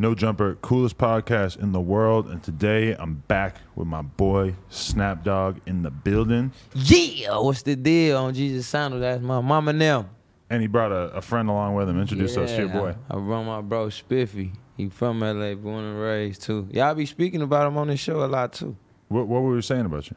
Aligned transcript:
No 0.00 0.14
Jumper, 0.14 0.54
coolest 0.62 0.96
podcast 0.96 1.60
in 1.62 1.72
the 1.72 1.80
world. 1.80 2.26
And 2.30 2.42
today 2.42 2.96
I'm 2.98 3.16
back 3.28 3.56
with 3.74 3.86
my 3.86 4.00
boy 4.00 4.54
Snapdog 4.70 5.58
in 5.66 5.82
the 5.82 5.90
building. 5.90 6.52
Yeah, 6.74 7.36
what's 7.38 7.60
the 7.60 7.76
deal 7.76 8.16
on 8.16 8.32
Jesus 8.32 8.66
Sandal? 8.66 8.98
That's 8.98 9.20
my 9.22 9.42
mama 9.42 9.74
now. 9.74 10.06
And 10.48 10.62
he 10.62 10.68
brought 10.68 10.90
a, 10.90 11.12
a 11.16 11.20
friend 11.20 11.50
along 11.50 11.74
with 11.74 11.86
him. 11.86 12.00
Introduce 12.00 12.34
us 12.38 12.50
to 12.52 12.56
your 12.60 12.68
boy. 12.70 12.94
I, 13.10 13.14
I 13.14 13.18
run 13.18 13.44
my 13.44 13.60
bro 13.60 13.90
Spiffy. 13.90 14.52
He 14.78 14.88
from 14.88 15.20
LA, 15.20 15.54
born 15.54 15.84
and 15.84 16.00
raised 16.00 16.44
too. 16.44 16.66
Y'all 16.70 16.94
be 16.94 17.04
speaking 17.04 17.42
about 17.42 17.66
him 17.68 17.76
on 17.76 17.88
this 17.88 18.00
show 18.00 18.24
a 18.24 18.26
lot 18.26 18.54
too. 18.54 18.74
What, 19.08 19.28
what 19.28 19.42
were 19.42 19.54
we 19.54 19.60
saying 19.60 19.84
about 19.84 20.10
you? 20.10 20.16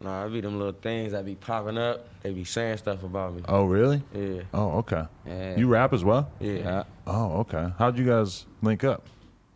Nah, 0.00 0.26
I 0.26 0.28
be 0.28 0.42
them 0.42 0.58
little 0.58 0.74
things 0.80 1.10
that 1.10 1.24
be 1.24 1.34
popping 1.34 1.76
up. 1.76 2.06
They 2.22 2.32
be 2.32 2.44
saying 2.44 2.76
stuff 2.76 3.02
about 3.02 3.34
me. 3.34 3.42
Oh, 3.48 3.64
really? 3.64 4.00
Yeah, 4.14 4.42
Oh, 4.52 4.78
okay. 4.78 5.06
Yeah. 5.26 5.56
You 5.56 5.66
rap 5.66 5.92
as 5.92 6.04
well? 6.04 6.30
yeah. 6.38 6.52
Yeah. 6.52 6.82
Oh, 7.04 7.38
okay. 7.40 7.72
How'd 7.80 7.98
you 7.98 8.04
guys 8.06 8.46
link 8.62 8.84
up? 8.84 9.08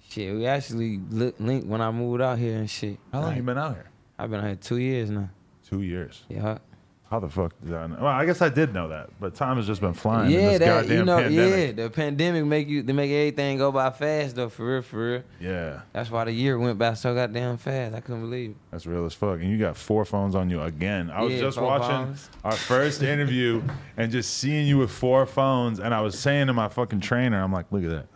Shit, 0.08 0.34
we 0.34 0.46
actually 0.46 1.00
li- 1.10 1.34
linked 1.38 1.66
when 1.66 1.80
I 1.80 1.90
moved 1.90 2.22
out 2.22 2.38
here 2.38 2.56
and 2.56 2.68
shit. 2.68 2.98
How 3.12 3.20
long 3.20 3.28
Like, 3.30 3.36
you 3.36 3.42
been 3.42 3.58
out 3.58 3.74
here? 3.74 3.90
I've 4.18 4.30
been 4.30 4.40
out 4.40 4.46
here 4.46 4.56
two 4.56 4.78
years 4.78 5.10
now. 5.10 5.28
Two 5.68 5.82
years. 5.82 6.24
Yeah. 6.28 6.58
How 7.10 7.18
the 7.20 7.28
fuck 7.28 7.54
did 7.64 7.74
I 7.74 7.86
know? 7.86 7.96
Well, 7.96 8.06
I 8.06 8.26
guess 8.26 8.42
I 8.42 8.50
did 8.50 8.74
know 8.74 8.88
that, 8.88 9.08
but 9.18 9.34
time 9.34 9.56
has 9.56 9.66
just 9.66 9.80
been 9.80 9.94
flying. 9.94 10.26
in 10.30 10.32
yeah, 10.40 10.48
this 10.50 10.58
that 10.58 10.66
goddamn 10.82 10.98
you 10.98 11.04
know, 11.06 11.16
pandemic. 11.22 11.76
yeah, 11.78 11.84
the 11.84 11.90
pandemic 11.90 12.44
make 12.44 12.68
you 12.68 12.82
they 12.82 12.92
make 12.92 13.10
everything 13.10 13.56
go 13.56 13.72
by 13.72 13.88
fast 13.88 14.36
though, 14.36 14.50
for 14.50 14.66
real, 14.74 14.82
for 14.82 15.12
real. 15.12 15.22
Yeah, 15.40 15.80
That's 15.94 16.10
why 16.10 16.24
the 16.24 16.32
year 16.32 16.58
went 16.58 16.78
by 16.78 16.92
so 16.94 17.14
goddamn 17.14 17.56
fast. 17.56 17.94
I 17.94 18.00
couldn't 18.00 18.20
believe 18.22 18.50
it. 18.50 18.56
that's 18.70 18.84
real 18.86 19.06
as 19.06 19.14
fuck. 19.14 19.40
And 19.40 19.48
you 19.50 19.56
got 19.56 19.74
four 19.78 20.04
phones 20.04 20.34
on 20.34 20.50
you 20.50 20.60
again. 20.60 21.10
I 21.10 21.22
was 21.22 21.32
Yeah, 21.32 21.40
just 21.40 21.58
watching 21.58 21.88
phones. 21.88 22.30
our 22.44 22.52
first 22.52 23.02
interview 23.02 23.62
and 23.96 24.12
just 24.12 24.34
seeing 24.36 24.66
you 24.66 24.76
with 24.76 24.90
four 24.90 25.24
phones. 25.24 25.80
And 25.80 25.94
I 25.94 26.02
was 26.02 26.18
saying 26.18 26.48
to 26.48 26.52
my 26.52 26.68
fucking 26.68 27.00
trainer, 27.00 27.42
I'm 27.42 27.52
like, 27.52 27.72
look 27.72 27.84
at 27.84 27.90
that. 27.90 28.06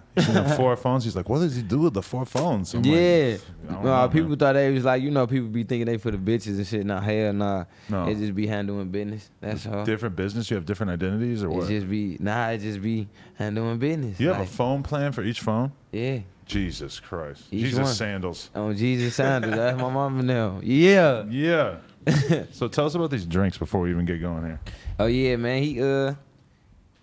Four 0.57 0.77
phones. 0.77 1.05
He's 1.05 1.17
like, 1.17 1.29
what 1.29 1.39
does 1.39 1.57
he 1.57 1.63
do 1.63 1.79
with 1.79 1.95
the 1.95 2.03
four 2.03 2.27
phones? 2.27 2.75
I'm 2.75 2.85
yeah. 2.85 3.39
Nah, 3.69 3.83
know, 3.83 4.09
people 4.09 4.29
man. 4.29 4.39
thought 4.39 4.53
they 4.53 4.71
was 4.71 4.85
like, 4.85 5.03
you 5.03 5.11
know, 5.11 5.27
people 5.27 5.49
be 5.49 5.65
thinking 5.65 5.87
they 5.87 5.97
for 5.97 6.11
the 6.11 6.19
bitches 6.19 6.59
and 6.59 6.67
shit. 6.67 6.85
Nah, 6.85 7.01
hell 7.01 7.33
nah. 7.33 7.65
No. 7.89 8.07
It 8.09 8.17
just 8.17 8.35
be 8.35 8.47
handling 8.47 8.91
business. 8.91 9.31
That's 9.41 9.67
all. 9.67 9.85
different 9.85 10.15
business. 10.15 10.51
You 10.51 10.57
have 10.57 10.67
different 10.67 10.93
identities 10.93 11.43
or 11.43 11.49
what? 11.49 11.71
It 11.71 11.81
just 11.81 11.89
be 11.89 12.19
nah, 12.21 12.49
it 12.49 12.59
just 12.59 12.83
be 12.83 13.09
handling 13.35 13.79
business. 13.79 14.21
you 14.21 14.29
have 14.29 14.41
a 14.41 14.47
phone 14.47 14.83
plan 14.83 15.13
for 15.13 15.23
each 15.23 15.41
phone? 15.41 15.73
Yeah. 15.91 16.21
Jesus 16.45 17.01
Christ. 17.01 17.45
Each 17.51 17.63
Jesus 17.63 17.79
one. 17.79 17.95
sandals. 17.95 18.51
On 18.55 18.77
Jesus 18.77 19.15
sandals. 19.15 19.55
That's 19.55 19.81
my 19.81 19.89
mama 19.89 20.23
now. 20.23 20.61
Yeah. 20.63 21.25
Yeah. 21.31 21.77
so 22.53 22.69
tell 22.69 22.87
us 22.87 22.95
about 22.95 23.11
these 23.11 23.25
drinks 23.25 23.57
before 23.57 23.81
we 23.81 23.91
even 23.91 24.05
get 24.05 24.21
going 24.21 24.45
here. 24.45 24.61
Oh 24.99 25.07
yeah, 25.07 25.37
man. 25.37 25.63
He 25.63 25.81
uh 25.81 26.15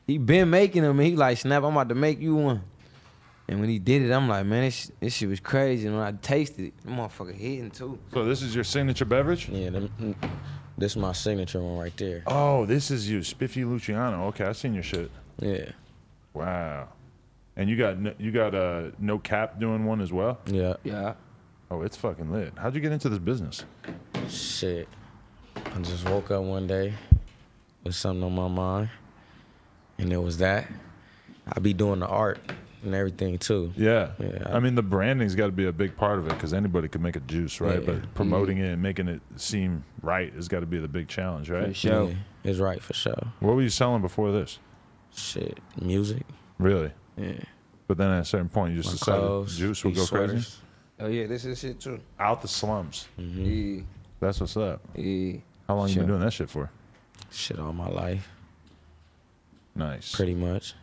he 0.06 0.18
been 0.20 0.50
making 0.50 0.84
them 0.84 1.00
he 1.00 1.16
like 1.16 1.38
snap, 1.40 1.64
I'm 1.64 1.72
about 1.72 1.90
to 1.90 1.96
make 1.96 2.20
you 2.20 2.36
one. 2.36 2.62
And 3.50 3.60
when 3.60 3.68
he 3.68 3.80
did 3.80 4.04
it, 4.04 4.12
I'm 4.14 4.28
like, 4.28 4.46
man, 4.46 4.62
this, 4.66 4.92
this 5.00 5.16
shit 5.16 5.28
was 5.28 5.40
crazy. 5.40 5.88
And 5.88 5.98
when 5.98 6.06
I 6.06 6.12
tasted 6.12 6.66
it, 6.68 6.74
the 6.86 6.92
motherfucker 6.92 7.34
hitting 7.34 7.72
too. 7.72 7.98
So 8.14 8.24
this 8.24 8.44
is 8.44 8.54
your 8.54 8.64
signature 8.64 9.06
beverage? 9.06 9.50
Yeah, 9.50 9.72
them, 9.72 10.16
this 10.78 10.92
is 10.92 10.98
my 10.98 11.14
signature 11.14 11.60
one 11.60 11.78
right 11.80 11.98
there. 11.98 12.22
Oh, 12.28 12.68
this 12.68 12.92
is 12.92 13.10
you, 13.10 13.24
Spiffy 13.24 13.66
Luciano. 13.66 14.28
Okay, 14.28 14.46
I 14.46 14.52
seen 14.52 14.76
your 14.76 14.84
shit. 14.84 15.10
Yeah, 15.40 15.72
Wow. 16.34 16.90
And 17.56 17.70
you 17.70 17.76
got 17.76 17.98
no- 18.00 18.14
you 18.20 18.32
got 18.32 18.54
uh, 18.56 18.92
no 19.00 19.18
cap 19.18 19.60
doing 19.60 19.84
one 19.86 20.00
as 20.00 20.14
well. 20.14 20.38
yeah. 20.46 20.76
Yeah. 20.84 21.16
Oh, 21.72 21.82
it's 21.82 21.98
fucking 21.98 22.32
lit. 22.32 22.54
How'd 22.58 22.76
you 22.76 22.82
get 22.82 22.92
into 22.92 23.10
this 23.10 23.20
business? 23.20 23.66
Shit. 24.30 24.88
I 25.56 25.80
just 25.82 26.08
woke 26.08 26.32
up 26.32 26.44
one 26.44 26.68
day 26.68 26.94
with 27.84 27.96
something 27.96 28.24
on 28.24 28.34
my 28.34 28.48
mind, 28.48 28.90
and 29.98 30.14
it 30.14 30.18
was 30.22 30.38
that. 30.38 30.68
I 31.52 31.60
be 31.60 31.74
doing 31.74 32.00
the 32.00 32.08
art 32.08 32.40
and 32.84 32.96
everything 32.96 33.38
too. 33.38 33.74
Yeah. 33.76 34.12
Yeah, 34.20 34.44
I, 34.46 34.54
I- 34.54 34.60
mean, 34.60 34.76
the 34.76 34.82
branding's 34.84 35.36
got 35.36 35.48
to 35.48 35.52
be 35.52 35.66
a 35.68 35.72
big 35.72 35.96
part 35.98 36.20
of 36.20 36.28
it 36.28 36.34
because 36.34 36.54
anybody 36.54 36.88
could 36.88 37.02
make 37.02 37.16
a 37.16 37.20
juice, 37.22 37.60
right? 37.62 37.80
Yeah. 37.84 37.94
But 37.94 38.14
promoting 38.16 38.58
it 38.58 38.72
and 38.72 38.82
making 38.82 39.08
it 39.08 39.22
seem 39.36 39.84
right 40.02 40.34
has 40.34 40.48
got 40.48 40.62
to 40.62 40.66
be 40.66 40.80
the 40.80 40.88
big 40.88 41.08
challenge, 41.08 41.50
right? 41.50 41.62
For 41.62 41.68
right? 41.68 41.76
sure. 41.76 42.04
Yeah, 42.10 42.16
it's 42.44 42.60
right 42.60 42.82
for 42.82 42.94
sure. 42.94 43.28
What 43.40 43.56
were 43.56 43.62
you 43.62 43.70
selling 43.70 44.02
before 44.02 44.32
this? 44.32 44.60
Shit, 45.16 45.60
music. 45.82 46.24
Really? 46.60 46.92
Yeah. 47.18 47.34
But 47.88 47.98
then 47.98 48.12
at 48.12 48.22
a 48.22 48.26
certain 48.26 48.50
point, 48.50 48.76
you 48.76 48.82
just 48.82 48.90
My 48.94 48.98
decided 49.00 49.20
clothes, 49.22 49.58
juice 49.58 49.84
would 49.84 49.96
go 49.96 50.02
these 50.02 50.10
crazy. 50.10 50.50
Oh 51.02 51.08
yeah, 51.08 51.26
this 51.28 51.46
is 51.46 51.60
shit 51.60 51.80
too. 51.80 52.00
Out 52.20 52.42
the 52.42 52.48
slums. 52.48 53.08
Mhm. 53.20 53.78
Yeah. 53.78 53.84
That's 54.20 54.40
what's 54.42 54.56
up. 54.58 54.82
Yeah. 54.96 55.38
How 55.68 55.76
long 55.76 55.90
you 55.90 55.96
been 55.96 56.08
doing 56.08 56.20
that 56.20 56.34
shit 56.34 56.50
for? 56.50 56.70
Shit 57.32 57.58
all 57.60 57.74
my 57.74 57.88
life, 57.90 58.28
Nice. 59.76 60.16
pretty 60.16 60.34
much. 60.34 60.74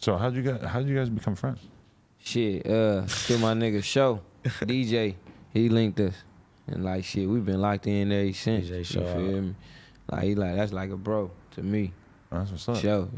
So 0.00 0.16
how'd 0.16 0.34
you 0.34 0.42
guys 0.42 0.62
how'd 0.64 0.86
you 0.88 0.96
guys 0.96 1.10
become 1.10 1.34
friends? 1.34 1.60
Shit, 2.18 2.66
uh, 2.66 3.06
to 3.06 3.38
my 3.38 3.54
nigga 3.54 3.82
show, 3.82 4.20
DJ, 4.44 5.14
he 5.52 5.68
linked 5.68 6.00
us. 6.00 6.14
And 6.66 6.84
like 6.84 7.04
shit, 7.04 7.28
we've 7.28 7.44
been 7.44 7.60
locked 7.60 7.86
in 7.86 8.08
there 8.08 8.32
since. 8.32 8.68
DJ 8.68 8.78
you 8.78 8.84
feel 8.84 9.36
out. 9.36 9.42
me? 9.42 9.54
Like 10.10 10.22
he 10.24 10.34
like 10.34 10.56
that's 10.56 10.72
like 10.72 10.90
a 10.90 10.96
bro 10.96 11.30
to 11.52 11.62
me. 11.62 11.92
That's 12.30 12.50
what's 12.50 12.68
up. 12.68 12.76
Show. 12.76 13.10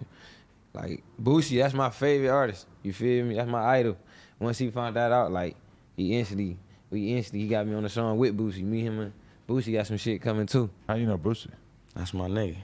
Like 0.75 1.03
Boosie, 1.23 1.61
that's 1.61 1.75
my 1.75 1.91
favorite 1.91 2.31
artist. 2.31 2.67
You 2.83 2.93
feel 2.93 3.25
me? 3.27 3.37
That's 3.37 3.49
my 3.51 3.63
idol. 3.79 3.97
Once 4.39 4.59
he 4.59 4.71
found 4.71 4.97
that 4.97 5.13
out, 5.13 5.31
like 5.31 5.55
he 5.97 6.17
instantly, 6.19 6.59
we 6.91 7.15
instantly 7.15 7.43
he 7.43 7.49
got 7.49 7.67
me 7.67 7.75
on 7.75 7.83
the 7.85 7.89
song 7.91 8.17
with 8.19 8.37
Boosie. 8.37 8.65
Me, 8.65 8.81
him, 8.81 8.99
and 8.99 9.13
Boosie 9.49 9.73
got 9.73 9.87
some 9.87 9.99
shit 9.99 10.21
coming 10.21 10.47
too. 10.47 10.69
How 10.89 10.95
you 10.95 11.07
know 11.07 11.19
Boosie? 11.19 11.51
That's 11.95 12.13
my 12.15 12.27
nigga. 12.29 12.57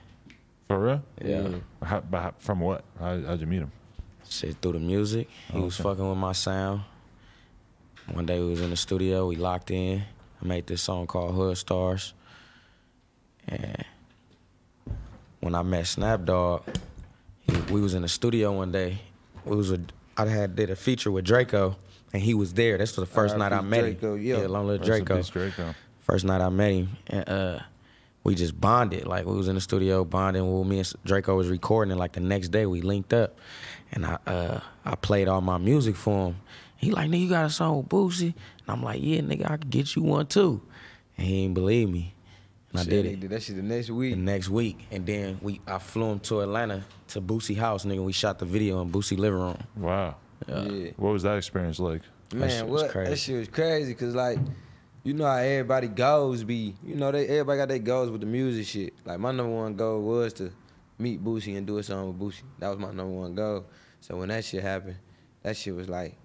For 0.67 0.79
real? 0.81 1.03
Yeah. 1.23 1.49
How, 1.83 2.01
but 2.01 2.23
how- 2.23 2.35
from 2.39 2.61
what? 2.61 2.85
How, 2.99 3.21
how'd 3.23 3.41
you 3.41 3.47
meet 3.47 3.61
him? 3.61 3.73
Shit 4.29 4.57
through 4.61 4.73
the 4.73 4.79
music. 4.79 5.29
He 5.53 5.59
was 5.59 5.77
fucking 5.77 6.07
with 6.09 6.19
my 6.19 6.33
sound. 6.33 6.83
One 8.13 8.27
day 8.27 8.41
we 8.41 8.51
was 8.51 8.61
in 8.61 8.71
the 8.71 8.77
studio, 8.77 9.27
we 9.27 9.37
locked 9.37 9.71
in. 9.71 10.03
I 10.43 10.47
made 10.47 10.67
this 10.67 10.83
song 10.83 11.07
called 11.07 11.35
Hood 11.35 11.57
Stars. 11.59 12.15
And 13.47 13.85
when 15.41 15.55
I 15.55 15.63
met 15.63 15.85
Snapdog, 15.85 16.63
we 17.71 17.81
was 17.81 17.95
in 17.95 18.03
the 18.03 18.09
studio 18.09 18.53
one 18.53 18.73
day. 18.73 18.99
We 19.45 19.57
was 19.57 19.73
a, 19.73 19.81
I 20.17 20.27
had 20.27 20.57
did 20.57 20.71
a 20.71 20.77
feature 20.77 21.11
with 21.11 21.25
Draco, 21.25 21.77
and 22.13 22.23
he 22.23 22.35
was 22.35 22.53
there. 22.53 22.77
That's 22.79 22.93
the 22.93 23.07
first 23.07 23.37
night 23.37 23.53
I 23.53 23.61
met 23.63 23.81
Draco, 23.81 24.15
him. 24.15 24.23
yeah. 24.23 24.37
long 24.47 24.67
little 24.67 24.85
Draco. 24.85 25.23
Draco. 25.23 25.75
First 26.01 26.25
night 26.25 26.41
I 26.41 26.49
met 26.49 26.73
him, 26.73 26.97
and 27.07 27.29
uh, 27.29 27.59
we 28.25 28.35
just 28.35 28.59
bonded. 28.59 29.07
Like 29.07 29.27
we 29.27 29.37
was 29.37 29.49
in 29.49 29.55
the 29.55 29.61
studio 29.61 30.05
bonding. 30.05 30.51
Well, 30.51 30.65
me 30.65 30.79
and 30.79 30.93
Draco 31.05 31.37
was 31.37 31.49
recording, 31.49 31.93
and 31.93 32.01
like 32.01 32.13
the 32.13 32.21
next 32.21 32.49
day 32.49 32.67
we 32.67 32.81
linked 32.81 33.13
up, 33.13 33.39
and 33.93 34.07
I 34.07 34.19
uh, 34.27 34.61
I 34.85 34.95
played 34.95 35.29
all 35.29 35.41
my 35.41 35.59
music 35.59 35.97
for 35.97 36.29
him. 36.29 36.37
He 36.77 36.91
like, 36.93 37.11
nigga, 37.11 37.21
you 37.21 37.29
got 37.29 37.47
a 37.47 37.51
song 37.51 37.79
with 37.79 37.89
Boosie? 37.89 38.35
And 38.35 38.69
I'm 38.69 38.83
like, 38.83 39.01
yeah, 39.03 39.21
nigga, 39.21 39.51
I 39.51 39.57
could 39.57 39.71
get 39.71 39.97
you 39.97 40.03
one 40.03 40.27
too. 40.27 40.61
And 41.17 41.27
he 41.27 41.43
didn't 41.43 41.55
believe 41.55 41.91
me, 41.91 42.15
and 42.71 42.81
I 42.81 42.85
did 42.85 43.07
it 43.07 43.21
did 43.21 43.31
that 43.31 43.43
shit 43.43 43.57
the 43.57 43.63
next 43.63 43.89
the 43.89 43.95
week. 43.95 44.17
next 44.17 44.49
week. 44.49 44.87
And 44.91 45.05
then 45.05 45.39
we 45.43 45.61
I 45.67 45.79
flew 45.79 46.13
him 46.13 46.21
to 46.21 46.41
Atlanta 46.41 46.85
to 47.09 47.21
Boosie 47.21 47.57
house, 47.57 47.85
nigga. 47.85 48.05
We 48.05 48.13
shot 48.13 48.39
the 48.39 48.45
video 48.45 48.81
in 48.83 48.93
Boosie 48.93 49.19
living 49.19 49.41
room. 49.41 49.59
Wow. 49.77 50.17
Yeah. 50.47 50.91
What 50.97 51.13
was 51.13 51.25
that 51.25 51.37
experience 51.37 51.79
like? 51.79 52.03
shit 52.31 52.41
Man, 52.41 52.69
was 52.69 52.83
what? 52.83 52.91
crazy. 52.91 53.11
That 53.11 53.17
shit 53.19 53.39
was 53.39 53.49
crazy 53.49 53.93
because 53.93 54.15
like, 54.15 54.39
you 55.03 55.15
know 55.15 55.25
how 55.25 55.37
everybody 55.37 55.89
goes 55.89 56.45
be. 56.45 56.75
You 56.85 56.95
know 56.95 57.11
they 57.11 57.27
everybody 57.27 57.59
got 57.59 57.69
their 57.69 57.79
goals 57.79 58.11
with 58.11 58.21
the 58.21 58.27
music 58.27 58.67
shit. 58.67 58.95
Like 59.05 59.19
my 59.19 59.33
number 59.33 59.53
one 59.53 59.75
goal 59.75 60.03
was 60.03 60.33
to 60.35 60.53
meet 60.99 61.23
Boosie 61.25 61.57
and 61.57 61.67
do 61.67 61.79
a 61.79 61.83
song 61.83 62.09
with 62.09 62.19
Boosie. 62.19 62.43
That 62.59 62.69
was 62.69 62.79
my 62.79 62.89
number 62.89 63.07
one 63.07 63.35
goal. 63.35 63.67
So 64.01 64.17
when 64.17 64.29
that 64.29 64.45
shit 64.45 64.63
happened, 64.63 64.97
that 65.43 65.57
shit 65.57 65.75
was 65.75 65.89
like, 65.89 66.17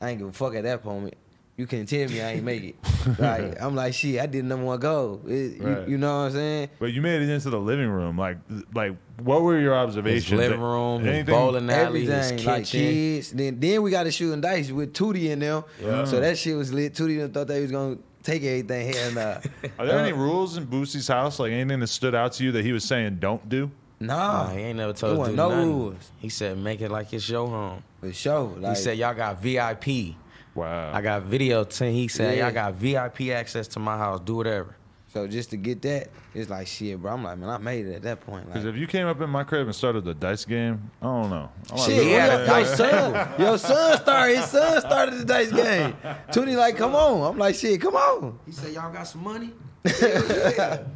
I 0.00 0.10
ain't 0.10 0.18
give 0.18 0.28
a 0.28 0.32
fuck 0.32 0.54
at 0.54 0.64
that 0.64 0.84
moment. 0.84 1.14
You 1.56 1.66
can 1.66 1.86
tell 1.86 2.06
me 2.10 2.20
I 2.20 2.32
ain't 2.32 2.44
make 2.44 2.62
it. 2.62 2.74
like 3.18 3.62
I'm 3.62 3.74
like 3.74 3.94
shit. 3.94 4.20
I 4.20 4.26
did 4.26 4.44
number 4.44 4.66
one 4.66 4.78
goal. 4.78 5.22
It- 5.26 5.56
you- 5.56 5.62
Right. 5.66 5.88
you, 5.88 5.96
know 5.96 6.08
what 6.18 6.24
I'm 6.26 6.32
saying? 6.32 6.68
But 6.78 6.92
you 6.92 7.00
made 7.00 7.22
it 7.22 7.30
into 7.30 7.48
the 7.48 7.58
living 7.58 7.88
room. 7.88 8.18
Like, 8.18 8.36
like, 8.74 8.94
what 9.22 9.40
were 9.40 9.58
your 9.58 9.74
observations? 9.74 10.28
His 10.28 10.38
living 10.38 10.60
room, 10.60 11.02
his 11.02 11.24
bowling 11.24 11.70
alley, 11.70 12.00
his 12.02 12.10
Everything 12.10 12.36
kitchen. 12.36 12.52
like 12.52 12.64
kids. 12.66 13.32
Then 13.32 13.58
then 13.58 13.80
we 13.82 13.90
got 13.90 14.02
to 14.02 14.10
shooting 14.12 14.42
dice 14.42 14.70
with 14.70 14.92
Tootie 14.92 15.30
in 15.30 15.38
there. 15.38 15.64
Yeah. 15.82 16.04
So 16.04 16.20
that 16.20 16.36
shit 16.36 16.54
was 16.58 16.74
lit. 16.74 16.92
Tootie 16.92 17.32
thought 17.32 17.46
they 17.48 17.62
was 17.62 17.72
gonna 17.72 17.96
take 18.22 18.42
everything. 18.42 18.92
Hell 18.92 19.12
nah. 19.12 19.20
Are 19.78 19.86
there 19.86 19.98
any 19.98 20.12
Uh, 20.12 20.16
rules 20.16 20.58
in 20.58 20.66
Boosie's 20.66 21.08
house? 21.08 21.38
Like 21.40 21.52
anything 21.52 21.80
that 21.80 21.86
stood 21.86 22.14
out 22.14 22.32
to 22.34 22.44
you 22.44 22.52
that 22.52 22.66
he 22.66 22.72
was 22.72 22.84
saying 22.84 23.16
don't 23.18 23.48
do? 23.48 23.70
Nah, 23.98 24.44
Nah, 24.44 24.48
he 24.50 24.58
ain't 24.60 24.76
never 24.76 24.92
told 24.92 25.12
us 25.14 25.18
wasn't 25.18 25.36
do 25.38 25.42
no 25.42 25.48
nothing. 25.48 25.68
rules. 25.72 26.10
He 26.18 26.28
said, 26.28 26.58
make 26.58 26.80
it 26.82 26.90
like 26.90 27.12
it's 27.12 27.28
your 27.28 27.48
home. 27.48 27.82
for 28.00 28.12
sure. 28.12 28.42
Like, 28.58 28.76
he 28.76 28.82
said, 28.82 28.98
y'all 28.98 29.14
got 29.14 29.40
VIP. 29.40 30.14
Wow. 30.54 30.92
I 30.94 31.00
got 31.00 31.22
video 31.22 31.64
10. 31.64 31.92
He 31.92 32.08
said, 32.08 32.36
Yeah. 32.36 32.44
y'all 32.46 32.54
got 32.54 32.74
VIP 32.74 33.30
access 33.30 33.66
to 33.68 33.78
my 33.78 33.96
house. 33.96 34.20
Do 34.20 34.36
whatever. 34.36 34.74
so 35.12 35.26
just 35.26 35.48
to 35.50 35.56
get 35.56 35.80
that, 35.82 36.08
it's 36.34 36.50
like 36.50 36.66
shit, 36.66 37.00
bro. 37.00 37.12
I'm 37.12 37.24
like, 37.24 37.38
man, 37.38 37.48
I 37.48 37.56
made 37.58 37.86
it 37.86 37.94
at 37.94 38.02
that 38.02 38.20
point. 38.20 38.46
Because 38.46 38.64
Like, 38.66 38.74
if 38.74 38.78
you 38.80 38.86
came 38.86 39.06
up 39.06 39.18
in 39.22 39.30
my 39.30 39.44
crib 39.44 39.66
and 39.66 39.74
started 39.74 40.04
the 40.04 40.12
dice 40.14 40.44
game, 40.44 40.90
I 41.00 41.06
don't 41.06 41.30
know. 41.30 41.48
I'm 41.70 41.76
like, 41.78 41.86
shit, 41.90 42.02
he 42.04 42.10
your, 42.10 42.20
had 42.20 42.30
a 42.32 42.36
your 42.38 42.46
dice 42.46 42.76
son, 42.76 43.30
your 43.40 43.58
son 43.58 43.98
started. 43.98 44.36
His 44.36 44.44
son 44.46 44.80
started 44.82 45.14
the 45.20 45.24
dice 45.24 45.50
game. 45.52 45.94
Tootie 46.32 46.56
like, 46.56 46.76
come 46.76 46.94
on. 46.94 47.30
I'm 47.32 47.38
like, 47.38 47.54
shit, 47.54 47.80
come 47.80 47.94
on. 47.96 48.38
He 48.44 48.52
said, 48.52 48.74
y'all 48.74 48.92
got 48.92 49.04
some 49.04 49.24
money? 49.24 49.52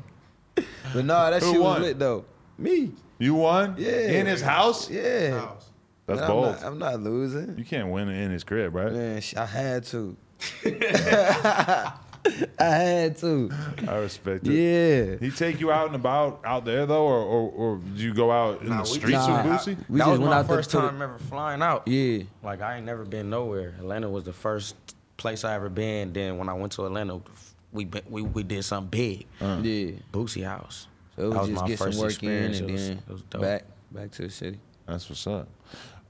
But 0.93 1.05
nah, 1.05 1.31
that 1.31 1.43
Who 1.43 1.53
shit 1.53 1.61
won? 1.61 1.75
was 1.81 1.89
lit 1.89 1.99
though. 1.99 2.25
Me, 2.61 2.93
You 3.19 3.35
won? 3.35 3.75
Yeah. 3.79 3.91
In 3.91 4.27
his 4.27 4.43
house? 4.43 4.89
yeah. 4.91 5.51
That's 6.07 6.21
bold. 6.23 6.47
I'm 6.47 6.53
not, 6.53 6.65
I'm 6.65 6.79
not 6.79 7.01
losing. 7.01 7.57
You 7.57 7.65
can't 7.65 7.89
win 7.91 8.09
in 8.09 8.31
his 8.31 8.43
crib, 8.45 8.75
right? 8.75 8.93
Man, 8.93 9.23
I 9.37 9.47
had 9.47 9.85
to. 9.87 10.17
I 10.65 11.93
had 12.59 13.17
to. 13.19 13.51
I 13.89 13.97
respect 13.97 14.47
it. 14.47 14.53
Yeah. 14.53 15.17
He 15.19 15.31
take 15.35 15.59
you 15.61 15.73
out 15.73 15.87
and 15.87 15.95
about 15.97 16.41
out 16.45 16.65
there 16.67 16.85
though, 16.85 17.05
or 17.07 17.19
or, 17.23 17.51
or 17.51 17.77
do 17.79 18.03
you 18.03 18.13
go 18.13 18.31
out 18.31 18.61
in 18.63 18.69
Nah, 18.69 18.81
the 18.81 18.85
streets 18.87 19.11
just- 19.11 19.29
with 19.31 19.47
Nah, 19.47 19.59
Boosie? 19.59 19.77
We 19.89 19.99
that 19.99 20.05
just 20.05 20.11
was 20.11 20.19
went 20.19 20.31
my 20.31 20.39
out 20.39 20.47
first 20.47 20.71
to 20.71 20.77
the- 20.79 20.83
time 20.91 21.01
ever 21.03 21.19
flying 21.19 21.63
out. 21.63 21.89
Yeah. 21.89 22.25
Like 22.43 22.61
I 22.61 22.77
ain't 22.77 22.87
never 22.87 23.05
been 23.05 23.31
nowhere. 23.31 23.75
Atlanta 23.79 24.11
was 24.11 24.25
the 24.25 24.33
first 24.35 24.75
place 25.17 25.45
I 25.45 25.55
ever 25.55 25.69
been. 25.71 26.13
Then 26.13 26.37
when 26.39 26.49
I 26.49 26.53
went 26.55 26.73
to 26.73 26.85
Atlanta, 26.87 27.21
we 27.73 27.89
we 28.09 28.23
we 28.23 28.43
did 28.43 28.65
something 28.65 28.91
big. 28.91 29.27
Uh. 29.41 29.61
Yeah. 29.63 29.93
Boosie 30.13 30.45
House. 30.45 30.89
So 31.21 31.27
it 31.27 31.31
That 31.35 31.41
was, 31.41 31.49
was 31.49 31.49
just 31.51 31.63
my 31.63 31.69
get 31.69 31.79
some 31.79 31.87
first 31.89 31.99
work 32.01 32.23
in 32.23 32.45
experience. 32.49 32.59
and 32.61 32.71
was- 32.71 32.89
then 32.89 32.99
it 32.99 33.13
was 33.13 33.23
dope. 33.23 33.43
back 33.43 33.65
back 33.93 34.11
to 34.13 34.23
the 34.23 34.31
city. 34.31 34.59
That's 34.87 35.09
what's 35.09 35.27
up. 35.27 35.49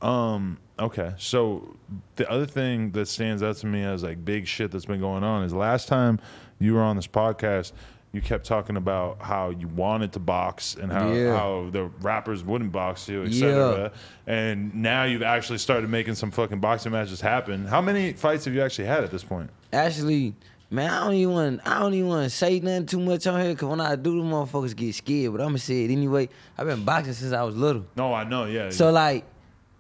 Um, 0.03 0.59
okay. 0.79 1.13
So 1.19 1.77
the 2.17 2.31
other 2.31 2.47
thing 2.47 2.91
that 2.93 3.07
stands 3.07 3.43
out 3.43 3.57
to 3.59 3.67
me 3.67 3.83
as 3.85 4.03
like 4.03 4.25
big 4.25 4.47
shit 4.47 4.71
that's 4.71 4.87
been 4.87 5.01
going 5.01 5.23
on 5.25 5.43
is 5.45 5.53
last 5.53 5.89
time 5.89 6.19
you 6.59 6.75
were 6.75 6.83
on 6.83 6.97
this 6.97 7.07
podcast, 7.07 7.73
you 8.13 8.21
kept 8.23 8.45
talking 8.47 8.77
about 8.77 9.21
how 9.21 9.51
you 9.51 9.69
wanted 9.69 10.13
to 10.13 10.19
box 10.19 10.75
and 10.81 10.91
how, 10.91 11.13
Yeah. 11.13 11.37
how 11.37 11.69
the 11.71 11.85
rappers 12.01 12.43
wouldn't 12.43 12.73
box 12.73 13.09
you, 13.09 13.25
etc. 13.25 13.93
Yeah. 14.27 14.33
And 14.33 14.75
now 14.75 15.05
you've 15.05 15.23
actually 15.23 15.59
started 15.59 15.91
making 15.91 16.15
some 16.15 16.31
fucking 16.31 16.61
boxing 16.61 16.93
matches 16.93 17.21
happen. 17.21 17.67
How 17.67 17.81
many 17.83 18.13
fights 18.15 18.47
have 18.47 18.55
you 18.55 18.63
actually 18.63 18.87
had 18.89 19.05
at 19.05 19.11
this 19.11 19.23
point? 19.25 19.51
Actually, 19.73 20.35
man, 20.71 20.91
I 20.91 21.05
don't 21.05 21.15
even 21.15 21.35
want 21.35 21.61
I 21.67 21.81
don't 21.81 21.95
even 21.95 22.09
want 22.09 22.25
to 22.25 22.31
say 22.31 22.61
nothing 22.61 22.87
too 22.87 23.01
much 23.01 23.27
on 23.27 23.41
here 23.41 23.53
because 23.53 23.69
when 23.69 23.81
I 23.81 23.97
do, 23.97 24.17
the 24.17 24.29
motherfuckers 24.29 24.75
get 24.75 24.95
scared. 24.95 25.33
But 25.33 25.41
I'm 25.41 25.49
gonna 25.49 25.59
say 25.59 25.85
it 25.85 25.91
anyway. 25.91 26.29
I've 26.57 26.67
been 26.67 26.85
boxing 26.85 27.15
since 27.15 27.33
I 27.33 27.43
was 27.43 27.57
little. 27.57 27.87
No, 27.97 28.15
I 28.15 28.25
know, 28.25 28.47
yeah. 28.47 28.71
So 28.71 28.91
like, 28.91 29.25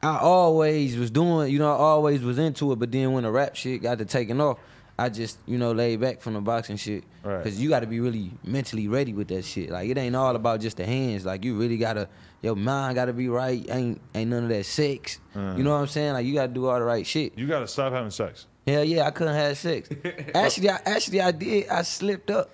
I 0.03 0.19
always 0.19 0.97
was 0.97 1.11
doing, 1.11 1.53
you 1.53 1.59
know, 1.59 1.71
I 1.71 1.77
always 1.77 2.23
was 2.23 2.39
into 2.39 2.73
it. 2.73 2.77
But 2.79 2.91
then 2.91 3.13
when 3.13 3.25
the 3.25 3.31
rap 3.31 3.55
shit 3.55 3.83
got 3.83 3.99
to 3.99 4.05
taking 4.05 4.41
off, 4.41 4.59
I 4.99 5.09
just, 5.09 5.39
you 5.47 5.57
know, 5.57 5.73
laid 5.73 6.01
back 6.01 6.21
from 6.21 6.35
the 6.35 6.41
boxing 6.41 6.77
shit. 6.77 7.05
Right. 7.23 7.43
Cause 7.43 7.59
you 7.59 7.69
got 7.69 7.81
to 7.81 7.87
be 7.87 8.01
really 8.01 8.33
mentally 8.45 8.89
ready 8.89 9.15
with 9.15 9.29
that 9.29 9.45
shit. 9.45 9.71
Like 9.71 9.89
it 9.89 9.97
ain't 9.97 10.17
all 10.17 10.35
about 10.37 10.61
just 10.61 10.77
the 10.77 10.87
hands. 10.87 11.25
Like 11.25 11.45
you 11.45 11.55
really 11.59 11.79
gotta, 11.79 12.09
your 12.43 12.57
mind 12.57 12.97
gotta 12.97 13.13
be 13.13 13.29
right. 13.29 13.65
Ain't 13.71 14.01
ain't 14.15 14.31
none 14.31 14.45
of 14.45 14.49
that 14.49 14.65
sex. 14.65 15.19
You 15.35 15.41
uh-huh. 15.41 15.57
know 15.59 15.73
what 15.73 15.81
I'm 15.81 15.87
saying? 15.87 16.15
Like 16.15 16.27
you 16.27 16.35
gotta 16.35 16.53
do 16.53 16.67
all 16.67 16.79
the 16.79 16.85
right 16.85 17.07
shit. 17.07 17.37
you 17.37 17.47
gotta 17.47 17.69
stop 17.69 17.93
having 17.93 18.11
sex. 18.11 18.47
Hell 18.71 18.85
yeah, 18.85 19.07
I 19.07 19.11
couldn't 19.11 19.35
have 19.35 19.57
sex. 19.59 19.89
Oh. 20.35 20.39
actually, 20.39 20.71
I 20.71 20.79
actually 20.87 21.21
I 21.21 21.31
did. 21.33 21.69
I 21.69 21.83
slipped 21.83 22.31
up 22.31 22.51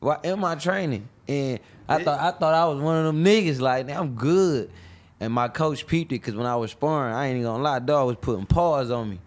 while 0.00 0.20
in 0.22 0.38
my 0.38 0.54
training, 0.54 1.08
and 1.28 1.58
I 1.88 2.02
thought 2.02 2.20
I 2.20 2.30
thought 2.38 2.54
I 2.54 2.66
was 2.66 2.80
one 2.80 2.96
of 2.96 3.04
them 3.06 3.24
niggas. 3.24 3.60
Like, 3.60 3.90
I'm 3.90 4.14
good. 4.14 4.70
And 5.18 5.32
my 5.32 5.48
coach 5.48 5.86
peeped 5.86 6.12
it 6.12 6.16
because 6.20 6.34
when 6.34 6.46
I 6.46 6.56
was 6.56 6.70
sparring, 6.72 7.14
I 7.14 7.26
ain't 7.28 7.36
even 7.38 7.44
gonna 7.50 7.62
lie, 7.62 7.78
dog 7.78 8.06
was 8.08 8.16
putting 8.20 8.44
paws 8.46 8.90
on 8.90 9.08
me. 9.10 9.18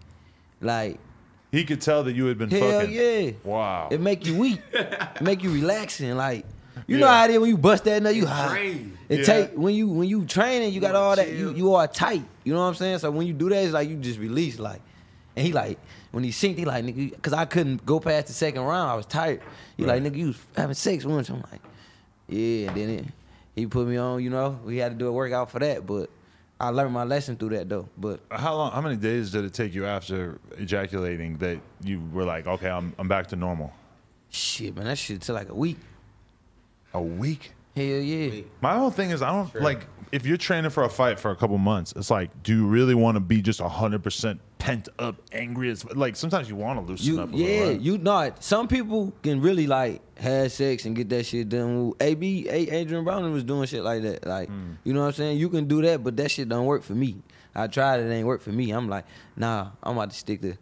Like, 0.60 0.98
He 1.50 1.64
could 1.64 1.80
tell 1.80 2.04
that 2.04 2.12
you 2.12 2.26
had 2.26 2.38
been 2.38 2.48
hell 2.50 2.80
fucking. 2.80 2.92
yeah. 2.94 3.30
Wow. 3.42 3.88
It 3.90 4.00
make 4.00 4.24
you 4.24 4.36
weak. 4.36 4.60
it 4.72 4.96
make 5.20 5.42
you 5.42 5.50
relaxing. 5.50 6.16
Like, 6.16 6.44
you 6.86 6.96
Yeah. 6.96 7.00
know 7.00 7.08
how 7.08 7.24
it 7.24 7.30
is 7.32 7.38
when 7.40 7.48
you 7.50 7.58
bust 7.58 7.82
that 7.84 8.02
nut, 8.04 8.14
you 8.14 8.24
high. 8.26 8.58
It 9.08 9.18
Yeah. 9.20 9.24
take 9.24 9.50
when 9.54 9.74
you 9.74 9.88
when 9.88 10.08
you 10.08 10.24
training, 10.26 10.72
you 10.72 10.80
got 10.80 10.94
all 10.94 11.16
that 11.16 11.32
you 11.32 11.52
you 11.54 11.74
are 11.74 11.88
tight. 11.88 12.22
You 12.44 12.52
know 12.54 12.60
what 12.60 12.66
I'm 12.66 12.74
saying? 12.76 12.98
So 13.00 13.10
when 13.10 13.26
you 13.26 13.32
do 13.32 13.48
that, 13.48 13.64
it's 13.64 13.72
like 13.72 13.88
you 13.88 13.96
just 13.96 14.20
release 14.20 14.58
like. 14.60 14.80
And 15.36 15.44
he 15.46 15.52
like 15.52 15.78
when 16.12 16.24
he 16.24 16.30
synced, 16.30 16.58
he 16.58 16.64
like 16.64 16.84
nigga, 16.84 17.20
cause 17.22 17.32
I 17.32 17.44
couldn't 17.44 17.84
go 17.86 18.00
past 18.00 18.26
the 18.28 18.32
second 18.32 18.62
round. 18.62 18.90
I 18.90 18.94
was 18.94 19.06
tired. 19.06 19.40
He 19.76 19.84
Right. 19.84 20.02
like 20.02 20.12
nigga, 20.12 20.16
you 20.16 20.26
was 20.28 20.38
having 20.56 20.74
sex 20.74 21.04
once. 21.04 21.28
I'm 21.28 21.40
like, 21.50 21.60
yeah. 22.28 22.68
And 22.68 22.76
then 22.76 22.88
it, 22.90 23.04
he 23.54 23.66
put 23.66 23.86
me 23.86 23.96
on. 23.96 24.22
You 24.22 24.30
know, 24.30 24.58
we 24.64 24.76
had 24.78 24.92
to 24.92 24.98
do 24.98 25.06
a 25.08 25.12
workout 25.12 25.50
for 25.50 25.58
that, 25.60 25.86
but 25.86 26.10
I 26.58 26.68
learned 26.70 26.92
my 26.92 27.04
lesson 27.04 27.36
through 27.36 27.50
that 27.50 27.68
though. 27.68 27.88
But 27.96 28.20
How 28.30 28.54
long? 28.56 28.72
How 28.72 28.80
many 28.80 28.96
days 28.96 29.30
did 29.30 29.44
it 29.44 29.54
take 29.54 29.74
you 29.74 29.86
after 29.86 30.38
ejaculating 30.58 31.38
that 31.38 31.58
you 31.82 32.02
were 32.12 32.24
like, 32.24 32.46
okay, 32.46 32.68
I'm 32.70 32.92
I'm 32.98 33.08
back 33.08 33.28
to 33.28 33.36
normal? 33.36 33.72
shit, 34.32 34.76
man, 34.76 34.84
that 34.84 34.96
shit 34.96 35.20
took 35.22 35.34
like 35.34 35.48
a 35.48 35.54
week. 35.54 35.76
A 36.94 37.02
week. 37.02 37.52
Hell 37.74 37.84
yeah. 37.84 38.30
Week. 38.30 38.50
My 38.60 38.76
whole 38.76 38.90
thing 38.90 39.10
is 39.10 39.22
I 39.22 39.30
don't 39.32 39.52
like 39.62 39.86
if 40.12 40.26
you're 40.26 40.36
training 40.36 40.70
for 40.70 40.82
a 40.84 40.88
fight 40.88 41.18
for 41.20 41.30
a 41.30 41.36
couple 41.36 41.56
months. 41.58 41.92
It's 41.96 42.10
like, 42.10 42.42
do 42.42 42.54
you 42.54 42.66
really 42.66 42.94
want 42.94 43.16
to 43.16 43.20
be 43.20 43.42
just 43.42 43.60
hundred 43.60 44.02
percent 44.02 44.40
pent 44.60 44.88
up, 44.98 45.16
angry? 45.32 45.70
As 45.70 45.84
like 45.96 46.14
sometimes 46.14 46.48
you 46.48 46.54
want 46.56 46.78
to 46.78 46.84
loosen 46.86 47.06
You 47.14 47.20
up. 47.20 47.32
A 47.32 47.36
yeah, 47.36 47.46
little, 47.46 47.68
right? 47.72 47.80
you 47.80 47.98
not. 47.98 48.44
Some 48.44 48.68
people 48.68 49.12
can 49.22 49.40
really 49.40 49.66
like 49.66 50.00
have 50.18 50.52
sex 50.52 50.84
and 50.84 50.94
get 50.94 51.08
that 51.08 51.26
shit 51.26 51.48
done. 51.48 51.92
AB 52.00 52.46
A- 52.48 52.80
Adrien 52.82 53.04
Broner 53.04 53.32
was 53.32 53.42
doing 53.44 53.66
shit 53.66 53.82
like 53.82 54.02
that. 54.02 54.26
Like 54.26 54.48
Hmm. 54.48 54.72
you 54.84 54.92
know 54.92 55.00
what 55.00 55.06
I'm 55.08 55.12
saying? 55.14 55.38
You 55.38 55.48
can 55.48 55.66
do 55.66 55.82
that, 55.82 56.04
but 56.04 56.16
that 56.18 56.30
shit 56.30 56.48
don't 56.48 56.66
work 56.66 56.82
for 56.84 56.94
me. 56.94 57.16
I 57.54 57.66
tried 57.66 57.98
it, 58.00 58.06
it 58.06 58.12
ain't 58.12 58.26
work 58.28 58.42
for 58.42 58.50
me. 58.52 58.70
I'm 58.70 58.88
like, 58.88 59.06
nah, 59.36 59.70
I'm 59.82 59.96
about 59.96 60.10
to 60.10 60.16
stick 60.16 60.40
to 60.42 60.54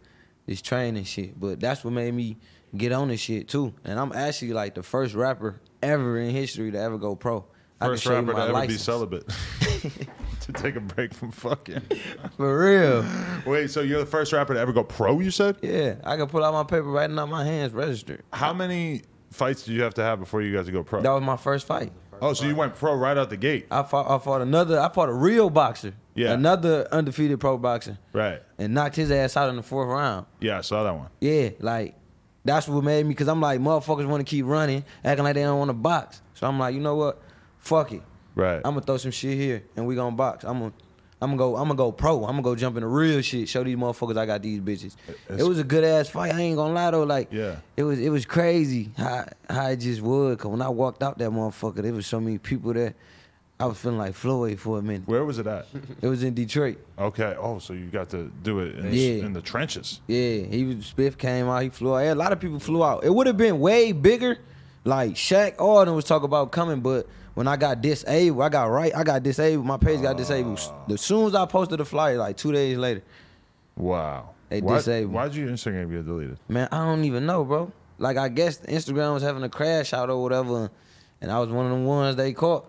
this 0.47 0.63
training 0.63 1.05
shit. 1.05 1.39
But 1.39 1.61
that's 1.61 1.85
what 1.85 1.93
made 1.93 2.15
me 2.15 2.39
get 2.77 2.93
on 2.93 3.09
this 3.09 3.21
shit 3.21 3.49
too. 3.49 3.75
And 3.85 3.99
I'm 4.01 4.13
actually 4.13 4.53
like 4.55 4.75
the 4.75 4.83
first 4.83 5.15
rapper 5.15 5.61
ever 5.83 6.19
in 6.19 6.31
history 6.31 6.71
to 6.71 6.79
ever 6.81 6.97
go 6.99 7.15
pro. 7.15 7.45
First 7.81 8.07
rapper 8.07 8.33
to 8.33 8.41
ever 8.41 8.67
be 8.67 8.75
celibate. 8.79 9.25
to 10.41 10.53
take 10.53 10.77
a 10.77 10.81
break 10.81 11.15
from 11.15 11.31
fucking. 11.31 11.81
For 12.37 12.59
real. 12.59 13.05
Wait, 13.47 13.71
so 13.71 13.81
you're 13.81 14.01
the 14.01 14.07
first 14.07 14.33
rapper 14.33 14.55
to 14.55 14.61
ever 14.61 14.73
go 14.73 14.85
pro? 14.85 15.21
You 15.21 15.31
said. 15.31 15.57
Yeah, 15.63 15.97
I 16.05 16.17
can 16.17 16.27
pull 16.27 16.45
out 16.45 16.53
my 16.53 16.65
paper 16.65 16.85
right 16.91 17.11
now. 17.11 17.27
My 17.27 17.45
hands 17.45 17.73
registered. 17.73 18.23
How 18.33 18.53
many 18.53 19.03
fights 19.31 19.65
did 19.65 19.75
you 19.75 19.83
have 19.83 19.95
to 19.95 20.03
have 20.03 20.19
before 20.21 20.43
you 20.43 20.53
got 20.53 20.67
to 20.67 20.73
go 20.73 20.83
pro? 20.83 21.01
That 21.03 21.11
was 21.11 21.23
my 21.23 21.37
first 21.37 21.67
fight. 21.67 21.93
oh, 22.21 22.33
so 22.33 22.47
you 22.47 22.55
went 22.55 22.75
pro 22.75 22.95
right 22.95 23.17
out 23.17 23.31
the 23.31 23.37
gate, 23.37 23.67
I 23.71 23.83
fought, 23.85 24.11
I 24.11 24.19
fought 24.19 24.41
another. 24.41 24.81
I 24.81 24.89
fought 24.89 25.09
a 25.09 25.15
real 25.15 25.51
boxer. 25.51 25.95
Yeah. 26.15 26.33
Another 26.33 26.89
undefeated 26.91 27.39
pro 27.39 27.59
boxer, 27.59 27.97
right? 28.13 28.43
and 28.59 28.75
knocked 28.75 28.97
his 28.97 29.13
ass 29.13 29.37
out 29.37 29.51
in 29.51 29.57
the 29.57 29.63
fourth 29.63 29.89
round. 29.89 30.27
Yeah, 30.41 30.59
I 30.59 30.63
saw 30.63 30.83
that 30.83 30.97
one. 30.97 31.09
Yeah, 31.21 31.51
like 31.61 31.95
that's 32.45 32.67
what 32.67 32.83
made 32.83 33.07
me. 33.07 33.15
Cause 33.15 33.29
I'm 33.29 33.41
like, 33.41 33.61
motherfuckers 33.61 34.07
want 34.07 34.27
to 34.27 34.29
keep 34.29 34.45
running, 34.47 34.85
acting 35.05 35.23
like 35.23 35.35
they 35.35 35.43
don't 35.43 35.61
want 35.61 35.69
to 35.69 35.75
box. 35.75 36.21
So 36.35 36.49
I'm 36.49 36.59
like, 36.59 36.75
you 36.75 36.81
know 36.81 36.97
what? 36.97 37.23
Fuck 37.59 37.93
it. 37.93 38.03
Right. 38.39 38.57
I'm 38.65 38.75
gonna 38.75 38.83
throw 38.83 38.97
some 38.97 39.11
shit 39.11 39.37
here, 39.37 39.65
and 39.77 39.87
we 39.87 39.95
gonna 39.97 40.15
box. 40.17 40.45
I'm 40.45 40.59
gonna. 40.61 40.73
I'm 41.21 41.31
gonna 41.31 41.39
go. 41.39 41.57
I'm 41.57 41.65
gonna 41.65 41.75
go 41.75 41.91
pro. 41.91 42.21
I'm 42.25 42.31
gonna 42.31 42.43
go 42.43 42.55
jump 42.55 42.77
in 42.77 42.83
the 42.83 42.87
real 42.87 43.21
shit. 43.21 43.49
Show 43.49 43.65
these 43.65 43.77
motherfuckers 43.77 44.17
I 44.17 44.25
got 44.25 44.41
these 44.41 44.61
bitches. 44.61 44.95
It 45.29 45.43
was 45.43 45.59
a 45.59 45.65
good 45.65 45.83
ass 45.83 46.09
fight. 46.09 46.33
I 46.33 46.41
ain't 46.41 46.57
gonna 46.57 46.73
lie 46.73 46.93
though. 46.93 47.03
Like, 47.03 47.33
Yeah. 47.33 47.57
it 47.77 47.83
was. 47.83 47.99
It 47.99 48.11
was 48.11 48.25
crazy 48.25 48.93
how 48.97 49.27
how 49.51 49.67
it 49.67 49.79
just 49.79 50.01
was. 50.01 50.37
Cause 50.37 50.51
when 50.53 50.63
I 50.63 50.69
walked 50.69 51.03
out 51.03 51.19
that 51.19 51.31
motherfucker, 51.31 51.83
there 51.83 51.93
was 51.93 52.07
so 52.07 52.21
many 52.21 52.39
people 52.39 52.73
there. 52.73 52.95
I 53.61 53.67
was 53.67 53.77
feeling 53.77 53.99
like 53.99 54.15
Floyd 54.15 54.61
for 54.61 54.79
a 54.79 54.83
minute. 54.83 55.09
Where 55.09 55.25
was 55.25 55.41
it 55.41 55.49
at? 55.49 55.67
It 56.01 56.07
was 56.07 56.23
in 56.23 56.33
Detroit. 56.35 56.79
Okay. 56.97 57.35
Oh, 57.37 57.59
so 57.59 57.73
you 57.73 57.87
got 57.87 58.09
to 58.11 58.31
do 58.45 58.61
it 58.61 58.77
in, 58.79 58.93
Yeah. 58.95 59.27
in 59.27 59.33
the 59.33 59.43
trenches. 59.43 60.01
Yeah, 60.07 60.43
he 60.43 60.63
was 60.63 60.77
Spiff 60.97 61.19
came 61.19 61.49
out. 61.49 61.65
He 61.65 61.71
flew 61.71 61.97
out. 61.97 62.03
Yeah, 62.05 62.15
a 62.15 62.15
lot 62.15 62.31
of 62.31 62.39
people 62.39 62.61
flew 62.61 62.85
out. 62.85 63.03
It 63.03 63.13
would 63.13 63.27
have 63.27 63.37
been 63.37 63.59
way 63.59 63.91
bigger. 63.91 64.39
Like 64.85 65.15
Shaq, 65.15 65.57
them 65.85 65.95
was 65.97 66.05
talking 66.05 66.27
about 66.27 66.53
coming, 66.53 66.79
but 66.81 67.09
when 67.39 67.47
I 67.47 67.57
got 67.57 67.81
disabled, 67.81 68.43
I 68.43 68.49
got 68.49 68.65
right. 68.65 68.93
I 68.97 69.05
got 69.05 69.23
disabled. 69.23 69.65
My 69.65 69.77
page 69.77 70.03
got 70.03 70.17
disabled. 70.17 70.59
As 70.59 70.73
oh. 70.91 70.97
soon 70.97 71.27
as 71.29 71.37
I 71.37 71.47
posted 71.47 71.79
the 71.79 71.85
flyer, 71.85 72.17
like 72.17 72.37
two 72.37 72.51
days 72.51 72.77
later, 72.77 73.03
Wow. 73.77 74.31
They 74.49 74.61
Why, 74.61 74.79
disabled. 74.79 75.15
Why'd 75.15 75.35
your 75.37 75.49
Instagram 75.49 75.89
get 75.89 76.05
deleted? 76.05 76.37
man, 76.49 76.67
I 76.73 76.85
don't 76.85 77.05
even 77.05 77.27
know, 77.27 77.45
bro. 77.45 77.71
Like 77.97 78.17
I 78.17 78.29
guess 78.29 78.59
Instagram 78.63 79.15
was 79.15 79.23
having 79.23 79.45
a 79.45 79.49
crash 79.49 79.93
out 79.93 80.11
or 80.11 80.21
whatever, 80.21 80.69
and 81.21 81.31
I 81.31 81.39
was 81.39 81.49
one 81.51 81.67
of 81.67 81.79
the 81.79 81.85
ones 81.85 82.17
they 82.17 82.33
caught. 82.33 82.69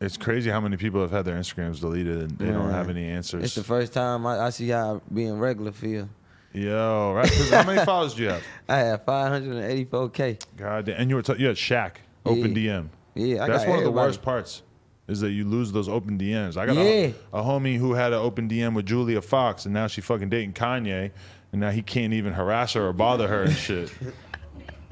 It's 0.00 0.16
crazy 0.16 0.50
how 0.50 0.60
many 0.60 0.76
people 0.76 1.00
have 1.00 1.12
had 1.12 1.24
their 1.24 1.36
Instagrams 1.36 1.78
deleted 1.78 2.22
and 2.22 2.30
they 2.38 2.46
don't 2.46 2.70
have 2.70 2.90
any 2.90 3.06
answers. 3.06 3.44
It's 3.44 3.54
the 3.54 3.62
first 3.62 3.92
time 3.92 4.26
I, 4.26 4.46
I 4.46 4.50
see 4.50 4.68
how 4.70 5.00
being 5.14 5.38
regular 5.38 5.70
feel. 5.70 6.08
Yo, 6.52 7.12
right? 7.14 7.32
how 7.50 7.64
many 7.64 7.84
followers 7.84 8.14
do 8.14 8.24
you 8.24 8.30
have? 8.30 8.42
I 8.68 8.78
had 8.78 9.06
584k. 9.06 10.44
God 10.56 10.86
damn. 10.86 11.00
And 11.00 11.08
you 11.08 11.14
were 11.14 11.22
t- 11.22 11.36
you 11.38 11.46
had 11.46 11.56
Shaq, 11.56 11.92
open 12.26 12.52
DM. 12.52 12.88
Yeah, 13.14 13.44
I 13.44 13.48
That's 13.48 13.66
one 13.66 13.78
of 13.78 13.84
the 13.84 13.90
worst 13.90 14.22
parts. 14.22 14.62
Is 15.08 15.20
that 15.20 15.30
you 15.30 15.44
lose 15.44 15.72
those 15.72 15.88
open 15.88 16.16
DMs? 16.18 16.56
I 16.56 16.64
got 16.66 16.76
Yeah. 16.76 16.82
a, 16.82 17.14
a 17.32 17.42
homie 17.42 17.76
who 17.76 17.92
had 17.94 18.12
an 18.12 18.20
open 18.20 18.48
DM 18.48 18.74
with 18.74 18.86
Julia 18.86 19.20
Fox, 19.20 19.64
and 19.64 19.74
now 19.74 19.86
she 19.88 20.00
fucking 20.00 20.28
dating 20.28 20.52
Kanye, 20.54 21.10
and 21.50 21.60
now 21.60 21.70
he 21.70 21.82
can't 21.82 22.12
even 22.12 22.32
harass 22.32 22.74
her 22.74 22.86
or 22.86 22.92
bother 22.92 23.28
her 23.28 23.42
and 23.42 23.52
shit. 23.54 23.92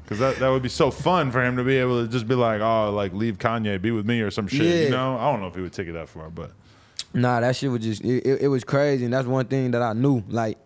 Because 0.03 0.19
that, 0.19 0.39
that 0.41 0.49
would 0.49 0.61
be 0.61 0.67
so 0.67 0.91
fun 0.91 1.31
for 1.31 1.41
him 1.41 1.55
to 1.55 1.63
be 1.63 1.77
able 1.77 2.03
to 2.03 2.11
just 2.11 2.27
be 2.27 2.35
like, 2.35 2.59
oh, 2.59 2.91
like 2.91 3.13
leave 3.13 3.37
Kanye, 3.37 3.81
be 3.81 3.91
with 3.91 4.05
me 4.05 4.19
or 4.19 4.29
some 4.29 4.45
shit. 4.45 4.61
Yeah. 4.65 4.83
You 4.83 4.89
know, 4.89 5.17
I 5.17 5.31
don't 5.31 5.39
know 5.39 5.47
if 5.47 5.55
he 5.55 5.61
would 5.61 5.71
take 5.71 5.87
it 5.87 5.93
that 5.93 6.09
far, 6.09 6.29
but 6.29 6.51
Nah, 7.13 7.39
that 7.39 7.55
shit 7.55 7.71
was 7.71 7.81
just 7.81 8.03
it, 8.03 8.25
it, 8.25 8.41
it 8.41 8.47
was 8.49 8.65
crazy, 8.65 9.05
and 9.05 9.13
that's 9.13 9.25
one 9.25 9.45
thing 9.45 9.71
that 9.71 9.81
I 9.81 9.93
knew. 9.93 10.21
Like 10.27 10.57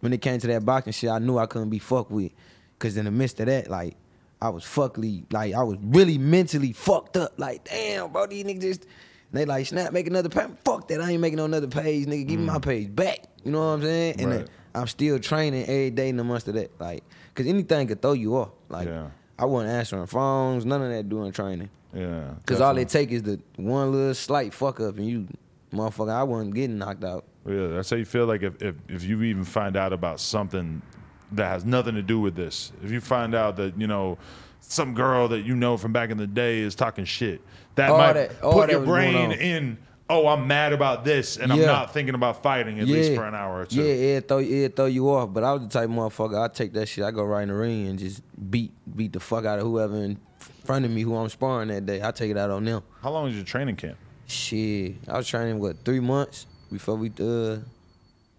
when 0.00 0.12
it 0.12 0.20
came 0.20 0.40
to 0.40 0.48
that 0.48 0.64
boxing 0.64 0.92
shit, 0.92 1.10
I 1.10 1.20
knew 1.20 1.38
I 1.38 1.46
couldn't 1.46 1.70
be 1.70 1.78
fucked 1.78 2.10
with, 2.10 2.32
cause 2.80 2.96
in 2.96 3.04
the 3.04 3.12
midst 3.12 3.38
of 3.38 3.46
that, 3.46 3.70
like 3.70 3.94
I 4.40 4.50
was 4.50 4.64
fuckly, 4.64 5.24
like 5.32 5.54
I 5.54 5.62
was 5.62 5.78
really 5.82 6.18
mentally 6.18 6.72
fucked 6.72 7.16
up. 7.16 7.34
Like 7.38 7.64
damn, 7.64 8.12
bro, 8.12 8.26
these 8.26 8.44
niggas 8.44 8.60
just 8.60 8.86
they 9.32 9.44
like 9.44 9.66
snap, 9.66 9.92
make 9.92 10.06
another 10.06 10.28
page. 10.28 10.48
Fuck 10.64 10.88
that, 10.88 11.00
I 11.00 11.10
ain't 11.12 11.20
making 11.20 11.36
no 11.36 11.44
another 11.44 11.66
page, 11.66 12.06
nigga. 12.06 12.26
Give 12.26 12.40
me 12.40 12.46
mm. 12.46 12.52
my 12.52 12.58
page 12.58 12.94
back. 12.94 13.24
You 13.44 13.52
know 13.52 13.58
what 13.58 13.74
I'm 13.74 13.82
saying? 13.82 14.20
And 14.20 14.32
then 14.32 14.40
Right. 14.40 14.48
I'm 14.74 14.86
still 14.86 15.18
training 15.18 15.62
every 15.64 15.90
day 15.90 16.08
in 16.08 16.16
the 16.16 16.24
months 16.24 16.46
of 16.46 16.54
that, 16.54 16.70
like, 16.78 17.02
cause 17.34 17.46
anything 17.46 17.88
could 17.88 18.00
throw 18.00 18.12
you 18.12 18.36
off. 18.36 18.50
Like 18.68 18.86
Yeah. 18.86 19.08
I 19.38 19.44
wasn't 19.44 19.72
answering 19.72 20.06
phones, 20.06 20.64
none 20.64 20.82
of 20.82 20.90
that 20.90 21.08
doing 21.08 21.32
training. 21.32 21.70
yeah. 21.92 22.34
Cause 22.46 22.60
all 22.60 22.74
they 22.74 22.84
take 22.84 23.10
is 23.10 23.22
the 23.22 23.40
one 23.56 23.92
little 23.92 24.14
slight 24.14 24.54
fuck 24.54 24.80
up, 24.80 24.96
and 24.98 25.06
you 25.06 25.26
motherfucker, 25.72 26.10
I 26.10 26.22
wasn't 26.22 26.54
getting 26.54 26.78
knocked 26.78 27.04
out. 27.04 27.24
Yeah, 27.46 27.68
that's 27.68 27.90
how 27.90 27.96
you 27.96 28.04
feel 28.04 28.26
like 28.26 28.42
if, 28.42 28.62
if 28.62 28.74
if 28.88 29.04
you 29.04 29.22
even 29.22 29.44
find 29.44 29.76
out 29.76 29.92
about 29.92 30.20
something 30.20 30.82
that 31.32 31.48
has 31.48 31.64
nothing 31.64 31.94
to 31.94 32.02
do 32.02 32.20
with 32.20 32.34
this. 32.34 32.72
If 32.82 32.90
you 32.90 33.00
find 33.00 33.34
out 33.34 33.56
that 33.56 33.78
you 33.80 33.86
know 33.86 34.18
some 34.60 34.94
girl 34.94 35.28
that 35.28 35.44
you 35.44 35.54
know 35.56 35.76
from 35.76 35.92
back 35.92 36.10
in 36.10 36.18
the 36.18 36.26
day 36.26 36.58
is 36.60 36.74
talking 36.74 37.04
shit, 37.04 37.40
that 37.74 37.90
All 37.90 37.98
might 37.98 38.12
that- 38.14 38.40
put 38.40 38.70
your 38.70 38.84
brain 38.84 39.32
in. 39.32 39.78
Oh, 40.10 40.26
I'm 40.26 40.46
mad 40.46 40.72
about 40.72 41.04
this, 41.04 41.36
and 41.36 41.52
I'm 41.52 41.60
not 41.60 41.92
thinking 41.92 42.14
about 42.14 42.42
fighting 42.42 42.80
at 42.80 42.86
least 42.86 43.14
for 43.14 43.26
an 43.26 43.34
hour 43.34 43.60
or 43.60 43.66
two. 43.66 43.82
Yeah, 43.82 44.16
it 44.16 44.28
throw 44.28 44.38
it 44.38 44.74
throw 44.74 44.86
you 44.86 45.10
off. 45.10 45.34
But 45.34 45.44
I 45.44 45.52
was 45.52 45.62
the 45.64 45.68
type 45.68 45.84
of 45.90 45.94
motherfucker. 45.94 46.42
I 46.42 46.48
take 46.48 46.72
that 46.72 46.86
shit. 46.86 47.04
I 47.04 47.10
go 47.10 47.24
right 47.24 47.42
in 47.42 47.48
the 47.48 47.54
ring 47.54 47.88
and 47.88 47.98
just 47.98 48.22
beat 48.50 48.72
beat 48.96 49.12
the 49.12 49.20
fuck 49.20 49.44
out 49.44 49.58
of 49.58 49.66
whoever 49.66 49.96
in 49.96 50.18
front 50.64 50.86
of 50.86 50.90
me 50.90 51.02
who 51.02 51.14
I'm 51.14 51.28
sparring 51.28 51.68
that 51.68 51.84
day. 51.84 52.02
I 52.02 52.10
take 52.10 52.30
it 52.30 52.38
out 52.38 52.48
on 52.48 52.64
them. 52.64 52.82
How 53.02 53.10
long 53.10 53.28
is 53.28 53.34
your 53.34 53.44
training 53.44 53.76
camp? 53.76 53.98
Shit, 54.26 54.94
I 55.06 55.18
was 55.18 55.28
training 55.28 55.58
what 55.58 55.84
three 55.84 56.00
months 56.00 56.46
before 56.72 56.94
we 56.96 57.10
uh 57.20 57.58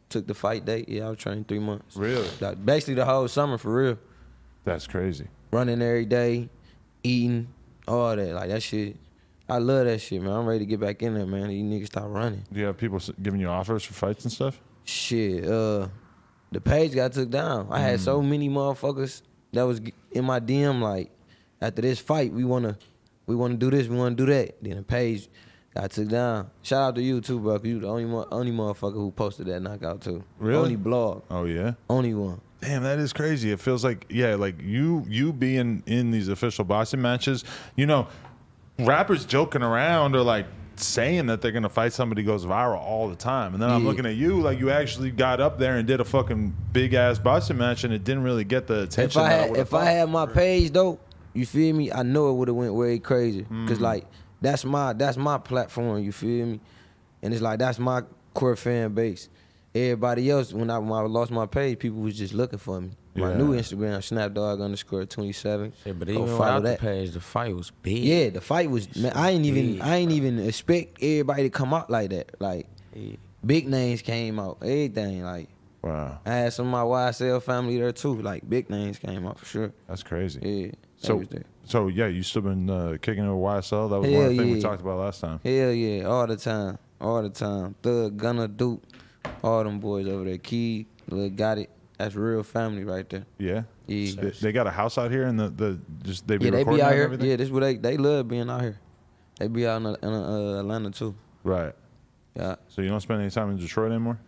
took 0.10 0.28
the 0.28 0.34
fight 0.34 0.66
date. 0.66 0.90
Yeah, 0.90 1.08
I 1.08 1.10
was 1.10 1.20
training 1.20 1.46
three 1.46 1.60
months. 1.60 1.96
Really? 1.96 2.28
Like, 2.40 2.64
basically 2.66 2.96
the 2.96 3.06
whole 3.06 3.28
summer 3.28 3.58
for 3.58 3.74
real. 3.74 4.00
That's 4.66 4.88
crazy. 4.88 5.28
Running 5.52 5.82
every 5.82 6.06
day, 6.06 6.50
eating, 7.04 7.48
all 7.88 8.16
that. 8.16 8.34
Like 8.34 8.50
that 8.50 8.62
shit. 8.62 8.98
I 9.48 9.58
love 9.58 9.86
that 9.86 10.00
shit, 10.00 10.22
man. 10.22 10.32
I'm 10.32 10.46
ready 10.46 10.60
to 10.60 10.66
get 10.66 10.80
back 10.80 11.02
in 11.02 11.16
there, 11.16 11.26
man. 11.26 11.48
These 11.48 11.64
niggas 11.64 11.88
stop 11.88 12.06
running. 12.08 12.44
Do 12.52 12.60
you 12.60 12.68
have 12.68 12.78
people 12.78 13.00
giving 13.22 13.40
you 13.40 13.48
offers 13.48 13.84
for 13.84 13.94
fights 13.94 14.24
and 14.24 14.32
stuff? 14.32 14.60
Shit, 14.84 15.46
uh, 15.46 15.88
the 16.52 16.62
page 16.62 16.94
got 16.94 17.14
took 17.14 17.30
down. 17.30 17.68
I 17.72 17.80
had 17.80 18.00
so 18.00 18.22
many 18.22 18.48
motherfuckers 18.48 19.24
that 19.54 19.64
was 19.64 19.82
in 20.12 20.26
my 20.26 20.40
DM 20.40 20.82
like, 20.82 21.10
after 21.62 21.82
this 21.82 22.00
fight, 22.00 22.32
we 22.32 22.44
wanna, 22.44 22.78
we 23.26 23.36
wanna 23.36 23.56
do 23.56 23.72
this, 23.72 23.88
we 23.88 23.98
wanna 23.98 24.16
do 24.16 24.28
that. 24.28 24.62
Then 24.62 24.78
the 24.78 24.84
page 24.84 25.28
got 25.74 25.92
took 25.92 26.08
down. 26.10 26.50
Shout 26.62 26.82
out 26.82 26.96
to 26.96 27.02
you 27.02 27.22
too, 27.22 27.40
bro. 27.40 27.60
You 27.64 27.80
the 27.80 27.88
only 27.88 28.06
mo- 28.06 28.28
only 28.32 28.52
motherfucker 28.52 28.94
who 28.94 29.12
posted 29.12 29.48
that 29.48 29.62
knockout 29.62 30.02
too. 30.02 30.24
Really? 30.40 30.62
Only 30.64 30.76
blog, 30.76 31.24
Oh 31.30 31.46
yeah. 31.46 31.74
only 31.90 32.14
one. 32.14 32.42
Damn, 32.62 32.84
that 32.84 33.00
is 33.00 33.14
crazy. 33.14 33.52
It 33.52 33.60
feels 33.60 33.84
like 33.84 34.06
yeah, 34.10 34.36
like 34.36 34.62
you 34.62 35.06
you 35.08 35.32
being 35.32 35.82
in 35.86 36.12
these 36.12 36.28
official 36.28 36.66
boxing 36.66 37.02
matches, 37.02 37.44
you 37.76 37.86
know, 37.86 38.08
rappers 38.80 39.26
joking 39.26 39.64
around 39.64 40.16
or 40.16 40.22
like 40.22 40.46
saying 40.76 41.26
that 41.26 41.42
they're 41.42 41.52
gonna 41.52 41.70
fight 41.70 41.92
somebody 41.94 42.24
goes 42.24 42.46
viral 42.46 42.80
all 42.80 43.08
the 43.10 43.16
time. 43.16 43.54
And 43.54 43.62
then 43.62 43.70
I'm 43.70 43.84
Yeah. 43.84 43.90
looking 43.90 44.06
at 44.06 44.16
you 44.16 44.40
like 44.42 44.60
you 44.60 44.72
actually 44.72 45.12
got 45.12 45.40
up 45.42 45.60
there 45.60 45.78
and 45.78 45.88
did 45.88 46.00
a 46.00 46.06
fucking 46.06 46.54
big 46.72 46.94
ass 46.94 47.20
boxing 47.20 47.58
match 47.58 47.84
and 47.84 47.94
it 47.94 48.04
didn't 48.04 48.24
really 48.24 48.44
get 48.46 48.68
the 48.68 48.82
If 48.84 48.90
attention. 48.90 49.22
I 49.22 49.30
had 49.30 49.50
would've 49.52 49.68
if 49.68 49.74
I 49.74 49.86
had 49.86 50.10
my 50.10 50.26
page 50.26 50.72
though, 50.72 51.00
you 51.34 51.46
feel 51.46 51.76
me? 51.76 51.92
I 51.92 52.04
know 52.04 52.30
it 52.30 52.34
would 52.34 52.48
have 52.48 52.56
went 52.58 52.74
way 52.74 52.98
crazy. 53.00 53.44
Cause 53.44 53.78
mm. 53.78 53.82
like 53.82 54.06
that's 54.42 54.64
my 54.66 54.94
that's 54.94 55.18
my 55.18 55.38
platform. 55.38 56.04
You 56.04 56.12
feel 56.12 56.46
me? 56.46 56.60
And 57.22 57.34
it's 57.34 57.42
like 57.42 57.60
that's 57.60 57.80
my 57.80 58.04
core 58.34 58.56
fan 58.56 58.94
base. 58.94 59.30
Everybody 59.76 60.30
else, 60.32 60.52
when 60.52 60.70
I 60.70 60.78
when 60.80 60.92
I 60.92 61.02
lost 61.02 61.32
my 61.32 61.46
page, 61.46 61.80
people 61.80 62.00
was 62.02 62.18
just 62.18 62.34
looking 62.34 62.60
for 62.60 62.82
me. 62.82 62.92
My 63.16 63.32
Yeah. 63.32 63.38
new 63.38 63.54
Instagram, 63.54 63.98
Snapdog 64.00 64.64
underscore 64.64 65.06
twenty 65.06 65.32
seven. 65.34 65.74
Yeah, 65.86 65.94
but 65.94 66.08
Go 66.08 66.14
even 66.14 66.26
follow 66.28 66.38
without 66.38 66.64
the 66.64 66.70
that. 66.70 66.80
page, 66.80 67.12
the 67.12 67.20
fight 67.20 67.56
was 67.56 67.72
big. 67.84 68.00
Yeah, 68.00 68.30
the 68.30 68.42
fight 68.42 68.70
was 68.70 68.96
man. 68.96 69.12
I 69.14 69.32
ain't 69.32 69.46
even 69.46 69.74
Big. 69.74 69.82
I 69.82 69.96
ain't 69.98 70.12
even 70.12 70.40
expect 70.40 70.98
everybody 71.04 71.44
to 71.44 71.50
come 71.50 71.74
out 71.74 71.90
like 71.90 72.10
that. 72.12 72.36
Like 72.40 72.68
Yeah. 72.96 73.16
big 73.46 73.68
names 73.68 74.02
came 74.02 74.40
out, 74.40 74.58
everything. 74.62 75.24
Like 75.24 75.50
Wow, 75.84 76.20
I 76.26 76.30
had 76.32 76.54
some 76.54 76.66
of 76.68 76.72
my 76.72 76.84
YSL 76.84 77.40
family 77.42 77.78
there 77.78 77.92
too. 77.92 78.22
Like 78.22 78.48
big 78.50 78.70
names 78.70 78.98
came 79.00 79.26
out 79.28 79.38
for 79.40 79.46
sure. 79.46 79.72
that's 79.88 80.04
crazy. 80.04 80.40
Yeah, 80.42 80.72
So. 80.98 81.24
So 81.70 81.88
yeah, 81.88 82.08
you 82.08 82.24
still 82.24 82.42
been 82.42 82.68
uh, 82.68 82.98
kicking 83.00 83.24
it 83.24 83.28
with 83.28 83.44
YSL. 83.44 83.92
That 83.92 84.00
was 84.00 84.10
one 84.10 84.12
Hell 84.12 84.24
of 84.24 84.30
the 84.30 84.38
things 84.38 84.56
we 84.56 84.62
talked 84.62 84.82
about 84.82 84.98
last 84.98 85.22
time. 85.22 85.40
Hell 85.44 85.72
yeah, 85.72 86.04
all 86.06 86.26
the 86.26 86.36
time, 86.36 86.80
all 87.00 87.22
the 87.22 87.30
time. 87.30 87.76
Thug, 87.84 88.18
Gunna, 88.18 88.48
Duke, 88.48 88.82
all 89.44 89.64
them 89.64 89.80
boys 89.80 90.08
over 90.08 90.24
there. 90.24 90.40
Key, 90.40 90.88
Lil 91.10 91.30
Gotit. 91.30 91.68
That's 92.00 92.16
real 92.16 92.42
family 92.42 92.86
right 92.86 93.08
there. 93.08 93.26
Yeah. 93.38 93.64
Yeah, 93.86 94.22
They, 94.22 94.30
they 94.30 94.52
got 94.52 94.68
a 94.68 94.72
house 94.72 94.98
out 94.98 95.12
here 95.12 95.28
and 95.28 95.40
the, 95.40 95.50
the 95.50 95.80
just 96.04 96.28
they 96.28 96.38
be 96.38 96.46
yeah, 96.46 96.52
they 96.52 96.64
be 96.64 96.82
out 96.82 96.94
here. 96.94 97.14
Yeah, 97.14 97.36
this 97.36 97.50
what 97.50 97.60
they 97.60 97.76
they 97.76 97.98
love 97.98 98.28
being 98.28 98.50
out 98.50 98.62
here. 98.62 98.80
They 99.38 99.48
be 99.48 99.68
out 99.68 99.78
in, 99.78 99.86
in 99.88 100.14
uh, 100.14 100.60
Atlanta 100.60 100.90
too. 100.90 101.14
Right. 101.44 101.74
Yeah. 102.36 102.56
So 102.70 102.82
you 102.82 102.90
don't 102.90 103.02
spend 103.02 103.22
any 103.22 103.30
time 103.30 103.52
in 103.52 103.58
Detroit 103.58 103.92
anymore? 103.92 104.20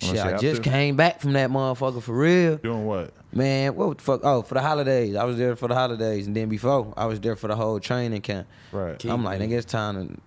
Shit, 0.00 0.18
I 0.18 0.36
just 0.38 0.62
to? 0.62 0.70
came 0.70 0.96
back 0.96 1.20
from 1.20 1.32
that 1.32 1.50
motherfucker 1.50 2.02
for 2.02 2.14
real. 2.14 2.56
Doing 2.56 2.84
what? 2.84 3.14
Man, 3.32 3.76
what 3.76 3.98
the 3.98 4.04
fuck? 4.04 4.20
Oh, 4.24 4.42
for 4.42 4.54
the 4.54 4.60
holidays. 4.60 5.14
I 5.14 5.24
was 5.24 5.36
there 5.36 5.54
for 5.54 5.68
the 5.68 5.74
holidays, 5.74 6.26
and 6.26 6.34
then 6.36 6.48
before 6.48 6.92
I 6.96 7.06
was 7.06 7.20
there 7.20 7.36
for 7.36 7.48
the 7.48 7.56
whole 7.56 7.78
training 7.78 8.22
camp. 8.22 8.48
Right. 8.72 8.98
Keep 8.98 9.10
I'm 9.10 9.22
like, 9.22 9.40
me. 9.40 9.46
nigga, 9.46 9.58
it's 9.58 9.70
time 9.70 10.08
to. 10.08 10.20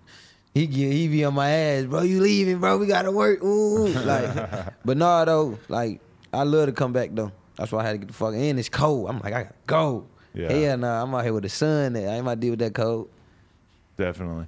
He 0.53 0.67
get, 0.67 0.93
he 0.93 1.07
be 1.07 1.25
on 1.25 1.33
my 1.33 1.49
ass, 1.49 1.85
bro. 1.85 2.03
You 2.03 2.21
leaving, 2.21 2.59
bro? 2.59 2.77
We 2.77 2.85
gotta 2.85 3.11
work. 3.11 3.43
Ooh, 3.43 3.87
like, 3.87 4.73
but 4.85 4.97
no, 4.97 5.25
though, 5.25 5.59
like, 5.67 5.99
I 6.31 6.43
love 6.43 6.67
to 6.67 6.71
come 6.71 6.93
back 6.93 7.09
though. 7.13 7.31
That's 7.57 7.71
why 7.71 7.81
I 7.81 7.87
had 7.87 7.91
to 7.93 7.97
get 7.99 8.07
the 8.07 8.13
fuck 8.13 8.33
in. 8.33 8.57
It's 8.57 8.69
cold. 8.69 9.09
I'm 9.09 9.19
like, 9.19 9.33
I 9.33 9.43
gotta 9.43 9.55
go. 9.67 10.05
Yeah. 10.33 10.51
Hell 10.51 10.77
nah, 10.77 11.03
I'm 11.03 11.13
out 11.13 11.23
here 11.23 11.33
with 11.33 11.43
the 11.43 11.49
sun. 11.49 11.95
I 11.95 11.99
ain't 11.99 12.21
about 12.21 12.35
to 12.35 12.39
deal 12.39 12.51
with 12.51 12.59
that 12.59 12.73
cold. 12.73 13.09
Definitely. 13.97 14.45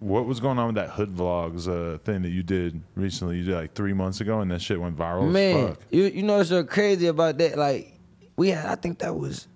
What 0.00 0.26
was 0.26 0.38
going 0.38 0.58
on 0.60 0.66
with 0.68 0.76
that 0.76 0.90
hood 0.90 1.14
vlogs 1.16 1.66
uh, 1.66 1.98
thing 1.98 2.22
that 2.22 2.28
you 2.30 2.44
did 2.44 2.80
recently? 2.94 3.38
You 3.38 3.44
did 3.44 3.54
like 3.54 3.74
three 3.74 3.92
months 3.92 4.20
ago, 4.20 4.40
and 4.40 4.50
that 4.52 4.62
shit 4.62 4.80
went 4.80 4.96
viral. 4.96 5.26
as 5.26 5.32
Man, 5.32 5.68
fuck. 5.70 5.80
you 5.90 6.04
you 6.04 6.22
know 6.22 6.36
what's 6.36 6.50
so 6.50 6.62
crazy 6.62 7.08
about 7.08 7.36
that? 7.38 7.58
Like, 7.58 7.98
we 8.36 8.50
had, 8.50 8.66
I 8.66 8.76
think 8.76 9.00
that 9.00 9.16
was, 9.16 9.48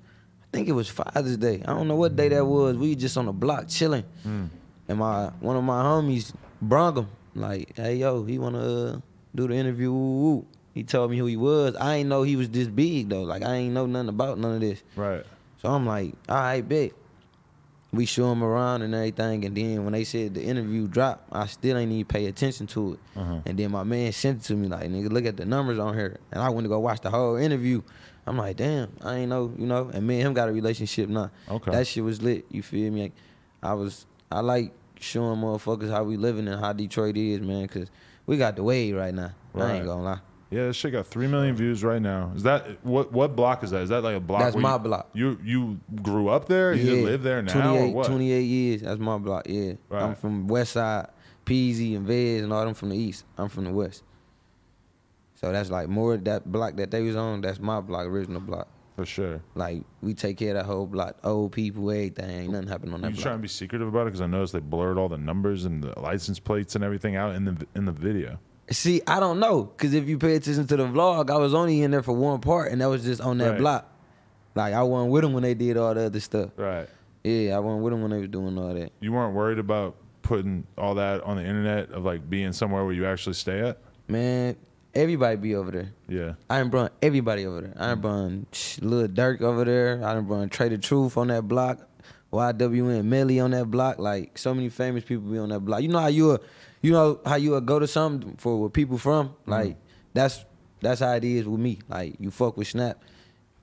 I 0.43 0.47
think 0.57 0.69
it 0.69 0.73
was 0.73 0.89
Father's 0.89 1.37
Day. 1.37 1.63
I 1.65 1.73
don't 1.73 1.87
know 1.87 1.95
what 1.95 2.17
day 2.17 2.29
that 2.29 2.45
was. 2.45 2.77
We 2.77 2.97
just 2.97 3.17
on 3.17 3.27
the 3.27 3.33
block 3.33 3.69
chilling, 3.69 4.03
Hmm. 4.25 4.47
and 4.89 4.99
my 4.99 5.27
one 5.39 5.55
of 5.57 5.63
my 5.63 5.81
homies 5.81 6.33
brung 6.61 6.97
him 6.97 7.07
like, 7.37 7.77
hey 7.77 7.97
yo, 7.97 8.25
he 8.25 8.39
wanna 8.41 8.59
uh, 8.59 9.01
do 9.37 9.47
the 9.47 9.55
interview. 9.55 9.93
Woo, 9.93 10.23
woo. 10.23 10.47
He 10.75 10.83
told 10.83 11.11
me 11.13 11.19
who 11.19 11.27
he 11.27 11.37
was. 11.37 11.77
I 11.77 11.97
ain't 11.97 12.09
know 12.09 12.25
he 12.25 12.35
was 12.35 12.49
this 12.51 12.67
big 12.67 13.11
though. 13.11 13.23
Like 13.23 13.43
I 13.45 13.55
ain't 13.55 13.75
know 13.75 13.87
nothing 13.87 14.09
about 14.09 14.39
none 14.41 14.55
of 14.55 14.61
this. 14.61 14.83
Right. 14.97 15.25
So 15.61 15.69
I'm 15.69 15.87
like, 15.87 16.15
all 16.29 16.35
right, 16.35 16.69
bet. 16.69 16.91
We 17.93 18.07
show 18.07 18.33
him 18.33 18.43
around 18.43 18.81
and 18.81 18.95
everything, 18.95 19.45
and 19.45 19.55
then 19.55 19.85
when 19.85 19.93
they 19.93 20.05
said 20.05 20.33
the 20.33 20.43
interview 20.43 20.89
dropped, 20.89 21.29
I 21.31 21.45
still 21.45 21.77
ain't 21.77 21.93
even 21.93 22.07
pay 22.07 22.25
attention 22.25 22.67
to 22.69 22.95
it. 22.95 23.01
Uh-huh. 23.15 23.41
And 23.45 23.59
then 23.59 23.71
my 23.71 23.85
man 23.85 24.13
sent 24.13 24.41
it 24.41 24.45
to 24.47 24.55
me 24.55 24.67
like, 24.67 24.89
nigga, 24.89 25.13
look 25.13 25.27
at 25.27 25.37
the 25.37 25.45
numbers 25.45 25.79
on 25.79 25.93
here. 25.93 26.19
And 26.31 26.43
I 26.43 26.49
went 26.49 26.65
to 26.65 26.71
go 26.71 26.81
watch 26.81 27.03
the 27.03 27.11
whole 27.11 27.37
interview. 27.37 27.83
I'm 28.27 28.39
like, 28.39 28.57
damn, 28.57 28.91
I 29.03 29.17
ain't 29.17 29.29
know, 29.29 29.53
you 29.59 29.67
know. 29.67 29.91
And 29.93 30.07
me 30.07 30.21
and 30.21 30.29
him 30.29 30.33
got 30.33 30.49
a 30.49 30.53
relationship 30.53 31.11
now. 31.11 31.31
Okay. 31.51 31.71
That 31.71 31.87
shit 31.87 32.03
was 32.03 32.23
lit. 32.23 32.47
You 32.51 32.63
feel 32.63 32.91
me? 32.91 33.03
Like, 33.03 33.13
I 33.63 33.75
was, 33.75 34.07
I 34.31 34.41
like 34.41 34.73
showing 34.99 35.41
motherfuckers 35.41 35.91
how 35.91 36.05
we 36.05 36.17
living 36.17 36.49
and 36.49 36.59
how 36.59 36.73
Detroit 36.73 37.19
is, 37.19 37.41
man, 37.43 37.65
because 37.65 37.91
we 38.25 38.39
got 38.39 38.57
the 38.57 38.63
wave 38.63 38.97
right 38.97 39.13
now. 39.13 39.33
I 39.55 39.73
ain't 39.73 39.85
gonna 39.85 40.03
lie. 40.03 40.21
Yeah, 40.53 40.67
this 40.67 40.77
shit 40.77 40.93
got 40.93 41.07
three 41.07 41.27
million 41.27 41.57
views 41.57 41.83
right 41.83 42.01
now. 42.03 42.31
Is 42.37 42.43
that 42.43 42.85
what? 42.85 43.11
What 43.11 43.35
block 43.35 43.65
is 43.65 43.71
that? 43.71 43.83
Is 43.83 43.89
that 43.89 44.03
like 44.03 44.17
a 44.17 44.21
block? 44.21 44.43
That's 44.43 44.55
my 44.55 44.75
you, 44.75 44.79
block. 44.79 45.11
You 45.15 45.39
you 45.43 45.81
grew 46.03 46.29
up 46.29 46.47
there? 46.47 46.75
You 46.75 47.07
live 47.07 47.23
there 47.23 47.41
now, 47.41 47.53
28, 47.53 47.81
or 47.81 47.95
what? 47.95 48.07
28 48.07 48.41
years. 48.43 48.83
That's 48.83 49.01
my 49.01 49.17
block. 49.17 49.49
Yeah. 49.49 49.73
I'm 49.91 50.15
from 50.15 50.47
West 50.49 50.73
Side, 50.73 51.09
Peezy 51.47 51.97
and 51.97 52.07
Veeze 52.07 52.43
and 52.43 52.53
all 52.53 52.67
them 52.67 52.75
from 52.75 52.91
the 52.91 52.97
East. 52.97 53.25
I'm 53.39 53.49
from 53.49 53.65
the 53.65 53.73
West. 53.73 54.03
So 55.37 55.51
that's 55.51 55.71
like 55.71 55.89
more 55.89 56.19
that 56.19 56.53
block 56.53 56.77
that 56.77 56.91
they 56.91 57.01
was 57.01 57.17
on. 57.17 57.41
That's 57.41 57.59
my 57.59 57.81
block, 57.81 58.07
original 58.07 58.41
block. 58.41 58.69
For 58.95 59.07
sure. 59.07 59.41
Like 59.55 59.83
we 60.03 60.13
take 60.13 60.37
care 60.37 60.51
of 60.51 60.57
that 60.57 60.67
whole 60.67 60.87
block, 60.87 61.17
old 61.25 61.53
people, 61.53 61.91
everything. 61.91 62.29
Ain't 62.29 62.53
nothing 62.53 62.69
happen 62.69 62.93
on 62.93 63.01
that 63.01 63.09
You 63.09 63.15
block. 63.15 63.23
trying 63.23 63.39
to 63.39 63.43
be 63.43 63.49
secretive 63.49 63.89
about 63.89 64.03
it 64.03 64.05
because 64.07 64.21
I 64.21 64.27
noticed 64.27 64.53
they 64.53 64.61
blurred 64.61 64.99
all 64.99 65.09
the 65.09 65.17
numbers 65.17 65.65
and 65.65 65.83
the 65.83 65.99
license 65.99 66.39
plates 66.39 66.75
and 66.75 66.85
everything 66.85 67.17
out 67.17 67.35
in 67.35 67.47
the 67.47 67.67
in 67.75 67.87
the 67.87 67.93
video. 67.93 68.39
See, 68.71 69.03
I 69.07 69.21
don't 69.21 69.39
know, 69.41 69.65
cause 69.77 69.93
if 69.93 70.09
you 70.09 70.19
pay 70.19 70.37
attention 70.37 70.67
to 70.67 70.77
the 70.77 70.85
vlog, 70.85 71.31
I 71.31 71.37
was 71.37 71.53
only 71.53 71.83
in 71.83 71.91
there 71.91 72.03
for 72.03 72.13
one 72.13 72.41
part, 72.41 72.73
and 72.73 72.81
that 72.81 72.89
was 72.89 73.05
just 73.05 73.21
on 73.21 73.39
that 73.39 73.51
Right. 73.51 73.59
block. 73.59 73.93
Like 74.55 74.75
I 74.75 74.83
wasn't 74.83 75.13
with 75.13 75.23
them 75.23 75.33
when 75.33 75.43
they 75.43 75.55
did 75.55 75.77
all 75.77 75.95
the 75.95 76.07
other 76.07 76.21
stuff. 76.21 76.51
Right. 76.57 76.89
Yeah, 77.25 77.57
I 77.57 77.59
wasn't 77.59 77.85
with 77.85 77.93
them 77.93 78.03
when 78.03 78.11
they 78.13 78.19
was 78.19 78.29
doing 78.29 78.57
all 78.59 78.75
that. 78.75 78.93
You 79.01 79.13
weren't 79.13 79.35
worried 79.35 79.59
about 79.59 79.97
putting 80.23 80.67
all 80.79 80.95
that 80.95 81.23
on 81.23 81.37
the 81.37 81.43
internet 81.43 81.91
of 81.91 82.05
like 82.05 82.29
being 82.29 82.53
somewhere 82.53 82.85
where 82.85 82.95
you 82.95 83.07
actually 83.07 83.35
stay 83.35 83.61
at. 83.61 83.79
Man, 84.09 84.57
everybody 84.95 85.37
be 85.37 85.55
over 85.55 85.71
there. 85.71 85.93
Yeah. 86.09 86.35
I 86.49 86.59
done 86.59 86.71
brought 86.71 86.93
everybody 87.03 87.47
over 87.47 87.63
there. 87.63 87.75
I 87.77 87.89
done 87.89 87.99
mm. 87.99 88.01
brought 88.03 88.79
Lil 88.83 89.09
Durk 89.09 89.41
over 89.41 89.65
there. 89.65 90.05
I 90.05 90.15
done 90.15 90.25
brought 90.25 90.49
Trae 90.51 90.71
tha 90.71 90.79
Truth 90.79 91.17
on 91.17 91.29
that 91.29 91.47
block. 91.49 91.89
YNW 92.33 93.05
Melly 93.05 93.41
on 93.41 93.51
that 93.51 93.71
block. 93.71 93.99
Like 93.99 94.39
so 94.39 94.55
many 94.55 94.69
famous 94.69 95.05
people 95.05 95.31
be 95.31 95.39
on 95.39 95.51
that 95.51 95.61
block. 95.61 95.83
You 95.83 95.89
know 95.89 96.01
how 96.01 96.07
you 96.07 96.33
a, 96.33 96.41
you 96.83 96.93
know 96.93 97.21
how 97.25 97.37
you 97.37 97.53
would 97.53 97.65
go 97.67 97.79
to 97.79 97.87
something 97.87 98.37
for 98.37 98.61
where 98.61 98.69
people 98.71 98.99
from. 98.99 99.29
Mm-hmm. 99.29 99.51
Like 99.51 99.77
that's 100.13 100.45
that's 100.81 101.01
how 101.01 101.13
it 101.13 101.25
is 101.25 101.47
with 101.47 101.61
me. 101.61 101.79
Like 101.89 102.17
you 102.21 102.31
fuck 102.31 102.57
with 102.57 102.69
Snap, 102.69 103.03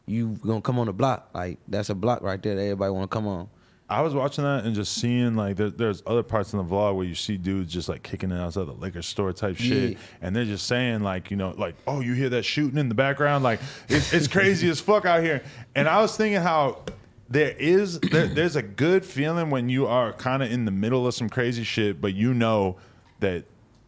you 0.06 0.30
gonna 0.46 0.62
come 0.62 0.80
on 0.80 0.88
the 0.88 0.94
block. 0.94 1.30
Like 1.34 1.60
that's 1.68 1.90
a 1.90 1.96
block 1.96 2.22
right 2.22 2.42
there 2.42 2.56
that 2.56 2.62
everybody 2.62 2.92
wanna 2.92 3.08
come 3.08 3.28
on. 3.28 3.50
I 3.92 4.02
was 4.02 4.14
watching 4.14 4.44
that 4.44 4.66
and 4.66 4.76
just 4.76 4.94
seeing 5.00 5.36
like 5.36 5.56
there, 5.58 5.72
there's 5.72 6.04
other 6.06 6.22
parts 6.22 6.54
in 6.54 6.60
the 6.60 6.64
vlog 6.64 6.96
where 6.96 7.06
you 7.08 7.16
see 7.16 7.38
dudes 7.38 7.74
just 7.74 7.90
like 7.90 8.04
kicking 8.04 8.30
it 8.30 8.40
outside 8.40 8.68
the 8.68 8.74
liquor 8.74 9.02
store 9.02 9.34
type 9.34 9.58
shit, 9.58 9.94
Yeah. 9.94 9.98
and 10.22 10.36
they're 10.36 10.46
just 10.46 10.68
saying 10.68 11.02
like 11.02 11.32
you 11.32 11.38
know 11.38 11.56
like 11.58 11.76
oh 11.88 12.00
you 12.00 12.14
hear 12.14 12.30
that 12.30 12.44
shooting 12.44 12.78
in 12.78 12.88
the 12.88 12.94
background 12.96 13.44
like 13.44 13.60
it's, 13.88 14.14
it's 14.14 14.28
crazy 14.38 14.70
as 14.70 14.80
fuck 14.80 15.06
out 15.06 15.24
here, 15.24 15.44
and 15.76 15.90
I 15.90 16.02
was 16.02 16.16
thinking 16.16 16.40
how 16.40 16.84
there 17.30 17.56
is 17.58 18.00
there, 18.00 18.28
there's 18.28 18.56
a 18.56 18.62
good 18.62 19.04
feeling 19.04 19.50
when 19.50 19.70
you 19.70 19.88
are 19.88 20.14
kind 20.14 20.44
of 20.44 20.52
in 20.52 20.66
the 20.66 20.72
middle 20.72 21.08
of 21.08 21.16
some 21.16 21.28
crazy 21.30 21.64
shit, 21.64 22.00
but 22.00 22.14
you 22.14 22.34
know 22.36 22.78
that 23.20 23.44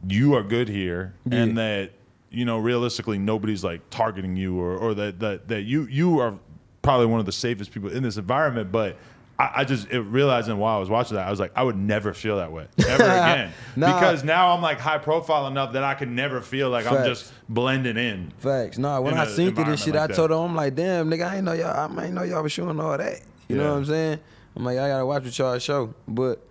you 0.08 0.34
are 0.36 0.44
good 0.44 0.68
here 0.68 1.14
and 1.30 1.58
that 1.58 1.92
you 2.32 2.46
know 2.46 2.58
realistically 2.58 3.18
nobody's 3.20 3.64
like 3.64 3.82
targeting 3.90 4.36
you 4.36 4.60
or, 4.60 4.76
or 4.78 4.94
that, 4.94 5.20
that 5.20 5.48
that 5.48 5.62
you 5.62 5.84
you 5.86 6.20
are 6.20 6.34
probably 6.82 7.06
one 7.06 7.20
of 7.20 7.26
the 7.26 7.32
safest 7.32 7.72
people 7.72 7.92
in 7.92 8.02
this 8.02 8.18
environment 8.18 8.72
but 8.72 8.98
I, 9.38 9.52
I 9.58 9.64
just 9.64 9.90
it, 9.92 10.02
realizing 10.02 10.58
while 10.58 10.78
I 10.78 10.80
was 10.80 10.90
watching 10.90 11.16
that 11.18 11.28
I 11.28 11.30
was 11.30 11.40
like 11.40 11.52
I 11.56 11.62
would 11.64 11.76
never 11.78 12.14
feel 12.14 12.38
that 12.38 12.52
way 12.52 12.68
ever 12.88 13.04
again 13.04 13.54
Nah. 13.76 13.94
because 13.94 14.24
now 14.24 14.56
I'm 14.56 14.62
like 14.62 14.80
high 14.80 14.98
profile 14.98 15.46
enough 15.48 15.74
that 15.74 15.84
I 15.84 15.94
can 15.94 16.16
never 16.16 16.42
feel 16.42 16.70
like 16.70 16.88
I'm 16.88 17.06
just 17.06 17.32
blending 17.48 17.98
in 17.98 18.32
Facts. 18.40 18.78
No, 18.80 19.02
when 19.02 19.18
I 19.18 19.26
seen 19.28 19.54
through 19.54 19.66
this 19.66 19.84
shit, 19.84 19.94
like 19.94 20.10
I 20.12 20.14
told 20.14 20.32
them, 20.32 20.40
I'm 20.40 20.56
like, 20.56 20.76
damn, 20.76 21.10
nigga, 21.10 21.28
I 21.28 21.36
ain't 21.38 21.46
know 21.46 21.54
y'all. 21.54 22.00
I 22.00 22.06
ain't 22.06 22.14
know 22.14 22.24
y'all 22.24 22.42
was 22.44 22.52
showing 22.52 22.80
all 22.80 22.98
that. 22.98 23.22
You 23.48 23.58
know 23.58 23.72
what 23.72 23.78
I'm 23.78 23.86
saying? 23.86 24.20
I'm 24.56 24.66
like, 24.66 24.78
I 24.78 24.88
gotta 24.90 25.06
watch 25.06 25.24
what 25.24 25.38
y'all 25.38 25.60
show, 25.60 25.94
but 26.08 26.46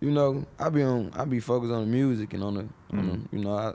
you 0.00 0.10
know, 0.10 0.44
I 0.58 0.68
be 0.68 0.82
on, 0.82 1.10
I 1.14 1.24
be 1.24 1.40
focused 1.40 1.72
on 1.72 1.80
the 1.82 1.86
music 1.86 2.32
and 2.34 2.42
on 2.44 2.54
the, 2.54 2.62
Mm-hmm. 2.94 3.08
the 3.10 3.36
you 3.36 3.44
know, 3.44 3.54
I, 3.54 3.74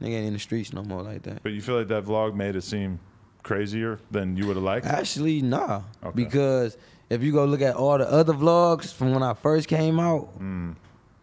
nigga 0.00 0.10
ain't 0.14 0.26
in 0.28 0.32
the 0.34 0.38
streets 0.38 0.72
no 0.72 0.82
more 0.82 1.02
like 1.02 1.22
that. 1.22 1.42
but 1.42 1.52
you 1.52 1.60
feel 1.60 1.78
like 1.78 1.88
that 1.88 2.04
vlog 2.04 2.34
made 2.34 2.54
it 2.56 2.62
seem 2.62 3.00
crazier 3.42 3.98
than 4.10 4.36
you 4.36 4.46
would 4.46 4.56
have 4.56 4.62
liked 4.64 4.86
Actually, 4.86 5.42
nah, 5.42 5.82
Okay. 6.04 6.12
because 6.14 6.76
if 7.10 7.22
you 7.22 7.32
go 7.32 7.44
look 7.44 7.60
at 7.60 7.74
all 7.74 7.98
the 7.98 8.08
other 8.10 8.32
vlogs 8.34 8.92
from 8.92 9.12
when 9.12 9.22
I 9.22 9.34
first 9.34 9.66
came 9.68 9.98
out, 9.98 10.38
Mm. 10.38 10.76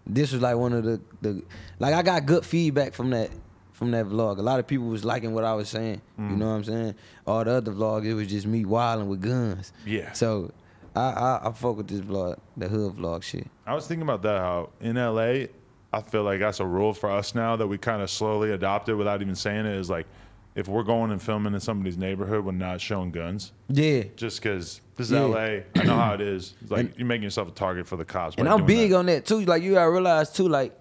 this 0.06 0.32
was 0.34 0.41
like 0.41 0.56
one 0.58 0.74
of 0.74 0.84
the 0.84 1.00
the 1.22 1.41
like 1.79 1.94
I 1.94 2.01
got 2.01 2.25
good 2.25 2.46
feedback 2.46 2.94
from 2.94 3.12
that 3.12 3.29
from 3.72 3.91
that 3.91 4.06
vlog. 4.08 4.38
A 4.38 4.41
lot 4.41 4.60
of 4.60 4.68
people 4.68 4.88
was 4.88 5.06
liking 5.06 5.34
what 5.34 5.46
I 5.46 5.53
was 5.53 5.70
saying. 5.70 6.01
Mm. 6.20 6.32
You 6.32 6.36
know 6.36 6.48
what 6.50 6.56
I'm 6.56 6.63
saying? 6.65 6.96
All 7.25 7.44
the 7.46 7.51
other 7.51 7.72
vlogs, 7.72 8.06
it 8.06 8.13
was 8.13 8.27
just 8.27 8.46
me 8.46 8.65
wilding 8.65 9.08
with 9.08 9.22
guns. 9.22 9.72
Yeah. 9.86 10.12
So 10.12 10.51
I 11.00 11.39
I, 11.44 11.50
I 11.50 11.51
fuck 11.53 11.77
with 11.77 11.88
this 11.88 12.01
vlog, 12.01 12.38
the 12.58 12.68
hood 12.68 12.96
vlog 12.96 13.24
shit. 13.24 13.48
I 13.65 13.74
was 13.74 13.88
thinking 13.88 14.03
about 14.03 14.22
that. 14.24 14.39
How 14.39 14.70
in 14.82 14.96
LA, 14.96 15.48
I 15.94 16.01
feel 16.01 16.24
like 16.24 16.39
that's 16.39 16.60
a 16.60 16.65
rule 16.65 16.94
for 16.94 17.10
us 17.10 17.34
now 17.34 17.56
that 17.56 17.68
we 17.68 17.77
kind 17.77 18.01
of 18.01 18.10
slowly 18.10 18.51
adopted 18.51 18.96
without 18.96 19.22
even 19.22 19.36
saying 19.36 19.65
it. 19.65 19.75
Is 19.75 19.89
like, 19.89 20.08
if 20.56 20.68
we're 20.68 20.84
going 20.84 21.12
and 21.12 21.22
filming 21.22 21.53
in 21.53 21.60
somebody's 21.60 21.98
neighborhood, 21.98 22.44
we're 22.44 22.51
not 22.51 22.82
showing 22.82 23.12
guns. 23.12 23.53
Yeah. 23.70 24.03
Just 24.15 24.41
because 24.41 24.82
this 24.96 25.08
is 25.08 25.12
Yeah. 25.13 25.22
LA, 25.22 25.60
I 25.75 25.84
know 25.86 25.96
how 25.96 26.13
it 26.13 26.22
is. 26.22 26.56
It's 26.62 26.72
like 26.72 26.98
you're 26.98 27.08
making 27.08 27.24
yourself 27.24 27.48
a 27.48 27.51
target 27.51 27.88
for 27.88 27.96
the 27.96 28.06
cops. 28.06 28.36
by 28.36 28.41
And 28.41 28.50
I'm 28.50 28.65
doing 28.65 28.68
big 28.68 28.91
that. 28.91 28.98
on 28.98 29.06
that 29.08 29.25
too. 29.25 29.41
Like 29.41 29.63
you 29.63 29.74
gotta 29.74 29.89
realize 29.89 30.32
too, 30.32 30.48
like 30.48 30.77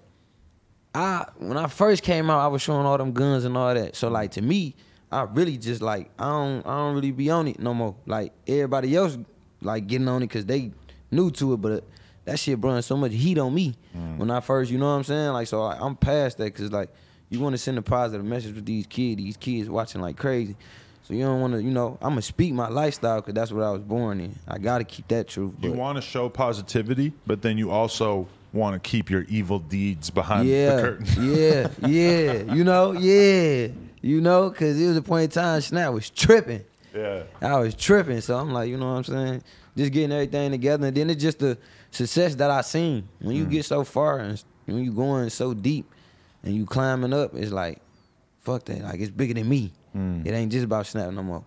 I 0.94 1.26
when 1.36 1.56
I 1.56 1.68
first 1.68 2.02
came 2.02 2.28
out, 2.30 2.40
I 2.40 2.48
was 2.48 2.62
showing 2.62 2.86
all 2.86 2.98
them 2.98 3.12
guns 3.12 3.44
and 3.44 3.56
all 3.56 3.72
that. 3.72 3.94
So 3.94 4.06
mm-hmm. 4.06 4.14
like 4.14 4.32
to 4.32 4.42
me, 4.42 4.74
I 5.12 5.22
really 5.22 5.56
just 5.56 5.80
like 5.80 6.10
I 6.18 6.24
don't 6.24 6.66
I 6.66 6.76
don't 6.76 6.94
really 6.94 7.12
be 7.12 7.30
on 7.30 7.48
it 7.48 7.60
no 7.60 7.72
more. 7.72 7.94
Like 8.06 8.32
everybody 8.46 8.94
else 8.96 9.16
like 9.60 9.86
getting 9.86 10.08
on 10.08 10.22
it 10.22 10.26
because 10.26 10.46
they 10.46 10.72
new 11.10 11.30
to 11.32 11.54
it, 11.54 11.56
but 11.58 11.72
uh, 11.72 11.80
that 12.24 12.38
shit 12.38 12.60
brought 12.60 12.82
so 12.84 12.96
much 12.96 13.12
heat 13.12 13.38
on 13.38 13.54
me 13.54 13.74
mm. 13.96 14.18
when 14.18 14.30
I 14.30 14.40
first, 14.40 14.70
you 14.70 14.78
know 14.78 14.86
what 14.86 14.98
I'm 14.98 15.04
saying? 15.04 15.32
Like 15.32 15.48
so 15.48 15.62
I, 15.62 15.78
I'm 15.80 15.96
past 15.96 16.38
that 16.38 16.44
because 16.44 16.70
like 16.72 16.90
you 17.30 17.40
want 17.40 17.54
to 17.54 17.58
send 17.58 17.78
a 17.78 17.82
positive 17.82 18.24
message 18.24 18.54
with 18.54 18.66
these 18.66 18.86
kids. 18.86 19.22
These 19.22 19.36
kids 19.36 19.68
watching 19.68 20.00
like 20.00 20.16
crazy. 20.16 20.56
So 21.04 21.14
you 21.14 21.24
don't 21.24 21.40
want 21.40 21.54
to, 21.54 21.62
you 21.62 21.70
know, 21.70 21.96
I'm 22.02 22.10
gonna 22.10 22.22
speak 22.22 22.52
my 22.52 22.68
lifestyle 22.68 23.20
because 23.20 23.32
that's 23.32 23.50
what 23.50 23.64
I 23.64 23.70
was 23.70 23.80
born 23.80 24.20
in. 24.20 24.38
I 24.46 24.58
gotta 24.58 24.84
keep 24.84 25.08
that 25.08 25.26
truth. 25.26 25.54
You 25.62 25.72
want 25.72 25.96
to 25.96 26.02
show 26.02 26.28
positivity, 26.28 27.14
but 27.26 27.40
then 27.40 27.56
you 27.56 27.70
also 27.70 28.28
want 28.52 28.74
to 28.74 28.88
keep 28.88 29.10
your 29.10 29.22
evil 29.22 29.58
deeds 29.58 30.10
behind 30.10 30.48
the 30.48 30.52
yeah, 30.52 30.80
curtain. 30.80 31.06
yeah, 31.34 31.68
yeah. 31.86 32.54
You 32.54 32.64
know, 32.64 32.92
yeah. 32.92 33.68
You 34.00 34.20
know, 34.20 34.50
cause 34.50 34.78
it 34.78 34.86
was 34.86 34.96
a 34.96 35.02
point 35.02 35.24
in 35.24 35.30
time 35.30 35.60
Snap 35.62 35.92
was 35.92 36.10
tripping. 36.10 36.64
Yeah. 36.98 37.22
I 37.48 37.58
was 37.58 37.74
tripping. 37.74 38.20
So 38.20 38.36
I'm 38.38 38.52
like, 38.52 38.68
you 38.68 38.76
know 38.76 38.88
what 38.92 38.98
I'm 38.98 39.04
saying? 39.04 39.42
Just 39.76 39.92
getting 39.92 40.12
everything 40.12 40.50
together. 40.50 40.86
And 40.88 40.96
then 40.96 41.10
it's 41.10 41.22
just 41.22 41.38
the 41.38 41.56
success 41.90 42.34
that 42.36 42.50
I 42.50 42.60
seen. 42.62 43.08
When 43.20 43.34
Mm. 43.34 43.38
you 43.38 43.44
get 43.46 43.64
so 43.64 43.84
far 43.84 44.18
and 44.20 44.42
when 44.66 44.84
you 44.84 44.92
going 44.92 45.30
so 45.30 45.54
deep 45.54 45.86
and 46.42 46.54
you 46.54 46.66
climbing 46.66 47.12
up, 47.12 47.34
it's 47.34 47.52
like, 47.52 47.80
fuck 48.40 48.64
that. 48.66 48.82
Like 48.82 49.00
it's 49.00 49.10
bigger 49.10 49.34
than 49.34 49.48
me. 49.48 49.72
Mm. 49.96 50.26
It 50.26 50.32
ain't 50.32 50.52
just 50.52 50.64
about 50.64 50.86
Snap 50.86 51.12
no 51.12 51.22
more. 51.22 51.44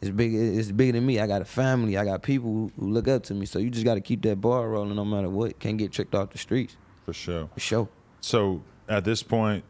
It's 0.00 0.10
big. 0.10 0.32
It's 0.34 0.70
bigger 0.70 0.92
than 0.92 1.06
me. 1.06 1.18
I 1.18 1.26
got 1.26 1.42
a 1.42 1.44
family. 1.44 1.96
I 1.98 2.04
got 2.04 2.22
people 2.22 2.50
who, 2.52 2.72
who 2.78 2.90
look 2.90 3.08
up 3.08 3.24
to 3.24 3.34
me. 3.34 3.46
So 3.46 3.58
you 3.58 3.68
just 3.70 3.84
got 3.84 3.94
to 3.94 4.00
keep 4.00 4.22
that 4.22 4.40
ball 4.40 4.64
rolling 4.66 4.94
no 4.94 5.04
matter 5.04 5.28
what. 5.28 5.58
Can't 5.58 5.76
get 5.76 5.90
tricked 5.92 6.14
off 6.14 6.30
the 6.30 6.38
streets. 6.38 6.76
For 7.04 7.12
sure. 7.12 7.48
For 7.54 7.60
sure. 7.60 7.88
So 8.20 8.62
at 8.88 9.04
this 9.04 9.22
point, 9.22 9.64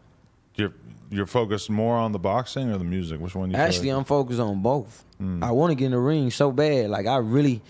you're 0.57 0.73
you're 1.11 1.27
focused 1.27 1.71
more 1.71 1.97
on 1.97 2.12
the 2.12 2.19
boxing 2.19 2.71
or 2.71 2.77
the 2.77 2.85
music. 2.85 3.21
Which 3.21 3.35
one? 3.35 3.51
You 3.51 3.57
Actually? 3.57 3.88
I'm 3.91 4.05
focused 4.05 4.41
on 4.41 4.61
both. 4.61 5.05
Mm. 5.23 5.43
I 5.43 5.51
want 5.51 5.71
to 5.71 5.75
get 5.75 5.87
in 5.87 5.93
the 5.93 5.99
ring 5.99 6.31
so 6.31 6.53
bad. 6.53 6.91
Like 6.91 7.07
I 7.07 7.17
really 7.17 7.61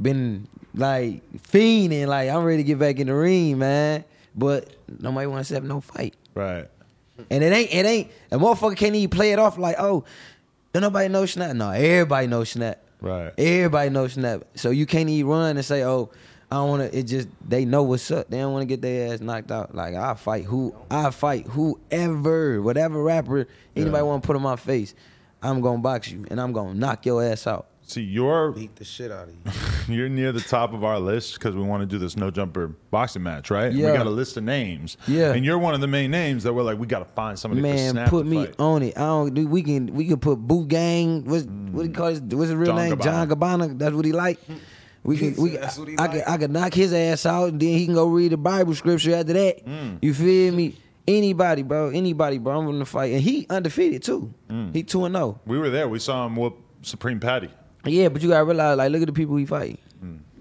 been 0.00 0.48
like 0.74 1.22
fiending. 1.42 2.06
Like 2.06 2.28
I'm 2.30 2.44
ready 2.44 2.58
to 2.58 2.66
get 2.66 2.78
back 2.78 2.98
in 2.98 3.06
the 3.08 3.14
ring, 3.14 3.58
man. 3.58 4.04
But 4.34 4.68
nobody 5.00 5.26
wants 5.26 5.48
to 5.48 5.54
have 5.54 5.64
no 5.64 5.80
fight. 5.80 6.14
right. 6.34 6.68
And 7.30 7.42
it 7.42 7.52
ain't. 7.52 7.74
It 7.74 7.84
ain't. 7.84 8.10
A 8.30 8.38
motherfucker 8.38 8.76
can't 8.76 8.94
even 8.94 9.10
play 9.10 9.32
it 9.32 9.40
off 9.40 9.58
like, 9.58 9.74
oh, 9.78 10.04
don't 10.72 10.82
nobody 10.82 11.08
know 11.08 11.26
snap. 11.26 11.56
No, 11.56 11.70
everybody 11.70 12.28
knows 12.28 12.50
snap. 12.50 12.80
Right. 13.00 13.32
Everybody 13.36 13.90
knows 13.90 14.12
snap. 14.12 14.44
So 14.54 14.70
you 14.70 14.86
can't 14.86 15.08
even 15.08 15.28
run 15.30 15.56
and 15.56 15.64
say, 15.64 15.82
oh. 15.84 16.10
I 16.50 16.54
don't 16.56 16.68
want 16.70 16.90
to. 16.90 16.98
It 16.98 17.02
just 17.02 17.28
they 17.46 17.66
know 17.66 17.82
what's 17.82 18.10
up. 18.10 18.30
They 18.30 18.38
don't 18.38 18.54
want 18.54 18.62
to 18.62 18.66
get 18.66 18.80
their 18.80 19.12
ass 19.12 19.20
knocked 19.20 19.50
out. 19.50 19.74
Like 19.74 19.94
I 19.94 20.14
fight 20.14 20.46
who 20.46 20.74
I 20.90 21.10
fight 21.10 21.46
whoever, 21.46 22.62
whatever 22.62 23.02
rapper 23.02 23.46
anybody 23.76 23.96
Yeah. 23.98 24.02
want 24.02 24.22
to 24.22 24.26
put 24.26 24.34
in 24.34 24.40
my 24.40 24.56
face. 24.56 24.94
I'm 25.42 25.60
gonna 25.60 25.78
box 25.78 26.10
you 26.10 26.24
and 26.30 26.40
I'm 26.40 26.52
gonna 26.52 26.74
knock 26.74 27.06
your 27.06 27.22
ass 27.24 27.46
out. 27.46 27.66
See, 27.82 28.02
you're 28.02 28.52
Beat 28.52 28.76
the 28.76 28.84
shit 28.84 29.10
out 29.10 29.28
of 29.28 29.34
you. 29.88 29.94
you're 29.94 30.08
near 30.10 30.30
the 30.30 30.42
top 30.42 30.74
of 30.74 30.84
our 30.84 30.98
list 31.00 31.34
because 31.34 31.54
we 31.54 31.62
want 31.62 31.80
to 31.80 31.86
do 31.86 31.96
this 31.96 32.18
no 32.18 32.30
jumper 32.30 32.68
boxing 32.90 33.22
match, 33.22 33.50
right? 33.50 33.72
Yeah. 33.72 33.92
We 33.92 33.96
got 33.96 34.06
a 34.06 34.10
list 34.10 34.36
of 34.36 34.44
names. 34.44 34.98
Yeah. 35.06 35.32
And 35.32 35.42
you're 35.42 35.56
one 35.58 35.72
of 35.72 35.80
the 35.80 35.86
main 35.86 36.10
names 36.10 36.42
that 36.42 36.52
we're 36.52 36.62
like, 36.64 36.78
we 36.78 36.86
got 36.86 36.98
to 36.98 37.06
find 37.06 37.38
somebody 37.38 37.62
for 37.62 37.66
Man, 37.68 37.92
Snap 37.92 38.10
put 38.10 38.24
to 38.24 38.28
me 38.30 38.44
fight. 38.44 38.54
on 38.58 38.82
it. 38.82 38.98
I 38.98 39.00
don't 39.00 39.32
do. 39.32 39.46
We 39.46 39.62
can 39.62 39.86
we 39.94 40.04
can 40.06 40.18
put 40.18 40.36
Boot 40.36 40.68
Gang. 40.68 41.24
What's 41.24 41.46
what 41.46 41.82
do 41.84 41.88
you 41.88 41.94
call 41.94 42.08
his? 42.08 42.20
What's 42.20 42.50
his 42.50 42.54
real 42.56 42.66
John 42.66 42.76
name? 42.76 42.92
Gabbana. 42.92 43.02
John 43.04 43.28
Gabbana. 43.30 43.78
That's 43.78 43.94
what 43.94 44.04
he 44.04 44.12
like. 44.12 44.38
We 45.02 45.16
can 45.16 45.34
we 45.42 45.52
can, 45.52 45.60
That's 45.62 45.78
what 45.78 45.88
he 45.88 45.96
I 45.96 46.02
like. 46.02 46.10
could 46.10 46.22
I 46.26 46.36
could 46.36 46.50
knock 46.50 46.74
his 46.74 46.92
ass 46.92 47.24
out 47.24 47.48
and 47.50 47.60
then 47.60 47.70
he 47.70 47.86
can 47.86 47.94
go 47.94 48.08
read 48.08 48.32
the 48.32 48.36
Bible 48.36 48.74
scripture 48.74 49.14
after 49.14 49.32
that. 49.32 49.64
Mm. 49.64 49.98
You 50.02 50.12
feel 50.12 50.52
me? 50.52 50.76
Anybody, 51.08 51.62
bro. 51.62 51.88
Anybody, 51.88 52.36
bro. 52.38 52.58
I'm 52.58 52.66
willing 52.66 52.80
to 52.80 52.84
fight, 52.86 53.12
and 53.12 53.22
he 53.22 53.46
undefeated 53.48 54.02
too. 54.02 54.32
Mm. 54.50 54.74
He 54.74 54.82
two 54.82 55.06
and 55.06 55.14
zero. 55.14 55.40
We 55.46 55.58
were 55.58 55.70
there. 55.70 55.88
We 55.88 55.98
saw 55.98 56.26
him 56.26 56.36
whoop 56.36 56.58
Supreme 56.82 57.18
Patty. 57.18 57.48
Yeah, 57.84 58.08
but 58.10 58.20
you 58.20 58.28
gotta 58.28 58.44
realize, 58.44 58.76
like, 58.76 58.90
look 58.92 59.00
at 59.00 59.06
the 59.06 59.12
people 59.12 59.36
he 59.36 59.46
fight. 59.46 59.80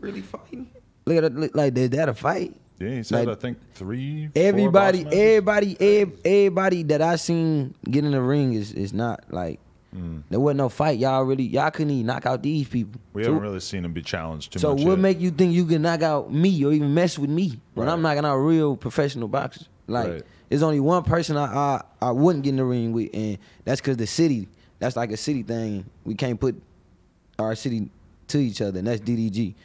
Really 0.02 0.22
fighting? 0.22 0.70
Look 1.06 1.18
at 1.18 1.24
it, 1.24 1.56
like 1.56 1.76
is 1.78 1.90
that 1.92 2.10
a 2.10 2.14
fight? 2.14 2.54
Yeah, 2.80 2.90
he 2.90 3.04
said, 3.04 3.26
Like, 3.28 3.38
I 3.38 3.40
think 3.40 3.58
three. 3.74 4.30
Everybody, 4.36 5.06
everybody, 5.06 5.76
ev- 5.80 6.20
everybody 6.24 6.84
that 6.84 7.02
I 7.02 7.16
seen 7.16 7.74
get 7.90 8.06
in 8.06 8.12
the 8.12 8.22
ring 8.22 8.54
is 8.54 8.74
is 8.74 8.94
not 8.94 9.24
like 9.32 9.60
there 10.30 10.40
wasn't 10.40 10.58
no 10.58 10.70
fight. 10.70 11.00
Y'all 11.00 11.24
really, 11.24 11.46
y'all 11.46 11.72
couldn't 11.72 11.92
even 11.92 12.06
knock 12.06 12.26
out 12.28 12.44
these 12.44 12.68
people. 12.68 13.02
We 13.14 13.24
so, 13.24 13.30
haven't 13.32 13.42
really 13.48 13.60
seen 13.62 13.84
him 13.84 13.94
be 13.94 14.04
challenged 14.04 14.54
too 14.54 14.60
so 14.60 14.74
much. 14.74 14.82
So 14.82 14.86
what 14.86 14.92
yet. 14.98 15.00
make 15.00 15.20
you 15.20 15.32
think 15.32 15.54
you 15.54 15.66
can 15.66 15.82
knock 15.82 16.04
out 16.04 16.32
me 16.32 16.64
or 16.64 16.72
even 16.74 16.94
mess 16.94 17.18
with 17.18 17.32
me 17.32 17.60
when 17.74 17.88
Right. 17.88 17.94
I'm 17.94 18.02
knocking 18.04 18.26
out 18.26 18.36
real 18.38 18.76
professional 18.78 19.28
boxers? 19.28 19.68
Like, 19.88 20.08
Right. 20.08 20.24
There's 20.50 20.64
only 20.64 20.80
one 20.80 21.04
person 21.04 21.38
I, 21.38 21.46
I 21.46 21.82
I 22.02 22.12
wouldn't 22.12 22.44
get 22.44 22.52
in 22.52 22.58
the 22.58 22.66
ring 22.66 22.92
with, 22.94 23.10
and 23.14 23.38
that's 23.66 23.82
because 23.82 23.98
the 23.98 24.08
city. 24.08 24.48
That's 24.80 24.96
like 24.96 25.12
a 25.12 25.18
city 25.18 25.42
thing. 25.42 25.86
We 26.06 26.14
can't 26.14 26.40
put 26.40 26.62
our 27.40 27.56
city 27.56 27.90
to 28.28 28.38
each 28.38 28.62
other, 28.62 28.80
and 28.80 28.88
that's 28.88 29.02
DDG. 29.02 29.56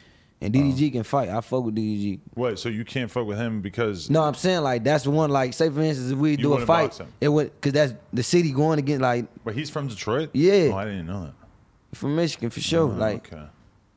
And 0.41 0.53
DDG 0.53 0.89
oh. 0.89 0.91
can 0.91 1.03
fight. 1.03 1.29
I 1.29 1.39
fuck 1.39 1.63
with 1.63 1.75
DDG. 1.75 2.19
What? 2.33 2.59
So 2.59 2.67
you 2.67 2.83
can't 2.83 3.09
fuck 3.09 3.25
with 3.25 3.37
him 3.37 3.61
because 3.61 4.09
No, 4.09 4.23
I'm 4.23 4.33
saying 4.33 4.61
like 4.61 4.83
that's 4.83 5.05
the 5.05 5.11
one. 5.11 5.29
Like, 5.29 5.53
say 5.53 5.69
for 5.69 5.81
instance, 5.81 6.11
if 6.11 6.17
we 6.17 6.35
do 6.35 6.53
a 6.53 6.65
fight, 6.65 6.99
it 7.21 7.29
would 7.29 7.53
because 7.55 7.71
that's 7.71 7.93
the 8.11 8.23
city 8.23 8.51
going 8.51 8.79
against 8.79 9.01
like 9.01 9.25
But 9.45 9.55
he's 9.55 9.69
from 9.69 9.87
Detroit. 9.87 10.31
Yeah. 10.33 10.71
Oh, 10.73 10.75
I 10.75 10.85
didn't 10.85 11.07
know 11.07 11.23
that. 11.23 11.97
from 11.97 12.15
Michigan 12.17 12.49
for 12.49 12.59
sure. 12.59 12.91
Oh, 12.91 12.97
like 12.97 13.31
okay. 13.31 13.45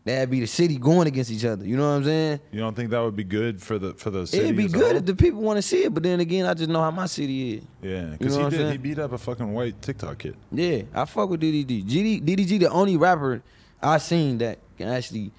That'd 0.07 0.31
be 0.31 0.41
the 0.41 0.47
city 0.47 0.79
going 0.79 1.09
against 1.09 1.31
each 1.31 1.45
other. 1.45 1.67
You 1.67 1.77
know 1.77 1.91
what 1.91 1.97
I'm 1.97 2.05
saying? 2.05 2.41
You 2.53 2.61
don't 2.61 2.75
think 2.75 2.91
that 2.91 3.01
would 3.01 3.17
be 3.17 3.25
good 3.25 3.61
for 3.61 3.79
the 3.79 3.93
for 3.95 4.11
the 4.11 4.27
city? 4.27 4.45
It'd 4.45 4.57
be 4.57 4.69
good 4.69 4.97
if 4.97 5.05
the 5.05 5.15
people 5.15 5.41
want 5.43 5.59
to 5.59 5.63
see 5.63 5.85
it, 5.85 5.93
but 5.93 6.03
then 6.03 6.21
again, 6.21 6.47
I 6.47 6.55
just 6.55 6.71
know 6.71 6.81
how 6.81 6.91
my 6.91 7.07
city 7.07 7.57
is. 7.57 7.65
Yeah, 7.83 8.13
You 8.13 8.17
because 8.19 8.39
know 8.39 8.49
he 8.49 8.57
did. 8.57 8.73
He 8.73 8.79
beat 8.79 8.99
up 8.99 9.13
a 9.13 9.19
fucking 9.19 9.53
white 9.53 9.83
TikTok 9.83 10.19
kid. 10.19 10.37
Yeah, 10.51 10.83
I 10.95 11.05
fuck 11.05 11.29
with 11.29 11.43
DDG. 11.43 11.85
GD, 11.85 12.23
DDG, 12.25 12.61
the 12.61 12.71
only 12.71 12.97
rapper 12.97 13.43
I 13.83 13.99
seen 13.99 14.39
that 14.39 14.59
can 14.79 14.89
actually 14.89 15.33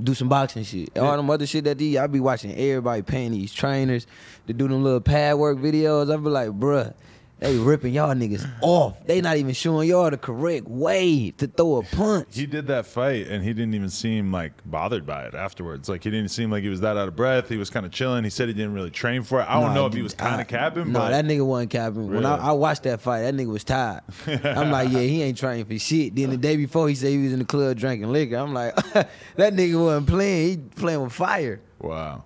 do 0.00 0.14
some 0.14 0.28
boxing 0.28 0.62
shit. 0.62 0.96
All 0.96 1.16
them 1.16 1.28
other 1.28 1.46
shit 1.46 1.64
that 1.64 1.78
they, 1.78 1.98
I 1.98 2.06
be 2.06 2.20
watching 2.20 2.52
everybody 2.52 3.02
paying 3.02 3.32
these 3.32 3.52
trainers 3.52 4.06
to 4.46 4.52
do 4.52 4.68
them 4.68 4.84
little 4.84 5.00
pad 5.00 5.36
work 5.38 5.58
videos. 5.58 6.12
I 6.12 6.16
be 6.16 6.28
like, 6.28 6.50
bruh, 6.50 6.94
they 7.40 7.56
ripping 7.56 7.94
y'all 7.94 8.14
niggas 8.14 8.48
off. 8.62 9.04
They 9.06 9.20
not 9.20 9.36
even 9.36 9.54
showing 9.54 9.88
y'all 9.88 10.10
the 10.10 10.16
correct 10.16 10.66
way 10.66 11.30
to 11.38 11.46
throw 11.46 11.76
a 11.76 11.82
punch. 11.84 12.28
He 12.32 12.46
did 12.46 12.66
that 12.66 12.86
fight, 12.86 13.28
and 13.28 13.44
he 13.44 13.52
didn't 13.52 13.74
even 13.74 13.90
seem 13.90 14.32
like 14.32 14.52
bothered 14.66 15.06
by 15.06 15.24
it 15.24 15.34
afterwards. 15.34 15.88
Like 15.88 16.02
he 16.04 16.10
didn't 16.10 16.30
seem 16.30 16.50
like 16.50 16.62
he 16.64 16.68
was 16.68 16.80
that 16.80 16.96
out 16.96 17.06
of 17.08 17.14
breath. 17.16 17.48
He 17.48 17.56
was 17.56 17.70
kind 17.70 17.86
of 17.86 17.92
chilling. 17.92 18.24
He 18.24 18.30
said 18.30 18.48
he 18.48 18.54
didn't 18.54 18.74
really 18.74 18.90
train 18.90 19.22
for 19.22 19.40
it. 19.40 19.46
I 19.48 19.54
don't 19.54 19.68
Nah, 19.68 19.74
know 19.74 19.86
if 19.86 19.94
he 19.94 20.02
was 20.02 20.14
kind 20.14 20.40
of 20.40 20.48
capping, 20.48 20.92
Nah, 20.92 20.98
but 20.98 21.10
that 21.10 21.24
nigga 21.24 21.46
wasn't 21.46 21.70
capping. 21.70 22.12
When 22.12 22.26
I, 22.26 22.36
I 22.48 22.52
watched 22.52 22.82
that 22.84 23.00
fight, 23.00 23.22
that 23.22 23.34
nigga 23.34 23.52
was 23.52 23.64
tired. 23.64 24.02
I'm 24.26 24.70
like, 24.70 24.90
yeah, 24.90 25.00
he 25.00 25.22
ain't 25.22 25.38
training 25.38 25.64
for 25.66 25.78
shit. 25.78 26.14
Then 26.16 26.30
the 26.30 26.36
day 26.36 26.56
before, 26.56 26.88
he 26.88 26.94
said 26.94 27.10
he 27.10 27.18
was 27.22 27.32
in 27.32 27.38
the 27.38 27.44
club 27.44 27.76
drinking 27.76 28.10
liquor. 28.12 28.36
I'm 28.36 28.52
like, 28.54 28.74
that 28.92 29.08
nigga 29.54 29.82
wasn't 29.82 30.08
playing. 30.08 30.48
He 30.48 30.56
playing 30.56 31.02
with 31.02 31.12
fire. 31.12 31.60
wow. 31.80 32.24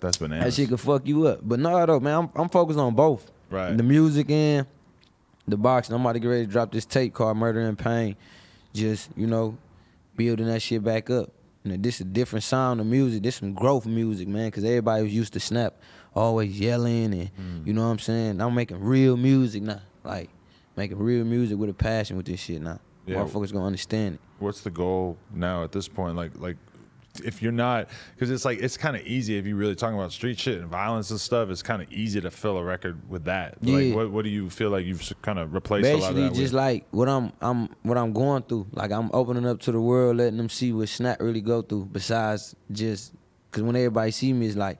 That's 0.00 0.16
bananas. 0.16 0.56
That 0.56 0.60
shit 0.62 0.68
could 0.68 0.80
fuck 0.80 1.06
you 1.06 1.28
up. 1.28 1.40
But 1.42 1.60
no, 1.60 1.86
though, 1.86 2.00
man, 2.00 2.18
I'm, 2.18 2.30
I'm 2.34 2.48
focused 2.48 2.78
on 2.78 2.92
both. 2.96 3.30
Right. 3.52 3.76
The 3.76 3.82
music 3.82 4.30
in, 4.30 4.66
the 5.46 5.56
boxing. 5.56 5.94
I'm 5.94 6.00
about 6.00 6.14
to 6.14 6.18
get 6.20 6.28
ready 6.28 6.46
to 6.46 6.50
drop 6.50 6.72
this 6.72 6.84
tape 6.86 7.12
called 7.14 7.36
Murder 7.36 7.60
and 7.60 7.78
Pain. 7.78 8.16
Just, 8.72 9.10
you 9.16 9.26
know, 9.26 9.56
building 10.16 10.46
that 10.46 10.60
shit 10.62 10.82
back 10.82 11.10
up. 11.10 11.30
You 11.64 11.72
know, 11.72 11.76
this 11.78 11.96
is 11.96 12.00
a 12.00 12.04
different 12.04 12.42
sound 12.44 12.80
of 12.80 12.86
music. 12.86 13.22
This 13.22 13.36
some 13.36 13.52
growth 13.52 13.86
music, 13.86 14.26
man, 14.26 14.46
because 14.48 14.64
everybody 14.64 15.02
was 15.04 15.14
used 15.14 15.32
to 15.34 15.40
snap, 15.40 15.74
always 16.14 16.58
yelling 16.58 17.12
and, 17.14 17.30
Mm. 17.36 17.66
you 17.66 17.72
know 17.72 17.82
what 17.84 17.92
I'm 17.92 17.98
saying? 17.98 18.40
I'm 18.40 18.54
making 18.54 18.80
real 18.82 19.16
music 19.16 19.62
now. 19.62 19.80
Like, 20.02 20.30
making 20.76 20.98
real 20.98 21.24
music 21.24 21.58
with 21.58 21.70
a 21.70 21.74
passion 21.74 22.16
with 22.16 22.26
this 22.26 22.40
shit 22.40 22.60
now. 22.62 22.80
Yeah. 23.06 23.16
Motherfuckers 23.16 23.52
gonna 23.52 23.66
understand 23.66 24.14
it. 24.14 24.20
What's 24.38 24.62
the 24.62 24.70
goal 24.70 25.16
now 25.32 25.62
at 25.64 25.72
this 25.72 25.86
point? 25.86 26.16
Like, 26.16 26.32
like 26.38 26.56
if 27.20 27.42
you're 27.42 27.52
not, 27.52 27.88
because 28.14 28.30
it's 28.30 28.44
like 28.44 28.58
it's 28.60 28.76
kind 28.76 28.96
of 28.96 29.06
easy 29.06 29.36
if 29.36 29.46
you 29.46 29.56
really 29.56 29.74
talking 29.74 29.98
about 29.98 30.12
street 30.12 30.38
shit 30.38 30.58
and 30.58 30.68
violence 30.68 31.10
and 31.10 31.20
stuff. 31.20 31.50
It's 31.50 31.62
kind 31.62 31.82
of 31.82 31.92
easy 31.92 32.20
to 32.20 32.30
fill 32.30 32.56
a 32.56 32.64
record 32.64 33.08
with 33.08 33.24
that. 33.24 33.62
Like, 33.62 33.94
what 33.94 34.10
what 34.10 34.24
do 34.24 34.30
you 34.30 34.48
feel 34.50 34.70
like 34.70 34.86
you've 34.86 35.12
kind 35.22 35.38
of 35.38 35.52
replaced 35.54 35.86
a 35.88 35.96
lot 35.96 36.10
of 36.10 36.16
Basically, 36.16 36.22
that 36.22 36.34
just 36.34 36.52
with? 36.52 36.62
like 36.62 36.86
what 36.90 37.08
I'm, 37.08 37.32
I'm, 37.40 37.68
what 37.82 37.98
I'm 37.98 38.12
going 38.12 38.42
through. 38.44 38.66
Like 38.72 38.90
I'm 38.90 39.10
opening 39.12 39.46
up 39.46 39.60
to 39.60 39.72
the 39.72 39.80
world, 39.80 40.16
letting 40.16 40.38
them 40.38 40.48
see 40.48 40.72
what 40.72 40.88
Snap 40.88 41.20
really 41.20 41.40
go 41.40 41.62
through. 41.62 41.86
Besides 41.92 42.56
just, 42.70 43.12
cause 43.50 43.62
when 43.62 43.76
everybody 43.76 44.10
see 44.10 44.32
me, 44.32 44.46
it's 44.46 44.56
like, 44.56 44.78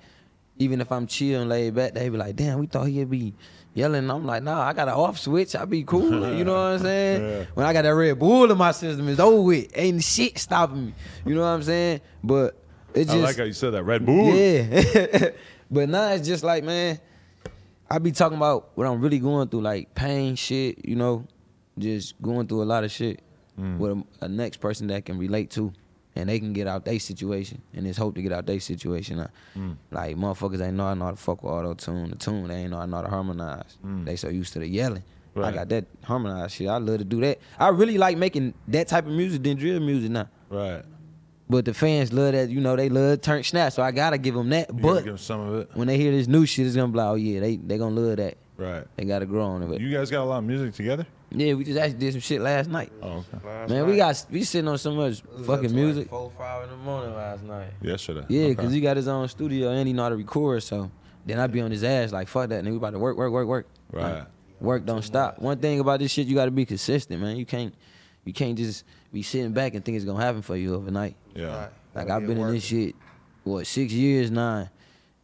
even 0.59 0.81
if 0.81 0.93
I'm 0.93 1.07
chill 1.07 1.41
and 1.41 1.51
laid 1.51 1.75
back, 1.75 1.95
they 1.95 2.09
be 2.09 2.17
like, 2.17 2.37
"Damn, 2.37 2.59
we 2.61 2.67
thought 2.67 2.87
he'd 2.87 3.11
be 3.11 3.35
yelling." 3.75 4.11
I'm 4.11 4.25
like, 4.27 4.43
"Nah, 4.43 4.61
I 4.63 4.73
got 4.73 4.89
an 4.89 4.95
off 4.95 5.19
switch. 5.19 5.55
I 5.57 5.65
be 5.65 5.83
cool." 5.85 6.35
you 6.37 6.45
know 6.45 6.53
what 6.55 6.59
I'm 6.61 6.79
saying? 6.83 7.23
Yeah. 7.23 7.45
When 7.55 7.67
I 7.67 7.73
got 7.73 7.83
that 7.83 7.95
Red 7.95 8.19
Bull 8.19 8.51
in 8.51 8.57
my 8.59 8.73
system, 8.73 9.09
it's 9.09 9.21
over 9.21 9.43
with. 9.43 9.71
Ain't 9.77 10.03
shit 10.03 10.39
stopping 10.39 10.87
me. 10.87 10.95
You 11.27 11.35
know 11.35 11.41
what 11.43 11.49
I'm 11.49 11.63
saying? 11.63 12.01
But 12.23 12.57
it 12.95 13.05
just 13.05 13.17
I 13.17 13.21
like 13.21 13.37
how 13.37 13.45
you 13.45 13.53
said 13.53 13.71
that. 13.75 13.85
Red 13.85 14.05
Bull. 14.07 14.35
yeah. 14.35 15.31
but 15.71 15.89
now 15.89 16.09
it's 16.13 16.27
just 16.27 16.45
like, 16.45 16.65
man, 16.65 16.99
I 17.91 17.99
be 17.99 18.13
talking 18.13 18.37
about 18.37 18.71
what 18.75 18.87
I'm 18.87 19.01
really 19.01 19.19
going 19.19 19.49
through, 19.49 19.63
like 19.63 19.95
pain, 19.95 20.35
shit, 20.37 20.87
you 20.87 20.97
know, 20.97 21.27
just 21.79 22.21
going 22.23 22.47
through 22.47 22.63
a 22.63 22.65
lot 22.65 22.85
of 22.85 22.91
shit 22.91 23.21
Mm. 23.61 23.77
with 23.77 23.93
a, 23.93 24.25
a 24.25 24.29
next 24.29 24.57
person 24.61 24.87
that 24.87 25.05
can 25.05 25.19
relate 25.19 25.51
to. 25.51 25.75
And 26.15 26.29
they 26.29 26.39
can 26.39 26.53
get 26.53 26.67
out 26.67 26.85
their 26.85 26.99
situation, 26.99 27.63
and 27.73 27.87
it's 27.87 27.97
hope 27.97 28.17
to 28.17 28.23
get 28.23 28.33
out 28.33 28.45
their 28.45 28.61
situation. 28.61 29.17
Now. 29.17 29.31
Mm. 29.57 29.77
Like 29.91 30.17
motherfuckers 30.17 30.61
ain't 30.61 30.77
know 30.77 30.85
I 30.85 30.95
know 30.95 31.07
how 31.07 31.11
to 31.13 31.17
fuck 31.17 31.43
with 31.43 31.53
auto 31.53 31.73
tune, 31.73 32.11
the 32.11 32.17
tune. 32.17 32.49
They 32.49 32.57
ain't 32.57 32.71
know 32.71 32.79
I 32.79 32.87
know 32.87 32.97
how 32.97 33.03
to 33.03 33.09
harmonize. 33.09 33.79
Mm. 33.85 34.05
They 34.05 34.17
so 34.17 34.29
used 34.29 34.53
to 34.53 34.59
the 34.59 34.67
yelling. 34.67 35.05
Right. 35.35 35.49
I 35.49 35.57
got 35.57 35.69
that 35.71 35.87
harmonized 36.05 36.55
shit. 36.55 36.69
I 36.69 36.77
love 36.77 36.99
to 36.99 37.05
do 37.05 37.21
that. 37.23 37.39
I 37.59 37.69
really 37.69 37.97
like 37.97 38.19
making 38.19 38.53
that 38.69 38.89
type 38.89 39.07
of 39.07 39.13
music 39.13 39.43
than 39.43 39.57
drill 39.57 39.81
music 39.81 40.11
now. 40.11 40.29
Right. 40.51 40.83
But 41.49 41.65
the 41.65 41.75
fans 41.75 42.13
love 42.13 42.33
that, 42.33 42.51
you 42.51 42.61
know, 42.61 42.77
they 42.77 42.89
love 42.89 43.21
turn 43.21 43.43
snap, 43.43 43.73
so 43.73 43.83
I 43.83 43.91
gotta 43.91 44.19
give 44.19 44.35
them 44.35 44.51
that. 44.51 44.69
You 44.69 44.81
but 44.81 45.21
some 45.21 45.41
of 45.41 45.55
it. 45.61 45.71
when 45.75 45.87
they 45.89 45.99
hear 45.99 46.13
this 46.13 46.27
new 46.27 46.47
shit, 46.47 46.67
it's 46.67 46.77
gonna 46.77 46.93
be 46.93 46.99
like, 46.99 47.09
oh 47.09 47.15
yeah, 47.15 47.41
they 47.41 47.57
they 47.57 47.79
gonna 47.79 47.95
love 47.95 48.17
that. 48.17 48.37
Right. 48.57 48.85
They 48.97 49.05
gotta 49.05 49.27
grow 49.27 49.45
on 49.45 49.63
it. 49.63 49.81
You 49.81 49.91
guys 49.91 50.11
got 50.11 50.23
a 50.23 50.25
lot 50.25 50.39
of 50.39 50.45
music 50.45 50.75
together. 50.75 51.07
Yeah, 51.31 51.55
we 51.55 51.65
just 51.65 51.79
actually 51.79 51.99
did 51.99 52.13
some 52.13 52.21
shit 52.21 52.41
last 52.43 52.69
night. 52.69 52.93
Oh, 53.03 53.25
okay. 53.35 53.73
Man, 53.73 53.87
we 53.87 53.97
got 53.97 54.25
we 54.31 54.45
sitting 54.45 54.69
on 54.69 54.77
so 54.77 54.93
much 54.93 55.21
It 55.21 55.31
was 55.33 55.41
up 55.41 55.47
fucking 55.47 55.71
to 55.71 55.75
music. 55.75 56.03
Like 56.05 56.11
four, 56.11 56.33
five 56.37 56.65
in 56.65 56.71
the 56.71 56.77
morning 56.77 57.15
last 57.15 57.43
night. 57.43 57.71
Yesterday. 57.81 58.25
Yeah, 58.29 58.45
Okay. 58.49 58.55
cause 58.57 58.73
he 58.73 58.81
got 58.81 58.97
his 58.97 59.09
own 59.09 59.27
studio 59.29 59.71
and 59.71 59.87
he 59.87 59.95
know 59.95 60.03
how 60.03 60.09
to 60.11 60.17
record. 60.17 60.63
So 60.63 60.91
then 61.25 61.39
I'd 61.39 61.51
be 61.53 61.61
on 61.63 61.71
his 61.71 61.83
ass 61.85 62.13
like, 62.13 62.29
fuck 62.29 62.51
that, 62.51 62.59
and 62.59 62.69
we 62.71 62.77
about 62.77 62.91
to 62.91 62.99
work, 62.99 63.17
work, 63.17 63.33
work, 63.33 63.47
work. 63.49 63.67
Right. 63.91 64.13
Like, 64.19 64.27
work 64.61 64.85
don't 64.85 65.03
stop. 65.03 65.39
One 65.39 65.59
thing 65.59 65.81
about 65.81 66.01
this 66.01 66.11
shit, 66.13 66.27
you 66.27 66.35
got 66.35 66.45
to 66.45 66.51
be 66.51 66.67
consistent, 66.67 67.21
man. 67.23 67.37
You 67.37 67.47
can't 67.47 67.75
you 68.25 68.33
can't 68.33 68.57
just 68.57 68.85
be 69.13 69.23
sitting 69.23 69.53
back 69.53 69.75
and 69.75 69.85
think 69.85 69.97
it's 69.97 70.05
gonna 70.05 70.23
happen 70.23 70.43
for 70.43 70.57
you 70.57 70.75
overnight. 70.75 71.17
Yeah. 71.35 71.69
Like 71.95 72.11
I've 72.11 72.27
been 72.27 72.39
in 72.39 72.53
this 72.53 72.65
shit, 72.65 72.95
what 73.45 73.67
six 73.67 73.93
years 73.93 74.31
now, 74.31 74.69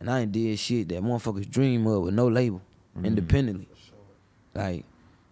and 0.00 0.10
I 0.10 0.20
ain't 0.20 0.32
did 0.32 0.58
shit 0.58 0.88
that 0.88 1.02
motherfuckers 1.02 1.48
dream 1.50 1.86
of 1.86 2.02
with 2.04 2.14
no 2.14 2.28
label, 2.28 2.62
Mm-hmm. 2.98 3.06
independently. 3.06 3.68
Like, 4.54 4.84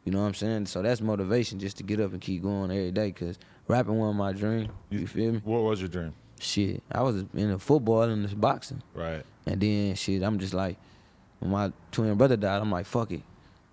you 0.05 0.13
know 0.13 0.21
what 0.21 0.29
I'm 0.29 0.35
saying? 0.35 0.67
So 0.67 0.83
that's 0.83 1.01
motivation 1.01 1.59
just 1.59 1.77
to 1.79 1.83
get 1.83 2.01
up 2.01 2.13
and 2.13 2.21
keep 2.21 2.43
going 2.43 2.71
every 2.71 2.93
day. 2.93 3.11
Cause 3.13 3.39
rapping 3.67 3.99
was 3.99 4.15
my 4.15 4.33
dream. 4.33 4.69
You 4.91 5.07
feel 5.07 5.33
me? 5.33 5.41
What 5.45 5.63
was 5.63 5.81
your 5.81 5.89
dream? 5.89 6.13
Shit, 6.39 6.83
I 6.93 7.03
was 7.03 7.25
in 7.35 7.51
the 7.51 7.59
football 7.59 8.03
and 8.03 8.23
this 8.25 8.35
boxing, 8.35 8.83
Right. 8.95 9.25
and 9.47 9.59
then 9.59 9.95
shit, 9.95 10.23
I'm 10.23 10.39
just 10.39 10.53
like, 10.53 10.77
when 11.39 11.51
my 11.51 11.73
twin 11.91 12.15
brother 12.17 12.37
died, 12.37 12.61
I'm 12.61 12.71
like, 12.71 12.85
fuck 12.85 13.11
it. 13.11 13.23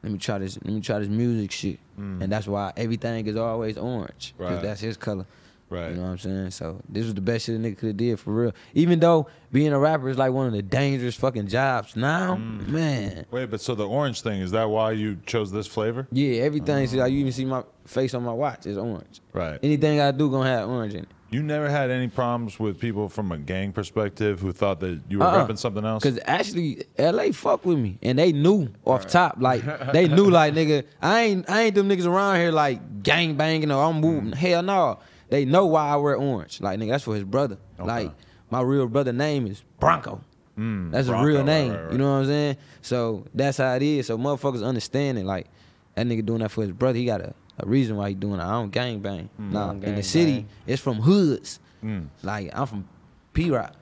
Let 0.01 0.11
me 0.13 0.17
try 0.17 0.37
this. 0.37 0.55
Let 0.63 0.73
me 0.73 0.79
try 0.79 0.99
this 0.99 1.09
music 1.09 1.51
shit, 1.51 1.79
and 1.97 2.31
that's 2.31 2.47
why 2.47 2.71
everything 2.77 3.27
is 3.27 3.35
always 3.35 3.77
orange. 3.77 4.33
Cause 4.37 4.47
Mm. 4.49 4.53
Right. 4.55 4.61
that's 4.63 4.79
his 4.81 4.95
color. 4.97 5.25
Right. 5.73 5.89
You 5.89 5.95
know 5.95 6.03
what 6.03 6.07
I'm 6.09 6.17
saying? 6.19 6.51
So 6.51 6.79
this 6.87 7.05
was 7.05 7.13
the 7.15 7.21
best 7.21 7.45
shit 7.45 7.55
a 7.55 7.59
nigga 7.59 7.77
could 7.77 7.87
have 7.87 7.97
did 7.97 8.19
for 8.19 8.31
real. 8.33 8.51
Even 8.73 8.99
though 8.99 9.27
being 9.51 9.73
a 9.73 9.79
rapper 9.79 10.09
is 10.09 10.17
like 10.17 10.31
one 10.31 10.47
of 10.47 10.53
the 10.53 10.61
dangerous 10.61 11.15
fucking 11.15 11.47
jobs 11.47 11.95
now, 11.95 12.35
Mm. 12.35 12.67
man. 12.67 13.25
Wait, 13.31 13.49
but 13.49 13.59
so 13.61 13.73
the 13.75 13.87
orange 13.87 14.21
thing 14.21 14.41
is 14.41 14.51
that 14.51 14.69
why 14.69 14.91
you 14.91 15.17
chose 15.25 15.51
this 15.51 15.67
flavor? 15.67 16.07
Yeah, 16.11 16.41
everything. 16.43 16.85
See, 16.87 16.97
like 16.97 17.11
you 17.11 17.19
even 17.19 17.31
see 17.31 17.45
my 17.45 17.63
face 17.85 18.13
on 18.13 18.23
my 18.23 18.33
watch 18.33 18.65
is 18.65 18.77
orange. 18.77 19.21
Right. 19.33 19.59
Anything 19.63 19.99
I 19.99 20.11
do 20.11 20.29
gonna 20.29 20.49
have 20.49 20.69
orange 20.69 20.93
in 20.93 21.01
it. 21.01 21.07
You 21.31 21.41
never 21.41 21.67
had 21.67 21.89
any 21.89 22.09
problems 22.09 22.59
with 22.59 22.79
people 22.79 23.09
from 23.09 23.31
a 23.31 23.39
gang 23.39 23.71
perspective 23.71 24.39
who 24.39 24.51
thought 24.51 24.79
that 24.81 25.01
you 25.09 25.17
were 25.17 25.25
Uh-uh. 25.25 25.47
repping 25.47 25.57
something 25.57 25.83
else? 25.83 26.03
Cause 26.03 26.19
actually, 26.25 26.83
LA 26.99 27.31
fuck 27.31 27.65
with 27.65 27.79
me, 27.79 27.97
and 28.03 28.19
they 28.19 28.31
knew 28.31 28.69
off 28.85 29.07
top, 29.07 29.37
like 29.39 29.63
they 29.93 30.07
knew, 30.07 30.29
like 30.29 30.53
nigga, 30.53 30.83
I 31.01 31.21
ain't, 31.21 31.49
I 31.49 31.63
ain't 31.63 31.73
them 31.75 31.89
niggas 31.89 32.05
around 32.05 32.35
here 32.39 32.51
like 32.51 33.01
gang 33.01 33.33
banging 33.35 33.71
or 33.71 33.83
I'm 33.83 33.99
moving. 33.99 34.29
Mm. 34.29 34.35
Hell 34.35 34.61
no, 34.61 34.99
they 35.33 35.45
know 35.45 35.65
why 35.65 35.87
I 35.89 35.95
wear 35.95 36.15
orange. 36.15 36.61
Like 36.61 36.79
nigga, 36.79 36.89
that's 36.91 37.03
for 37.03 37.15
his 37.15 37.23
brother. 37.23 37.57
Okay. 37.79 37.87
Like 37.87 38.11
my 38.51 38.61
real 38.61 38.87
brother 38.87 39.11
name 39.11 39.47
is 39.47 39.63
Bronco. 39.79 40.21
Mm, 40.57 40.91
That's 40.91 41.07
Bronco, 41.07 41.23
a 41.23 41.27
real 41.27 41.43
name. 41.43 41.71
right, 41.71 41.83
right. 41.85 41.91
You 41.91 41.97
know 41.97 42.11
what 42.11 42.19
I'm 42.19 42.25
saying? 42.27 42.57
So 42.83 43.25
that's 43.33 43.57
how 43.57 43.73
it 43.73 43.81
is. 43.81 44.05
So 44.05 44.17
motherfuckers 44.19 44.63
understand 44.63 45.17
it. 45.17 45.25
Like 45.25 45.47
that 45.95 46.05
nigga 46.05 46.23
doing 46.23 46.39
that 46.39 46.49
for 46.51 46.61
his 46.61 46.71
brother. 46.71 46.99
He 46.99 47.05
got 47.05 47.21
a, 47.21 47.33
a 47.57 47.65
reason 47.65 47.95
why 47.97 48.09
he 48.09 48.15
doing 48.15 48.39
it. 48.39 48.43
I 48.43 48.51
don't 48.51 48.69
gang 48.71 48.99
bang. 48.99 49.29
Nah, 49.39 49.67
don't 49.73 49.83
in 49.83 49.95
the 49.95 50.03
city, 50.03 50.33
bang. 50.41 50.49
it's 50.67 50.81
from 50.81 50.97
hoods. 50.97 51.59
Mm. 51.83 52.09
Like 52.21 52.51
I'm 52.53 52.67
from 52.67 52.87
P 53.33 53.49
Rock, 53.49 53.73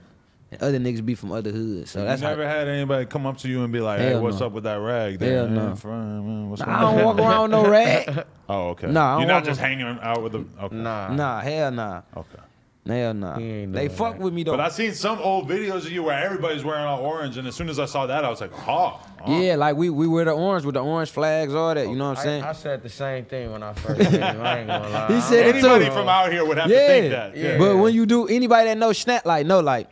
and 0.52 0.62
other 0.62 0.80
niggas 0.80 1.06
be 1.06 1.16
from 1.16 1.32
other 1.32 1.52
hoods. 1.52 1.92
So 1.92 2.00
you 2.00 2.06
that's 2.06 2.22
never 2.22 2.46
how. 2.46 2.54
had 2.54 2.68
anybody 2.68 3.06
come 3.06 3.26
up 3.26 3.38
to 3.40 3.48
you 3.48 3.64
and 3.64 3.72
be 3.72 3.80
like, 3.80 4.00
"Hey, 4.00 4.18
what's 4.20 4.40
no. 4.40 4.48
up 4.48 4.52
with 4.52 4.66
that 4.66 4.76
rag?" 4.76 5.20
Hell 5.20 5.30
There, 5.30 5.48
no. 5.48 5.68
man, 5.68 5.76
friend, 5.76 6.26
man, 6.28 6.50
what's 6.50 6.62
I 6.62 6.82
don't 6.82 7.06
walk 7.06 7.18
around 7.18 7.42
with 7.44 7.52
no 7.52 7.70
rag. 7.70 8.26
Oh, 8.50 8.72
okay. 8.72 8.88
Nah, 8.92 9.20
you're 9.20 9.30
not 9.30 9.46
just 9.46 9.62
ar- 9.62 9.68
hanging 9.68 9.88
out 10.02 10.22
with 10.22 10.34
the. 10.34 10.40
Okay. 10.62 10.76
Nah. 10.76 11.14
Nah, 11.14 11.40
hell 11.40 11.72
nah. 11.72 12.02
Okay. 12.18 12.38
Hell 12.86 13.14
nah. 13.14 13.38
He 13.38 13.66
They 13.66 13.88
fuck 13.88 14.16
that. 14.18 14.22
with 14.22 14.34
me 14.34 14.44
though. 14.44 14.52
But 14.52 14.60
I 14.60 14.68
seen 14.68 14.94
some 14.94 15.20
old 15.20 15.48
videos 15.48 15.86
of 15.86 15.92
you 15.94 16.04
where 16.04 16.22
everybody's 16.22 16.66
wearing 16.66 16.84
all 16.84 17.00
orange, 17.00 17.38
and 17.38 17.48
as 17.48 17.56
soon 17.56 17.70
as 17.70 17.80
I 17.80 17.86
saw 17.86 18.08
that, 18.08 18.26
I 18.26 18.30
was 18.30 18.42
like, 18.42 18.52
"Oh, 18.68 19.00
oh. 19.24 19.40
yeah, 19.40 19.56
like 19.56 19.78
we 19.78 19.90
we 19.90 20.06
wear 20.06 20.26
the 20.26 20.34
orange 20.34 20.66
with 20.66 20.74
the 20.74 20.84
orange 20.84 21.12
flags, 21.12 21.54
all 21.56 21.74
that. 21.74 21.88
You 21.88 21.96
know 21.96 22.10
what 22.10 22.18
I'm 22.18 22.24
saying? 22.26 22.44
I, 22.44 22.50
I 22.50 22.54
said 22.54 22.84
the 22.84 22.90
same 22.90 23.24
thing 23.24 23.54
when 23.54 23.64
I 23.64 23.72
first 23.72 24.00
met 24.02 24.36
him. 24.36 24.42
I 24.42 24.60
ain't 24.60 24.68
gonna 24.68 24.90
lie. 24.90 25.08
He 25.08 25.14
I 25.14 25.20
said 25.22 25.56
it 25.56 25.62
too. 25.62 25.68
Anybody 25.70 25.92
from 25.92 26.10
out 26.10 26.30
here 26.30 26.44
would 26.44 26.58
have 26.58 26.70
yeah. 26.70 26.80
to 26.80 26.88
think 26.88 27.12
that. 27.12 27.38
Yeah. 27.38 27.58
But 27.58 27.78
when 27.78 27.94
you 27.94 28.06
do 28.06 28.28
anybody 28.28 28.68
that 28.68 28.78
knows 28.78 28.98
snap, 28.98 29.26
like 29.26 29.46
no, 29.46 29.62
like 29.62 29.88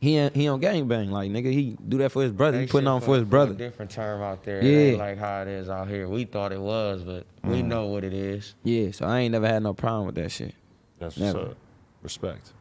he 0.00 0.16
ain't, 0.16 0.34
he 0.36 0.46
on 0.48 0.60
gang 0.60 0.86
bang, 0.86 1.10
like 1.10 1.30
nigga, 1.30 1.52
he 1.52 1.76
do 1.88 1.98
that 1.98 2.12
for 2.12 2.22
his 2.22 2.32
brother. 2.32 2.58
They 2.58 2.64
He 2.66 2.70
putting 2.70 2.86
on 2.88 3.00
from- 3.00 3.06
for 3.06 3.14
his 3.16 3.24
brother. 3.24 3.52
A 3.52 3.56
different 3.56 3.90
term 3.90 4.22
out 4.22 4.44
there. 4.44 4.62
Yeah. 4.62 4.70
It 4.70 4.88
ain't 4.90 4.98
like 4.98 5.18
how 5.18 5.42
it 5.42 5.48
is 5.48 5.68
out 5.68 5.88
here. 5.88 6.08
We 6.08 6.24
thought 6.24 6.52
it 6.52 6.60
was, 6.60 7.02
but 7.02 7.26
we 7.44 7.62
know 7.62 7.86
what 7.86 8.04
it 8.04 8.12
is. 8.14 8.54
Yeah, 8.62 8.90
so 8.92 9.06
I 9.06 9.20
ain't 9.20 9.32
never 9.32 9.46
had 9.48 9.62
no 9.62 9.74
problem 9.74 10.06
with 10.06 10.14
that 10.16 10.30
shit. 10.30 10.54
That's 10.98 11.16
what's 11.16 11.34
up. 11.34 11.56
Respect. 12.02 12.52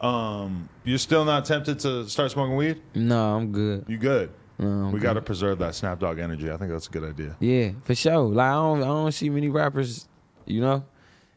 Um, 0.00 0.68
you're 0.84 0.98
still 0.98 1.24
not 1.24 1.44
tempted 1.44 1.78
to 1.80 2.08
start 2.08 2.30
smoking 2.32 2.56
weed? 2.56 2.82
No, 2.94 3.36
I'm 3.36 3.52
good. 3.52 3.84
You 3.86 3.96
good? 3.98 4.30
No, 4.58 4.66
I'm 4.66 4.86
we 4.92 4.98
good. 4.98 5.02
got 5.04 5.12
to 5.14 5.22
preserve 5.22 5.58
that 5.60 5.72
Snapdog 5.72 6.18
energy. 6.20 6.50
I 6.50 6.56
think 6.56 6.70
that's 6.72 6.88
a 6.88 6.90
good 6.90 7.04
idea. 7.04 7.36
Yeah, 7.40 7.70
for 7.84 7.94
sure. 7.94 8.18
Like 8.18 8.50
I 8.50 8.54
don't 8.54 8.82
I 8.82 8.86
don't 8.86 9.12
see 9.12 9.30
many 9.30 9.48
rappers, 9.48 10.08
you 10.46 10.60
know, 10.60 10.84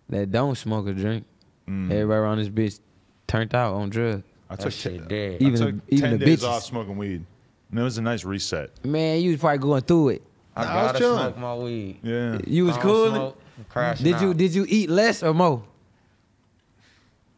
that 0.10 0.32
don't 0.32 0.56
smoke 0.58 0.88
or 0.88 0.94
drink. 0.94 1.26
Mm. 1.68 1.92
Everybody 1.92 2.18
around 2.20 2.38
this 2.40 2.50
bitch 2.50 2.80
turned 3.28 3.54
out 3.56 3.74
on 3.74 3.90
drugs. 3.90 4.24
I 4.50 4.56
took, 4.56 4.72
shit 4.72 5.02
t- 5.02 5.08
dead. 5.08 5.42
I 5.42 5.46
Even 5.46 5.60
took 5.60 5.88
the- 5.88 5.96
even 5.96 6.10
10 6.12 6.20
the 6.20 6.26
days 6.26 6.42
bitches. 6.44 6.48
off 6.48 6.64
smoking 6.64 6.98
weed. 6.98 7.26
And 7.72 7.80
it 7.80 7.84
was 7.84 7.98
a 7.98 8.02
nice 8.02 8.24
reset. 8.24 8.70
Man, 8.86 9.22
you 9.22 9.32
was 9.32 9.40
probably 9.40 9.58
going 9.58 9.82
through 9.82 10.10
it. 10.10 10.24
I 10.56 10.64
Nah, 10.64 10.70
I 10.70 10.74
was 10.84 10.86
gotta 10.92 11.00
chilling. 11.00 11.20
smoke 11.20 11.38
my 11.38 11.56
weed. 11.56 12.00
Yeah. 12.04 12.38
You 12.48 12.66
was 12.66 12.78
I 12.78 12.82
don't 12.82 12.84
cool. 12.84 13.10
smoke, 13.12 13.42
I'm 13.76 13.96
Did 13.98 14.22
you 14.22 14.30
out. 14.30 14.38
did 14.38 14.56
you 14.56 14.66
eat 14.70 14.90
less 14.90 15.24
or 15.24 15.34
more? 15.34 15.64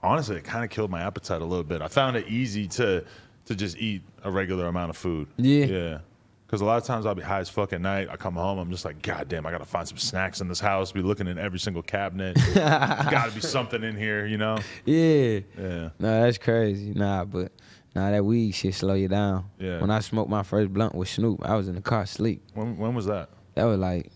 Honestly, 0.03 0.35
it 0.37 0.43
kind 0.43 0.63
of 0.63 0.69
killed 0.69 0.91
my 0.91 1.01
appetite 1.01 1.41
a 1.41 1.45
little 1.45 1.63
bit. 1.63 1.81
I 1.81 1.87
found 1.87 2.15
it 2.17 2.27
easy 2.27 2.67
to 2.67 3.03
to 3.45 3.55
just 3.55 3.77
eat 3.77 4.01
a 4.23 4.29
regular 4.29 4.67
amount 4.67 4.89
of 4.89 4.97
food. 4.97 5.27
Yeah. 5.37 5.65
Yeah. 5.65 5.97
Because 6.47 6.61
a 6.61 6.65
lot 6.65 6.77
of 6.77 6.85
times 6.85 7.05
I'll 7.05 7.13
be 7.13 7.21
high 7.21 7.39
as 7.39 7.49
fuck 7.49 7.73
at 7.73 7.81
night. 7.81 8.07
I 8.09 8.15
come 8.15 8.35
home, 8.35 8.57
I'm 8.57 8.71
just 8.71 8.85
like, 8.85 9.01
God 9.01 9.27
damn, 9.27 9.45
I 9.45 9.51
gotta 9.51 9.65
find 9.65 9.85
some 9.85 9.97
snacks 9.97 10.39
in 10.39 10.47
this 10.47 10.61
house. 10.61 10.93
Be 10.93 11.01
looking 11.01 11.27
in 11.27 11.37
every 11.37 11.59
single 11.59 11.83
cabinet. 11.83 12.37
There's 12.37 12.55
gotta 12.55 13.31
be 13.33 13.41
something 13.41 13.83
in 13.83 13.97
here, 13.97 14.25
you 14.25 14.37
know? 14.37 14.57
Yeah. 14.85 15.41
Yeah. 15.57 15.89
No, 15.99 16.21
that's 16.23 16.37
crazy. 16.37 16.93
Nah, 16.93 17.25
but 17.25 17.51
nah, 17.93 18.11
that 18.11 18.23
weed 18.23 18.53
shit 18.53 18.75
slow 18.75 18.93
you 18.93 19.09
down. 19.09 19.49
Yeah. 19.59 19.81
When 19.81 19.91
I 19.91 19.99
smoked 19.99 20.29
my 20.29 20.43
first 20.43 20.71
blunt 20.71 20.95
with 20.95 21.09
Snoop, 21.09 21.45
I 21.45 21.55
was 21.57 21.67
in 21.67 21.75
the 21.75 21.81
car 21.81 22.03
asleep. 22.03 22.41
When 22.53 22.77
when 22.77 22.95
was 22.95 23.07
that? 23.07 23.29
That 23.55 23.65
was 23.65 23.77
like 23.77 24.09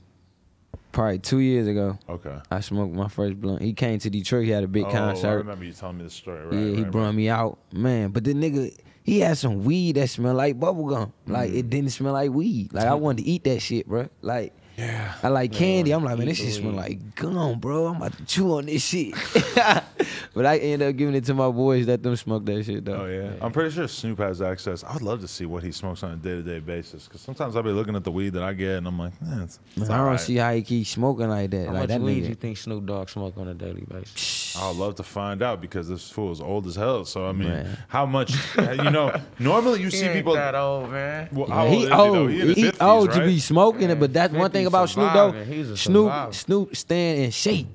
probably 0.94 1.20
two 1.20 1.40
years 1.40 1.68
ago. 1.68 2.00
Okay. 2.08 2.38
I 2.50 2.62
smoked 2.62 2.94
my 2.94 3.10
first 3.10 3.42
blunt. 3.42 3.62
He 3.62 3.74
came 3.74 4.00
to 4.00 4.10
Detroit. 4.10 4.46
He 4.46 4.52
had 4.52 4.64
a 4.64 4.68
big 4.68 4.86
oh, 4.86 4.90
I 4.90 4.92
concert. 4.92 5.38
remember 5.38 5.66
you 5.66 5.74
telling 5.74 5.98
me 5.98 6.06
the 6.06 6.10
story. 6.10 6.46
Right, 6.46 6.54
yeah, 6.54 6.76
he 6.76 6.84
right, 6.84 6.92
brought 6.92 7.06
right. 7.08 7.16
me 7.16 7.30
out, 7.30 7.60
man. 7.74 8.12
But 8.12 8.24
the 8.24 8.34
nigga, 8.34 8.74
he 9.04 9.20
had 9.22 9.38
some 9.38 9.64
weed 9.64 9.96
that 9.96 10.10
smelled 10.10 10.38
like 10.38 10.60
bubblegum. 10.60 11.12
Like 11.28 11.52
Mm. 11.52 11.56
it 11.58 11.70
didn't 11.70 11.90
smell 11.92 12.14
like 12.14 12.32
weed. 12.32 12.74
Like 12.74 12.86
I 12.86 12.94
wanted 12.94 13.24
to 13.24 13.30
eat 13.30 13.44
that 13.46 13.60
shit, 13.62 13.88
bro. 13.88 14.10
Like 14.22 14.54
Yeah. 14.78 15.14
I 15.22 15.28
like 15.28 15.52
candy. 15.52 15.92
I'm 15.92 16.04
like, 16.04 16.18
man, 16.18 16.28
this 16.28 16.40
the 16.40 16.46
shit 16.46 16.54
smell 16.56 16.72
weed. 16.72 16.78
like 16.78 17.16
gum, 17.16 17.60
bro. 17.60 17.88
I'm 17.88 17.98
about 17.98 18.18
to 18.18 18.26
chew 18.26 18.54
on 18.58 18.66
this 18.66 18.84
shit. 18.84 19.14
but 20.34 20.46
I 20.46 20.58
end 20.58 20.82
up 20.82 20.96
giving 20.96 21.14
it 21.16 21.26
to 21.26 21.34
my 21.34 21.50
boys. 21.50 21.88
Let 21.88 22.02
them 22.04 22.16
smoke 22.16 22.46
that 22.46 22.64
shit 22.66 22.86
though. 22.86 23.04
Oh 23.04 23.06
yeah. 23.06 23.34
I'm 23.42 23.52
pretty 23.52 23.72
sure 23.72 23.88
Snoop 23.88 24.20
has 24.20 24.42
access. 24.42 24.84
I'd 24.84 25.02
love 25.02 25.22
to 25.22 25.28
see 25.28 25.46
what 25.46 25.64
he 25.64 25.72
smokes 25.72 26.04
on 26.04 26.12
a 26.12 26.16
day 26.16 26.32
to 26.32 26.42
day 26.42 26.60
basis 26.60 27.06
because 27.06 27.22
sometimes 27.22 27.56
I'll 27.56 27.64
be 27.64 27.72
looking 27.72 27.96
at 27.96 28.04
the 28.04 28.12
weed 28.12 28.30
that 28.34 28.44
I 28.44 28.54
get 28.54 28.78
and 28.78 28.88
I'm 28.88 28.98
like, 28.98 29.14
eh, 29.22 29.44
it's, 29.44 29.60
it's 29.76 29.78
Man, 29.78 29.92
I 29.92 29.98
don't 29.98 30.06
alright. 30.06 30.20
see 30.20 30.36
how 30.38 30.54
he 30.54 30.62
keep 30.62 30.88
smoking 30.88 31.30
like 31.30 31.52
that. 31.52 31.68
How 31.68 31.74
like 31.74 31.82
much 31.84 31.90
that 31.90 32.02
weed 32.02 32.24
nigga. 32.24 32.30
you 32.30 32.36
think 32.36 32.58
Snoop 32.58 32.86
Dogg 32.86 33.10
smoke 33.10 33.38
on 33.38 33.48
a 33.50 33.54
daily 33.54 33.86
basis? 33.88 34.56
I'd 34.58 34.76
love 34.76 34.96
to 34.96 35.04
find 35.04 35.42
out 35.44 35.62
because 35.62 35.88
this 35.88 36.10
fool 36.10 36.32
is 36.32 36.42
old 36.42 36.66
as 36.68 36.76
hell. 36.76 37.06
So 37.06 37.26
I 37.28 37.32
mean, 37.34 37.50
Man. 37.50 37.78
how 37.88 38.06
much? 38.06 38.34
you 38.58 38.90
know, 38.90 39.14
normally 39.40 39.82
you 39.82 39.92
see 39.92 40.10
people. 40.10 40.34
That 40.34 40.56
old, 40.56 40.92
man. 40.92 41.30
Well, 41.32 41.48
Yeah, 41.48 41.56
how 41.56 41.66
old 41.66 41.72
he 41.74 41.84
is 41.84 41.88
he 41.88 41.94
old. 41.94 42.30
He 42.32 42.42
in 42.42 42.48
He 42.56 42.64
50s, 42.64 42.82
old 42.88 43.12
to 43.12 43.20
be 43.26 43.40
smoking 43.40 43.82
Yeah, 43.84 43.92
it, 43.92 44.00
but 44.00 44.14
that's 44.14 44.34
one 44.34 44.50
thing 44.52 44.61
50 44.64 44.68
about 44.68 44.90
Snoop 44.90 45.14
though. 45.14 45.32
He's 45.44 45.70
a 45.70 45.78
Snoop 45.78 46.06
survivor. 46.06 46.34
Snoop 46.34 46.76
stand 46.76 47.20
in 47.20 47.32
shape. 47.32 47.68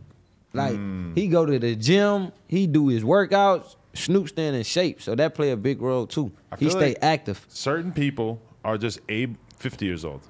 Like 0.53 0.75
Hmm. 0.75 1.13
he 1.15 1.29
go 1.29 1.45
to 1.45 1.59
the 1.59 1.75
gym, 1.77 2.33
he 2.49 2.67
do 2.67 2.89
his 2.89 3.03
workouts. 3.05 3.77
Snoop 3.95 4.29
stand 4.29 4.57
in 4.57 4.63
shape, 4.63 5.01
so 5.01 5.15
that 5.15 5.35
play 5.35 5.51
a 5.53 5.57
big 5.57 5.81
role 5.81 6.07
too. 6.07 6.31
I 6.53 6.57
He 6.57 6.69
stay 6.71 6.89
like- 6.89 6.99
active. 7.03 7.45
Certain 7.49 7.93
people 7.93 8.41
are 8.65 8.77
just 8.79 9.01
a 9.09 9.29
50 9.59 9.87
years 9.87 10.05
old. 10.05 10.21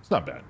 It's 0.00 0.10
not 0.10 0.24
bad. 0.26 0.42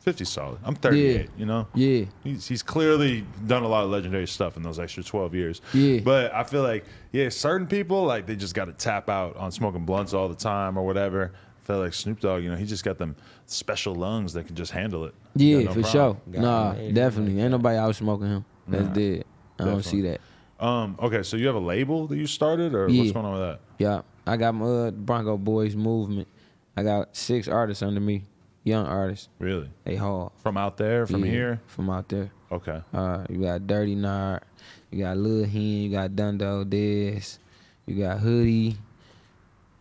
50 0.00 0.24
solid. 0.24 0.58
I'm 0.64 0.74
38. 0.74 1.28
You 1.36 1.44
know. 1.44 1.66
Yeah, 1.74 2.04
He's, 2.24 2.48
he's 2.48 2.62
clearly 2.62 3.24
done 3.46 3.62
a 3.64 3.68
lot 3.68 3.84
of 3.84 3.90
legendary 3.90 4.26
stuff 4.26 4.56
in 4.56 4.62
those 4.62 4.78
extra 4.78 5.02
12 5.02 5.34
years. 5.34 5.60
Yeah. 5.74 6.00
But 6.02 6.32
I 6.34 6.42
feel 6.44 6.62
like, 6.62 6.84
yeah, 7.12 7.28
certain 7.28 7.66
people, 7.66 8.04
like, 8.04 8.26
they 8.26 8.34
just 8.34 8.54
got 8.54 8.64
to 8.66 8.72
tap 8.72 9.10
out 9.10 9.36
on 9.36 9.52
smoking 9.52 9.84
blunts 9.84 10.14
all 10.14 10.28
the 10.28 10.34
time 10.34 10.78
or 10.78 10.86
whatever. 10.86 11.32
I 11.62 11.66
feel 11.66 11.78
like 11.78 11.92
Snoop 11.94 12.20
Dogg, 12.20 12.42
you 12.42 12.50
know, 12.50 12.56
he 12.56 12.64
just 12.66 12.84
got 12.84 12.98
them 12.98 13.14
special 13.46 13.94
lungs 13.94 14.32
that 14.32 14.46
can 14.46 14.56
just 14.56 14.72
handle 14.72 15.04
it. 15.04 15.14
Yeah, 15.36 15.60
no 15.64 15.74
for 15.74 15.82
problem. 15.82 15.90
sure. 15.92 16.32
Got 16.32 16.40
Nah, 16.42 16.72
him 16.72 16.94
definitely. 16.94 17.40
Ain't 17.40 17.50
nobody 17.52 17.76
out 17.78 17.94
smoking 17.94 18.26
him. 18.28 18.44
That's 18.66 18.86
Nah, 18.88 18.92
dead. 18.94 19.24
I 19.58 19.64
don't 19.64 19.84
see 19.84 20.00
that. 20.02 20.20
Um, 20.58 20.96
okay, 21.00 21.22
so 21.22 21.36
you 21.36 21.46
have 21.46 21.54
a 21.56 21.60
label 21.60 22.06
that 22.08 22.16
you 22.16 22.26
started, 22.26 22.74
or 22.74 22.86
what's 22.88 23.12
going 23.12 23.24
on 23.24 23.32
with 23.32 23.42
that? 23.42 23.60
Yeah, 23.78 24.02
I 24.26 24.36
got 24.36 24.54
my 24.54 24.66
uh, 24.66 24.90
Bronco 24.90 25.36
Boys 25.38 25.74
movement. 25.76 26.28
I 26.76 26.82
got 26.82 27.16
six 27.16 27.48
artists 27.48 27.82
under 27.82 28.00
me, 28.00 28.24
young 28.64 28.86
artists. 28.86 29.28
Really? 29.38 29.70
They 29.84 29.96
hard. 29.96 30.32
From 30.42 30.56
out 30.56 30.76
there, 30.76 31.06
from 31.06 31.24
Yeah, 31.24 31.30
here? 31.30 31.60
From 31.66 31.88
out 31.90 32.08
there. 32.08 32.30
Okay. 32.52 32.82
Uh, 32.92 33.24
you 33.30 33.40
got 33.42 33.66
Dirty 33.66 33.94
Nard, 33.94 34.42
you 34.90 34.98
got 35.04 35.16
Lil 35.16 35.44
Hen, 35.44 35.60
you 35.62 35.90
got 35.90 36.10
Dundo 36.10 36.64
Dez, 36.64 37.38
you 37.86 38.02
got 38.02 38.18
Hoodie. 38.18 38.76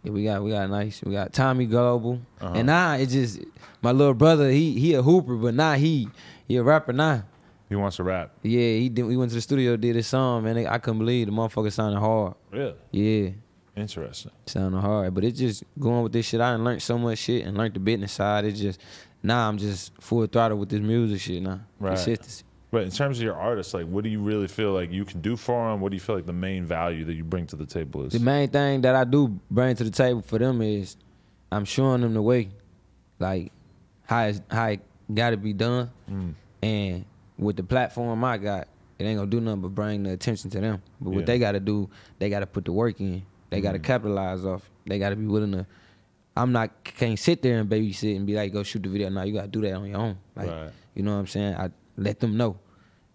Yeah, 0.04 0.12
we 0.12 0.24
got 0.24 0.44
we 0.44 0.52
got 0.52 0.70
nice. 0.70 1.02
We 1.04 1.12
got 1.12 1.34
Tommy 1.34 1.66
Global, 1.66 2.22
Uh-huh. 2.42 2.54
and 2.56 2.68
now 2.68 2.94
it's 2.94 3.12
just 3.12 3.42
my 3.82 3.92
little 3.92 4.14
brother. 4.14 4.50
He 4.50 4.80
he 4.80 4.94
a 4.94 5.02
hooper, 5.02 5.36
but 5.36 5.54
now 5.54 5.74
he 5.74 6.08
he 6.48 6.56
a 6.58 6.64
rapper 6.64 6.94
now. 6.94 7.24
He 7.68 7.76
wants 7.76 7.98
to 7.98 8.04
rap. 8.04 8.32
Yeah, 8.42 8.60
he 8.78 8.90
did. 8.90 9.04
We 9.04 9.16
went 9.18 9.30
to 9.32 9.36
the 9.36 9.42
studio, 9.42 9.76
did 9.78 9.96
his 9.96 10.08
song, 10.08 10.44
man. 10.44 10.58
I 10.66 10.78
couldn't 10.80 11.00
believe 11.00 11.28
the 11.28 11.32
motherfucker 11.34 11.72
sounded 11.72 12.00
hard. 12.00 12.34
Really? 12.52 12.74
Yeah, 12.92 13.30
Interesting. 13.76 14.32
sounding 14.48 14.82
hard. 14.82 15.14
But 15.14 15.24
it's 15.26 15.38
just 15.38 15.64
going 15.80 16.02
with 16.02 16.12
this 16.14 16.26
shit. 16.26 16.42
I 16.42 16.56
learned 16.56 16.82
so 16.82 16.98
much 16.98 17.20
shit 17.20 17.46
and 17.46 17.56
learned 17.56 17.76
the 17.76 17.80
business 17.80 18.14
side. 18.14 18.46
It's 18.46 18.60
just 18.60 18.80
now 19.22 19.48
I'm 19.48 19.58
just 19.60 19.92
full 20.02 20.26
throttle 20.26 20.58
with 20.58 20.70
this 20.70 20.80
music 20.82 21.20
shit 21.22 21.44
now. 21.44 21.60
Right. 21.80 21.96
Consistency. 21.96 22.44
But 22.72 22.84
in 22.84 22.92
terms 22.92 23.18
of 23.18 23.24
your 23.24 23.36
artists, 23.36 23.74
like, 23.74 23.88
what 23.88 24.04
do 24.04 24.10
you 24.12 24.20
really 24.22 24.48
feel 24.48 24.74
like 24.74 24.92
you 24.92 25.04
can 25.04 25.22
do 25.22 25.36
for 25.36 25.70
them? 25.72 25.82
What 25.82 25.90
do 25.90 25.96
you 25.96 26.00
feel 26.00 26.16
like 26.16 26.28
the 26.28 26.34
main 26.34 26.66
value 26.66 27.04
that 27.06 27.14
you 27.14 27.24
bring 27.24 27.48
to 27.48 27.56
the 27.56 27.66
table 27.66 28.06
is? 28.06 28.14
The 28.14 28.20
main 28.20 28.48
thing 28.50 28.82
that 28.82 28.96
I 28.96 29.06
do 29.06 29.40
bring 29.50 29.76
to 29.76 29.84
the 29.84 29.90
table 29.90 30.22
for 30.22 30.38
them 30.38 30.62
is 30.62 30.96
I'm 31.52 31.66
showing 31.66 32.02
them 32.02 32.14
the 32.14 32.22
way, 32.22 32.50
like 33.18 33.52
how 34.04 34.26
it's, 34.26 34.42
how 34.52 34.68
it 34.68 34.82
got 35.14 35.32
to 35.32 35.38
be 35.38 35.54
done, 35.54 35.90
Mm. 36.10 36.34
and 36.62 37.06
with 37.40 37.56
the 37.56 37.64
platform 37.64 38.24
I 38.24 38.38
got, 38.38 38.68
it 39.00 39.04
ain't 39.06 39.18
gonna 39.18 39.30
do 39.32 39.40
nothing 39.40 39.62
but 39.62 39.70
bring 39.74 40.04
the 40.04 40.12
attention 40.12 40.50
to 40.52 40.60
them. 40.60 40.82
But 41.02 41.10
Yeah. 41.10 41.16
what 41.16 41.26
they 41.26 41.40
got 41.40 41.54
to 41.54 41.60
do, 41.60 41.90
they 42.20 42.30
got 42.30 42.42
to 42.42 42.48
put 42.48 42.66
the 42.66 42.72
work 42.72 43.00
in. 43.02 43.24
They 43.50 43.62
got 43.62 43.72
to 43.72 43.80
Mm. 43.80 43.84
capitalize 43.84 44.46
off. 44.46 44.70
They 44.86 45.00
got 45.00 45.10
to 45.10 45.16
be 45.16 45.26
willing 45.26 45.54
to. 45.54 45.66
I'm 46.38 46.52
not 46.52 46.84
can't 46.84 47.18
sit 47.18 47.42
there 47.42 47.60
and 47.60 47.70
babysit 47.70 48.16
and 48.16 48.28
be 48.28 48.36
like, 48.36 48.54
go 48.54 48.62
shoot 48.62 48.84
the 48.84 48.90
video. 48.90 49.10
No, 49.10 49.24
you 49.24 49.34
got 49.34 49.44
to 49.44 49.48
do 49.48 49.62
that 49.62 49.74
on 49.74 49.88
your 49.88 49.98
own. 49.98 50.18
Like, 50.36 50.48
Right. 50.50 50.70
you 50.94 51.02
know 51.04 51.14
what 51.14 51.20
I'm 51.22 51.28
saying? 51.28 51.56
I 51.56 51.72
let 52.00 52.20
them 52.20 52.38
know. 52.38 52.58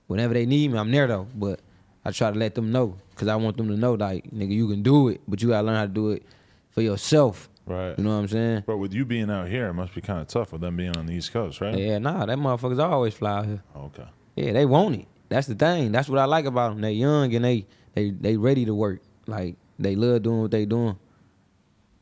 Whenever 0.07 0.35
they 0.35 0.47
need 0.47 0.71
me, 0.71 0.79
I'm 0.79 0.91
there 0.91 1.07
though. 1.07 1.27
But 1.35 1.61
I 2.05 2.11
try 2.11 2.31
to 2.31 2.39
let 2.39 2.55
them 2.55 2.71
know 2.71 2.99
because 3.11 3.29
I 3.29 3.37
want 3.37 3.57
them 3.57 3.69
to 3.69 3.77
know, 3.77 3.95
like, 3.95 4.31
nigga, 4.31 4.51
you 4.51 4.69
can 4.69 4.83
do 4.83 5.09
it, 5.09 5.21
but 5.27 5.43
you 5.43 5.49
gotta 5.49 5.67
learn 5.67 5.77
how 5.77 5.83
to 5.83 5.89
do 5.89 6.11
it 6.11 6.25
for 6.71 6.83
yourself. 6.83 7.49
Right. 7.67 7.97
You 7.97 8.05
know 8.05 8.11
what 8.11 8.17
I'm 8.17 8.29
saying? 8.29 8.65
But 8.67 8.77
with 8.77 8.93
you 8.93 9.07
being 9.07 9.31
out 9.31 9.49
here, 9.49 9.69
it 9.69 9.73
must 9.73 9.95
be 9.95 10.03
kind 10.03 10.21
of 10.21 10.27
tough 10.29 10.53
with 10.53 10.61
them 10.61 10.77
being 10.77 10.97
on 10.97 11.07
the 11.07 11.15
East 11.15 11.33
Coast, 11.33 11.61
right? 11.61 11.77
Yeah, 11.77 11.99
nah, 11.99 12.27
that 12.27 12.37
motherfuckers 12.37 12.79
always 12.79 13.15
fly 13.15 13.39
out 13.39 13.47
here. 13.47 13.63
Okay. 13.75 14.07
Yeah, 14.37 14.53
they 14.53 14.67
want 14.67 14.97
it. 14.97 15.09
That's 15.31 15.47
the 15.47 15.55
thing. 15.55 15.91
That's 15.93 16.09
what 16.09 16.19
I 16.19 16.27
like 16.27 16.45
about 16.45 16.71
them. 16.71 16.83
They 16.83 16.93
young 16.93 17.35
and 17.35 17.45
they 17.45 17.67
they 17.95 18.11
they 18.11 18.37
ready 18.37 18.67
to 18.67 18.75
work. 18.75 19.01
Like 19.27 19.57
they 19.79 19.97
love 19.97 20.23
doing 20.23 20.43
what 20.43 20.51
they 20.51 20.67
doing. 20.67 20.99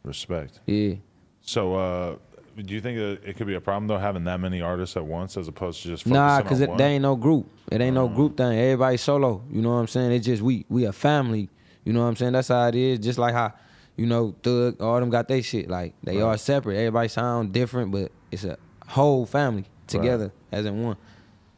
Respect. 0.02 0.60
Yeah. 0.66 0.96
So, 1.42 1.74
uh, 1.74 2.16
do 2.56 2.74
you 2.74 2.80
think 2.80 2.98
that 2.98 3.20
it 3.28 3.36
could 3.36 3.46
be 3.46 3.54
a 3.54 3.60
problem 3.60 3.86
though 3.88 3.98
having 3.98 4.24
that 4.24 4.40
many 4.40 4.60
artists 4.60 4.96
at 4.96 5.04
once 5.04 5.36
as 5.36 5.48
opposed 5.48 5.82
to 5.82 5.88
just 5.88 6.06
Nah, 6.06 6.42
cause 6.42 6.60
on 6.62 6.70
it, 6.70 6.78
they 6.78 6.94
ain't 6.94 7.02
no 7.02 7.16
group. 7.16 7.48
It 7.70 7.80
ain't 7.80 7.94
no 7.94 8.08
group 8.08 8.32
mm. 8.32 8.36
thing. 8.38 8.58
Everybody 8.58 8.96
solo. 8.96 9.42
You 9.50 9.62
know 9.62 9.70
what 9.70 9.76
I'm 9.76 9.88
saying? 9.88 10.12
It's 10.12 10.26
just 10.26 10.42
we 10.42 10.66
we 10.68 10.84
a 10.84 10.92
family. 10.92 11.48
You 11.84 11.92
know 11.92 12.00
what 12.00 12.08
I'm 12.08 12.16
saying? 12.16 12.32
That's 12.32 12.48
how 12.48 12.68
it 12.68 12.74
is. 12.74 12.98
Just 13.00 13.18
like 13.18 13.34
how, 13.34 13.52
you 13.96 14.06
know, 14.06 14.34
Thug, 14.42 14.80
all 14.80 15.00
them 15.00 15.10
got 15.10 15.28
their 15.28 15.42
shit. 15.42 15.68
Like 15.68 15.94
they 16.02 16.18
Right. 16.18 16.22
are 16.22 16.38
separate. 16.38 16.76
Everybody 16.76 17.08
sound 17.08 17.52
different, 17.52 17.90
but 17.90 18.12
it's 18.30 18.44
a 18.44 18.56
whole 18.86 19.26
family 19.26 19.64
together 19.86 20.32
as 20.50 20.66
in 20.66 20.82
one. 20.82 20.96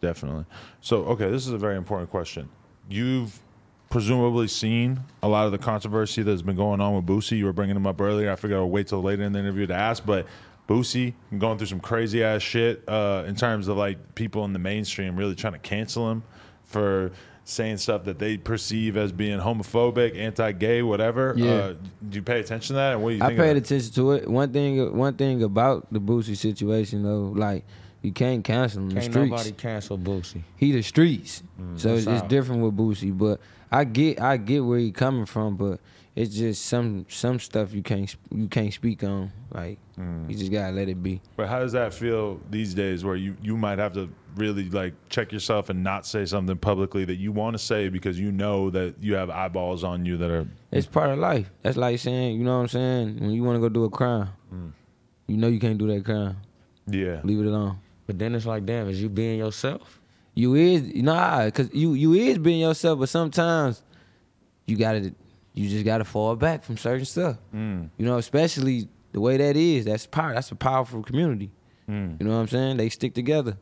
Definitely. 0.00 0.44
So, 0.80 1.04
okay, 1.04 1.30
this 1.30 1.46
is 1.46 1.52
a 1.52 1.58
very 1.58 1.76
important 1.76 2.10
question. 2.10 2.48
You've 2.88 3.40
presumably 3.88 4.48
seen 4.48 5.00
a 5.22 5.28
lot 5.28 5.46
of 5.46 5.52
the 5.52 5.58
controversy 5.58 6.22
that's 6.22 6.42
been 6.42 6.56
going 6.56 6.80
on 6.80 6.94
with 6.96 7.06
Boosie. 7.06 7.38
You 7.38 7.46
were 7.46 7.52
bringing 7.52 7.76
him 7.76 7.86
up 7.86 8.00
earlier. 8.00 8.30
I 8.30 8.36
figured 8.36 8.58
I'll 8.58 8.68
wait 8.68 8.88
till 8.88 9.02
later 9.02 9.22
in 9.22 9.32
the 9.32 9.38
interview 9.38 9.66
to 9.68 9.74
ask, 9.74 10.04
but 10.04 10.26
Boosie 10.68 11.14
going 11.36 11.58
through 11.58 11.66
some 11.66 11.80
crazy 11.80 12.24
ass 12.24 12.42
shit 12.42 12.82
uh, 12.88 13.24
in 13.26 13.36
terms 13.36 13.68
of 13.68 13.76
like 13.76 14.14
people 14.14 14.44
in 14.44 14.52
the 14.52 14.58
mainstream 14.58 15.16
really 15.16 15.34
trying 15.34 15.52
to 15.52 15.58
cancel 15.58 16.10
him 16.10 16.22
for 16.64 17.12
saying 17.44 17.76
stuff 17.76 18.04
that 18.04 18.18
they 18.18 18.38
perceive 18.38 18.96
as 18.96 19.12
being 19.12 19.38
homophobic, 19.38 20.16
anti-gay, 20.16 20.82
whatever. 20.82 21.34
Yeah. 21.36 21.52
Uh, 21.52 21.74
do 22.08 22.16
you 22.16 22.22
pay 22.22 22.40
attention 22.40 22.68
to 22.68 22.72
that? 22.74 22.94
And 22.94 23.02
what 23.02 23.10
do 23.10 23.16
you 23.16 23.22
I 23.22 23.36
paid 23.36 23.56
attention 23.56 23.92
to 23.92 24.12
it. 24.12 24.28
One 24.28 24.52
thing 24.52 24.96
one 24.96 25.14
thing 25.14 25.42
about 25.42 25.86
the 25.92 26.00
Boosie 26.00 26.36
situation 26.36 27.02
though, 27.02 27.32
like 27.36 27.64
you 28.00 28.12
can't 28.12 28.42
cancel 28.44 28.82
him 28.82 28.90
in 28.90 28.94
Can't 28.96 29.12
streets. 29.12 29.30
nobody 29.30 29.52
cancel 29.52 29.98
Boosie. 29.98 30.42
he 30.56 30.72
the 30.72 30.82
streets. 30.82 31.42
so 31.76 31.94
it's, 31.94 32.06
it's 32.06 32.22
different 32.22 32.62
with 32.62 32.76
Boosie. 32.76 33.16
But 33.16 33.40
I 33.70 33.84
get 33.84 34.20
I 34.20 34.38
get 34.38 34.60
where 34.60 34.78
he 34.78 34.90
coming 34.92 35.26
from, 35.26 35.56
but 35.56 35.80
it's 36.16 36.36
just 36.36 36.66
some 36.66 37.06
some 37.08 37.40
stuff 37.40 37.72
you 37.72 37.82
can't 37.82 38.14
you 38.30 38.46
can't 38.48 38.72
speak 38.72 39.02
on. 39.02 39.32
Like 39.50 39.78
mm. 39.98 40.30
you 40.30 40.36
just 40.36 40.52
gotta 40.52 40.72
let 40.72 40.88
it 40.88 41.02
be. 41.02 41.20
But 41.36 41.48
how 41.48 41.58
does 41.58 41.72
that 41.72 41.92
feel 41.92 42.40
these 42.50 42.72
days 42.72 43.04
where 43.04 43.16
you, 43.16 43.36
you 43.42 43.56
might 43.56 43.78
have 43.78 43.94
to 43.94 44.08
really 44.36 44.68
like 44.70 44.94
check 45.08 45.32
yourself 45.32 45.70
and 45.70 45.82
not 45.82 46.06
say 46.06 46.24
something 46.24 46.56
publicly 46.56 47.04
that 47.04 47.16
you 47.16 47.32
want 47.32 47.54
to 47.54 47.58
say 47.58 47.88
because 47.88 48.18
you 48.18 48.30
know 48.30 48.70
that 48.70 48.94
you 49.00 49.14
have 49.14 49.28
eyeballs 49.28 49.82
on 49.82 50.04
you 50.04 50.16
that 50.18 50.30
are 50.30 50.46
It's 50.70 50.86
part 50.86 51.10
of 51.10 51.18
life. 51.18 51.50
That's 51.62 51.76
like 51.76 51.98
saying, 51.98 52.38
you 52.38 52.44
know 52.44 52.58
what 52.58 52.62
I'm 52.62 52.68
saying? 52.68 53.20
When 53.20 53.30
you 53.30 53.42
want 53.42 53.56
to 53.56 53.60
go 53.60 53.68
do 53.68 53.84
a 53.84 53.90
crime, 53.90 54.28
mm. 54.52 54.72
you 55.26 55.36
know 55.36 55.48
you 55.48 55.58
can't 55.58 55.78
do 55.78 55.88
that 55.88 56.04
crime. 56.04 56.36
yeah. 56.86 57.20
Leave 57.24 57.40
it 57.40 57.46
alone. 57.46 57.78
But 58.06 58.18
then 58.18 58.34
it's 58.34 58.46
like, 58.46 58.66
damn, 58.66 58.88
is 58.88 59.02
you 59.02 59.08
being 59.08 59.38
yourself? 59.38 60.00
You 60.36 60.54
is 60.54 60.82
nah, 60.94 61.48
cause 61.50 61.70
you 61.72 61.94
you 61.94 62.14
is 62.14 62.38
being 62.38 62.60
yourself, 62.60 62.98
but 63.00 63.08
sometimes 63.08 63.82
you 64.66 64.76
gotta 64.76 65.14
you 65.54 65.68
just 65.68 65.84
gotta 65.84 66.04
fall 66.04 66.36
back 66.36 66.62
from 66.64 66.76
certain 66.76 67.04
stuff. 67.04 67.36
Mm. 67.54 67.88
You 67.96 68.06
know, 68.06 68.18
especially 68.18 68.88
the 69.12 69.20
way 69.20 69.36
that 69.36 69.56
is. 69.56 69.84
That's 69.84 70.06
power. 70.06 70.34
That's 70.34 70.50
a 70.50 70.56
powerful 70.56 71.02
community. 71.02 71.50
Mm. 71.88 72.20
You 72.20 72.26
know 72.26 72.34
what 72.34 72.40
I'm 72.40 72.48
saying? 72.48 72.76
They 72.76 72.88
stick 72.88 73.14
together. 73.14 73.56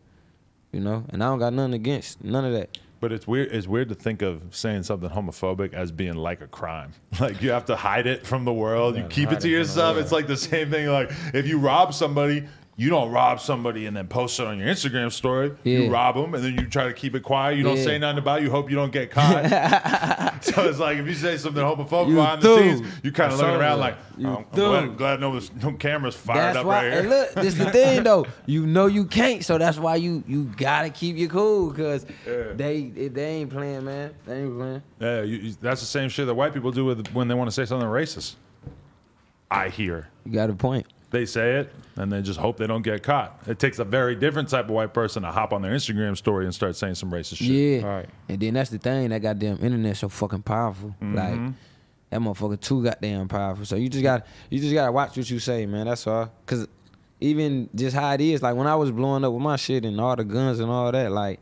You 0.72 0.80
know, 0.80 1.04
and 1.10 1.22
I 1.22 1.26
don't 1.26 1.38
got 1.38 1.52
nothing 1.52 1.74
against 1.74 2.24
none 2.24 2.46
of 2.46 2.54
that. 2.54 2.78
But 2.98 3.12
it's 3.12 3.26
weird. 3.26 3.52
It's 3.52 3.66
weird 3.66 3.90
to 3.90 3.94
think 3.94 4.22
of 4.22 4.42
saying 4.52 4.84
something 4.84 5.10
homophobic 5.10 5.74
as 5.74 5.92
being 5.92 6.14
like 6.14 6.40
a 6.40 6.46
crime. 6.46 6.92
Like 7.20 7.42
you 7.42 7.50
have 7.50 7.66
to 7.66 7.76
hide 7.76 8.06
it 8.06 8.26
from 8.26 8.44
the 8.46 8.52
world. 8.52 8.96
You 8.96 9.02
Yeah, 9.02 9.08
keep 9.08 9.32
it 9.32 9.40
to 9.40 9.48
it 9.48 9.50
yourself. 9.50 9.98
It's 9.98 10.12
like 10.12 10.26
the 10.26 10.36
same 10.36 10.70
thing. 10.70 10.88
Like 10.88 11.10
if 11.34 11.46
you 11.46 11.58
rob 11.58 11.92
somebody, 11.92 12.46
you 12.74 12.88
don't 12.88 13.10
rob 13.12 13.38
somebody 13.38 13.84
and 13.86 13.94
then 13.96 14.08
post 14.08 14.40
it 14.40 14.46
on 14.46 14.58
your 14.58 14.66
Instagram 14.66 15.12
story. 15.12 15.52
Yeah. 15.62 15.80
You 15.80 15.90
rob 15.92 16.14
them 16.16 16.34
and 16.34 16.42
then 16.42 16.54
you 16.58 16.66
try 16.66 16.84
to 16.86 16.92
keep 16.94 17.14
it 17.14 17.22
quiet. 17.22 17.58
You 17.58 17.62
don't 17.64 17.76
Yeah. 17.76 17.84
say 17.84 17.98
nothing 17.98 18.18
about. 18.18 18.40
it. 18.40 18.44
You 18.44 18.50
hope 18.50 18.70
you 18.70 18.76
don't 18.76 18.90
get 18.90 19.10
caught. 19.10 20.40
so 20.42 20.68
it's 20.68 20.78
like 20.78 20.96
if 20.96 21.06
you 21.06 21.12
say 21.14 21.36
something 21.36 21.62
homophobic 21.62 22.08
You 22.08 22.14
behind 22.16 22.40
threw. 22.40 22.56
the 22.56 22.76
scenes, 22.76 22.88
you 23.02 23.12
kind 23.12 23.30
of 23.32 23.38
looking 23.38 23.54
around 23.56 23.78
like, 23.80 23.96
oh, 24.24 24.36
I'm 24.36 24.46
glad, 24.50 24.96
glad 24.96 25.20
no, 25.20 25.38
no 25.62 25.72
cameras 25.74 26.14
fired 26.16 26.38
That's 26.38 26.58
up 26.58 26.66
why. 26.66 26.76
right 26.88 26.92
And 26.94 27.08
here. 27.08 27.18
look, 27.18 27.34
this 27.34 27.44
is 27.46 27.58
the 27.58 27.70
thing 27.70 28.02
though. 28.04 28.26
You 28.46 28.66
know 28.66 28.86
you 28.86 29.04
can't, 29.04 29.44
so 29.44 29.58
that's 29.58 29.78
why 29.78 29.96
you 29.96 30.24
you 30.26 30.44
gotta 30.56 30.88
keep 30.88 31.18
your 31.18 31.28
cool, 31.28 31.72
cause 31.74 32.06
Yeah. 32.26 32.52
they 32.56 32.84
they 32.88 33.24
ain't 33.26 33.50
playing, 33.50 33.84
man. 33.84 34.14
They 34.26 34.40
ain't 34.44 34.56
playing. 34.56 34.82
Yeah, 34.98 35.22
you- 35.22 35.54
that's 35.60 35.80
the 35.82 35.86
same 35.86 36.08
shit 36.08 36.26
that 36.26 36.34
white 36.34 36.54
people 36.54 36.70
do 36.72 36.86
with 36.86 37.06
when 37.12 37.28
they 37.28 37.34
want 37.34 37.48
to 37.48 37.52
say 37.54 37.66
something 37.66 37.86
racist. 37.88 38.36
I 39.50 39.68
hear. 39.68 40.08
You 40.24 40.32
got 40.32 40.48
a 40.48 40.54
point. 40.54 40.86
They 41.12 41.26
say 41.26 41.56
it 41.56 41.72
and 41.96 42.10
they 42.10 42.22
just 42.22 42.40
hope 42.40 42.56
they 42.56 42.66
don't 42.66 42.82
get 42.82 43.02
caught. 43.02 43.42
It 43.46 43.58
takes 43.58 43.78
a 43.78 43.84
very 43.84 44.16
different 44.16 44.48
type 44.48 44.64
of 44.64 44.70
white 44.70 44.94
person 44.94 45.22
to 45.22 45.30
hop 45.30 45.52
on 45.52 45.60
their 45.62 45.72
Instagram 45.72 46.16
story 46.16 46.46
and 46.46 46.54
start 46.54 46.74
saying 46.74 46.94
some 46.96 47.10
racist 47.10 47.36
shit. 47.36 47.82
Yeah. 47.82 47.86
Right. 47.86 48.08
And 48.28 48.40
then 48.40 48.54
that's 48.54 48.70
the 48.70 48.78
thing. 48.78 49.10
That 49.10 49.20
goddamn 49.20 49.58
internet 49.62 49.98
so 49.98 50.08
fucking 50.08 50.42
powerful. 50.42 50.96
Mm-hmm. 51.02 51.14
Like 51.14 51.54
that 52.10 52.20
motherfucker 52.20 52.60
too 52.60 52.82
goddamn 52.82 53.28
powerful. 53.28 53.64
So 53.66 53.76
you 53.76 53.88
just 53.88 54.02
got 54.02 54.26
you 54.50 54.58
just 54.58 54.72
gotta 54.72 54.90
watch 54.90 55.16
what 55.16 55.30
you 55.30 55.38
say, 55.38 55.66
man. 55.66 55.86
That's 55.86 56.06
all. 56.06 56.32
Cause 56.46 56.66
even 57.20 57.68
just 57.74 57.94
how 57.94 58.12
it 58.14 58.20
is, 58.20 58.42
like 58.42 58.56
when 58.56 58.66
I 58.66 58.74
was 58.74 58.90
blowing 58.90 59.24
up 59.24 59.32
with 59.32 59.42
my 59.42 59.56
shit 59.56 59.84
and 59.84 60.00
all 60.00 60.16
the 60.16 60.24
guns 60.24 60.60
and 60.60 60.70
all 60.70 60.90
that, 60.90 61.12
like 61.12 61.40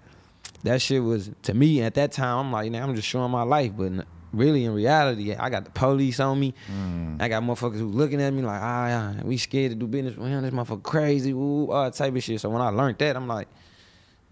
that 0.64 0.82
shit 0.82 1.02
was 1.02 1.30
to 1.42 1.54
me 1.54 1.80
at 1.82 1.94
that 1.94 2.12
time. 2.12 2.46
I'm 2.46 2.52
like, 2.52 2.70
nah, 2.70 2.82
I'm 2.82 2.94
just 2.94 3.08
showing 3.08 3.30
my 3.30 3.42
life, 3.42 3.72
but 3.76 3.84
n- 3.84 4.04
really 4.32 4.64
in 4.64 4.72
reality, 4.74 5.34
I 5.34 5.50
got 5.50 5.64
the 5.64 5.70
police 5.70 6.20
on 6.20 6.38
me. 6.38 6.54
I 7.18 7.28
got 7.28 7.42
motherfuckers 7.42 7.78
who 7.78 7.86
looking 7.86 8.20
at 8.22 8.32
me 8.32 8.42
like, 8.42 8.60
ah, 8.62 8.86
yeah, 8.86 9.22
we 9.22 9.36
scared 9.36 9.72
to 9.72 9.76
do 9.76 9.86
business 9.86 10.16
with 10.16 10.28
him. 10.28 10.42
This 10.42 10.52
motherfucker 10.52 10.82
crazy, 10.82 11.32
ooh, 11.32 11.70
all 11.70 11.90
type 11.90 12.14
of 12.14 12.22
shit. 12.22 12.40
So 12.40 12.48
when 12.50 12.62
I 12.62 12.68
learned 12.68 12.98
that, 12.98 13.16
I'm 13.16 13.28
like, 13.28 13.48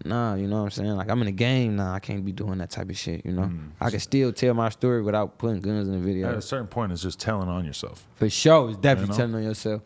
nah, 0.05 0.35
you 0.35 0.47
know 0.47 0.57
what 0.59 0.63
I'm 0.63 0.69
saying? 0.71 0.95
Like 0.95 1.09
I'm 1.09 1.19
in 1.21 1.25
the 1.25 1.31
game 1.31 1.75
now. 1.75 1.93
I 1.93 1.99
can't 1.99 2.23
be 2.23 2.31
doing 2.31 2.59
that 2.59 2.69
type 2.69 2.89
of 2.89 2.97
shit. 2.97 3.25
You 3.25 3.33
know, 3.33 3.51
I 3.81 3.89
can 3.89 3.99
still 3.99 4.31
tell 4.31 4.53
my 4.53 4.69
story 4.69 5.01
without 5.01 5.37
putting 5.37 5.59
guns 5.59 5.87
in 5.87 5.93
the 5.93 5.99
video. 5.99 6.29
At 6.29 6.35
a 6.35 6.41
certain 6.41 6.67
point, 6.67 6.91
it's 6.91 7.01
just 7.01 7.19
telling 7.19 7.49
on 7.49 7.65
yourself. 7.65 8.05
For 8.15 8.29
sure, 8.29 8.69
it's 8.69 8.77
definitely 8.77 9.03
You 9.03 9.11
know? 9.11 9.17
telling 9.17 9.35
on 9.35 9.43
yourself. 9.43 9.81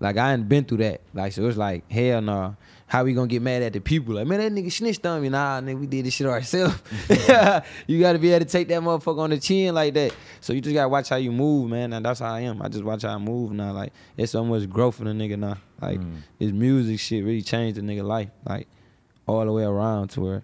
Like 0.00 0.16
I 0.16 0.32
ain't 0.32 0.48
been 0.48 0.64
through 0.64 0.78
that. 0.78 1.00
Like 1.12 1.32
so, 1.32 1.44
it's 1.46 1.56
like 1.56 1.90
hell 1.90 2.20
no. 2.22 2.56
How 2.88 3.04
we 3.04 3.12
gonna 3.12 3.28
get 3.28 3.42
mad 3.42 3.62
at 3.62 3.74
the 3.74 3.80
people? 3.80 4.14
Like 4.14 4.26
man, 4.26 4.40
that 4.40 4.50
nigga 4.50 4.72
snitched 4.72 5.04
on 5.06 5.20
me. 5.20 5.28
Nah, 5.28 5.60
nigga, 5.60 5.78
we 5.78 5.86
did 5.86 6.06
this 6.06 6.14
shit 6.14 6.26
ourselves. 6.26 6.82
you 7.86 8.00
gotta 8.00 8.18
be 8.18 8.32
able 8.32 8.44
to 8.44 8.50
take 8.50 8.66
that 8.68 8.80
motherfucker 8.80 9.18
on 9.18 9.30
the 9.30 9.38
chin 9.38 9.74
like 9.74 9.92
that. 9.94 10.14
So 10.40 10.54
you 10.54 10.62
just 10.62 10.74
gotta 10.74 10.88
watch 10.88 11.10
how 11.10 11.16
you 11.16 11.30
move, 11.30 11.68
man. 11.68 11.92
And 11.92 12.04
that's 12.04 12.20
how 12.20 12.32
I 12.32 12.40
am. 12.40 12.62
I 12.62 12.68
just 12.68 12.84
watch 12.84 13.02
how 13.02 13.14
I 13.14 13.18
move 13.18 13.52
now. 13.52 13.72
Like 13.72 13.92
it's 14.16 14.32
so 14.32 14.42
much 14.42 14.68
growth 14.70 15.00
in 15.00 15.06
the 15.06 15.12
nigga 15.12 15.38
now. 15.38 15.58
Like 15.80 16.00
mm. 16.00 16.16
his 16.38 16.52
music 16.52 16.98
shit 16.98 17.24
really 17.24 17.42
changed 17.42 17.78
the 17.78 17.82
nigga 17.82 18.04
life. 18.04 18.30
Like 18.48 18.66
all 19.26 19.44
the 19.44 19.52
way 19.52 19.64
around 19.64 20.08
to 20.08 20.20
where 20.22 20.42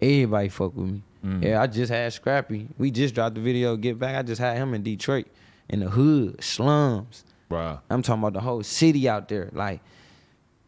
everybody 0.00 0.48
fuck 0.48 0.74
with 0.74 0.86
me. 0.86 1.02
Mm. 1.24 1.44
Yeah, 1.44 1.62
I 1.62 1.68
just 1.68 1.90
had 1.90 2.12
Scrappy. 2.12 2.68
We 2.76 2.90
just 2.90 3.14
dropped 3.14 3.36
the 3.36 3.40
video. 3.40 3.76
Get 3.76 3.98
back. 3.98 4.16
I 4.16 4.22
just 4.22 4.40
had 4.40 4.56
him 4.56 4.74
in 4.74 4.82
Detroit, 4.82 5.26
in 5.68 5.80
the 5.80 5.88
hood, 5.88 6.42
slums. 6.42 7.24
Wow. 7.48 7.80
I'm 7.88 8.02
talking 8.02 8.22
about 8.22 8.32
the 8.32 8.40
whole 8.40 8.62
city 8.62 9.08
out 9.08 9.28
there. 9.28 9.48
Like 9.52 9.80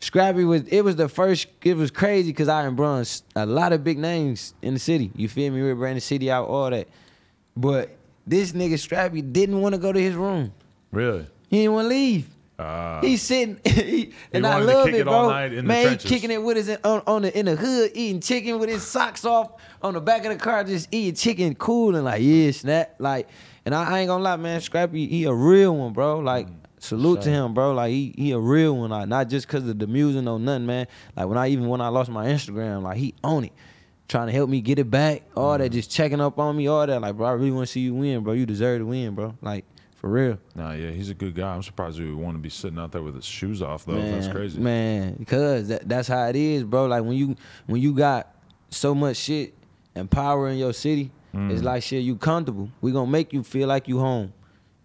Scrappy 0.00 0.44
was 0.44 0.62
it 0.68 0.82
was 0.82 0.96
the 0.96 1.08
first 1.08 1.48
it 1.62 1.76
was 1.76 1.90
crazy 1.90 2.30
because 2.30 2.48
I 2.48 2.68
bronze 2.68 3.22
a 3.34 3.46
lot 3.46 3.72
of 3.72 3.82
big 3.82 3.98
names 3.98 4.54
in 4.62 4.74
the 4.74 4.80
city. 4.80 5.10
You 5.14 5.28
feel 5.28 5.52
me? 5.52 5.62
We 5.62 5.72
were 5.72 5.94
the 5.94 6.00
city 6.00 6.30
out, 6.30 6.48
all 6.48 6.70
that. 6.70 6.88
But 7.56 7.96
this 8.26 8.52
nigga 8.52 8.78
Scrappy 8.78 9.22
didn't 9.22 9.60
want 9.60 9.74
to 9.74 9.80
go 9.80 9.92
to 9.92 10.00
his 10.00 10.14
room. 10.14 10.52
Really? 10.92 11.26
He 11.48 11.58
didn't 11.58 11.72
want 11.72 11.84
to 11.86 11.88
leave. 11.88 12.28
Uh, 12.58 13.02
He's 13.02 13.20
sitting, 13.20 13.60
he, 13.64 14.14
and 14.32 14.46
I 14.46 14.58
love 14.60 14.88
it, 14.88 14.94
it 14.94 15.04
bro. 15.04 15.12
all 15.12 15.28
night 15.28 15.52
in 15.52 15.56
the 15.56 15.62
Man, 15.64 15.90
he 15.90 15.96
kicking 15.96 16.30
it 16.30 16.42
with 16.42 16.56
his 16.56 16.70
on, 16.84 17.02
on 17.06 17.22
the 17.22 17.38
in 17.38 17.44
the 17.44 17.54
hood, 17.54 17.90
eating 17.94 18.20
chicken 18.20 18.58
with 18.58 18.70
his 18.70 18.82
socks 18.82 19.26
off 19.26 19.60
on 19.82 19.92
the 19.92 20.00
back 20.00 20.24
of 20.24 20.32
the 20.32 20.38
car, 20.38 20.64
just 20.64 20.88
eating 20.90 21.14
chicken, 21.14 21.54
cool 21.54 21.94
and 21.94 22.06
like 22.06 22.22
yeah, 22.22 22.50
snap. 22.52 22.94
Like, 22.98 23.28
and 23.66 23.74
I, 23.74 23.96
I 23.96 23.98
ain't 24.00 24.08
gonna 24.08 24.24
lie, 24.24 24.36
man, 24.36 24.62
Scrappy, 24.62 25.06
he 25.06 25.24
a 25.24 25.34
real 25.34 25.76
one, 25.76 25.92
bro. 25.92 26.20
Like, 26.20 26.48
salute 26.86 27.22
to 27.22 27.30
him, 27.30 27.54
bro. 27.54 27.72
Like, 27.74 27.90
he 27.90 28.14
he 28.16 28.32
a 28.32 28.38
real 28.38 28.76
one. 28.76 28.90
Like, 28.90 29.08
not 29.08 29.28
just 29.28 29.48
cause 29.48 29.66
of 29.68 29.78
the 29.78 29.86
music 29.86 30.26
or 30.26 30.38
nothing, 30.38 30.66
man. 30.66 30.86
Like 31.16 31.26
when 31.28 31.36
I 31.38 31.48
even 31.48 31.68
when 31.68 31.80
I 31.80 31.88
lost 31.88 32.10
my 32.10 32.26
Instagram, 32.26 32.82
like 32.82 32.96
he 32.98 33.14
own 33.22 33.44
it. 33.44 33.52
Trying 34.08 34.26
to 34.28 34.32
help 34.32 34.48
me 34.48 34.60
get 34.60 34.78
it 34.78 34.88
back, 34.88 35.24
all 35.36 35.58
that, 35.58 35.68
just 35.70 35.90
checking 35.90 36.20
up 36.20 36.38
on 36.38 36.56
me, 36.56 36.68
all 36.68 36.86
that. 36.86 37.00
Like, 37.00 37.16
bro, 37.16 37.26
I 37.26 37.32
really 37.32 37.50
want 37.50 37.66
to 37.66 37.72
see 37.72 37.80
you 37.80 37.92
win, 37.92 38.22
bro. 38.22 38.34
You 38.34 38.46
deserve 38.46 38.78
to 38.78 38.86
win, 38.86 39.16
bro. 39.16 39.34
Like, 39.42 39.64
for 39.96 40.08
real. 40.08 40.38
nah, 40.54 40.72
yeah, 40.74 40.90
he's 40.90 41.10
a 41.10 41.14
good 41.14 41.34
guy. 41.34 41.52
I'm 41.52 41.62
surprised 41.64 41.98
he 41.98 42.04
would 42.04 42.14
want 42.16 42.36
to 42.36 42.40
be 42.40 42.48
sitting 42.48 42.78
out 42.78 42.92
there 42.92 43.02
with 43.02 43.16
his 43.16 43.24
shoes 43.24 43.62
off, 43.62 43.84
though. 43.84 44.00
That's 44.00 44.28
crazy. 44.28 44.60
Man, 44.60 45.16
because 45.18 45.66
that, 45.68 45.88
that's 45.88 46.06
how 46.06 46.24
it 46.28 46.36
is, 46.36 46.62
bro. 46.62 46.86
Like 46.86 47.02
when 47.02 47.14
you 47.16 47.34
when 47.66 47.80
you 47.80 47.94
got 47.94 48.32
so 48.70 48.94
much 48.94 49.16
shit 49.16 49.54
and 49.96 50.08
power 50.08 50.48
in 50.48 50.58
your 50.58 50.72
city, 50.72 51.10
Mm. 51.34 51.50
it's 51.52 51.62
like 51.62 51.82
shit, 51.82 52.02
you 52.02 52.16
comfortable. 52.16 52.70
We 52.80 52.92
gonna 52.92 53.10
make 53.10 53.32
you 53.32 53.42
feel 53.42 53.68
like 53.68 53.88
you 53.88 53.98
home. 53.98 54.32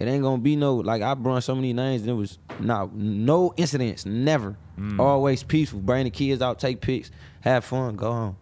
It 0.01 0.07
ain't 0.07 0.23
gonna 0.23 0.41
be 0.41 0.55
no 0.55 0.75
like 0.75 1.01
I 1.01 1.13
brung 1.13 1.41
so 1.41 1.53
many 1.53 1.73
names 1.73 2.01
and 2.01 2.09
it 2.09 2.13
was 2.13 2.39
nah, 2.59 2.87
no 2.91 3.53
incidents, 3.55 4.05
never. 4.05 4.57
Mm. 4.79 4.99
Always 4.99 5.43
peaceful. 5.43 5.79
Bring 5.79 6.05
the 6.05 6.09
kids 6.09 6.41
out, 6.41 6.59
take 6.59 6.81
pics, 6.81 7.11
have 7.41 7.63
fun, 7.63 7.95
go 7.95 8.11
home. 8.11 8.37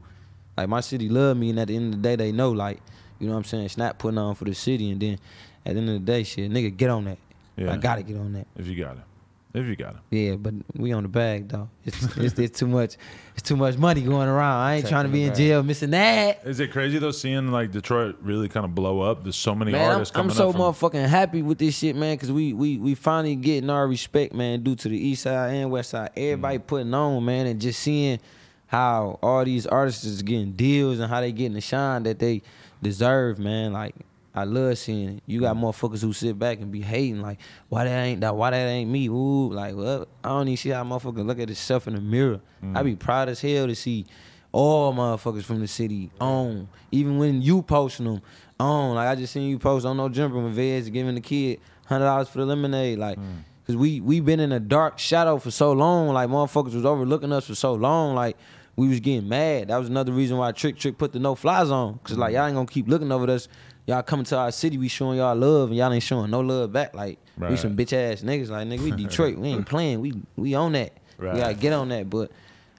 Like 0.58 0.70
my 0.70 0.80
city 0.82 1.10
love 1.10 1.38
me 1.38 1.50
and 1.50 1.60
at 1.60 1.68
the 1.68 1.76
end 1.76 1.94
of 1.94 2.02
the 2.02 2.08
day 2.08 2.16
they 2.16 2.32
know 2.32 2.52
like, 2.52 2.80
you 3.20 3.28
know 3.28 3.34
what 3.34 3.40
I'm 3.40 3.44
saying, 3.44 3.66
it's 3.66 3.78
not 3.78 4.00
putting 4.00 4.18
on 4.18 4.36
for 4.36 4.46
the 4.46 4.56
city 4.56 4.90
and 4.90 5.02
then 5.02 5.20
at 5.66 5.74
the 5.74 5.82
end 5.82 5.90
of 5.90 5.94
the 5.96 6.00
day, 6.00 6.24
shit, 6.24 6.50
nigga, 6.50 6.76
get 6.76 6.90
on 6.90 7.06
that. 7.06 7.18
Yeah. 7.58 7.74
I 7.74 7.78
gotta 7.78 8.04
get 8.04 8.18
on 8.18 8.32
that. 8.34 8.48
If 8.58 8.68
you 8.68 8.82
got 8.82 8.96
it. 8.96 9.04
If 9.52 9.66
you 9.66 9.76
got 9.76 9.96
it. 9.96 10.00
Yeah, 10.16 10.36
but 10.36 10.54
we 10.76 10.92
on 10.94 11.02
the 11.02 11.10
bag 11.10 11.50
though. 11.50 11.70
It's, 11.84 12.18
it's, 12.18 12.38
it's 12.38 12.60
too 12.60 12.68
much. 12.68 12.98
It's 13.34 13.42
too 13.42 13.56
much 13.56 13.78
money 13.78 14.02
going 14.02 14.28
around. 14.28 14.58
I 14.62 14.76
ain't 14.76 14.88
trying 14.88 15.06
to 15.06 15.12
be 15.12 15.24
in 15.24 15.34
jail 15.34 15.64
missing 15.64 15.90
that. 15.90 16.46
Is 16.46 16.60
it 16.60 16.72
crazy 16.72 17.00
though 17.00 17.10
seeing 17.10 17.52
like 17.52 17.72
Detroit 17.72 18.18
really 18.22 18.48
kind 18.48 18.64
of 18.64 18.76
blow 18.76 19.02
up? 19.02 19.24
There's 19.24 19.36
so 19.36 19.56
many 19.56 19.72
Man, 19.72 19.86
I'm, 19.90 19.92
artists 19.94 20.16
I'm 20.16 20.22
coming 20.30 20.36
so 20.36 20.50
up. 20.50 20.56
From, 20.56 20.92
motherfucking 20.92 21.08
happy 21.08 21.42
with 21.42 21.58
this 21.58 21.76
shit, 21.76 21.96
man, 21.96 22.16
because 22.16 22.32
we 22.32 22.54
we 22.54 22.78
we 22.78 22.94
finally 22.94 23.36
getting 23.36 23.72
our 23.72 23.88
respect, 23.88 24.36
man, 24.36 24.62
due 24.62 24.76
to 24.76 24.88
the 24.88 24.98
east 24.98 25.24
side 25.24 25.52
and 25.56 25.72
west 25.72 25.90
side. 25.92 26.12
Everybody 26.16 26.60
Mm. 26.60 26.68
putting 26.68 26.94
on, 26.94 27.26
man, 27.26 27.48
and 27.48 27.60
just 27.60 27.80
seeing 27.80 28.20
how 28.68 29.18
all 29.24 29.44
these 29.44 29.66
artists 29.66 30.04
is 30.04 30.22
getting 30.22 30.52
deals 30.52 31.00
and 31.00 31.10
how 31.10 31.22
they 31.22 31.32
getting 31.32 31.54
the 31.54 31.62
shine 31.62 32.04
that 32.04 32.20
they 32.20 32.44
deserve, 32.84 33.40
man. 33.40 33.74
Like 33.74 33.96
I 34.36 34.44
love 34.44 34.78
seeing 34.78 35.10
it. 35.18 35.24
You 35.26 35.42
got 35.42 35.56
Mm. 35.56 35.62
motherfuckers 35.62 36.02
who 36.02 36.14
sit 36.14 36.38
back 36.38 36.60
and 36.60 36.72
be 36.72 36.82
hating, 36.82 37.22
like, 37.22 37.40
why 37.70 37.84
that 37.86 38.06
ain't 38.06 38.22
that? 38.22 38.36
Why 38.36 38.52
that 38.52 38.56
ain't 38.68 38.90
me? 38.90 39.08
Ooh, 39.08 39.52
like, 39.52 39.76
well, 39.76 40.08
I 40.24 40.30
don't 40.30 40.48
even 40.48 40.58
see 40.58 40.70
how 40.70 40.84
motherfuckers 40.84 41.26
look 41.26 41.40
at 41.40 41.48
himself 41.50 41.88
in 41.88 41.96
the 41.96 42.02
mirror. 42.02 42.40
I 42.62 42.82
Mm. 42.82 42.84
be 42.86 42.96
proud 42.96 43.28
as 43.30 43.42
hell 43.42 43.68
to 43.68 43.76
see 43.76 44.06
all 44.52 44.94
motherfuckers 44.94 45.44
from 45.44 45.60
the 45.60 45.68
city 45.68 46.10
on, 46.22 46.68
even 46.92 47.18
when 47.18 47.42
you 47.42 47.62
posting 47.62 48.06
them 48.06 48.22
on. 48.60 48.96
Like 48.96 49.08
I 49.08 49.16
just 49.16 49.34
seen 49.34 49.50
you 49.50 49.60
post 49.60 49.86
on 49.86 49.98
no 49.98 50.10
jumper 50.10 50.38
when 50.38 50.54
Veeze 50.54 50.90
giving 50.92 51.16
the 51.16 51.22
kid 51.22 51.60
hundred 51.86 52.06
dollars 52.06 52.30
for 52.30 52.40
the 52.40 52.46
lemonade, 52.46 52.98
like. 53.00 53.18
Mm. 53.20 53.44
Cause 53.68 53.76
we 53.76 54.02
we 54.02 54.20
been 54.20 54.40
in 54.40 54.52
a 54.52 54.60
dark 54.60 54.98
shadow 54.98 55.38
for 55.38 55.52
so 55.52 55.72
long, 55.74 56.08
like 56.10 56.28
motherfuckers 56.28 56.74
was 56.74 56.86
overlooking 56.86 57.32
us 57.32 57.46
for 57.46 57.54
so 57.54 57.76
long, 57.76 58.16
like 58.16 58.36
we 58.76 58.88
was 58.88 59.00
getting 59.00 59.30
mad. 59.30 59.68
That 59.68 59.78
was 59.78 59.90
another 59.90 60.12
reason 60.12 60.38
why 60.38 60.52
Trick 60.54 60.76
Trick 60.80 60.98
put 60.98 61.12
the 61.14 61.20
no 61.20 61.36
fly 61.36 61.64
zone. 61.66 62.00
Cause 62.04 62.18
like 62.18 62.34
y'all 62.34 62.48
ain't 62.48 62.56
gonna 62.56 62.66
keep 62.66 62.88
looking 62.88 63.12
over 63.12 63.30
us. 63.30 63.48
Y'all 63.90 64.04
coming 64.04 64.24
to 64.26 64.38
our 64.38 64.52
city, 64.52 64.78
we 64.78 64.88
showing 64.88 65.18
y'all 65.18 65.36
love, 65.36 65.70
and 65.70 65.78
y'all 65.78 65.92
ain't 65.92 66.04
showing 66.04 66.30
no 66.30 66.42
love 66.42 66.72
back. 66.72 66.94
Like 66.94 67.18
we 67.38 67.58
some 67.58 67.76
bitch 67.76 67.92
ass 67.94 68.22
niggas. 68.22 68.50
Like 68.50 68.68
nigga, 68.68 68.82
we 68.82 68.92
Detroit, 69.04 69.38
we 69.38 69.48
ain't 69.50 69.66
playing. 69.66 70.00
We 70.00 70.14
we 70.36 70.54
on 70.54 70.74
that. 70.74 70.94
Right. 71.18 71.34
We 71.34 71.40
gotta 71.40 71.54
get 71.56 71.74
on 71.74 71.90
that. 71.90 72.08
But 72.08 72.32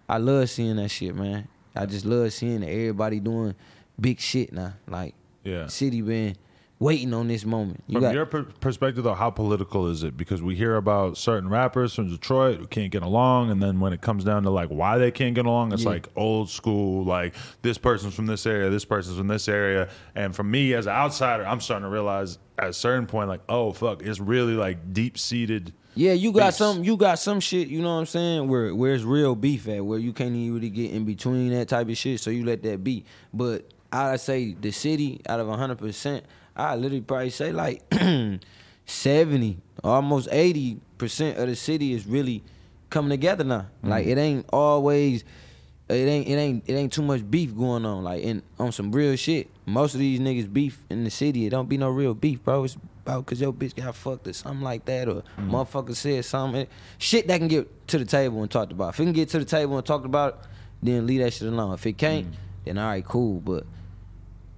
I 0.09 0.19
love 0.19 0.49
seeing 0.49 0.77
that 0.77 0.89
shit, 0.89 1.17
man. 1.17 1.49
I 1.75 1.87
just 1.87 2.05
love 2.05 2.33
seeing 2.33 2.61
that 2.61 2.69
everybody 2.71 3.19
doing 3.19 3.57
big 4.01 4.21
shit 4.21 4.53
now. 4.53 4.75
Like 4.87 5.15
Yeah. 5.43 5.67
city 5.67 6.01
been 6.01 6.37
waiting 6.81 7.13
on 7.15 7.29
this 7.29 7.45
moment. 7.45 7.85
You 7.87 7.95
From 7.97 8.01
got 8.03 8.15
your 8.15 8.27
per- 8.27 8.43
perspective, 8.45 9.05
though, 9.05 9.15
how 9.15 9.31
political 9.31 9.87
is 9.89 10.03
it? 10.03 10.17
Because 10.17 10.43
we 10.43 10.57
hear 10.57 10.77
about 10.77 11.17
certain 11.19 11.49
rappers 11.49 11.95
from 11.95 12.09
Detroit 12.09 12.59
who 12.59 12.67
can't 12.67 12.91
get 12.91 13.03
along, 13.03 13.51
and 13.51 13.63
then 13.63 13.79
when 13.81 13.93
it 13.93 14.01
comes 14.01 14.25
down 14.25 14.43
to 14.45 14.51
like 14.51 14.71
why 14.71 14.97
they 14.99 15.11
can't 15.11 15.35
get 15.35 15.45
along, 15.47 15.73
it's 15.73 15.85
Yeah. 15.85 15.91
like 15.91 16.09
old 16.17 16.49
school, 16.51 17.05
like 17.05 17.35
this 17.63 17.79
person's 17.79 18.15
from 18.15 18.27
this 18.27 18.47
area, 18.47 18.71
this 18.71 18.85
person's 18.87 19.19
from 19.19 19.29
this 19.29 19.47
area. 19.47 19.89
And 20.17 20.35
for 20.35 20.43
me 20.43 20.73
as 20.73 20.87
an 20.87 20.93
outsider, 20.93 21.47
I'm 21.47 21.61
starting 21.61 21.85
to 21.85 21.91
realize 21.91 22.39
at 22.59 22.71
a 22.71 22.73
certain 22.73 23.07
point, 23.07 23.29
like, 23.29 23.43
oh 23.49 23.73
fuck, 23.73 24.03
it's 24.03 24.19
really 24.19 24.55
like 24.55 24.93
deep 24.93 25.19
seated. 25.19 25.73
Yeah, 25.95 26.13
you 26.13 26.33
got 26.33 26.47
beefs. 26.49 26.57
some 26.57 26.83
you 26.83 26.97
got 26.97 27.19
some 27.19 27.41
shit, 27.41 27.69
you 27.69 27.83
know 27.83 27.93
what 27.95 28.01
I'm 28.01 28.07
saying, 28.07 28.49
where 28.49 28.75
where 28.75 28.95
it's 28.95 29.05
real 29.05 29.35
beef 29.35 29.69
at, 29.69 29.85
where 29.85 29.99
you 29.99 30.15
can't 30.15 30.35
even 30.35 30.55
really 30.55 30.71
get 30.71 30.93
in 30.93 31.05
between 31.05 31.51
that 31.51 31.69
type 31.69 31.91
of 31.91 31.97
shit, 31.99 32.21
so 32.21 32.31
you 32.31 32.45
let 32.47 32.63
that 32.63 32.83
be. 32.83 33.05
But 33.35 33.69
I 33.93 34.17
say 34.17 34.55
the 34.59 34.71
city 34.71 35.21
out 35.29 35.41
of 35.41 35.49
hundred 35.49 35.79
percent, 35.79 36.25
I 36.57 36.75
literally 36.77 37.01
probably 37.01 37.31
say 37.31 37.53
like 37.53 37.83
seventy, 38.87 39.59
almost 39.83 40.29
eighty 40.31 40.81
percent 40.99 41.39
of 41.39 41.49
the 41.49 41.57
city 41.57 41.93
is 41.93 42.07
really 42.07 42.43
coming 42.91 43.11
together 43.11 43.45
now. 43.45 43.67
Mm. 43.85 43.89
Like 43.89 44.07
it 44.07 44.19
ain't 44.19 44.47
always 44.53 45.25
it 45.89 45.95
ain't 45.95 46.29
it 46.29 46.35
ain't 46.35 46.65
it 46.67 46.75
ain't 46.75 46.93
too 46.93 47.03
much 47.03 47.29
beef 47.29 47.57
going 47.57 47.85
on. 47.85 48.05
Like 48.05 48.23
in 48.23 48.43
on 48.59 48.73
some 48.73 48.93
real 48.93 49.17
shit. 49.17 49.49
Most 49.67 49.95
of 49.95 50.01
these 50.01 50.21
niggas 50.21 50.53
beef 50.53 50.85
in 50.91 51.05
the 51.05 51.11
city, 51.11 51.47
it 51.47 51.51
don't 51.51 51.69
be 51.69 51.79
no 51.79 51.89
real 51.89 52.15
beef, 52.15 52.43
bro. 52.43 52.65
It's 52.65 52.77
about 53.03 53.25
because 53.25 53.41
your 53.41 53.53
bitch 53.53 53.75
got 53.75 53.95
fucked 53.95 54.27
or 54.27 54.33
something 54.33 54.63
like 54.63 54.85
that, 54.87 55.09
or 55.09 55.23
mm. 55.39 55.51
motherfucker 55.51 55.95
said 55.95 56.25
something. 56.25 56.67
Shit 56.99 57.29
that 57.29 57.39
can 57.39 57.49
get 57.49 57.89
to 57.89 57.99
the 57.99 58.05
table 58.05 58.43
and 58.43 58.51
talked 58.51 58.73
about. 58.73 58.95
If 58.95 59.01
it 59.01 59.05
can 59.05 59.13
get 59.13 59.29
to 59.31 59.39
the 59.39 59.45
table 59.45 59.77
and 59.77 59.87
talked 59.87 60.07
about, 60.07 60.45
then 60.83 61.07
leave 61.07 61.21
that 61.21 61.33
shit 61.33 61.49
alone. 61.49 61.75
If 61.75 61.87
it 61.87 61.99
can't, 61.99 62.31
mm. 62.31 62.35
then 62.65 62.79
all 62.79 62.89
right, 62.89 63.05
cool. 63.05 63.41
But 63.41 63.65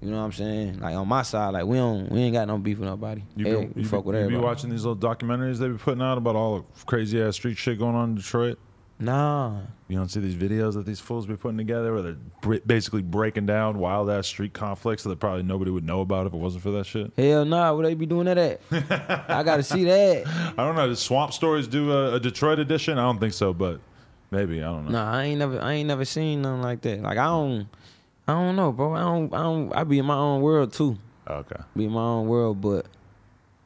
you 0.02 0.10
know 0.10 0.18
what 0.18 0.24
I'm 0.24 0.32
saying? 0.32 0.80
Like 0.80 0.94
on 0.96 1.06
my 1.08 1.22
side, 1.22 1.50
like 1.54 1.64
we 1.64 1.76
don't, 1.76 2.10
we 2.10 2.20
ain't 2.20 2.34
got 2.34 2.48
no 2.48 2.58
beef 2.58 2.78
with 2.78 2.88
nobody. 2.88 3.22
You, 3.36 3.44
Hey, 3.46 3.64
be, 3.66 3.82
you, 3.82 3.86
fuck 3.86 4.04
be, 4.04 4.10
with 4.10 4.22
you 4.22 4.28
be 4.28 4.36
watching 4.36 4.68
these 4.70 4.84
little 4.84 4.96
documentaries 4.96 5.58
they 5.58 5.68
be 5.68 5.78
putting 5.78 6.02
out 6.02 6.18
about 6.18 6.34
all 6.36 6.58
the 6.58 6.84
crazy 6.86 7.22
ass 7.22 7.36
street 7.36 7.56
shit 7.56 7.78
going 7.78 7.94
on 7.94 8.10
in 8.10 8.14
Detroit. 8.16 8.58
Nah, 8.98 9.62
You 9.88 9.96
don't 9.96 10.08
see 10.08 10.20
these 10.20 10.36
videos 10.36 10.74
that 10.74 10.86
these 10.86 11.00
fools 11.00 11.26
be 11.26 11.34
putting 11.34 11.58
together 11.58 11.92
where 11.92 12.02
they're 12.02 12.60
basically 12.60 13.02
breaking 13.02 13.46
down 13.46 13.78
wild 13.78 14.08
ass 14.08 14.28
street 14.28 14.52
conflicts 14.52 15.02
that 15.02 15.18
probably 15.18 15.42
nobody 15.42 15.72
would 15.72 15.84
know 15.84 16.02
about 16.02 16.28
if 16.28 16.32
it 16.32 16.36
wasn't 16.36 16.62
for 16.62 16.70
that 16.72 16.86
shit. 16.86 17.12
hell 17.16 17.44
nah. 17.44 17.72
Where 17.74 17.84
they 17.84 17.94
be 17.94 18.06
doing 18.06 18.26
that 18.26 18.38
at? 18.38 18.60
I 19.28 19.42
gotta 19.42 19.64
see 19.64 19.84
that. 19.84 20.26
I 20.56 20.64
don't 20.64 20.76
know. 20.76 20.86
Does 20.86 21.00
Swamp 21.00 21.32
Stories 21.32 21.66
do 21.66 21.90
a, 21.90 22.14
a 22.14 22.20
Detroit 22.20 22.60
edition? 22.60 22.96
I 22.98 23.02
don't 23.02 23.18
think 23.18 23.32
so, 23.32 23.52
but 23.52 23.80
maybe 24.30 24.62
I 24.62 24.66
don't 24.66 24.84
know. 24.84 24.92
Nah, 24.92 25.12
I 25.12 25.24
ain't 25.24 25.38
never, 25.40 25.60
I 25.60 25.72
ain't 25.72 25.88
never 25.88 26.04
seen 26.04 26.42
nothing 26.42 26.62
like 26.62 26.80
that. 26.82 27.02
Like 27.02 27.18
I 27.18 27.24
don't, 27.26 27.66
I 28.28 28.32
don't 28.34 28.56
know, 28.56 28.72
bro. 28.72 28.94
I 28.94 29.00
don't, 29.00 29.34
I 29.34 29.42
don't. 29.42 29.72
I 29.74 29.84
be 29.84 29.98
in 29.98 30.06
my 30.06 30.16
own 30.16 30.42
world 30.42 30.72
too. 30.72 30.96
Okay. 31.28 31.56
Be 31.76 31.84
in 31.86 31.92
my 31.92 32.00
own 32.02 32.28
world, 32.28 32.60
but 32.60 32.86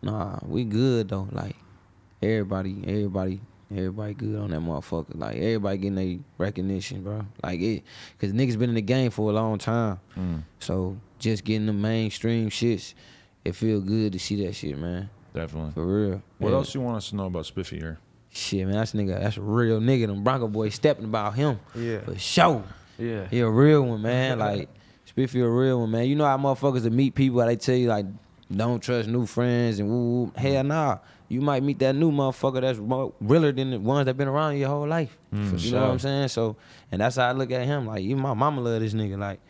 nah, 0.02 0.38
we 0.46 0.64
good 0.64 1.08
though. 1.08 1.28
Like 1.30 1.56
everybody, 2.22 2.76
everybody, 2.86 3.40
everybody 3.70 4.14
good 4.14 4.38
on 4.38 4.50
that 4.50 4.60
motherfucker. 4.60 5.14
Like 5.18 5.36
everybody 5.36 5.78
getting 5.78 5.94
their 5.94 6.18
recognition, 6.38 7.02
bro. 7.02 7.26
Like 7.42 7.60
it, 7.60 7.84
cause 8.18 8.32
niggas 8.32 8.58
been 8.58 8.70
in 8.70 8.74
the 8.76 8.82
game 8.82 9.10
for 9.10 9.30
a 9.30 9.34
long 9.34 9.58
time. 9.58 10.00
Mm, 10.16 10.42
So 10.60 10.96
just 11.18 11.44
getting 11.44 11.66
the 11.66 11.72
mainstream 11.72 12.48
shits, 12.50 12.94
it 13.44 13.54
feel 13.54 13.80
good 13.80 14.12
to 14.14 14.18
see 14.18 14.44
that 14.46 14.54
shit, 14.54 14.78
man. 14.78 15.08
definitely. 15.34 15.72
For 15.72 15.86
real. 15.86 16.22
What 16.38 16.50
Yeah. 16.50 16.56
else 16.56 16.74
you 16.74 16.80
want 16.80 16.96
us 16.96 17.10
to 17.10 17.16
know 17.16 17.26
about 17.26 17.44
Spiffy 17.46 17.78
here? 17.78 17.98
Shit, 18.30 18.66
man, 18.66 18.76
that's 18.76 18.92
a 18.92 18.96
nigga. 18.98 19.20
That's 19.20 19.36
a 19.38 19.42
real 19.42 19.80
nigga. 19.80 20.06
Them 20.08 20.22
Bronco 20.24 20.46
boys 20.48 20.74
stepping 20.74 21.04
about 21.06 21.34
him. 21.34 21.58
Yeah. 21.74 22.00
For 22.00 22.18
sure. 22.18 22.64
Yeah. 22.98 23.26
He 23.28 23.40
a 23.40 23.48
real 23.48 23.82
one, 23.82 24.02
man. 24.02 24.38
Like 24.38 24.68
Spiffy 25.04 25.40
a 25.40 25.48
real 25.48 25.80
one, 25.80 25.90
man. 25.90 26.06
You 26.06 26.16
know 26.16 26.24
how 26.26 26.36
motherfuckers 26.38 26.82
that 26.82 26.92
meet 26.92 27.14
people, 27.14 27.44
they 27.44 27.56
tell 27.56 27.74
you 27.76 27.88
like, 27.88 28.06
don't 28.54 28.80
trust 28.82 29.08
new 29.08 29.26
friends 29.26 29.78
and 29.80 29.88
woo 29.88 30.24
woo. 30.24 30.32
Hell 30.36 30.64
nah. 30.64 30.98
You 31.28 31.40
might 31.40 31.62
meet 31.64 31.80
that 31.80 31.96
new 31.96 32.12
motherfucker 32.12 32.60
that's 32.60 32.78
more 32.78 33.12
realer 33.20 33.50
than 33.50 33.72
the 33.72 33.80
ones 33.80 34.06
that 34.06 34.16
been 34.16 34.28
around 34.28 34.56
your 34.58 34.68
whole 34.68 34.86
life. 34.86 35.16
Mm, 35.34 35.60
you 35.60 35.72
know 35.72 35.82
what 35.82 35.90
I'm 35.90 35.98
saying? 35.98 36.28
So, 36.28 36.56
and 36.92 37.00
that's 37.00 37.16
how 37.16 37.28
I 37.28 37.32
look 37.32 37.50
at 37.50 37.64
him. 37.66 37.86
Like, 37.86 38.02
even 38.02 38.22
my 38.22 38.32
mama 38.34 38.60
love 38.60 38.80
this 38.80 38.94
nigga. 38.94 39.18
Like, 39.18 39.40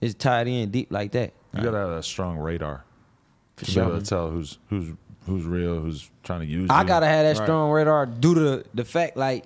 it's 0.00 0.14
tied 0.14 0.48
in 0.48 0.70
deep 0.72 0.90
like 0.90 1.12
that. 1.12 1.32
You 1.54 1.62
gotta 1.62 1.78
have 1.78 1.90
that 1.90 2.04
strong 2.04 2.38
radar 2.38 2.84
For 3.56 3.64
to 3.66 3.72
be 3.74 3.80
able 3.80 3.90
sure. 3.92 4.00
to 4.00 4.06
tell 4.06 4.30
who's 4.30 4.58
who's 4.70 4.92
who's 5.26 5.44
real, 5.44 5.78
who's 5.80 6.10
trying 6.24 6.40
to 6.40 6.46
use 6.46 6.68
I 6.70 6.82
you. 6.82 6.88
gotta 6.88 7.06
have 7.06 7.24
that 7.24 7.38
Right. 7.38 7.44
strong 7.46 7.70
radar 7.70 8.06
due 8.06 8.34
to 8.34 8.40
the, 8.40 8.64
the 8.74 8.84
fact 8.84 9.16
like 9.16 9.44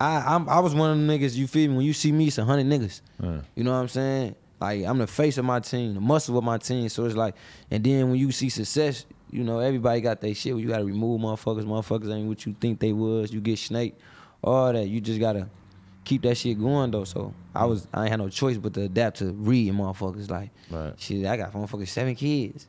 I 0.00 0.34
I'm, 0.34 0.48
I 0.48 0.60
was 0.60 0.74
one 0.74 0.90
of 0.90 0.96
them 0.96 1.08
niggas. 1.08 1.34
You 1.34 1.46
feel 1.46 1.70
me? 1.70 1.76
When 1.78 1.86
you 1.86 1.92
see 1.92 2.12
me, 2.12 2.28
it's 2.28 2.38
a 2.38 2.44
hundred 2.44 2.66
niggas. 2.66 3.00
Yeah. 3.22 3.40
You 3.54 3.64
know 3.64 3.72
what 3.72 3.78
I'm 3.78 3.88
saying? 3.88 4.34
Like 4.60 4.84
I'm 4.84 4.98
the 4.98 5.06
face 5.06 5.38
of 5.38 5.44
my 5.44 5.60
team, 5.60 5.94
the 5.94 6.00
muscle 6.00 6.36
of 6.38 6.44
my 6.44 6.58
team. 6.58 6.88
So 6.88 7.04
it's 7.04 7.14
like, 7.16 7.34
and 7.70 7.82
then 7.82 8.10
when 8.10 8.18
you 8.18 8.30
see 8.32 8.48
success, 8.48 9.06
you 9.30 9.44
know 9.44 9.58
everybody 9.60 10.00
got 10.00 10.20
their 10.20 10.34
shit. 10.34 10.56
You 10.56 10.68
gotta 10.68 10.84
remove 10.84 11.20
motherfuckers. 11.20 11.64
Motherfuckers 11.64 12.12
ain't 12.14 12.28
what 12.28 12.44
you 12.46 12.54
think 12.60 12.80
they 12.80 12.92
was. 12.92 13.32
You 13.32 13.40
get 13.40 13.58
snaked, 13.58 14.00
all 14.42 14.72
that. 14.72 14.88
You 14.88 15.00
just 15.00 15.20
gotta 15.20 15.48
keep 16.04 16.22
that 16.22 16.36
shit 16.36 16.58
going 16.58 16.90
though. 16.90 17.04
So 17.04 17.34
I 17.54 17.64
was 17.66 17.86
I 17.92 18.02
ain't 18.02 18.10
had 18.10 18.18
no 18.20 18.28
choice 18.28 18.56
but 18.56 18.74
to 18.74 18.82
adapt 18.82 19.18
to 19.18 19.32
reading 19.32 19.74
motherfuckers. 19.74 20.30
Like 20.30 20.50
Right. 20.70 20.94
shit, 20.98 21.26
I 21.26 21.36
got 21.36 21.52
motherfuckers 21.52 21.88
seven 21.88 22.14
kids. 22.14 22.66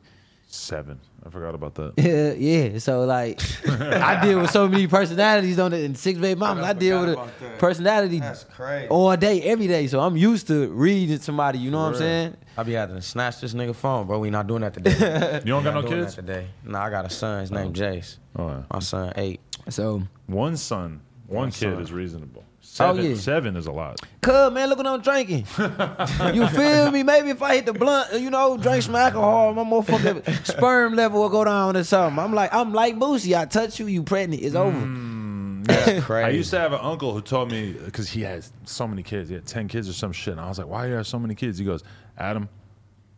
Seven. 0.48 0.98
I 1.24 1.28
forgot 1.30 1.54
about 1.54 1.74
that. 1.74 1.92
Yeah, 1.98 2.32
yeah. 2.32 2.78
So 2.78 3.04
like, 3.04 3.40
I 3.68 4.24
deal 4.24 4.40
with 4.40 4.50
so 4.50 4.66
many 4.68 4.86
personalities 4.86 5.58
on 5.58 5.72
it, 5.72 5.84
and 5.84 5.96
six 5.96 6.18
baby 6.18 6.38
mamas. 6.38 6.64
I, 6.64 6.70
I 6.70 6.72
deal 6.72 7.00
with 7.00 7.10
forgot 7.10 7.28
a 7.42 7.58
personality 7.58 8.20
That's 8.20 8.44
crazy. 8.44 8.88
all 8.88 9.16
day, 9.16 9.42
every 9.42 9.66
day. 9.66 9.86
So 9.86 10.00
I'm 10.00 10.16
used 10.16 10.46
to 10.46 10.68
reading 10.68 11.18
somebody. 11.18 11.58
You 11.58 11.70
know 11.70 11.82
what 11.82 11.88
I'm 11.88 11.96
saying? 11.96 12.36
I 12.56 12.62
be 12.62 12.72
having 12.72 12.96
to 12.96 13.02
snatch 13.02 13.40
this 13.40 13.54
nigga 13.54 13.74
phone, 13.74 14.06
bro. 14.06 14.18
We 14.18 14.30
not 14.30 14.46
doing 14.46 14.62
that 14.62 14.74
today. 14.74 15.40
You 15.44 15.52
don't 15.52 15.64
got 15.64 15.74
no 15.74 15.82
kids? 15.82 16.14
today. 16.14 16.46
Nah, 16.64 16.84
I 16.84 16.90
got 16.90 17.04
a 17.04 17.10
son. 17.10 17.40
His 17.40 17.52
oh. 17.52 17.54
name 17.54 17.72
Jace. 17.72 18.16
Oh, 18.36 18.48
yeah. 18.48 18.62
My 18.72 18.78
son 18.80 19.12
eight. 19.16 19.40
So, 19.68 20.02
One 20.26 20.56
son, 20.56 21.00
one, 21.30 21.42
One 21.42 21.50
kid 21.50 21.72
son. 21.74 21.80
is 21.80 21.92
reasonable. 21.92 22.42
Oh, 22.44 22.52
seven, 22.60 23.04
yeah. 23.04 23.14
seven 23.16 23.56
is 23.56 23.66
a 23.66 23.72
lot. 23.72 24.00
cuz 24.20 24.52
man, 24.52 24.68
look 24.68 24.78
what 24.78 24.86
I'm 24.86 25.00
drinking. 25.00 25.46
you 26.34 26.46
feel 26.48 26.90
me? 26.90 27.02
Maybe 27.02 27.30
if 27.30 27.40
I 27.42 27.56
hit 27.56 27.66
the 27.66 27.72
blunt, 27.72 28.20
you 28.20 28.30
know, 28.30 28.56
drink 28.56 28.82
some 28.82 28.94
alcohol, 28.96 29.54
my 29.54 29.62
motherfucking 29.64 30.46
sperm 30.46 30.94
level 30.94 31.20
will 31.22 31.28
go 31.28 31.44
down 31.44 31.76
or 31.76 31.84
something. 31.84 32.18
I'm 32.22 32.34
like, 32.34 32.52
I'm 32.52 32.72
like 32.72 32.96
Boosie. 32.96 33.38
I 33.38 33.46
touch 33.46 33.78
you, 33.80 33.86
you 33.86 34.02
pregnant. 34.02 34.42
It's 34.42 34.54
over. 34.54 34.76
Mm, 34.76 35.66
that's 35.66 36.04
crazy. 36.04 36.26
I 36.26 36.30
used 36.30 36.50
to 36.50 36.58
have 36.58 36.72
an 36.72 36.80
uncle 36.82 37.12
who 37.14 37.20
told 37.22 37.50
me 37.50 37.72
because 37.72 38.08
he 38.10 38.22
has 38.22 38.52
so 38.64 38.86
many 38.88 39.02
kids. 39.02 39.28
He 39.28 39.34
had 39.36 39.46
ten 39.46 39.68
kids 39.68 39.88
or 39.88 39.92
some 39.92 40.12
shit. 40.12 40.32
And 40.32 40.40
I 40.40 40.48
was 40.48 40.58
like, 40.58 40.68
"Why 40.68 40.84
do 40.84 40.90
you 40.90 40.96
have 40.96 41.06
so 41.06 41.18
many 41.18 41.34
kids?" 41.34 41.58
He 41.58 41.64
goes, 41.64 41.82
"Adam, 42.18 42.48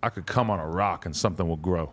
I 0.03 0.09
could 0.11 0.27
come 0.27 0.51
on 0.51 0.61
a 0.61 0.67
rock 0.67 1.07
and 1.07 1.17
something 1.17 1.49
will 1.49 1.57
grow." 1.57 1.91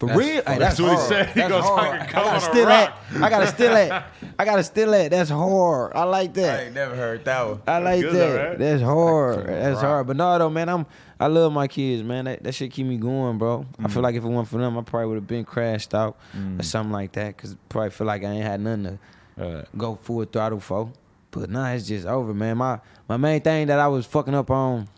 For 0.00 0.06
That's 0.06 0.18
real? 0.18 0.26
Hey, 0.28 0.42
that's 0.42 0.58
That's 0.58 0.80
what 0.80 0.88
he 0.90 0.94
hard. 0.96 1.08
said. 1.08 1.26
He 1.28 1.40
That's 1.40 1.52
goes, 1.52 1.62
"I 1.64 1.66
hard. 1.66 1.98
can 2.00 2.08
come 2.08 2.24
gotta 2.24 2.30
on 2.30 2.36
a 2.36 2.40
steal 2.40 2.66
rock." 2.66 2.96
I 3.14 3.30
gotta 3.30 3.46
still 3.46 3.72
that. 3.74 4.06
I 4.38 4.44
gotta 4.44 4.64
steal 4.64 4.90
that. 4.90 5.10
That's 5.12 5.30
hard. 5.30 5.92
I 5.94 6.02
like 6.04 6.34
that. 6.34 6.60
I 6.60 6.62
ain't 6.64 6.74
never 6.74 6.96
heard 6.96 7.24
that 7.24 7.46
one. 7.46 7.62
I 7.66 7.78
like 7.78 8.00
good 8.00 8.12
that. 8.14 8.18
though, 8.18 8.48
right? 8.48 8.58
That's 8.58 8.82
hard. 8.82 9.46
That's 9.46 9.74
rock. 9.76 9.84
hard. 9.84 10.06
But 10.08 10.16
no, 10.16 10.38
though, 10.38 10.50
man, 10.50 10.68
I'm 10.68 10.86
I 11.20 11.28
love 11.28 11.52
my 11.52 11.68
kids, 11.68 12.02
man. 12.02 12.24
That, 12.24 12.42
that 12.42 12.54
shit 12.56 12.72
keep 12.72 12.86
me 12.86 12.96
going, 12.96 13.38
bro. 13.38 13.66
I 13.78 13.86
feel 13.88 14.02
like 14.02 14.16
if 14.16 14.24
it 14.24 14.26
weren't 14.28 14.48
for 14.48 14.58
them, 14.58 14.76
I 14.76 14.82
probably 14.82 15.06
would 15.10 15.14
have 15.14 15.26
been 15.28 15.44
crashed 15.44 15.94
out 15.94 16.16
or 16.58 16.62
something 16.64 16.92
like 16.92 17.12
that. 17.12 17.36
Cause 17.38 17.56
probably 17.68 17.90
feel 17.90 18.06
like 18.08 18.24
I 18.24 18.30
ain't 18.30 18.44
had 18.44 18.60
nothing 18.60 18.98
to 19.36 19.44
Uh, 19.44 19.64
go 19.76 19.94
full 20.02 20.24
throttle 20.24 20.58
for. 20.60 20.90
But 21.30 21.50
nah, 21.50 21.70
it's 21.70 21.86
just 21.86 22.04
over, 22.06 22.34
man. 22.34 22.56
My 22.58 22.80
my 23.08 23.16
main 23.16 23.40
thing 23.42 23.68
that 23.68 23.78
I 23.78 23.86
was 23.86 24.06
fucking 24.06 24.34
up 24.34 24.50
on 24.50 24.88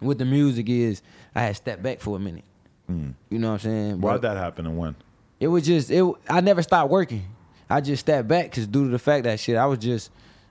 with 0.00 0.18
the 0.18 0.24
music 0.24 0.68
is 0.68 1.02
I 1.36 1.42
had 1.42 1.56
stepped 1.56 1.82
back 1.84 2.00
for 2.00 2.16
a 2.16 2.20
minute. 2.20 2.44
Mm. 2.90 3.14
You 3.30 3.38
know 3.38 3.48
what 3.48 3.54
I'm 3.54 3.70
saying? 3.70 4.00
Why'd 4.00 4.22
that 4.22 4.36
happen 4.36 4.66
and 4.66 4.78
when? 4.78 4.96
it 5.40 5.48
was 5.48 5.64
just 5.66 5.90
it. 5.90 6.04
I 6.28 6.40
never 6.40 6.62
stopped 6.62 6.90
working. 6.90 7.24
I 7.68 7.80
just 7.80 8.00
stepped 8.00 8.28
back 8.28 8.46
because 8.46 8.66
due 8.66 8.84
to 8.84 8.90
the 8.90 8.98
fact 8.98 9.24
that 9.24 9.40
shit, 9.40 9.56
I 9.56 9.66
was 9.66 9.78
just 9.78 10.10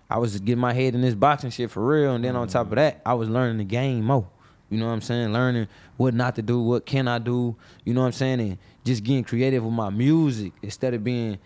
I 0.10 0.20
was 0.20 0.40
getting 0.40 0.62
my 0.62 0.74
head 0.74 0.94
in 0.96 1.02
this 1.02 1.16
boxing 1.16 1.50
shit 1.50 1.72
for 1.72 1.86
real, 1.86 2.14
and 2.14 2.24
then 2.24 2.36
on 2.36 2.48
top 2.48 2.68
of 2.68 2.76
that, 2.76 3.02
I 3.06 3.14
was 3.14 3.30
learning 3.30 3.58
the 3.58 3.64
game 3.64 4.04
more. 4.04 4.28
You 4.70 4.80
know 4.80 4.88
what 4.88 4.94
I'm 4.94 5.02
saying? 5.02 5.34
Learning 5.34 5.68
what 5.98 6.14
not 6.14 6.36
to 6.36 6.42
do, 6.42 6.62
what 6.62 6.86
can 6.86 7.08
I 7.08 7.20
do. 7.20 7.56
You 7.86 7.94
know 7.94 8.02
what 8.02 8.08
I'm 8.08 8.14
saying? 8.14 8.40
And 8.40 8.58
just 8.84 9.04
getting 9.04 9.24
creative 9.24 9.64
with 9.64 9.74
my 9.74 9.90
music 9.90 10.54
instead 10.62 10.94
of 10.94 11.04
being 11.04 11.40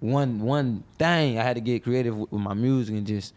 one 0.00 0.40
one 0.40 0.84
thing. 0.98 1.38
I 1.38 1.42
had 1.42 1.56
to 1.56 1.62
get 1.62 1.82
creative 1.82 2.16
with, 2.16 2.32
with 2.32 2.40
my 2.42 2.54
music 2.54 2.96
and 2.96 3.06
just 3.06 3.34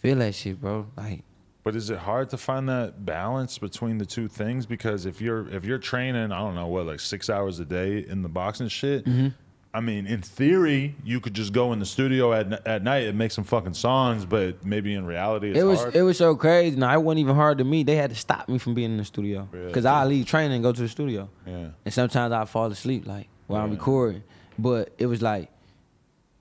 feel 0.00 0.18
that 0.18 0.34
shit, 0.34 0.60
bro. 0.60 0.86
Like 0.96 1.22
But 1.66 1.74
is 1.74 1.90
it 1.90 1.98
hard 1.98 2.30
to 2.30 2.36
find 2.36 2.68
that 2.68 3.04
balance 3.04 3.58
between 3.58 3.98
the 3.98 4.06
two 4.06 4.28
things? 4.28 4.66
Because 4.66 5.04
if 5.04 5.20
you're 5.20 5.48
if 5.48 5.64
you're 5.64 5.78
training, 5.78 6.30
I 6.30 6.38
don't 6.38 6.54
know 6.54 6.68
what, 6.68 6.86
like 6.86 7.00
six 7.00 7.28
hours 7.28 7.58
a 7.58 7.64
day 7.64 8.06
in 8.08 8.22
the 8.22 8.28
boxing 8.28 8.68
shit. 8.68 9.04
Mm-hmm. 9.04 9.28
I 9.74 9.80
mean, 9.80 10.06
in 10.06 10.22
theory, 10.22 10.94
you 11.02 11.18
could 11.18 11.34
just 11.34 11.52
go 11.52 11.72
in 11.72 11.80
the 11.80 11.84
studio 11.84 12.32
at 12.32 12.64
at 12.68 12.84
night 12.84 13.08
and 13.08 13.18
make 13.18 13.32
some 13.32 13.42
fucking 13.42 13.74
songs, 13.74 14.24
but 14.24 14.64
maybe 14.64 14.94
in 14.94 15.06
reality, 15.06 15.50
it's 15.50 15.58
it 15.58 15.64
was 15.64 15.80
hard. 15.80 15.96
it 15.96 16.02
was 16.02 16.16
so 16.16 16.36
crazy. 16.36 16.76
Now 16.76 16.94
it 16.94 17.02
wasn't 17.02 17.18
even 17.18 17.34
hard 17.34 17.58
to 17.58 17.64
me. 17.64 17.82
They 17.82 17.96
had 17.96 18.10
to 18.10 18.16
stop 18.16 18.48
me 18.48 18.58
from 18.58 18.74
being 18.74 18.92
in 18.92 18.98
the 18.98 19.04
studio 19.04 19.48
because 19.50 19.84
I 19.84 20.04
leave 20.04 20.24
training 20.26 20.52
and 20.52 20.62
go 20.62 20.70
to 20.70 20.80
the 20.80 20.88
studio. 20.88 21.28
yeah. 21.44 21.70
And 21.84 21.92
sometimes 21.92 22.32
I 22.32 22.44
fall 22.44 22.70
asleep 22.70 23.08
like 23.08 23.26
while 23.48 23.64
I'm 23.64 23.72
recording. 23.72 24.22
But 24.56 24.94
it 24.98 25.06
was 25.06 25.20
like, 25.20 25.50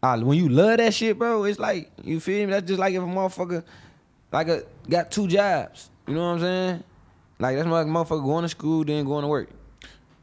I, 0.04 0.18
when 0.18 0.38
you 0.38 0.50
love 0.50 0.78
that 0.78 0.94
shit, 0.94 1.18
bro, 1.18 1.46
it's 1.46 1.58
like 1.58 1.90
you 2.04 2.20
feel 2.20 2.46
me. 2.46 2.52
That's 2.52 2.68
just 2.68 2.80
like 2.80 2.94
if 2.94 3.02
a 3.02 3.06
motherfucker 3.08 3.64
like 4.36 4.48
a 4.50 4.64
got 4.90 5.12
two 5.12 5.28
jobs. 5.28 5.90
You 6.08 6.14
know 6.14 6.22
what 6.28 6.34
I'm 6.36 6.40
saying? 6.42 6.84
Like 7.40 7.56
that's 7.56 7.68
like 7.68 7.88
motherfucker 7.88 8.24
going 8.24 8.44
to 8.44 8.50
school 8.50 8.84
then 8.84 9.06
going 9.06 9.24
to 9.24 9.28
work. 9.28 9.50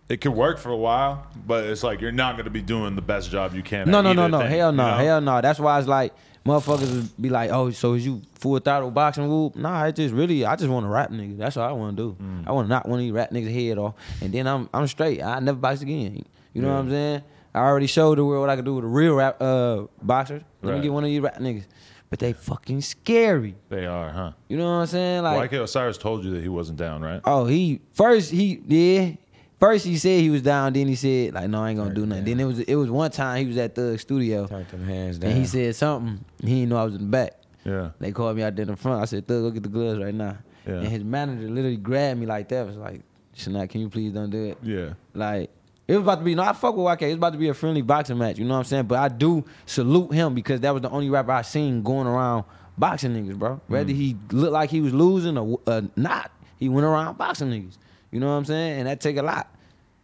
It 0.09 0.21
could 0.21 0.33
work 0.35 0.59
for 0.59 0.71
a 0.71 0.77
while, 0.77 1.27
but 1.47 1.65
it's 1.65 1.83
like 1.83 2.01
you're 2.01 2.13
not 2.13 2.35
going 2.37 2.45
to 2.45 2.51
be 2.51 2.61
doing 2.61 2.95
the 2.95 3.03
best 3.03 3.31
job 3.31 3.55
you 3.55 3.63
can. 3.63 3.91
No, 3.91 4.03
no, 4.03 4.13
no, 4.13 4.27
no. 4.29 4.41
thing, 4.41 4.51
Hell 4.51 4.73
no. 4.73 4.85
you 4.85 4.91
know? 4.91 4.97
Hell 5.05 5.21
no. 5.23 5.41
That's 5.41 5.59
why 5.59 5.79
it's 5.79 5.89
like 5.89 6.13
motherfuckers 6.45 7.09
be 7.19 7.31
like, 7.31 7.51
oh, 7.51 7.71
so 7.71 7.95
is 7.95 8.05
you 8.05 8.21
full 8.35 8.59
throttle 8.59 8.91
boxing 8.91 9.29
whoop? 9.29 9.57
Nah, 9.57 9.85
it 9.87 9.97
just 9.97 10.13
really, 10.13 10.45
I 10.45 10.57
just 10.57 10.69
want 10.69 10.85
to 10.85 10.91
rap 10.91 11.11
nigga. 11.11 11.39
That's 11.39 11.57
all 11.57 11.69
I 11.69 11.73
want 11.73 11.97
to 11.97 12.03
do. 12.03 12.17
Mm. 12.23 12.47
I 12.47 12.53
want 12.53 12.67
to 12.67 12.69
knock 12.69 12.85
one 12.85 12.95
of 12.99 13.05
these 13.05 13.13
rap 13.13 13.31
niggas 13.31 13.53
head 13.55 13.79
off, 13.79 13.95
and 14.21 14.33
then 14.33 14.47
I'm 14.47 14.69
I'm 14.75 14.87
straight. 14.87 15.23
I 15.23 15.41
never 15.41 15.59
box 15.59 15.81
again. 15.81 16.25
You 16.53 16.61
know 16.61 16.69
Yeah. 16.69 16.75
what 16.75 16.81
I'm 16.81 16.91
saying? 16.91 17.23
I 17.55 17.61
already 17.61 17.87
showed 17.87 18.19
the 18.19 18.25
world 18.25 18.41
what 18.41 18.51
I 18.51 18.57
could 18.57 18.65
do 18.65 18.75
with 18.75 18.85
a 18.85 18.89
real 18.89 19.15
rap 19.15 19.41
uh, 19.41 19.85
boxer. 20.03 20.43
Let 20.63 20.75
me 20.77 20.81
get 20.83 20.93
one 20.93 21.05
of 21.05 21.09
these 21.11 21.21
rap 21.21 21.39
niggas. 21.39 21.65
But 22.13 22.19
they 22.19 22.35
fucking 22.35 22.83
scary. 22.83 23.55
They 23.71 23.87
are, 23.87 24.11
huh? 24.11 24.33
You 24.47 24.59
know 24.59 24.65
what 24.67 24.81
I'm 24.83 24.87
saying? 24.87 25.23
Like, 25.23 25.39
Like, 25.39 25.51
YK 25.51 25.63
Osiris 25.63 25.97
told 25.97 26.23
you 26.27 26.33
that 26.33 26.43
he 26.43 26.49
wasn't 26.51 26.77
down, 26.77 27.01
right? 27.01 27.23
oh, 27.25 27.47
he 27.47 27.81
first 27.95 28.31
he 28.31 28.61
yeah. 28.69 29.13
First 29.59 29.87
he 29.87 29.97
said 29.97 30.21
he 30.21 30.29
was 30.29 30.43
down, 30.43 30.75
then 30.75 30.89
he 30.89 30.95
said 30.95 31.33
like, 31.33 31.49
no, 31.49 31.63
I 31.65 31.71
ain't 31.71 31.79
gonna 31.79 31.95
do 31.95 32.05
nothing. 32.05 32.25
Then 32.25 32.39
it 32.41 32.45
was 32.45 32.61
it 32.61 32.75
was 32.75 32.91
one 32.91 33.11
time 33.11 33.39
he 33.41 33.47
was 33.47 33.57
at 33.57 33.75
the 33.75 33.97
studio. 33.97 34.47
Turned 34.47 34.69
them 34.69 34.85
hands 34.85 35.17
down. 35.17 35.31
And 35.31 35.41
he 35.41 35.47
said 35.47 35.75
something. 35.75 36.23
He 36.43 36.49
didn't 36.61 36.69
know 36.69 36.77
I 36.77 36.85
was 36.85 36.97
in 36.97 37.01
the 37.01 37.07
back. 37.07 37.33
Yeah. 37.65 37.93
They 37.99 38.13
called 38.13 38.37
me 38.37 38.43
out 38.43 38.57
there 38.57 38.65
in 38.65 38.69
the 38.73 38.77
front. 38.77 39.01
I 39.01 39.07
said, 39.07 39.27
Thug, 39.27 39.45
go 39.45 39.51
get 39.51 39.63
the 39.63 39.71
gloves 39.71 39.99
right 39.99 40.13
now. 40.15 40.37
Yeah. 40.67 40.75
And 40.75 40.89
his 40.89 41.03
manager 41.05 41.49
literally 41.49 41.79
grabbed 41.79 42.21
me 42.21 42.27
like 42.27 42.51
that. 42.51 42.67
Was 42.67 42.77
like, 42.77 43.01
Shania, 43.35 43.71
can 43.71 43.81
you 43.81 43.89
please 43.89 44.13
don't 44.13 44.29
do 44.29 44.45
it? 44.51 44.59
Yeah. 44.63 44.91
Like, 45.15 45.49
It 45.89 45.95
was 45.95 46.03
about 46.03 46.19
to 46.19 46.25
be 46.25 46.35
no, 46.35 46.43
I 46.43 46.53
fuck 46.53 46.77
with 46.77 46.87
YK. 46.87 47.03
It 47.03 47.07
was 47.07 47.15
about 47.17 47.33
to 47.33 47.39
be 47.39 47.49
a 47.49 47.55
friendly 47.55 47.83
boxing 47.83 48.19
match. 48.19 48.39
You 48.39 48.45
know 48.45 48.55
what 48.55 48.61
I'm 48.61 48.65
saying? 48.65 48.85
But 48.85 48.99
I 48.99 49.09
do 49.09 49.45
salute 49.67 50.13
him 50.13 50.35
because 50.35 50.61
that 50.61 50.73
was 50.73 50.83
the 50.83 50.91
only 50.91 51.11
rapper 51.11 51.33
I 51.33 51.43
seen 51.43 51.83
going 51.83 52.07
around 52.07 52.45
boxing 52.79 53.13
niggas, 53.13 53.39
bro. 53.39 53.61
Whether 53.67 53.93
he 53.93 54.17
looked 54.31 54.53
like 54.53 54.71
he 54.71 54.81
was 54.81 54.95
losing 54.95 55.37
or 55.37 55.61
uh, 55.67 55.83
not, 55.97 56.31
he 56.59 56.69
went 56.69 56.87
around 56.87 57.19
boxing 57.19 57.49
niggas. 57.51 57.77
You 58.11 58.21
know 58.21 58.27
what 58.27 58.35
I'm 58.35 58.45
saying? 58.45 58.81
And 58.81 58.89
that 58.89 59.01
take 59.01 59.17
a 59.17 59.23
lot. 59.23 59.49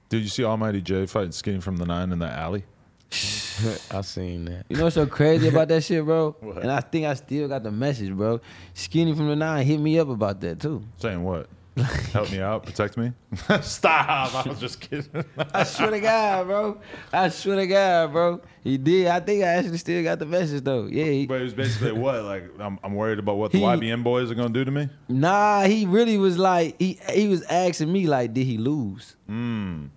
Did 0.09 0.23
you 0.23 0.29
see 0.29 0.45
Almighty 0.45 0.81
Jay 0.81 1.07
fighting 1.07 1.33
Skinny 1.33 1.61
from 1.61 1.77
the 1.77 1.85
Nine 1.85 2.13
in 2.13 2.19
the 2.19 2.27
alley? 2.27 2.65
I 3.91 4.03
seen 4.03 4.45
that. 4.47 4.67
You 4.69 4.77
know 4.77 4.85
what's 4.85 4.95
so 4.95 5.07
crazy 5.07 5.49
about 5.49 5.69
that 5.69 5.83
shit, 5.83 6.05
bro? 6.05 6.37
What? 6.41 6.59
And 6.59 6.71
I 6.71 6.81
think 6.81 7.07
I 7.07 7.15
still 7.15 7.49
got 7.49 7.63
the 7.63 7.71
message, 7.71 8.13
bro. 8.13 8.41
Skinny 8.75 9.15
from 9.15 9.29
the 9.29 9.37
nine 9.37 9.65
hit 9.67 9.81
me 9.81 9.99
up 9.99 10.09
about 10.09 10.41
that 10.43 10.61
too. 10.61 10.83
Saying 10.99 11.23
what? 11.25 11.49
Help 12.13 12.31
me 12.31 12.41
out, 12.41 12.65
protect 12.65 12.97
me. 12.97 13.13
Stop! 13.61 14.35
I 14.47 14.49
was 14.49 14.61
just 14.61 14.81
kidding. 14.81 15.25
I 15.55 15.63
swear 15.65 15.91
to 15.91 16.01
God, 16.01 16.47
bro. 16.47 16.81
I 17.13 17.29
swear 17.29 17.57
to 17.57 17.67
God, 17.67 18.13
bro. 18.13 18.41
He 18.65 18.77
did. 18.79 19.07
I 19.07 19.21
think 19.21 19.43
I 19.45 19.49
actually 19.49 19.79
still 19.79 20.03
got 20.03 20.19
the 20.19 20.27
message 20.27 20.65
though. 20.65 20.87
Yeah. 20.87 21.05
He, 21.05 21.27
but 21.27 21.41
it 21.41 21.45
was 21.45 21.55
basically 21.55 21.93
what? 22.05 22.23
Like 22.25 22.45
I'm, 22.59 22.79
I'm 22.83 22.95
worried 22.95 23.19
about 23.19 23.37
what 23.37 23.53
the 23.53 23.59
He- 23.59 23.65
YBN 23.65 24.03
boys 24.05 24.31
are 24.31 24.35
gonna 24.35 24.49
do 24.49 24.65
to 24.65 24.71
me. 24.71 24.89
Nah, 25.09 25.63
he 25.65 25.87
really 25.87 26.19
was 26.19 26.39
like 26.39 26.77
he 26.79 26.99
he 27.13 27.29
was 27.29 27.43
asking 27.45 27.93
me 27.93 28.07
like, 28.07 28.35
did 28.35 28.45
he 28.45 28.59
lose? 28.59 29.17
Mm. 29.29 29.91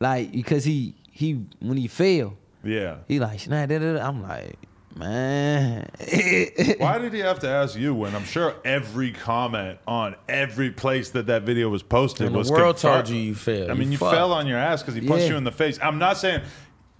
Like 0.00 0.32
because 0.32 0.64
he 0.64 0.94
he 1.10 1.44
when 1.60 1.76
he 1.76 1.88
failed, 1.88 2.36
Yeah. 2.62 2.96
he 3.08 3.18
like 3.20 3.48
nah, 3.48 3.66
da, 3.66 3.78
da, 3.78 3.92
da. 3.94 4.06
I'm 4.06 4.22
like, 4.22 4.56
man. 4.96 5.88
Why 6.78 6.98
did 6.98 7.12
he 7.12 7.20
have 7.20 7.38
to 7.40 7.48
ask 7.48 7.76
you 7.76 7.94
when 7.94 8.14
I'm 8.14 8.24
sure 8.24 8.54
every 8.64 9.12
comment 9.12 9.78
on 9.86 10.16
every 10.28 10.70
place 10.70 11.10
that 11.10 11.26
that 11.26 11.42
video 11.42 11.68
was 11.68 11.82
posted 11.82 12.26
And 12.26 12.34
the 12.34 12.38
was 12.38 12.50
world 12.50 12.76
confirmed. 12.76 13.06
told 13.06 13.16
you 13.16 13.20
you 13.22 13.34
failed. 13.34 13.70
I 13.70 13.74
mean, 13.74 13.88
You 13.88 13.92
you, 13.92 13.98
fell 13.98 14.32
on 14.32 14.46
your 14.46 14.58
ass 14.58 14.82
because 14.82 14.94
he 14.94 15.00
punched 15.06 15.24
Yeah. 15.24 15.30
you 15.32 15.36
in 15.36 15.44
the 15.44 15.52
face. 15.52 15.78
I'm 15.82 15.98
not 15.98 16.16
saying 16.18 16.42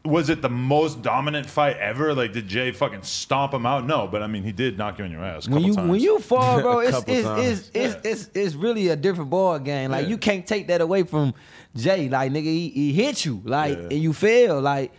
was 0.07 0.29
it 0.29 0.43
the 0.43 0.51
most 0.51 1.01
dominant 1.01 1.49
fight 1.49 1.79
ever? 1.79 2.15
Like, 2.15 2.35
did 2.35 2.47
Jay 2.47 2.73
fucking 2.73 3.05
stomp 3.05 3.55
him 3.55 3.65
out? 3.65 3.87
No, 3.87 4.07
but 4.07 4.23
I 4.23 4.27
mean, 4.27 4.43
he 4.43 4.53
did 4.53 4.77
knock 4.77 4.99
you 4.99 5.05
on 5.07 5.11
your 5.11 5.25
ass. 5.25 5.47
A 5.47 5.51
when 5.51 5.63
you 5.63 5.75
times. 5.75 5.91
when 5.91 5.99
you 6.01 6.19
fall, 6.19 6.61
bro, 6.61 6.81
A 6.81 6.83
it's 6.89 6.91
couple 6.91 7.15
it's, 7.15 7.25
times. 7.27 7.49
it's, 7.49 7.71
it's, 7.73 8.07
it's 8.27 8.31
it's 8.37 8.55
really 8.55 8.89
a 8.89 8.97
different 8.97 9.31
ball 9.31 9.59
game. 9.59 9.93
Like 9.93 10.03
Yeah. 10.03 10.09
you 10.11 10.19
can't 10.19 10.47
take 10.47 10.67
that 10.69 10.83
away 10.83 11.05
from 11.05 11.33
Jay. 11.75 12.11
Like 12.11 12.33
nigga, 12.33 12.43
he, 12.45 12.69
he 12.69 12.93
hit 12.93 13.25
you, 13.25 13.41
like 13.47 13.79
Yeah. 13.79 13.85
and 13.85 13.93
you 13.93 14.13
fail. 14.13 14.61
Like 14.61 14.93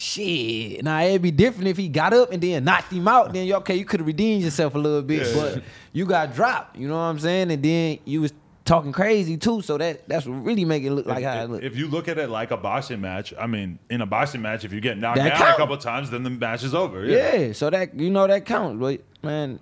shit. 0.00 0.82
Now 0.82 1.02
it'd 1.02 1.22
be 1.22 1.30
different 1.30 1.68
if 1.68 1.76
he 1.76 1.88
got 1.88 2.12
up 2.12 2.32
and 2.32 2.42
then 2.42 2.64
knocked 2.64 2.92
him 2.92 3.06
out. 3.06 3.32
Then 3.32 3.46
you 3.46 3.54
okay, 3.56 3.76
you 3.76 3.84
could 3.84 4.00
have 4.00 4.06
redeemed 4.06 4.42
yourself 4.42 4.74
a 4.74 4.78
little 4.78 5.02
bit, 5.02 5.26
Yeah. 5.26 5.34
but 5.34 5.62
you 5.92 6.06
got 6.06 6.34
dropped. 6.34 6.76
You 6.76 6.88
know 6.88 6.94
what 6.94 7.00
I'm 7.02 7.18
saying? 7.18 7.50
And 7.50 7.62
then 7.62 7.98
you 8.04 8.22
was 8.22 8.32
talking 8.64 8.92
crazy 8.92 9.36
too. 9.36 9.60
So 9.62 9.76
that 9.78 10.08
that's 10.08 10.26
what 10.26 10.44
really 10.44 10.64
make 10.64 10.82
it 10.84 10.90
look 10.92 11.06
like 11.06 11.22
how 11.24 11.40
it 11.40 11.44
if, 11.44 11.50
look. 11.50 11.62
if 11.62 11.76
you 11.76 11.88
look 11.88 12.08
at 12.08 12.18
it 12.18 12.30
like 12.30 12.50
a 12.50 12.56
boxing 12.56 13.00
match, 13.00 13.34
I 13.38 13.46
mean, 13.46 13.78
in 13.90 14.00
a 14.00 14.06
boxing 14.06 14.42
match, 14.42 14.64
if 14.64 14.72
you 14.72 14.80
get 14.80 14.96
knocked 14.98 15.18
That 15.18 15.30
down 15.30 15.38
count. 15.38 15.54
a 15.54 15.56
couple 15.56 15.76
times, 15.76 16.10
then 16.10 16.22
the 16.22 16.30
match 16.30 16.62
is 16.64 16.74
over. 16.74 17.04
Yeah. 17.04 17.36
Yeah, 17.36 17.52
so 17.52 17.68
that 17.70 17.98
you 17.98 18.10
know 18.10 18.26
that 18.26 18.46
counts, 18.46 18.80
but 18.80 19.02
man, 19.22 19.60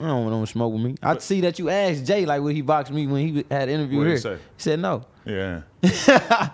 I 0.00 0.06
don't 0.06 0.30
want 0.30 0.46
to 0.46 0.50
smoke 0.52 0.72
with 0.72 0.82
me. 0.82 0.94
I 1.02 1.18
see 1.18 1.40
that 1.42 1.58
you 1.58 1.68
asked 1.68 2.06
Jay 2.06 2.24
like 2.26 2.40
would 2.42 2.54
he 2.54 2.62
box 2.62 2.90
me 2.90 3.06
when 3.06 3.26
he 3.28 3.44
had 3.50 3.68
an 3.68 3.80
interview 3.80 4.00
here. 4.02 4.38
He 4.38 4.38
said 4.58 4.78
no. 4.80 5.02
Yeah. 5.26 5.62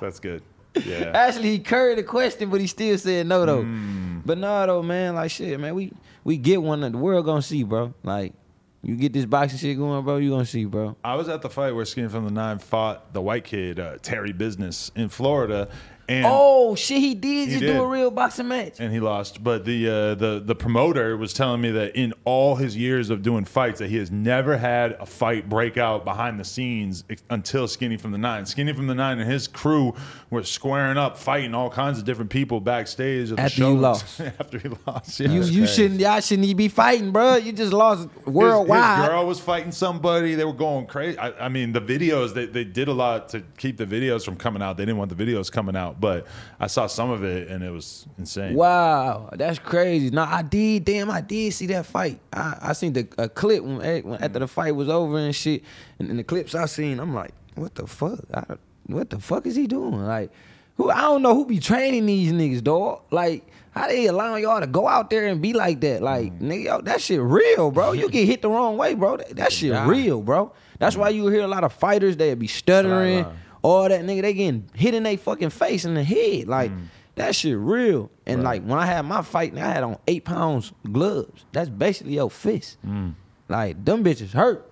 That's 0.00 0.20
good. 0.20 0.42
Yeah. 0.74 1.10
Actually, 1.14 1.50
he 1.50 1.58
curried 1.58 1.98
the 1.98 2.02
question, 2.02 2.50
but 2.50 2.60
he 2.60 2.66
still 2.66 2.96
said 2.98 3.26
no 3.26 3.44
though. 3.46 3.62
Mm. 3.64 4.22
But 4.24 4.38
no 4.38 4.66
though, 4.66 4.82
man, 4.82 5.14
like 5.14 5.30
shit, 5.30 5.58
man, 5.58 5.74
we 5.74 5.92
we 6.24 6.36
get 6.36 6.62
one 6.62 6.80
that 6.82 6.92
the 6.92 6.98
world 6.98 7.24
gonna 7.24 7.42
see, 7.42 7.62
bro. 7.62 7.94
Like 8.02 8.34
you 8.82 8.96
get 8.96 9.12
this 9.12 9.26
boxing 9.26 9.58
shit 9.58 9.76
going, 9.76 10.04
bro, 10.04 10.16
you 10.16 10.30
gonna 10.30 10.46
see, 10.46 10.64
bro. 10.64 10.96
I 11.04 11.14
was 11.14 11.28
at 11.28 11.42
the 11.42 11.50
fight 11.50 11.72
where 11.74 11.84
Skin 11.84 12.08
from 12.08 12.24
the 12.24 12.30
Nine 12.30 12.58
fought 12.58 13.12
the 13.12 13.20
white 13.20 13.44
kid, 13.44 13.78
uh, 13.78 13.98
Terry 14.00 14.32
Business, 14.32 14.90
in 14.96 15.08
Florida. 15.08 15.68
And 16.10 16.26
oh 16.28 16.74
shit, 16.74 16.98
he 16.98 17.14
did 17.14 17.46
He 17.48 17.54
just 17.54 17.60
did. 17.60 17.74
do 17.74 17.82
a 17.82 17.86
real 17.86 18.10
boxing 18.10 18.48
match. 18.48 18.80
and 18.80 18.92
he 18.92 18.98
lost. 18.98 19.44
But 19.44 19.64
the 19.64 19.88
uh, 19.88 20.14
the 20.16 20.42
the 20.44 20.54
promoter 20.56 21.16
was 21.16 21.32
telling 21.32 21.60
me 21.60 21.70
that 21.70 21.94
in 21.94 22.12
all 22.24 22.56
his 22.56 22.76
years 22.76 23.10
of 23.10 23.22
doing 23.22 23.44
fights, 23.44 23.78
that 23.78 23.90
he 23.90 23.96
has 23.98 24.10
never 24.10 24.56
had 24.56 24.92
a 24.98 25.06
fight 25.06 25.48
break 25.48 25.76
out 25.76 26.04
behind 26.04 26.40
the 26.40 26.44
scenes 26.44 27.04
until 27.30 27.68
Skinny 27.68 27.96
from 27.96 28.10
the 28.10 28.18
Nine. 28.18 28.44
Skinny 28.44 28.72
from 28.72 28.88
the 28.88 28.94
Nine 28.94 29.20
and 29.20 29.30
his 29.30 29.46
crew 29.46 29.94
were 30.30 30.42
squaring 30.42 30.96
up, 30.98 31.16
fighting 31.16 31.54
all 31.54 31.70
kinds 31.70 31.98
of 32.00 32.04
different 32.04 32.30
people 32.30 32.60
backstage. 32.60 33.30
At 33.30 33.36
the 33.36 33.42
After 33.42 33.60
you 33.62 33.66
shows. 33.74 33.80
lost. 33.80 34.20
after 34.40 34.58
he 34.58 34.68
lost, 34.86 35.20
yeah. 35.20 35.28
You 35.30 35.42
you 35.44 35.60
crazy. 35.62 35.66
shouldn't 35.82 36.00
y'all 36.00 36.20
shouldn't 36.20 36.56
be 36.56 36.66
fighting, 36.68 37.12
bro. 37.12 37.36
You 37.36 37.52
just 37.52 37.72
lost 37.72 38.08
His- 38.24 38.26
worldwide. 38.26 38.98
His, 39.00 39.08
girl 39.08 39.26
was 39.26 39.38
fighting 39.38 39.70
somebody. 39.70 40.34
They 40.34 40.44
were 40.44 40.52
going 40.52 40.86
crazy. 40.86 41.16
I, 41.18 41.46
I 41.46 41.48
mean, 41.48 41.72
the 41.72 41.80
videos 41.80 42.34
they, 42.34 42.46
they 42.46 42.64
did 42.64 42.88
a 42.88 42.92
lot 42.92 43.28
to 43.30 43.42
keep 43.58 43.76
the 43.76 43.86
videos 43.86 44.24
from 44.24 44.34
coming 44.36 44.60
out. 44.62 44.76
They 44.76 44.84
didn't 44.84 44.98
want 44.98 45.16
the 45.16 45.24
videos 45.24 45.52
coming 45.52 45.76
out, 45.76 45.99
but 46.00 46.26
I 46.58 46.66
saw 46.66 46.86
some 46.86 47.10
of 47.10 47.22
it 47.22 47.48
and 47.48 47.62
it 47.62 47.70
was 47.70 48.06
insane. 48.18 48.54
Wow, 48.54 49.30
that's 49.32 49.58
crazy. 49.58 50.10
No, 50.10 50.22
I 50.22 50.42
did. 50.42 50.84
Damn, 50.84 51.10
I 51.10 51.20
did 51.20 51.52
see 51.52 51.66
that 51.66 51.86
fight. 51.86 52.18
I, 52.32 52.58
I 52.60 52.72
seen 52.72 52.92
the 52.92 53.06
a 53.18 53.28
clip 53.28 53.62
when, 53.62 53.82
eh, 53.82 54.00
when 54.00 54.22
after 54.22 54.38
the 54.38 54.48
fight 54.48 54.74
was 54.74 54.88
over 54.88 55.18
and 55.18 55.34
shit. 55.34 55.62
And, 55.98 56.10
and 56.10 56.18
the 56.18 56.24
clips 56.24 56.54
I 56.54 56.66
seen, 56.66 56.98
I'm 56.98 57.14
like, 57.14 57.32
what 57.54 57.74
the 57.74 57.86
fuck? 57.86 58.20
I, 58.32 58.44
what 58.86 59.10
the 59.10 59.20
fuck 59.20 59.46
is 59.46 59.54
he 59.54 59.66
doing? 59.66 60.04
Like, 60.04 60.30
who? 60.76 60.90
I 60.90 61.02
don't 61.02 61.22
know 61.22 61.34
who 61.34 61.44
be 61.46 61.58
training 61.58 62.06
these 62.06 62.32
niggas, 62.32 62.64
dog. 62.64 63.02
Like, 63.10 63.46
how 63.72 63.86
they 63.86 64.06
allowing 64.06 64.42
y'all 64.42 64.60
to 64.60 64.66
go 64.66 64.88
out 64.88 65.10
there 65.10 65.26
and 65.26 65.40
be 65.40 65.52
like 65.52 65.80
that? 65.82 66.02
Like, 66.02 66.38
nigga, 66.40 66.64
yo, 66.64 66.80
that 66.82 67.00
shit 67.00 67.20
real, 67.20 67.70
bro. 67.70 67.92
You 67.92 68.08
get 68.08 68.26
hit 68.26 68.42
the 68.42 68.48
wrong 68.48 68.76
way, 68.76 68.94
bro. 68.94 69.18
That, 69.18 69.36
that 69.36 69.52
shit 69.54 69.72
real, 69.86 70.22
bro. 70.22 70.52
That's 70.78 70.96
why 70.96 71.10
you 71.10 71.28
hear 71.28 71.42
a 71.42 71.48
lot 71.48 71.62
of 71.62 71.72
fighters 71.72 72.16
that 72.16 72.38
be 72.38 72.46
stuttering. 72.46 73.26
All 73.62 73.88
that 73.88 74.02
nigga. 74.02 74.22
They 74.22 74.34
getting 74.34 74.68
hit 74.74 74.94
in 74.94 75.02
their 75.02 75.16
fucking 75.16 75.50
face 75.50 75.84
in 75.84 75.94
the 75.94 76.04
head, 76.04 76.48
like. 76.48 76.70
Mm. 76.70 76.86
That 77.16 77.34
shit 77.34 77.58
real. 77.58 78.10
And 78.24 78.44
like 78.44 78.62
when 78.62 78.78
I 78.78 78.86
had 78.86 79.02
my 79.02 79.20
fight, 79.20 79.54
I 79.54 79.72
had 79.72 79.82
on 79.82 79.98
eight 80.06 80.24
pounds 80.24 80.72
gloves. 80.90 81.44
That's 81.52 81.68
basically 81.68 82.14
your 82.14 82.30
fist. 82.30 82.78
Mm. 82.86 83.14
Like 83.46 83.84
them 83.84 84.02
bitches 84.02 84.32
hurt. 84.32 84.70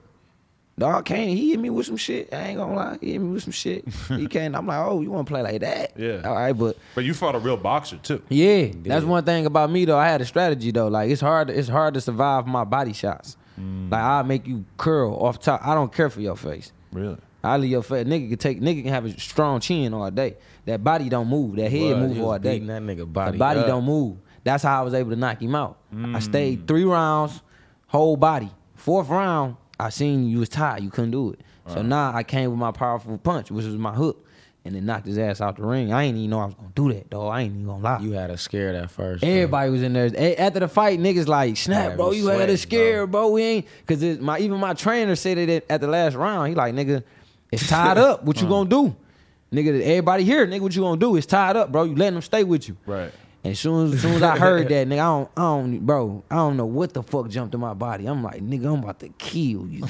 Dog 0.79 1.05
came, 1.05 1.37
he 1.37 1.51
hit 1.51 1.59
me 1.61 1.69
with 1.69 1.85
some 1.87 1.97
shit. 1.99 2.33
I 2.33 2.37
ain't 2.49 2.59
gonna 2.59 2.75
lie, 2.75 2.99
he 3.01 3.13
hit 3.13 3.19
me 3.19 3.29
with 3.33 3.43
some 3.43 3.53
shit. 3.53 3.85
he 4.09 4.27
came, 4.29 4.55
I'm 4.55 4.67
like, 4.67 4.79
oh, 4.79 5.01
you 5.03 5.11
wanna 5.11 5.25
play 5.25 5.43
like 5.43 5.61
that? 5.61 5.93
Yeah. 5.99 6.23
All 6.25 6.35
right, 6.37 6.53
but 6.53 6.79
But 6.95 7.05
you 7.05 7.13
fought 7.13 7.35
a 7.35 7.39
real 7.39 7.57
boxer 7.59 7.97
too. 7.99 8.23
yeah, 8.31 8.69
that's 8.73 9.05
one 9.05 9.25
thing 9.25 9.45
about 9.45 9.71
me 9.71 9.85
though. 9.85 9.99
I 9.99 10.09
had 10.09 10.21
a 10.23 10.25
strategy 10.25 10.71
though. 10.71 10.89
Like 10.89 11.11
it's 11.11 11.21
hard. 11.21 11.51
It's 11.51 11.69
hard 11.69 11.95
to 11.95 12.01
survive 12.01 12.47
my 12.47 12.65
body 12.65 12.93
shots. 12.95 13.37
Mm. 13.61 13.91
Like 13.91 14.01
I'll 14.01 14.25
make 14.25 14.47
you 14.47 14.65
curl 14.79 15.15
off 15.17 15.41
top. 15.41 15.61
I 15.67 15.75
don't 15.75 15.93
care 15.93 16.09
for 16.09 16.21
your 16.21 16.37
face. 16.37 16.73
Really? 16.93 17.19
I 17.43 17.57
leave 17.57 17.71
your 17.71 17.83
face. 17.83 18.07
Nigga 18.07 18.29
can 18.31 18.39
take. 18.39 18.61
Nigga 18.61 18.83
can 18.83 18.93
have 18.93 19.05
a 19.05 19.19
strong 19.21 19.61
chin 19.61 19.95
all 19.95 20.11
day. 20.11 20.37
That 20.67 20.83
body 20.83 21.09
don't 21.09 21.29
move. 21.29 21.57
That 21.57 21.71
head 21.71 21.97
move 21.99 22.21
all 22.21 22.39
day. 22.39 22.59
that 22.59 22.83
nigga 22.83 23.11
body 23.13 23.33
The 23.33 23.39
body 23.39 23.61
up. 23.61 23.67
don't 23.67 23.85
move. 23.85 24.17
That's 24.45 24.63
how 24.63 24.81
I 24.81 24.85
was 24.85 24.95
able 24.95 25.11
to 25.11 25.17
knock 25.17 25.41
him 25.43 25.55
out. 25.55 25.79
I 25.93 25.97
Mm. 25.97 26.23
stayed 26.23 26.67
three 26.67 26.85
rounds, 26.85 27.43
whole 27.87 28.17
body. 28.17 28.51
Fourth 28.75 29.09
round, 29.09 29.57
I 29.79 29.91
seen 29.91 30.29
you 30.29 30.39
was 30.41 30.49
tired. 30.49 30.83
You 30.83 30.91
couldn't 30.91 31.11
do 31.11 31.31
it. 31.33 31.41
So 31.67 31.83
now 31.83 32.13
I 32.15 32.23
came 32.23 32.49
with 32.51 32.59
my 32.59 32.71
powerful 32.73 33.19
punch, 33.19 33.51
which 33.51 33.67
was 33.67 33.75
my 33.77 33.93
hook, 33.93 34.25
and 34.65 34.75
then 34.75 34.87
knocked 34.87 35.07
his 35.07 35.19
ass 35.19 35.43
out 35.43 35.57
the 35.57 35.65
ring. 35.65 35.93
I 35.93 36.05
ain't 36.05 36.17
even 36.17 36.31
know 36.31 36.41
I 36.41 36.47
was 36.47 36.55
gonna 36.55 36.71
do 36.75 36.91
that, 36.95 37.11
though. 37.11 37.29
I 37.29 37.43
ain't 37.43 37.53
even 37.55 37.67
gonna 37.67 37.83
lie. 37.83 38.01
You 38.01 38.13
had 38.13 38.31
a 38.31 38.39
scare 38.39 38.75
at 38.75 38.91
first. 38.91 39.21
bro. 39.21 39.29
Everybody 39.31 39.71
was 39.71 39.83
in 39.83 39.93
there. 39.93 40.11
After 40.41 40.61
the 40.61 40.69
fight, 40.69 40.99
niggas 40.99 41.27
like, 41.29 41.57
snap, 41.59 41.97
bro, 41.97 42.13
you 42.13 42.27
had 42.29 42.49
a 42.49 42.57
scare, 42.57 42.81
scared, 42.97 43.11
bro. 43.11 43.29
We 43.29 43.43
ain't, 43.43 43.67
cause 43.87 44.03
my 44.19 44.39
even 44.39 44.59
my 44.59 44.73
trainer 44.73 45.15
said 45.15 45.37
it 45.37 45.67
at 45.69 45.81
the 45.83 45.89
last 45.89 46.15
round. 46.17 46.49
He 46.49 46.55
like, 46.55 46.75
nigga, 46.75 47.03
it's 47.53 47.69
tied 47.69 47.99
up. 47.99 48.25
What 48.25 48.41
you 48.41 48.49
gonna 48.49 48.69
do, 48.69 48.95
nigga? 49.53 49.81
Everybody 49.81 50.25
here, 50.25 50.47
nigga, 50.47 50.61
what 50.61 50.75
you 50.75 50.83
gonna 50.83 51.01
do? 51.01 51.17
It's 51.17 51.27
tied 51.27 51.57
up, 51.57 51.73
bro. 51.73 51.85
You 51.85 51.95
letting 51.95 52.15
them 52.15 52.23
stay 52.23 52.45
with 52.45 52.69
you. 52.69 52.77
Right. 52.87 53.13
And 53.45 53.57
soon 53.57 53.93
as, 53.93 54.03
soon 54.03 54.15
as 54.15 54.23
I 54.23 54.37
heard 54.37 54.69
that, 54.71 54.89
nigga, 54.89 54.95
I 54.95 54.97
don't, 54.97 55.31
I 55.37 55.41
don't, 55.43 55.87
bro, 55.87 56.25
I 56.31 56.35
don't 56.37 56.57
know 56.57 56.67
what 56.67 56.93
the 56.93 57.03
fuck 57.03 57.29
jumped 57.29 57.55
in 57.55 57.61
my 57.61 57.73
body. 57.73 58.07
I'm 58.07 58.23
like, 58.23 58.43
nigga, 58.43 58.67
I'm 58.67 58.83
about 58.83 58.99
to 59.01 59.09
kill 59.11 59.67
you. 59.69 59.87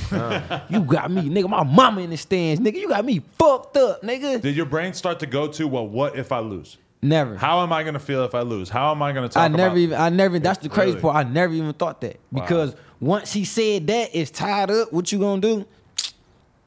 you 0.68 0.80
got 0.82 1.10
me, 1.10 1.22
nigga. 1.22 1.48
My 1.48 1.62
mama 1.64 2.02
in 2.02 2.10
the 2.10 2.16
stands, 2.16 2.60
nigga. 2.60 2.74
You 2.74 2.88
got 2.88 3.04
me 3.04 3.22
fucked 3.38 3.76
up, 3.78 4.02
nigga. 4.02 4.40
Did 4.42 4.54
your 4.54 4.66
brain 4.66 4.92
start 4.92 5.18
to 5.20 5.26
go 5.26 5.48
to 5.48 5.66
well, 5.66 5.88
what 5.88 6.16
if 6.16 6.30
I 6.30 6.40
lose? 6.40 6.76
Never. 7.00 7.36
How 7.36 7.62
am 7.62 7.72
I 7.72 7.84
gonna 7.84 8.00
feel 8.00 8.24
if 8.24 8.34
I 8.34 8.40
lose? 8.40 8.68
How 8.68 8.90
am 8.90 9.02
I 9.02 9.12
gonna 9.12 9.28
talk 9.28 9.42
I 9.44 9.48
never 9.48 9.66
about 9.68 9.78
even, 9.78 9.98
I 10.00 10.08
never, 10.08 10.38
that's 10.40 10.58
the 10.58 10.68
crazy 10.68 10.90
Really? 10.90 11.00
part. 11.02 11.16
I 11.16 11.28
never 11.28 11.54
even 11.54 11.72
thought 11.72 12.00
that. 12.00 12.18
Wow. 12.32 12.42
Because 12.42 12.74
once 13.00 13.32
he 13.32 13.44
said 13.44 13.86
that, 13.86 14.10
it's 14.12 14.30
tied 14.32 14.70
up. 14.70 14.92
What 14.92 15.10
you 15.12 15.20
gonna 15.20 15.40
do? 15.40 15.64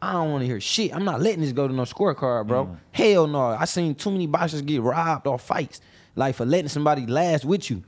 I 0.02 0.14
don't 0.14 0.32
want 0.32 0.42
to 0.42 0.48
hear 0.48 0.60
shit. 0.60 0.96
I'm 0.96 1.06
not 1.06 1.22
letting 1.22 1.42
this 1.42 1.52
go 1.52 1.68
to 1.68 1.74
no 1.74 1.84
scorecard, 1.84 2.48
bro. 2.48 2.66
Mm. 2.66 2.78
Hell 2.92 3.28
no. 3.28 3.42
I 3.46 3.66
seen 3.66 3.94
too 3.96 4.10
many 4.12 4.26
boxers 4.28 4.62
get 4.64 4.82
robbed 4.82 5.28
off 5.28 5.44
fights, 5.44 5.80
like 6.16 6.36
for 6.36 6.46
letting 6.46 6.70
somebody 6.70 7.06
last 7.06 7.46
with 7.46 7.70
you. 7.70 7.84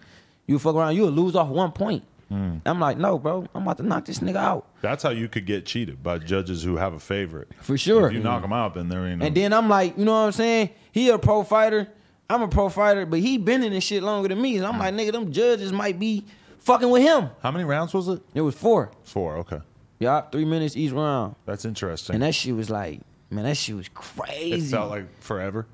You 0.45 0.59
fuck 0.59 0.76
around, 0.76 0.95
you'll 0.95 1.09
lose 1.09 1.36
off 1.36 1.47
one 1.47 1.72
point. 1.72 2.03
Mm. 2.32 2.61
I'm 2.66 2.80
like, 2.80 2.97
no, 2.97 3.18
bro. 3.18 3.47
I'm 3.53 3.64
about 3.64 3.78
to 3.78 3.84
knock 3.84 4.05
this 4.05 4.20
nigga 4.20 4.38
out 4.38 4.68
That's 4.82 5.03
how 5.03 5.09
you 5.09 5.28
could 5.28 5.45
get 5.45 5.66
cheated 5.66 6.01
by 6.01 6.18
judges 6.20 6.64
who 6.64 6.78
have 6.78 6.93
a 6.93 6.99
favorite. 6.99 7.49
for 7.61 7.78
sure. 7.78 8.07
If 8.07 8.14
you 8.14 8.20
knock 8.20 8.43
him 8.43 8.53
out, 8.53 8.74
then 8.76 8.89
there 8.89 9.05
ain't 9.05 9.20
no. 9.20 9.26
And 9.26 9.36
then 9.36 9.53
I'm 9.53 9.70
like, 9.70 9.97
you 9.97 10.05
know 10.05 10.14
what 10.14 10.28
I'm 10.28 10.32
saying? 10.32 10.70
He 10.91 11.09
a 11.09 11.18
pro 11.18 11.43
fighter. 11.43 11.88
I'm 12.30 12.41
a 12.41 12.47
pro 12.47 12.70
fighter, 12.70 13.05
but 13.05 13.20
he 13.20 13.38
been 13.38 13.64
in 13.64 13.72
this 13.74 13.84
shit 13.84 14.01
longer 14.01 14.30
than 14.30 14.41
me. 14.41 14.57
So 14.57 14.66
I'm 14.66 14.80
like, 14.80 14.93
nigga, 14.93 15.11
them 15.11 15.32
judges 15.32 15.72
might 15.72 15.99
be 15.99 16.26
fucking 16.59 16.89
with 16.89 17.01
him. 17.03 17.30
how 17.41 17.51
many 17.51 17.66
rounds 17.66 17.93
was 17.93 18.07
it? 18.07 18.22
It 18.34 18.41
was 18.41 18.55
four. 18.55 18.91
Four. 19.03 19.38
Okay, 19.38 19.59
Yeah, 20.04 20.22
three 20.22 20.45
minutes 20.45 20.76
each 20.78 20.91
round. 20.91 21.36
that's 21.45 21.66
interesting. 21.66 22.16
And 22.16 22.24
that 22.24 22.34
shit 22.36 22.56
was 22.56 22.70
like, 22.70 23.01
man, 23.30 23.43
that 23.45 23.58
shit 23.58 23.76
was 23.76 23.89
crazy. 23.89 24.68
it 24.68 24.70
felt 24.70 24.89
like 24.89 25.22
forever. 25.22 25.66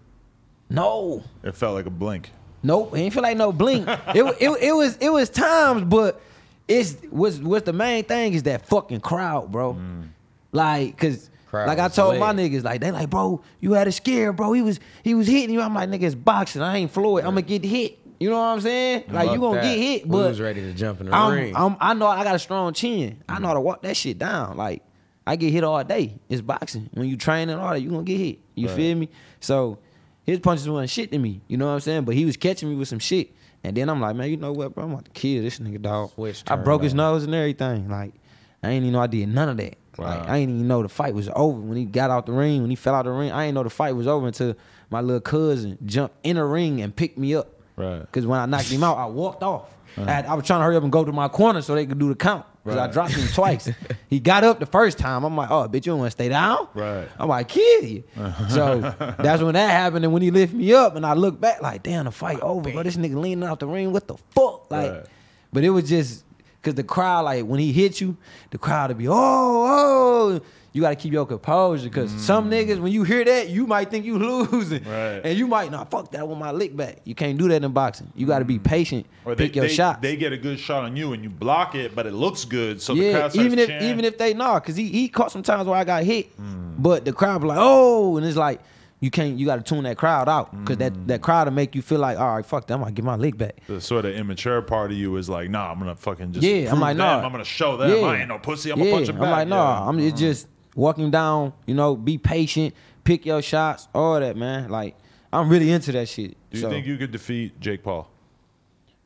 No, 0.70 1.24
It 1.44 1.56
felt 1.56 1.74
like 1.76 1.86
a 1.88 1.90
blink. 1.90 2.30
nope. 2.62 2.96
It 2.96 3.00
ain't 3.00 3.14
feel 3.14 3.24
like 3.24 3.38
no 3.38 3.52
blink. 3.52 3.88
it, 4.16 4.24
it 4.40 4.50
it 4.62 4.72
was 4.74 4.98
it 4.98 5.10
was 5.12 5.30
times, 5.30 5.84
but 5.84 6.22
it's 6.68 6.96
what's 7.10 7.40
what's 7.40 7.66
the 7.66 7.74
main 7.74 8.04
thing 8.04 8.34
is 8.34 8.44
that 8.44 8.66
fucking 8.68 9.02
crowd, 9.02 9.52
bro. 9.52 9.74
Mm. 9.74 10.10
Like, 10.52 10.98
cause 10.98 11.30
Crowd 11.48 11.68
like 11.68 11.80
I 11.80 11.88
told 11.88 12.20
my 12.20 12.32
niggas, 12.32 12.64
like 12.64 12.82
they 12.82 12.92
like, 12.92 13.10
bro, 13.10 13.42
you 13.60 13.74
had 13.74 13.88
a 13.88 13.92
scare, 13.92 14.32
bro. 14.32 14.54
He 14.54 14.62
was 14.62 14.80
he 15.04 15.16
was 15.16 15.26
hitting 15.26 15.50
you. 15.50 15.62
I'm 15.62 15.74
like, 15.74 15.90
nigga, 15.90 16.04
it's 16.04 16.14
boxing. 16.16 16.62
I 16.62 16.78
ain't 16.78 16.92
Floyd. 16.92 17.24
I'm 17.24 17.32
gonna 17.32 17.42
get 17.42 17.64
hit. 17.66 17.98
You 18.20 18.30
know 18.30 18.38
what 18.38 18.46
I'm 18.48 18.62
saying? 18.62 19.06
Like 19.10 19.28
you 19.28 19.32
Fuck 19.36 19.42
gonna 19.42 19.56
that. 19.62 19.64
get 19.64 19.78
hit, 19.80 20.04
We 20.04 20.10
but 20.12 20.28
was 20.30 20.42
ready 20.42 20.62
to 20.62 20.74
jump 20.74 21.00
in 21.00 21.08
the 21.08 21.16
I'm, 21.16 21.34
ring. 21.34 21.56
I'm, 21.56 21.78
I 21.80 21.94
know 21.94 22.08
I 22.08 22.24
got 22.24 22.36
a 22.36 22.40
strong 22.40 22.74
chin. 22.74 23.24
I 23.30 23.40
know 23.40 23.48
how 23.48 23.54
to 23.54 23.62
walk 23.62 23.82
that 23.84 23.96
shit 23.96 24.18
down. 24.20 24.58
Like 24.58 24.84
I 25.26 25.36
get 25.38 25.52
hit 25.54 25.64
all 25.64 25.82
day. 25.84 26.20
It's 26.28 26.42
boxing. 26.42 26.90
When 26.94 27.08
you 27.08 27.16
train 27.16 27.50
and 27.50 27.62
all 27.62 27.70
that, 27.72 27.80
you 27.82 27.90
gonna 27.90 28.04
get 28.04 28.18
hit. 28.18 28.40
You 28.56 28.68
Right. 28.68 28.76
feel 28.76 28.96
me? 28.98 29.10
So 29.40 29.80
his 30.24 30.40
punches 30.40 30.68
wasn't 30.68 30.90
shit 30.90 31.12
to 31.12 31.18
me. 31.18 31.42
You 31.48 31.58
know 31.58 31.68
what 31.68 31.74
I'm 31.74 31.80
saying? 31.80 32.04
But 32.04 32.16
he 32.16 32.26
was 32.26 32.36
catching 32.36 32.70
me 32.70 32.76
with 32.76 32.88
some 32.90 33.00
shit. 33.00 33.32
And 33.64 33.76
then 33.76 33.90
I'm 33.90 34.00
like, 34.02 34.16
man, 34.16 34.30
you 34.30 34.38
know 34.38 34.52
what, 34.54 34.74
bro? 34.76 34.84
I'm 34.86 34.92
about 34.92 35.06
to 35.06 35.12
kill 35.12 35.42
this 35.44 35.60
nigga, 35.60 35.82
dog. 35.82 36.12
Switch 36.12 36.44
I 36.48 36.56
broke 36.58 36.84
his 36.84 36.94
nose 36.94 37.24
and 37.24 37.34
everything. 37.34 37.90
Like 37.90 38.14
I 38.62 38.72
ain't 38.72 38.84
even 38.84 38.94
know 38.94 39.00
I 39.02 39.08
did 39.08 39.30
none 39.30 39.48
of 39.50 39.58
that. 39.58 39.78
Like 39.98 40.20
Wow. 40.22 40.26
I 40.28 40.38
ain't 40.38 40.50
even 40.50 40.68
know 40.68 40.82
the 40.82 40.90
fight 40.90 41.14
was 41.14 41.30
over 41.36 41.60
when 41.60 41.78
he 41.78 41.86
got 41.86 42.10
out 42.10 42.26
the 42.26 42.34
ring. 42.34 42.62
When 42.62 42.70
he 42.70 42.76
fell 42.76 42.96
out 42.96 43.06
the 43.06 43.12
ring, 43.12 43.32
I 43.32 43.46
ain't 43.46 43.56
know 43.56 43.64
the 43.64 43.70
fight 43.70 43.96
was 43.96 44.08
over 44.08 44.28
until 44.28 44.56
my 44.90 45.00
little 45.00 45.22
cousin 45.22 45.78
jumped 45.86 46.16
in 46.24 46.36
the 46.36 46.44
ring 46.44 46.82
and 46.82 46.94
picked 46.94 47.18
me 47.18 47.34
up. 47.36 47.56
Right. 47.80 48.00
Because 48.02 48.26
when 48.28 48.40
I 48.40 48.46
knocked 48.46 48.70
him 48.70 48.84
out, 48.84 48.98
I 48.98 49.06
walked 49.06 49.42
off. 49.44 49.74
I, 49.98 50.02
had- 50.12 50.26
I 50.28 50.34
was 50.36 50.46
trying 50.46 50.60
to 50.60 50.64
hurry 50.66 50.76
up 50.76 50.84
and 50.84 50.92
go 50.92 51.04
to 51.04 51.12
my 51.12 51.28
corner 51.28 51.62
so 51.62 51.74
they 51.76 51.86
could 51.86 51.98
do 52.00 52.10
the 52.10 52.16
count. 52.16 52.46
Because 52.64 52.78
I 52.78 52.88
dropped 52.92 53.14
him 53.14 53.28
twice. 53.34 53.70
he 54.10 54.20
got 54.20 54.44
up 54.44 54.60
the 54.60 54.66
first 54.68 54.98
time. 55.00 55.24
I'm 55.24 55.36
like, 55.36 55.50
oh, 55.50 55.68
bitch, 55.68 55.86
you 55.86 55.92
don't 55.94 56.00
want 56.00 56.08
to 56.08 56.12
stay 56.12 56.30
down? 56.30 56.68
Right. 56.76 57.08
I'm 57.18 57.28
like, 57.28 57.48
kill 57.48 57.84
you. 57.84 58.04
Uh-huh. 58.16 58.48
so 58.50 58.80
that's 59.18 59.42
when 59.42 59.54
that 59.56 59.70
happened. 59.72 60.06
And 60.06 60.14
when 60.14 60.22
he 60.22 60.30
lift 60.30 60.54
me 60.54 60.72
up 60.74 60.96
and 60.96 61.06
I 61.06 61.14
look 61.14 61.40
back, 61.42 61.62
like, 61.64 61.82
damn, 61.84 62.06
the 62.06 62.12
fight 62.12 62.40
over, 62.42 62.70
bro. 62.72 62.84
This 62.84 62.98
nigga 62.98 63.16
leaning 63.20 63.44
out 63.48 63.60
the 63.60 63.68
ring. 63.68 63.92
What 63.92 64.08
the 64.08 64.18
fuck? 64.36 64.70
Like, 64.70 64.92
Right. 64.92 65.06
but 65.52 65.64
it 65.64 65.72
was 65.72 65.90
just 65.90 66.24
because 66.62 66.76
the 66.76 66.84
crowd, 66.84 67.26
like, 67.26 67.46
when 67.46 67.60
he 67.60 67.72
hit 67.72 68.00
you, 68.02 68.18
the 68.52 68.58
crowd 68.60 68.90
would 68.90 68.98
be, 69.00 69.08
oh, 69.08 69.14
oh. 69.16 70.42
You 70.72 70.82
got 70.82 70.90
to 70.90 70.96
keep 70.96 71.12
your 71.12 71.26
composure 71.26 71.86
because 71.90 72.12
some 72.12 72.50
niggas, 72.50 72.80
when 72.80 72.92
you 72.92 73.04
hear 73.04 73.26
that, 73.26 73.50
you 73.50 73.66
might 73.66 73.90
think 73.90 74.06
you 74.06 74.18
losing. 74.52 74.84
Right. 74.84 75.22
And 75.24 75.38
you 75.38 75.48
might, 75.48 75.72
nah, 75.72 75.84
fuck 75.86 76.12
that, 76.12 76.28
with 76.28 76.38
my 76.38 76.52
lick 76.52 76.76
back. 76.78 77.00
You 77.06 77.16
can't 77.16 77.38
do 77.40 77.48
that 77.48 77.64
in 77.64 77.72
boxing. 77.72 78.12
You 78.16 78.28
got 78.28 78.40
to 78.40 78.46
be 78.46 78.60
patient, 78.60 79.08
Or 79.26 79.34
they, 79.34 79.46
pick 79.48 79.56
your 79.56 79.66
they, 79.68 79.74
shots. 79.74 80.00
they 80.02 80.16
get 80.16 80.32
a 80.32 80.38
good 80.38 80.60
shot 80.60 80.84
on 80.84 80.96
you 80.96 81.14
and 81.14 81.24
you 81.24 81.30
block 81.32 81.74
it, 81.74 81.96
but 81.96 82.06
it 82.06 82.14
looks 82.14 82.46
good. 82.46 82.82
So 82.82 82.94
the 82.94 83.02
yeah, 83.04 83.14
crowd 83.30 83.36
even 83.36 83.58
if 83.58 83.68
chanting. 83.68 83.90
even 83.90 84.06
if 84.06 84.18
they 84.20 84.34
nah, 84.36 84.60
cause 84.60 84.76
he 84.76 84.88
he 84.90 85.10
caught 85.10 85.32
some 85.32 85.42
times 85.44 85.68
where 85.68 85.78
I 85.78 85.84
got 85.84 86.04
hit, 86.04 86.28
Hmm. 86.34 86.74
but 86.78 87.04
the 87.04 87.14
crowd 87.14 87.42
be 87.42 87.48
like, 87.48 87.58
oh, 87.60 88.18
and 88.18 88.26
it's 88.26 88.38
like 88.38 88.62
you 89.02 89.10
can't 89.10 89.40
you 89.40 89.46
got 89.48 89.56
to 89.56 89.62
tune 89.64 89.86
that 89.86 89.98
crowd 89.98 90.30
out, 90.30 90.52
cause 90.66 90.76
Hmm. 90.76 90.82
that 90.82 91.08
that 91.08 91.22
crowd 91.24 91.48
will 91.48 91.54
make 91.56 91.74
you 91.74 91.82
feel 91.82 92.00
like, 92.00 92.20
all 92.20 92.36
right, 92.36 92.46
fuck 92.46 92.68
that, 92.68 92.76
I'm 92.76 92.82
gonna 92.82 92.92
get 92.92 93.06
my 93.06 93.16
lick 93.16 93.38
back. 93.38 93.56
the 93.66 93.82
sort 93.82 94.06
of 94.06 94.14
immature 94.14 94.62
part 94.62 94.92
of 94.92 94.98
you 94.98 95.16
is 95.18 95.30
like, 95.30 95.50
nah, 95.50 95.72
I'm 95.72 95.80
gonna 95.80 95.96
fucking 95.96 96.34
just 96.34 96.46
yeah, 96.46 96.72
I'm 96.72 96.80
like, 96.80 96.96
them. 96.96 97.08
nah, 97.08 97.26
I'm 97.26 97.32
gonna 97.32 97.44
show 97.44 97.76
them. 97.76 97.90
Yeah. 97.90 98.06
I 98.06 98.18
ain't 98.20 98.28
no 98.28 98.38
pussy. 98.38 98.72
I'm 98.72 98.78
yeah. 98.80 98.86
gonna 98.86 98.96
punch 98.98 99.10
him 99.10 99.16
I'm 99.24 99.32
like, 99.32 99.48
nah, 99.48 99.82
Yeah. 99.84 99.88
I'm 99.90 100.00
it's 100.00 100.20
just 100.20 100.48
walking 100.80 101.12
down, 101.12 101.54
you 101.68 101.76
know, 101.76 101.96
be 101.96 102.18
patient, 102.18 102.74
pick 103.04 103.26
your 103.26 103.42
shots, 103.42 103.88
all 103.94 104.20
that, 104.20 104.38
man. 104.38 104.70
Like 104.70 104.96
I'm 105.32 105.50
really 105.50 105.70
into 105.72 105.92
that 105.92 106.08
shit. 106.08 106.32
Do 106.50 106.58
you 106.58 106.62
So, 106.62 106.70
think 106.70 106.88
you 106.88 106.98
could 106.98 107.12
defeat 107.12 107.60
Jake 107.60 107.84
Paul? 107.84 108.10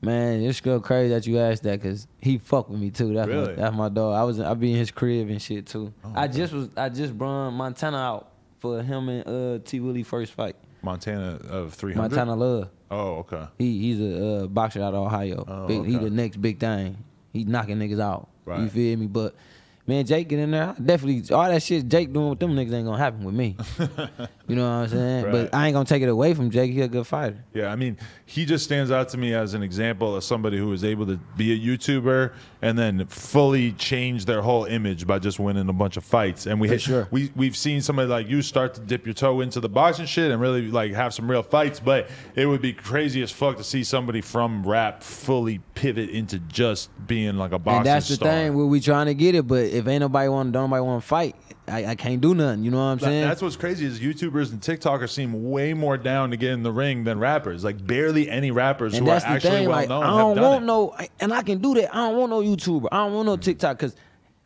Man, 0.01 0.41
it's 0.43 0.59
go 0.59 0.80
crazy 0.82 1.13
that 1.13 1.26
you 1.26 1.39
asked 1.39 1.63
that 1.63 1.82
because 1.82 2.07
he 2.21 2.38
fucked 2.38 2.69
with 2.69 2.80
me 2.80 2.91
too. 2.91 3.13
That's 3.13 3.28
Really? 3.28 3.47
my, 3.47 3.53
that's 3.53 3.76
my 3.76 3.89
dog. 3.89 4.15
I 4.15 4.24
was 4.24 4.39
I 4.39 4.53
be 4.53 4.71
in 4.71 4.78
his 4.78 4.91
crib 4.91 5.30
and 5.30 5.41
shit 5.41 5.65
too. 5.65 5.93
Oh, 6.03 6.11
I 6.15 6.28
just 6.28 6.53
was 6.53 6.69
I 6.76 6.89
just 6.89 7.17
brung 7.17 7.53
Montana 7.53 7.97
out 7.97 8.30
for 8.59 8.82
him 8.84 9.09
and 9.09 9.28
uh 9.28 9.59
T 9.65 9.80
Willie 9.80 10.03
first 10.03 10.34
fight. 10.34 10.55
Montana 10.82 11.39
of 11.49 11.74
300. 11.74 12.01
Montana 12.01 12.36
Love. 12.36 12.69
Oh, 12.91 13.15
okay. 13.19 13.47
He 13.57 13.80
he's 13.80 14.01
a 14.01 14.43
uh, 14.43 14.47
boxer 14.47 14.82
out 14.84 14.93
of 14.93 15.05
Ohio. 15.05 15.45
Oh, 15.47 15.67
big, 15.67 15.86
He 15.86 15.97
the 15.97 16.09
next 16.09 16.41
big 16.41 16.59
thing. 16.59 16.97
He 17.32 17.45
knocking 17.45 17.78
niggas 17.78 18.01
out. 18.01 18.28
You 18.45 18.67
feel 18.67 18.99
me? 18.99 19.07
But 19.07 19.34
man, 19.86 20.05
Jake 20.05 20.27
get 20.27 20.39
in 20.39 20.51
there. 20.51 20.69
I 20.77 20.81
Definitely 20.81 21.34
all 21.34 21.49
that 21.49 21.61
shit 21.61 21.88
Jake 21.88 22.13
doing 22.13 22.29
with 22.29 22.39
them 22.39 22.55
niggas 22.55 22.73
ain't 22.73 22.86
gonna 22.86 22.97
happen 22.97 23.23
with 23.23 23.36
me. 23.36 23.57
you 24.47 24.55
know 24.55 24.63
what 24.63 24.84
I'm 24.84 24.88
saying? 24.89 25.25
Right. 25.25 25.31
But 25.31 25.55
I 25.55 25.67
ain't 25.67 25.73
gonna 25.73 25.86
take 25.86 26.01
it 26.01 26.09
away 26.09 26.34
from 26.34 26.49
Jake. 26.49 26.71
He 26.71 26.81
a 26.81 26.88
good 26.88 27.07
fighter. 27.07 27.43
Yeah, 27.53 27.71
I 27.71 27.75
mean, 27.75 27.97
he 28.25 28.45
just 28.45 28.63
stands 28.63 28.91
out 28.91 29.09
to 29.09 29.17
me 29.17 29.34
as 29.34 29.53
an 29.53 29.63
example 29.63 30.15
of 30.15 30.23
somebody 30.23 30.57
who 30.57 30.67
was 30.67 30.84
able 30.84 31.05
to 31.07 31.17
be 31.38 31.53
a 31.53 31.57
YouTuber 31.57 32.34
and 32.64 32.80
then 32.80 33.05
fully 33.07 33.74
change 33.74 34.24
their 34.24 34.41
whole 34.41 34.64
image 34.64 35.05
by 35.05 35.20
just 35.20 35.38
winning 35.38 35.68
a 35.68 35.74
bunch 35.74 35.97
of 35.97 36.03
fights. 36.05 36.45
And 36.45 36.61
we 36.61 36.70
For 36.70 36.80
sure. 36.80 37.07
we 37.11 37.30
we've 37.36 37.57
seen 37.57 37.82
somebody 37.82 38.07
like 38.07 38.30
you 38.30 38.41
start 38.41 38.74
to 38.76 38.82
dip 38.82 39.05
your 39.05 39.14
toe 39.14 39.41
into 39.41 39.59
the 39.59 39.68
boxing 39.68 40.05
shit 40.05 40.32
and 40.32 40.39
really 40.39 40.72
like 40.72 40.93
have 40.93 41.14
some 41.14 41.30
real 41.30 41.43
fights. 41.43 41.82
But 41.82 42.09
it 42.36 42.45
would 42.45 42.61
be 42.61 42.72
crazy 42.72 43.22
as 43.22 43.32
fuck 43.32 43.57
to 43.57 43.66
see 43.66 43.84
somebody 43.84 44.22
from 44.22 44.66
rap 44.66 45.03
fully 45.03 45.59
pivot 45.76 46.09
into 46.09 46.39
just 46.39 46.89
being 47.05 47.36
like 47.38 47.51
a 47.51 47.59
boxing 47.59 47.80
and 47.80 47.86
that's 47.86 48.07
the 48.07 48.16
star. 48.16 48.30
thing 48.30 48.53
where 48.55 48.66
we 48.66 48.80
trying 48.80 49.07
to 49.07 49.14
get 49.14 49.36
it. 49.36 49.45
But 49.45 49.66
if 49.66 49.86
ain't 49.86 49.99
nobody 49.99 50.30
want, 50.30 50.47
to, 50.47 50.51
don't 50.53 50.70
nobody 50.70 50.86
want 50.86 51.03
to 51.03 51.07
fight, 51.07 51.36
I, 51.68 51.86
I 51.86 51.95
can't 51.95 52.20
do 52.20 52.36
nothing. 52.36 52.64
You 52.64 52.72
know 52.72 52.78
what 52.78 52.84
I'm 52.84 52.99
saying? 52.99 53.28
That's 53.28 53.41
what's 53.41 53.55
crazy 53.55 53.86
is 53.86 53.99
YouTubers 53.99 54.51
and 54.51 54.59
TikTokers 54.59 55.09
seem 55.09 55.49
way 55.49 55.74
more 55.74 55.97
down 55.97 56.32
to 56.32 56.38
get 56.38 56.51
in 56.51 56.64
the 56.64 56.72
ring 56.72 57.03
than 57.05 57.20
rappers. 57.20 57.64
Like 57.64 57.86
barely 57.86 58.30
any 58.30 58.51
rappers 58.51 58.93
and 58.93 59.05
who 59.05 59.11
are 59.11 59.16
actually 59.16 59.39
thing. 59.39 59.68
well 59.70 59.78
Like 59.78 59.89
known 59.89 60.03
I 60.03 60.18
don't 60.18 60.41
want 60.41 60.64
it. 60.64 60.66
no, 60.68 60.97
and 61.20 61.34
I 61.34 61.41
can 61.41 61.59
do 61.59 61.74
that. 61.76 61.93
I 61.95 62.09
don't 62.09 62.18
want 62.18 62.32
no 62.32 62.41
YouTuber. 62.41 62.89
I 62.91 62.97
don't 62.97 63.14
want 63.14 63.26
no 63.28 63.38
TikTok 63.38 63.78
because 63.78 63.95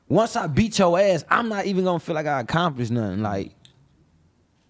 once 0.07 0.36
I 0.36 0.47
beat 0.47 0.78
your 0.78 0.99
ass, 0.99 1.26
I'm 1.30 1.49
not 1.49 1.65
even 1.65 1.86
gonna 1.86 1.99
feel 1.99 2.15
like 2.15 2.28
I 2.28 2.41
accomplished 2.41 2.91
nothing. 2.91 3.24
Like 3.24 3.51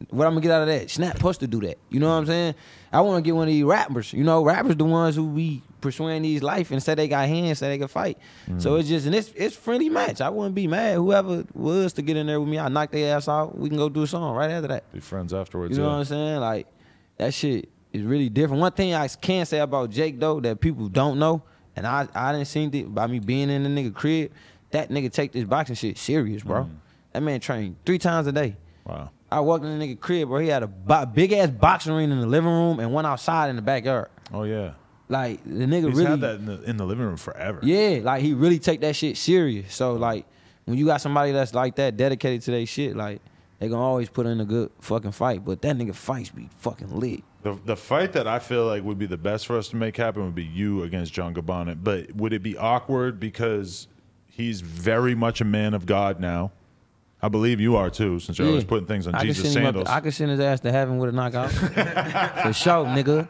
what 0.10 0.26
I'm 0.26 0.34
gonna 0.34 0.42
get 0.42 0.52
out 0.52 0.62
of 0.62 0.68
that? 0.68 0.90
Snap 0.90 1.18
supposed 1.18 1.40
to 1.42 1.48
do 1.48 1.60
that. 1.62 1.78
You 1.90 2.00
know 2.00 2.08
what 2.08 2.16
I'm 2.16 2.26
saying? 2.28 2.56
I 2.94 3.02
want 3.02 3.24
to 3.24 3.28
get 3.28 3.36
one 3.36 3.48
of 3.48 3.54
these 3.54 3.64
rappers. 3.64 4.14
You 4.14 4.24
know, 4.24 4.44
rappers 4.44 4.76
the 4.76 4.86
ones 4.86 5.16
who 5.16 5.28
be 5.28 5.64
pursuing 5.88 6.22
these 6.22 6.44
life 6.44 6.72
and 6.72 6.82
say 6.84 6.96
they 6.96 7.08
got 7.08 7.28
hands, 7.28 7.60
say 7.60 7.70
they 7.70 7.78
could 7.78 7.90
fight. 7.92 8.18
So 8.58 8.72
Mm. 8.76 8.80
it's 8.80 8.90
just 8.90 9.06
and 9.06 9.16
it's 9.16 9.32
it's 9.36 9.56
friendly 9.56 9.90
match. 9.90 10.20
I 10.22 10.30
wouldn't 10.30 10.56
be 10.56 10.68
mad. 10.68 10.96
Whoever 10.96 11.46
was 11.54 11.94
to 11.94 12.02
get 12.02 12.18
in 12.18 12.28
there 12.28 12.40
with 12.40 12.50
me, 12.50 12.60
I 12.60 12.68
knock 12.68 12.92
their 12.92 13.16
ass 13.16 13.28
out. 13.28 13.58
We 13.58 13.70
can 13.70 13.78
go 13.78 13.90
do 13.90 14.04
a 14.04 14.08
song 14.08 14.36
right 14.36 14.52
after 14.52 14.68
that. 14.70 14.92
Be 14.92 15.00
friends 15.00 15.34
afterwards. 15.34 15.78
You 15.78 15.84
know 15.84 15.90
yeah. 15.90 15.94
what 15.94 16.00
I'm 16.00 16.06
saying? 16.06 16.40
Like 16.42 16.68
that 17.18 17.34
shit 17.34 17.70
is 17.94 18.04
really 18.04 18.30
different. 18.30 18.62
One 18.62 18.72
thing 18.74 18.94
I 18.94 19.08
can 19.08 19.46
say 19.46 19.60
about 19.60 19.90
Jake 19.90 20.20
though 20.20 20.40
that 20.42 20.60
people 20.60 20.88
don't 20.90 21.18
know, 21.20 21.42
and 21.76 21.88
I 21.88 22.08
I 22.14 22.34
didn't 22.34 22.48
see 22.48 22.66
it 22.66 22.94
by 22.94 23.08
me 23.08 23.20
being 23.20 23.50
in 23.50 23.64
the 23.64 23.70
nigga 23.70 23.94
crib. 23.94 24.32
That 24.72 24.90
nigga 24.90 25.12
take 25.12 25.32
this 25.32 25.46
boxing 25.46 25.76
shit 25.78 25.98
serious, 25.98 26.44
bro. 26.44 26.64
Mm. 26.66 26.70
That 27.14 27.24
man 27.24 27.40
trained 27.40 27.78
three 27.86 27.98
times 28.00 28.28
a 28.28 28.32
day. 28.34 28.58
Wow. 28.86 29.12
I 29.32 29.40
walked 29.42 29.66
in 29.66 29.78
the 29.78 29.86
nigga 29.86 30.00
crib, 30.00 30.28
bro. 30.30 30.40
He 30.40 30.48
had 30.50 30.64
a 30.64 30.68
bo- 30.68 31.06
big 31.06 31.34
ass 31.34 31.50
boxing 31.50 31.94
ring 31.94 32.12
in 32.12 32.20
the 32.22 32.28
living 32.28 32.50
room 32.50 32.80
and 32.80 32.94
one 32.94 33.06
outside 33.06 33.50
in 33.50 33.56
the 33.58 33.62
backyard. 33.62 34.10
Oh 34.34 34.44
yeah. 34.44 34.72
Like 35.10 35.44
the 35.46 35.66
nigga 35.66 35.88
He's 35.88 35.96
really, 35.98 36.06
had 36.06 36.22
that 36.22 36.36
in 36.40 36.46
the, 36.46 36.62
in 36.64 36.78
the 36.78 36.86
living 36.86 37.06
room 37.06 37.18
forever. 37.18 37.60
yeah, 37.64 38.00
like 38.04 38.22
he 38.22 38.34
really 38.34 38.60
take 38.60 38.82
that 38.82 38.96
shit 38.96 39.16
serious. 39.18 39.74
So 39.74 39.94
like 39.94 40.26
when 40.66 40.78
you 40.78 40.86
got 40.86 41.00
somebody 41.02 41.32
that's 41.32 41.54
like 41.54 41.76
that 41.78 41.96
dedicated 41.96 42.42
to 42.44 42.52
their 42.52 42.66
shit, 42.66 42.96
like 42.96 43.22
they 43.60 43.70
gonna 43.70 43.82
always 43.82 44.10
put 44.10 44.26
in 44.26 44.42
a 44.42 44.46
good 44.46 44.70
fucking 44.82 45.14
fight. 45.14 45.46
But 45.46 45.62
that 45.62 45.78
nigga 45.78 45.96
fights 45.96 46.30
be 46.30 46.50
fucking 46.60 47.00
lit. 47.00 47.24
The, 47.44 47.58
the 47.66 47.78
fight 47.78 48.12
that 48.14 48.28
I 48.28 48.40
feel 48.40 48.66
like 48.66 48.84
would 48.84 49.00
be 49.00 49.06
the 49.06 49.18
best 49.18 49.48
for 49.48 49.58
us 49.58 49.70
to 49.70 49.78
make 49.78 49.96
happen 49.96 50.26
would 50.26 50.36
be 50.36 50.44
you 50.44 50.84
against 50.84 51.14
John 51.14 51.34
Gabbana. 51.34 51.78
But 51.82 52.14
would 52.14 52.34
it 52.34 52.44
be 52.44 52.58
awkward 52.58 53.18
because 53.20 53.88
he's 54.26 54.60
very 54.60 55.16
much 55.16 55.40
a 55.40 55.46
man 55.46 55.74
of 55.74 55.86
God 55.86 56.20
now? 56.20 56.52
I 57.22 57.30
believe 57.30 57.60
you 57.62 57.78
are 57.78 57.90
too, 57.90 58.20
since 58.20 58.38
you're 58.38 58.48
always 58.48 58.64
putting 58.66 58.86
things 58.86 59.08
on 59.08 59.16
I 59.16 59.24
Jesus 59.24 59.56
him 59.56 59.62
up- 59.62 59.74
sandals. 59.74 59.88
I 59.88 60.02
could 60.02 60.14
send 60.14 60.30
his 60.32 60.40
ass 60.42 60.60
to 60.60 60.72
heaven 60.72 60.98
with 60.98 61.10
a 61.10 61.14
knockout. 61.14 61.50
For 61.52 62.54
sure, 62.54 62.86
nigga. 62.86 63.28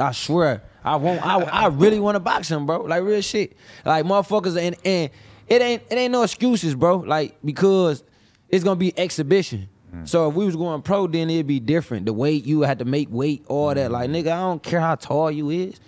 I 0.00 0.12
swear. 0.12 0.62
I 0.82 0.96
won't 0.96 1.24
I 1.24 1.40
I 1.40 1.66
really 1.68 2.00
want 2.00 2.16
to 2.16 2.20
box 2.20 2.50
him, 2.50 2.66
bro. 2.66 2.82
Like 2.82 3.02
real 3.02 3.20
shit. 3.20 3.56
Like 3.84 4.04
motherfuckers 4.04 4.56
and 4.60 4.76
and 4.84 5.10
it 5.46 5.62
ain't 5.62 5.82
it 5.90 5.94
ain't 5.96 6.12
no 6.12 6.22
excuses, 6.22 6.74
bro. 6.74 6.98
Like 6.98 7.36
because 7.44 8.02
it's 8.48 8.64
gonna 8.64 8.76
be 8.76 8.98
exhibition. 8.98 9.68
Mm. 9.94 10.08
So 10.08 10.28
if 10.28 10.34
we 10.34 10.46
was 10.46 10.56
going 10.56 10.82
pro, 10.82 11.06
then 11.06 11.28
it'd 11.28 11.46
be 11.46 11.60
different. 11.60 12.06
The 12.06 12.12
weight 12.12 12.44
you 12.44 12.62
had 12.62 12.78
to 12.78 12.84
make 12.84 13.08
weight, 13.10 13.44
all 13.48 13.74
that. 13.74 13.90
Mm. 13.90 13.92
Like 13.92 14.10
nigga, 14.10 14.28
I 14.32 14.40
don't 14.40 14.62
care 14.62 14.80
how 14.80 14.94
tall 14.94 15.30
you 15.30 15.50
is. 15.50 15.78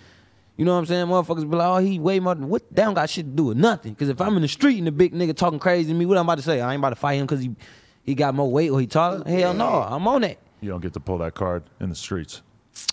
You 0.57 0.65
know 0.65 0.73
what 0.73 0.79
I'm 0.79 0.85
saying? 0.85 1.07
Motherfuckers 1.07 1.49
be 1.49 1.57
like, 1.57 1.67
oh, 1.67 1.77
he 1.77 1.97
way 1.99 2.19
more 2.19 2.35
than 2.35 2.47
what? 2.47 2.61
That 2.75 2.85
don't 2.85 2.93
got 2.93 3.09
shit 3.09 3.25
to 3.25 3.31
do 3.31 3.45
with 3.45 3.57
nothing. 3.57 3.95
Cause 3.95 4.09
if 4.09 4.21
I'm 4.21 4.35
in 4.35 4.43
the 4.43 4.47
street 4.47 4.77
and 4.77 4.85
the 4.85 4.91
big 4.91 5.11
nigga 5.13 5.35
talking 5.35 5.57
crazy 5.57 5.91
to 5.91 5.97
me, 5.97 6.05
what 6.05 6.17
I'm 6.17 6.25
about 6.25 6.35
to 6.35 6.43
say? 6.43 6.61
I 6.61 6.71
ain't 6.73 6.79
about 6.79 6.89
to 6.89 6.95
fight 6.95 7.15
him 7.15 7.25
cause 7.25 7.39
he 7.41 7.55
he 8.03 8.13
got 8.13 8.35
more 8.35 8.51
weight 8.51 8.69
or 8.69 8.79
he 8.79 8.85
taller. 8.85 9.23
Hell 9.25 9.53
no, 9.55 9.65
I'm 9.81 10.07
on 10.07 10.21
that. 10.21 10.37
you 10.61 10.69
don't 10.69 10.81
get 10.81 10.93
to 10.93 10.99
pull 10.99 11.17
that 11.19 11.33
card 11.33 11.63
in 11.79 11.89
the 11.89 11.95
streets. 11.95 12.43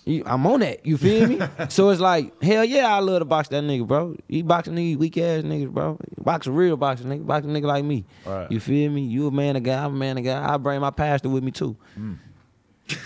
You- 0.05 0.23
I'm 0.25 0.45
on 0.47 0.59
that. 0.61 0.85
You 0.85 0.97
feel 0.97 1.27
me? 1.27 1.39
so 1.69 1.89
it's 1.89 2.01
like, 2.01 2.41
hell 2.43 2.63
yeah, 2.65 2.87
I 2.95 2.99
love 2.99 3.19
to 3.19 3.25
box 3.25 3.49
that 3.49 3.63
nigga, 3.63 3.87
bro. 3.87 4.15
He 4.27 4.41
boxing 4.41 4.75
these 4.75 4.97
weak 4.97 5.17
ass 5.17 5.43
niggas, 5.43 5.69
bro. 5.71 5.97
Box 6.17 6.47
a 6.47 6.51
real 6.51 6.77
boxing 6.77 7.07
nigga, 7.07 7.25
box 7.25 7.45
a 7.45 7.49
nigga 7.49 7.63
like 7.65 7.83
me. 7.85 8.05
Right. 8.25 8.51
You 8.51 8.59
feel 8.59 8.91
me? 8.91 9.01
You 9.01 9.27
a 9.27 9.31
man 9.31 9.55
of 9.55 9.63
God, 9.63 9.85
I'm 9.85 9.95
a 9.95 9.97
man 9.97 10.17
of 10.17 10.23
God. 10.23 10.49
I 10.49 10.57
bring 10.57 10.81
my 10.81 10.91
pastor 10.91 11.29
with 11.29 11.43
me 11.43 11.51
too. 11.51 11.75
Mm. 11.99 12.17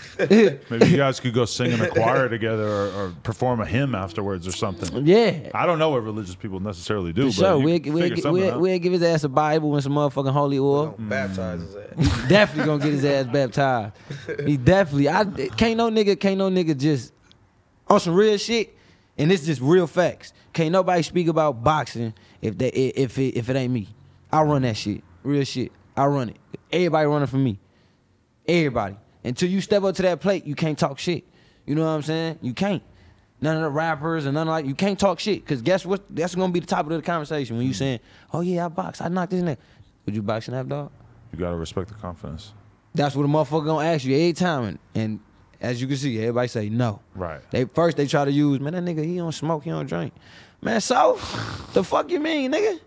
Maybe 0.18 0.86
you 0.86 0.96
guys 0.96 1.20
could 1.20 1.34
go 1.34 1.44
sing 1.44 1.72
in 1.72 1.80
a 1.80 1.88
choir 1.88 2.28
together 2.28 2.66
or, 2.66 2.86
or 2.92 3.14
perform 3.22 3.60
a 3.60 3.66
hymn 3.66 3.94
afterwards 3.94 4.46
or 4.46 4.52
something. 4.52 5.06
yeah. 5.06 5.50
I 5.54 5.66
don't 5.66 5.78
know 5.78 5.90
what 5.90 6.02
religious 6.02 6.34
people 6.34 6.60
necessarily 6.60 7.12
do, 7.12 7.30
For 7.30 7.40
but 7.40 7.48
sure, 7.48 7.58
we'll, 7.58 7.80
can 7.80 7.92
we'll, 7.92 8.32
we'll, 8.32 8.60
we'll, 8.60 8.78
give 8.78 8.92
his 8.92 9.02
ass 9.02 9.24
a 9.24 9.28
Bible 9.28 9.74
and 9.74 9.82
some 9.82 9.92
motherfucking 9.92 10.32
holy 10.32 10.58
oil. 10.58 10.86
Gonna 10.86 11.08
Baptize 11.08 11.60
his 11.60 11.76
ass. 11.76 12.28
definitely 12.28 12.66
gonna 12.66 12.82
get 12.82 12.92
his 12.92 13.04
ass 13.04 13.26
baptized. 13.26 13.94
He 14.46 14.56
definitely. 14.56 15.08
I 15.08 15.24
can't 15.56 15.76
no 15.76 15.90
nigga. 15.90 16.18
Can't 16.18 16.38
no 16.38 16.50
nigga 16.50 16.76
just 16.76 17.12
on 17.88 18.00
some 18.00 18.14
real 18.14 18.38
shit. 18.38 18.74
And 19.18 19.30
this 19.30 19.46
just 19.46 19.60
real 19.60 19.86
facts. 19.86 20.32
Can't 20.52 20.72
nobody 20.72 21.02
speak 21.02 21.28
about 21.28 21.62
boxing 21.64 22.12
if 22.42 22.58
they 22.58 22.68
if 22.68 23.18
it 23.18 23.36
if 23.36 23.48
it 23.48 23.56
ain't 23.56 23.72
me. 23.72 23.88
I 24.32 24.42
run 24.42 24.62
that 24.62 24.76
shit. 24.76 25.02
Real 25.22 25.44
shit. 25.44 25.72
I 25.96 26.06
run 26.06 26.30
it. 26.30 26.36
Everybody 26.70 27.06
running 27.06 27.26
for 27.26 27.36
me. 27.36 27.58
Everybody. 28.46 28.96
Until 29.26 29.50
you 29.50 29.60
step 29.60 29.82
up 29.82 29.96
to 29.96 30.02
that 30.02 30.20
plate, 30.20 30.46
you 30.46 30.54
can't 30.54 30.78
talk 30.78 31.00
shit. 31.00 31.24
You 31.66 31.74
know 31.74 31.82
what 31.82 31.90
I'm 31.90 32.02
saying? 32.02 32.38
You 32.42 32.54
can't. 32.54 32.82
None 33.40 33.56
of 33.56 33.62
the 33.62 33.68
rappers 33.68 34.24
and 34.24 34.34
none 34.34 34.46
of 34.46 34.52
like 34.52 34.66
you 34.66 34.74
can't 34.74 34.98
talk 34.98 35.18
shit. 35.18 35.44
Cause 35.44 35.60
guess 35.60 35.84
what? 35.84 36.02
That's 36.08 36.34
gonna 36.34 36.52
be 36.52 36.60
the 36.60 36.66
topic 36.66 36.92
of 36.92 36.98
the 36.98 37.06
conversation 37.06 37.56
when 37.56 37.66
you 37.66 37.72
mm. 37.72 37.76
saying, 37.76 38.00
"Oh 38.32 38.40
yeah, 38.40 38.64
I 38.64 38.68
box. 38.68 39.00
I 39.00 39.08
knocked 39.08 39.32
this 39.32 39.42
nigga." 39.42 39.58
Would 40.06 40.14
you 40.14 40.22
box 40.22 40.46
that 40.46 40.68
dog? 40.68 40.90
You 41.32 41.38
gotta 41.38 41.56
respect 41.56 41.88
the 41.88 41.94
confidence. 41.94 42.52
That's 42.94 43.14
what 43.14 43.24
a 43.24 43.28
motherfucker 43.28 43.66
gonna 43.66 43.86
ask 43.86 44.04
you 44.04 44.14
every 44.14 44.32
time. 44.32 44.64
And, 44.64 44.78
and 44.94 45.20
as 45.60 45.82
you 45.82 45.88
can 45.88 45.96
see, 45.96 46.18
everybody 46.20 46.48
say 46.48 46.68
no. 46.68 47.00
Right. 47.14 47.40
They 47.50 47.64
first 47.64 47.96
they 47.96 48.06
try 48.06 48.24
to 48.24 48.32
use, 48.32 48.60
man, 48.60 48.72
that 48.72 48.84
nigga 48.84 49.04
he 49.04 49.16
don't 49.16 49.32
smoke, 49.32 49.64
he 49.64 49.70
don't 49.70 49.86
drink. 49.86 50.14
Man, 50.62 50.80
so 50.80 51.14
the 51.74 51.84
fuck 51.84 52.10
you 52.10 52.20
mean, 52.20 52.52
nigga? 52.52 52.80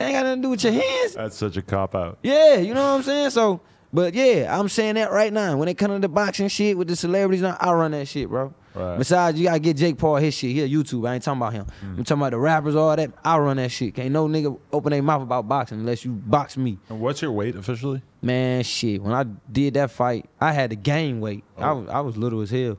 Ain't 0.00 0.14
got 0.14 0.24
nothing 0.24 0.42
to 0.42 0.46
do 0.46 0.50
with 0.50 0.64
your 0.64 0.72
hands. 0.72 1.14
That's 1.14 1.36
such 1.36 1.56
a 1.56 1.62
cop 1.62 1.94
out. 1.94 2.18
Yeah, 2.22 2.56
you 2.56 2.74
know 2.74 2.82
what 2.82 2.96
I'm 2.96 3.02
saying? 3.02 3.30
So, 3.30 3.60
but 3.92 4.14
yeah, 4.14 4.58
I'm 4.58 4.68
saying 4.68 4.94
that 4.96 5.12
right 5.12 5.32
now. 5.32 5.56
When 5.56 5.68
it 5.68 5.74
come 5.78 5.90
to 5.92 5.98
the 5.98 6.08
boxing 6.08 6.48
shit 6.48 6.76
with 6.78 6.88
the 6.88 6.96
celebrities, 6.96 7.42
I 7.42 7.72
run 7.72 7.90
that 7.92 8.08
shit, 8.08 8.28
bro. 8.28 8.54
Right. 8.74 8.96
Besides, 8.96 9.38
you 9.38 9.44
gotta 9.46 9.58
get 9.58 9.76
Jake 9.76 9.98
Paul 9.98 10.16
his 10.16 10.32
shit. 10.32 10.52
He 10.52 10.62
a 10.62 10.68
YouTube. 10.68 11.06
I 11.06 11.14
ain't 11.14 11.22
talking 11.22 11.42
about 11.42 11.52
him. 11.52 11.66
Mm-hmm. 11.66 11.98
I'm 11.98 12.04
talking 12.04 12.22
about 12.22 12.30
the 12.30 12.38
rappers, 12.38 12.74
all 12.74 12.96
that. 12.96 13.10
I 13.22 13.36
run 13.36 13.58
that 13.58 13.70
shit. 13.70 13.94
Can't 13.94 14.10
no 14.12 14.26
nigga 14.26 14.58
open 14.72 14.92
their 14.92 15.02
mouth 15.02 15.20
about 15.22 15.46
boxing 15.46 15.78
unless 15.80 16.06
you 16.06 16.12
box 16.12 16.56
me. 16.56 16.78
And 16.88 16.98
what's 16.98 17.20
your 17.20 17.32
weight 17.32 17.54
officially? 17.54 18.00
Man, 18.22 18.62
shit. 18.62 19.02
When 19.02 19.12
I 19.12 19.24
did 19.24 19.74
that 19.74 19.90
fight, 19.90 20.26
I 20.40 20.52
had 20.52 20.70
to 20.70 20.76
gain 20.76 21.20
weight. 21.20 21.44
I 21.58 21.68
Oh. 21.70 21.80
was 21.80 21.88
I 21.90 22.00
was 22.00 22.16
little 22.16 22.40
as 22.40 22.50
hell. 22.50 22.78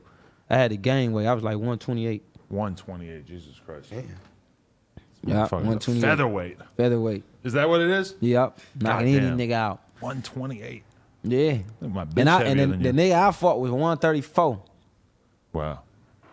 I 0.50 0.56
had 0.56 0.72
to 0.72 0.76
gain 0.76 1.12
weight. 1.12 1.26
I 1.28 1.32
was 1.34 1.44
like 1.44 1.54
128. 1.54 2.22
128. 2.48 3.24
Jesus 3.24 3.60
Christ. 3.64 3.92
Yeah, 5.26 5.44
Fucking 5.46 5.58
128. 5.66 6.00
Featherweight. 6.02 6.58
Featherweight. 6.76 7.24
Is 7.44 7.52
that 7.52 7.68
what 7.68 7.80
it 7.80 7.90
is? 7.90 8.14
Yep. 8.20 8.58
Knocking 8.80 9.14
any 9.14 9.48
nigga 9.48 9.52
out. 9.52 9.80
128. 10.00 10.82
Yeah. 11.24 11.58
My 11.80 12.04
bitch 12.04 12.20
And 12.20 12.28
I 12.30 12.42
and 12.42 12.60
than 12.60 12.82
the, 12.82 12.92
nigga 12.92 13.28
I 13.28 13.30
fought 13.32 13.58
was 13.60 13.70
134. 13.70 14.62
Wow. 15.52 15.80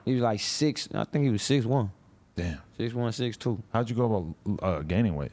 He 0.06 0.14
was 0.14 0.22
like 0.22 0.40
six. 0.40 0.90
I 0.94 1.04
think 1.06 1.24
he 1.26 1.32
was 1.32 1.42
six 1.44 1.66
one. 1.66 1.92
Damn. 2.36 2.60
Six 2.78 2.94
one, 2.94 3.12
six 3.12 3.38
two. 3.38 3.62
How'd 3.72 3.90
you 3.90 3.96
go 3.96 4.34
about 4.46 4.64
uh, 4.64 4.80
gaining 4.82 5.16
weight? 5.16 5.32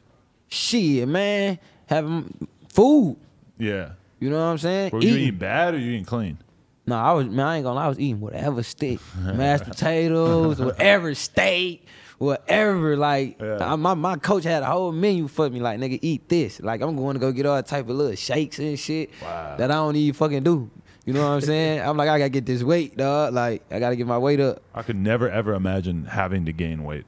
Shit, 0.49 1.09
man. 1.09 1.59
Having 1.87 2.49
food. 2.73 3.17
Yeah. 3.59 3.91
You 4.21 4.31
know 4.31 4.37
what 4.37 4.43
I'm 4.53 4.59
saying? 4.59 4.91
Were 4.93 5.01
you 5.01 5.09
Eating. 5.11 5.23
eating 5.23 5.39
bad 5.39 5.75
or 5.75 5.79
you 5.79 5.93
eating 5.93 6.05
clean? 6.05 6.39
No, 6.87 6.97
I 6.97 7.13
was 7.13 7.27
man, 7.27 7.47
I 7.47 7.57
ain't 7.57 7.65
gonna 7.65 7.77
lie, 7.77 7.85
I 7.85 7.89
was 7.89 7.99
eating 8.01 8.21
whatever 8.21 8.63
stick. 8.63 8.99
Mashed 9.19 9.65
potatoes, 9.69 10.59
whatever 10.59 11.15
steak, 11.15 11.87
whatever. 12.19 12.97
Like 12.97 13.41
Yeah. 13.41 13.59
I- 13.73 13.77
my, 13.77 13.95
my 13.95 14.17
coach 14.17 14.45
had 14.45 14.63
a 14.63 14.67
whole 14.67 14.93
menu 14.93 15.29
for 15.29 15.49
me, 15.49 15.61
like 15.61 15.79
nigga, 15.81 15.99
eat 16.03 16.29
this. 16.29 16.61
Like 16.61 16.81
I'm 16.83 16.97
going 16.97 17.15
to 17.15 17.21
go 17.21 17.33
get 17.33 17.47
all 17.47 17.63
type 17.63 17.89
of 17.89 17.97
little 17.97 18.15
shakes 18.17 18.59
and 18.59 18.79
shit 18.79 19.11
Wow. 19.23 19.57
that 19.57 19.71
I 19.71 19.75
don't 19.75 19.97
even 19.97 20.15
fucking 20.15 20.43
do. 20.43 20.71
You 21.05 21.15
know 21.15 21.23
what 21.23 21.35
I'm 21.37 21.41
saying? 21.41 21.81
I'm 21.81 21.97
like, 21.97 22.11
I 22.11 22.19
gotta 22.19 22.29
get 22.29 22.45
this 22.45 22.63
weight, 22.63 22.95
dog. 22.99 23.33
Like, 23.33 23.63
I 23.71 23.79
gotta 23.81 23.97
get 23.97 24.07
my 24.07 24.19
weight 24.19 24.41
up. 24.41 24.61
I 24.75 24.83
could 24.83 24.97
never 24.97 25.31
ever 25.31 25.55
imagine 25.55 26.05
having 26.05 26.45
to 26.45 26.53
gain 26.53 26.85
weight. 26.85 27.07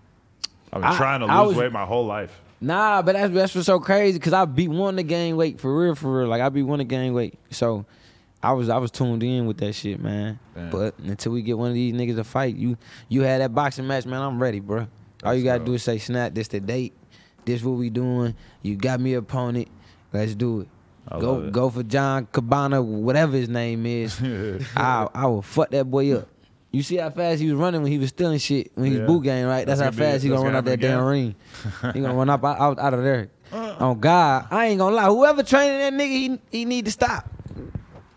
I've 0.72 0.80
been 0.80 0.90
I- 0.90 0.96
trying 0.96 1.20
to 1.20 1.26
lose 1.26 1.48
was- 1.48 1.56
weight 1.56 1.72
my 1.72 1.84
whole 1.84 2.06
life. 2.06 2.40
Nah, 2.62 3.00
but 3.02 3.12
that's 3.14 3.32
that's 3.34 3.54
what's 3.54 3.66
so 3.66 3.78
crazy 3.80 4.18
because 4.18 4.32
I 4.34 4.44
be 4.46 4.68
wanting 4.68 4.98
to 4.98 5.02
gain 5.02 5.36
weight 5.36 5.60
for 5.60 5.74
real, 5.82 5.94
for 5.94 6.20
real. 6.20 6.28
Like 6.28 6.40
I 6.42 6.48
be 6.50 6.62
wanting 6.62 6.86
to 6.88 6.94
gain 6.94 7.12
weight. 7.14 7.38
So 7.50 7.84
I 8.42 8.52
was 8.52 8.68
I 8.70 8.76
was 8.78 8.90
tuned 8.90 9.22
in 9.22 9.46
with 9.46 9.58
that 9.58 9.72
shit, 9.74 9.98
man. 10.00 10.38
Damn. 10.54 10.70
But 10.70 10.94
until 10.98 11.32
we 11.32 11.40
get 11.42 11.56
one 11.58 11.68
of 11.68 11.74
these 11.74 11.92
niggas 11.94 12.16
to 12.16 12.24
fight, 12.24 12.56
you 12.56 12.76
you 13.08 13.22
had 13.22 13.40
that 13.42 13.54
boxing 13.54 13.86
match, 13.86 14.04
man. 14.06 14.20
I'm 14.22 14.42
ready, 14.42 14.60
bro. 14.60 14.88
All 15.22 15.34
you 15.34 15.44
gotta 15.44 15.58
go. 15.60 15.66
do 15.66 15.74
is 15.74 15.82
say, 15.82 15.98
"Snap, 15.98 16.34
this 16.34 16.48
the 16.48 16.60
date. 16.60 16.92
This 17.44 17.62
what 17.62 17.72
we 17.72 17.90
doing. 17.90 18.34
You 18.62 18.76
got 18.76 19.00
me 19.00 19.14
opponent. 19.14 19.68
Let's 20.12 20.34
do 20.34 20.60
it." 20.60 20.68
I 21.08 21.18
go 21.18 21.40
it. 21.42 21.52
go 21.52 21.70
for 21.70 21.82
John 21.82 22.26
Cabana, 22.30 22.80
whatever 22.82 23.36
his 23.36 23.48
name 23.48 23.84
is. 23.86 24.20
I 24.76 25.08
I 25.14 25.26
will 25.26 25.42
fuck 25.42 25.70
that 25.70 25.90
boy 25.90 26.16
up. 26.16 26.28
You 26.72 26.82
see 26.84 26.96
how 26.98 27.10
fast 27.10 27.40
he 27.40 27.46
was 27.50 27.56
running 27.56 27.82
when 27.82 27.90
he 27.90 27.98
was 27.98 28.10
stealing 28.10 28.38
shit 28.38 28.70
when 28.76 28.86
he 28.86 28.92
was 28.92 29.00
Yeah. 29.00 29.06
boot 29.06 29.24
game, 29.24 29.46
right? 29.46 29.66
That's, 29.66 29.80
That's 29.80 29.80
how 29.80 29.86
gonna 29.86 29.96
be- 29.96 30.12
fast 30.12 30.22
he 30.22 30.28
gonna 30.28 30.42
run 30.44 30.54
out 30.54 30.64
that 30.66 30.78
damn 30.80 31.02
ring. 31.04 31.34
he 31.94 32.00
gonna 32.00 32.14
run 32.14 32.30
up 32.30 32.44
out, 32.44 32.60
out, 32.60 32.78
out 32.78 32.94
of 32.94 33.02
there. 33.02 33.28
Oh 33.52 33.94
God, 33.96 34.46
I 34.50 34.66
ain't 34.66 34.78
gonna 34.78 34.94
lie. 34.94 35.06
Whoever 35.08 35.42
training 35.42 35.78
that 35.80 35.92
nigga, 35.92 36.08
he 36.10 36.38
he 36.58 36.64
need 36.64 36.84
to 36.84 36.92
stop. 36.92 37.28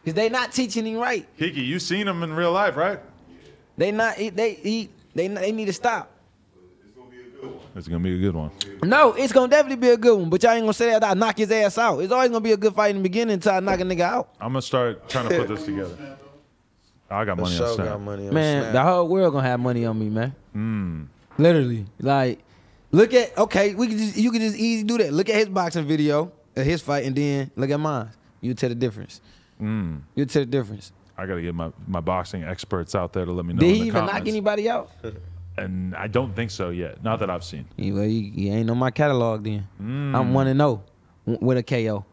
Cause 0.05 0.13
they 0.13 0.29
not 0.29 0.51
teaching 0.51 0.85
him 0.85 0.97
right. 0.97 1.25
Hickey, 1.35 1.61
you 1.61 1.79
seen 1.79 2.07
him 2.07 2.21
in 2.23 2.33
real 2.33 2.51
life, 2.51 2.75
right? 2.75 2.99
They 3.77 3.91
not 3.91 4.15
he, 4.17 4.29
they 4.29 4.53
he, 4.55 4.89
they 5.15 5.27
they 5.29 5.51
need 5.51 5.65
to 5.65 5.73
stop. 5.73 6.11
It's 7.75 7.87
gonna 7.87 8.03
be 8.03 8.15
a 8.15 8.19
good 8.19 8.35
one. 8.35 8.51
No, 8.83 9.13
it's 9.13 9.33
gonna 9.33 9.47
definitely 9.49 9.77
be 9.77 9.89
a 9.89 9.97
good 9.97 10.17
one. 10.19 10.29
But 10.29 10.43
y'all 10.43 10.51
ain't 10.51 10.63
gonna 10.63 10.73
say 10.73 10.91
that 10.91 11.03
I 11.03 11.13
knock 11.15 11.37
his 11.37 11.51
ass 11.51 11.77
out. 11.77 11.99
It's 11.99 12.11
always 12.13 12.29
gonna 12.29 12.41
be 12.41 12.51
a 12.51 12.57
good 12.57 12.75
fight 12.75 12.91
in 12.91 12.97
the 12.97 13.03
beginning 13.03 13.33
until 13.33 13.53
I 13.53 13.59
knock 13.61 13.79
a 13.79 13.83
nigga 13.83 14.01
out. 14.01 14.29
I'm 14.39 14.49
gonna 14.49 14.61
start 14.61 15.09
trying 15.09 15.29
to 15.29 15.37
put 15.37 15.47
this 15.47 15.65
together. 15.65 16.17
I 17.09 17.25
got 17.25 17.37
money 17.37 17.51
on 17.55 17.57
show 17.57 17.75
Snap. 17.75 17.87
got 17.87 18.01
money 18.01 18.27
on 18.27 18.33
Man, 18.33 18.63
Snap. 18.63 18.73
the 18.73 18.83
whole 18.83 19.07
world 19.07 19.33
gonna 19.33 19.47
have 19.47 19.59
money 19.59 19.85
on 19.85 19.99
me, 19.99 20.09
man. 20.09 20.35
Mm. 20.55 21.07
Literally, 21.37 21.85
like, 21.99 22.39
look 22.91 23.13
at 23.13 23.35
okay, 23.37 23.73
we 23.75 23.87
can 23.87 23.97
just 23.97 24.17
you 24.17 24.31
can 24.31 24.41
just 24.41 24.55
easy 24.55 24.83
do 24.83 24.97
that. 24.99 25.11
Look 25.13 25.29
at 25.29 25.35
his 25.35 25.49
boxing 25.49 25.85
video, 25.85 26.31
at 26.55 26.65
his 26.65 26.81
fight, 26.81 27.05
and 27.05 27.15
then 27.15 27.51
look 27.55 27.69
at 27.69 27.79
mine. 27.79 28.09
You 28.41 28.53
tell 28.53 28.69
the 28.69 28.75
difference. 28.75 29.19
Mm. 29.61 30.01
You 30.15 30.25
tell 30.25 30.41
the 30.43 30.45
difference. 30.47 30.91
I 31.17 31.25
gotta 31.27 31.41
get 31.41 31.53
my, 31.53 31.71
my 31.87 31.99
boxing 32.01 32.43
experts 32.43 32.95
out 32.95 33.13
there 33.13 33.25
to 33.25 33.31
let 33.31 33.45
me 33.45 33.53
know. 33.53 33.59
Did 33.59 33.69
in 33.69 33.75
he 33.75 33.81
the 33.81 33.85
even 33.87 34.01
knock 34.01 34.09
comments. 34.11 34.29
anybody 34.29 34.69
out? 34.69 34.91
And 35.57 35.95
I 35.95 36.07
don't 36.07 36.35
think 36.35 36.49
so 36.51 36.69
yet. 36.69 37.03
Not 37.03 37.19
that 37.19 37.29
I've 37.29 37.43
seen. 37.43 37.65
He, 37.77 37.91
well, 37.91 38.05
you, 38.05 38.31
he 38.31 38.49
ain't 38.49 38.69
on 38.69 38.77
my 38.77 38.89
catalog 38.91 39.43
then. 39.43 39.67
Mm. 39.81 40.15
I'm 40.15 40.33
one 40.33 40.47
and 40.47 40.59
zero 40.59 40.83
with 41.25 41.57
a 41.57 41.63
KO. 41.63 42.05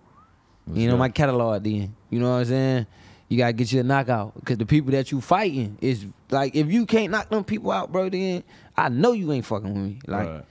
Let's 0.67 0.79
You 0.79 0.89
know 0.89 0.95
go. 0.95 0.99
my 0.99 1.09
catalog 1.09 1.63
then. 1.65 1.95
You 2.11 2.21
know 2.21 2.31
what 2.33 2.37
I'm 2.41 2.45
saying? 2.45 2.87
You 3.29 3.39
gotta 3.39 3.53
get 3.53 3.73
you 3.73 3.81
a 3.81 3.83
knockout 3.85 4.35
because 4.35 4.59
the 4.59 4.67
people 4.67 4.91
that 4.93 5.11
you 5.13 5.21
fighting 5.21 5.79
is 5.81 6.05
like 6.31 6.55
if 6.55 6.71
you 6.71 6.85
can't 6.85 7.13
knock 7.13 7.31
them 7.31 7.45
people 7.45 7.71
out, 7.71 7.91
bro, 7.93 8.09
then 8.09 8.43
I 8.77 8.89
know 8.89 9.13
you 9.13 9.33
ain't 9.33 9.47
fucking 9.47 9.73
with 9.73 9.83
me. 9.85 9.99
Like, 10.07 10.29
Right. 10.29 10.45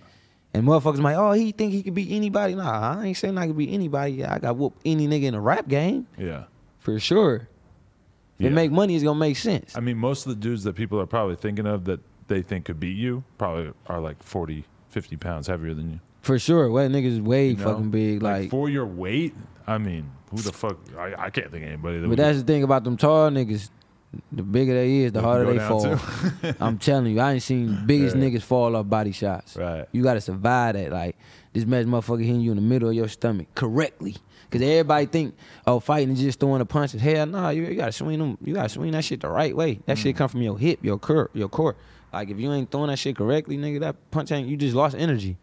and 0.53 0.65
motherfuckers 0.65 1.01
like, 1.01 1.17
oh, 1.17 1.33
he 1.33 1.51
think 1.51 1.73
he 1.73 1.83
could 1.83 1.93
beat 1.93 2.11
anybody. 2.11 2.55
Nah, 2.55 2.97
I 2.99 3.05
ain't 3.05 3.17
saying 3.17 3.37
I 3.37 3.47
could 3.47 3.57
beat 3.57 3.69
anybody. 3.71 4.23
I 4.25 4.39
got 4.39 4.55
whoop 4.55 4.75
any 4.85 5.07
nigga 5.07 5.23
in 5.23 5.35
a 5.35 5.41
rap 5.41 5.67
game 5.67 6.07
Yeah. 6.17 6.45
for 6.79 6.99
sure. 6.99 7.47
If 8.39 8.45
Yeah. 8.45 8.49
make 8.51 8.71
money, 8.71 8.95
it's 8.95 9.03
gonna 9.03 9.19
make 9.19 9.35
sense. 9.37 9.75
I 9.75 9.81
mean, 9.81 9.97
most 9.97 10.25
of 10.25 10.29
the 10.29 10.37
dudes 10.39 10.63
that 10.63 10.73
people 10.75 10.99
are 11.01 11.05
probably 11.05 11.35
thinking 11.35 11.65
of 11.67 11.83
that 11.85 11.99
they 12.29 12.41
think 12.41 12.65
could 12.65 12.79
beat 12.79 12.95
you 12.97 13.23
probably 13.37 13.73
are 13.87 13.99
like 13.99 14.23
40, 14.23 14.63
50 14.89 15.17
pounds 15.17 15.47
heavier 15.47 15.73
than 15.73 15.91
you. 15.91 15.99
For 16.21 16.39
sure. 16.39 16.69
Well, 16.69 16.87
niggas 16.89 17.05
is 17.05 17.21
way 17.21 17.49
you 17.49 17.55
know? 17.57 17.63
fucking 17.65 17.91
big. 17.91 18.21
Like, 18.23 18.49
for 18.49 18.69
your 18.69 18.85
weight, 18.85 19.33
I 19.67 19.77
mean, 19.77 20.09
who 20.31 20.37
the 20.37 20.53
fuck? 20.53 20.77
I, 20.97 21.13
I 21.17 21.29
can't 21.29 21.51
think 21.51 21.63
of 21.63 21.69
anybody 21.69 21.99
that 21.99 22.07
but 22.07 22.17
that's 22.17 22.37
the 22.39 22.43
thing 22.45 22.63
about 22.63 22.83
them 22.85 22.95
tall 22.97 23.29
niggas. 23.29 23.69
The 24.31 24.41
bigger 24.41 24.73
they 24.73 25.01
is, 25.01 25.11
the 25.11 25.19
They 25.19 25.23
harder 25.25 25.53
they 25.53 25.59
fall. 25.59 25.99
I'm 26.59 26.79
telling 26.79 27.13
you, 27.13 27.19
I 27.19 27.33
ain't 27.33 27.43
seen 27.43 27.77
biggest 27.85 28.15
Yeah. 28.15 28.23
niggas 28.23 28.41
fall 28.41 28.75
off 28.75 28.89
body 28.89 29.11
shots. 29.11 29.55
Right. 29.55 29.85
You 29.91 30.01
gotta 30.01 30.19
survive 30.21 30.73
that. 30.75 30.91
Like 30.91 31.15
this 31.53 31.63
match, 31.65 31.85
motherfucker 31.85 32.21
hitting 32.25 32.41
you 32.41 32.49
in 32.51 32.55
the 32.57 32.63
middle 32.63 32.89
of 32.89 32.95
your 32.95 33.07
stomach 33.07 33.47
correctly. 33.53 34.15
Cause 34.49 34.61
everybody 34.63 35.05
think, 35.05 35.35
oh, 35.67 35.79
fighting 35.79 36.11
is 36.15 36.19
just 36.21 36.39
throwing 36.39 36.57
the 36.57 36.65
punches. 36.65 36.99
Hell, 37.01 37.27
nah, 37.27 37.49
you, 37.49 37.65
you 37.65 37.75
gotta 37.75 37.91
swing 37.91 38.17
them. 38.17 38.35
You 38.43 38.55
gotta 38.55 38.69
swing 38.69 38.91
that 38.93 39.03
shit 39.05 39.21
the 39.21 39.29
right 39.29 39.55
way. 39.55 39.79
That 39.85 39.97
Mm. 39.97 40.01
shit 40.01 40.15
come 40.15 40.27
from 40.27 40.41
your 40.41 40.57
hip, 40.57 40.79
your 40.83 40.97
core, 40.97 41.29
your 41.35 41.49
core. 41.49 41.75
Like 42.11 42.29
if 42.29 42.39
you 42.39 42.51
ain't 42.51 42.71
throwing 42.71 42.89
that 42.89 42.97
shit 42.97 43.15
correctly, 43.15 43.57
nigga, 43.57 43.79
that 43.81 43.95
punch 44.11 44.31
ain't. 44.31 44.47
You 44.47 44.57
just 44.57 44.75
lost 44.75 44.95
energy. 44.97 45.37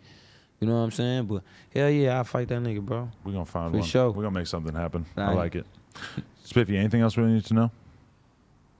You 0.61 0.67
know 0.67 0.75
what 0.75 0.81
I'm 0.81 0.91
saying? 0.91 1.27
But 1.27 1.43
hell 1.75 1.91
yeah, 1.91 2.19
I 2.19 2.23
fight 2.23 2.49
that 2.49 2.61
nigga, 2.63 2.81
bro. 2.81 3.11
We're 3.25 3.33
gonna 3.33 3.45
find 3.45 3.71
For 3.73 3.79
one. 3.79 3.87
sure. 3.87 4.11
We're 4.11 4.23
gonna 4.25 4.39
make 4.39 4.47
something 4.47 4.75
happen. 4.75 5.07
I 5.17 5.33
like 5.33 5.55
it. 5.55 5.67
Spiffy, 6.45 6.77
anything 6.77 7.03
else 7.03 7.17
we 7.17 7.25
need 7.25 7.45
to 7.47 7.55
know? 7.55 7.71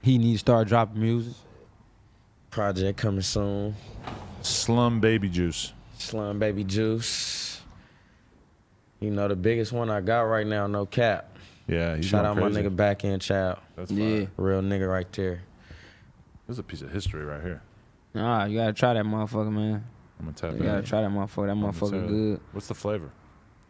He 0.03 0.19
need 0.19 0.33
to 0.35 0.39
start 0.39 0.69
dropping 0.69 1.01
music. 1.01 1.35
Project 2.51 2.99
coming 2.99 3.23
soon. 3.23 3.75
Slum 4.43 5.01
baby 5.01 5.29
juice. 5.29 5.73
Slum 5.99 6.39
Baby 6.39 6.63
Juice. 6.65 7.61
You 9.01 9.11
know, 9.11 9.29
the 9.29 9.37
biggest 9.37 9.73
one 9.73 9.91
I 9.91 10.01
got 10.03 10.21
right 10.23 10.47
now, 10.47 10.67
no 10.67 10.85
cap. 10.87 11.37
Yeah, 11.67 11.97
he's 11.97 12.05
Shout 12.07 12.25
out 12.25 12.37
crazy. 12.37 12.51
my 12.55 12.61
nigga 12.69 12.77
back 12.77 13.05
end 13.05 13.23
child. 13.23 13.59
That's 13.77 13.91
Yeah. 13.91 14.27
Real 14.37 14.61
nigga 14.63 14.89
right 14.91 15.11
there. 15.13 15.43
This 16.47 16.55
is 16.55 16.59
a 16.59 16.63
piece 16.63 16.83
of 16.83 16.93
history 16.93 17.25
right 17.25 17.43
here. 17.43 17.63
Nah, 18.17 18.45
you 18.47 18.59
gotta 18.59 18.73
try 18.73 18.95
that 18.95 19.05
motherfucker, 19.05 19.53
man. 19.53 19.85
I'm 20.19 20.25
gonna 20.27 20.37
tap 20.37 20.53
You 20.53 20.59
in. 20.61 20.65
gotta 20.65 20.83
try 20.83 21.03
that 21.03 21.11
motherfucker. 21.11 21.47
That 21.47 21.53
I'm 21.53 21.61
motherfucker 21.63 22.09
good. 22.09 22.41
What's 22.53 22.67
the 22.69 22.75
flavor? 22.75 23.11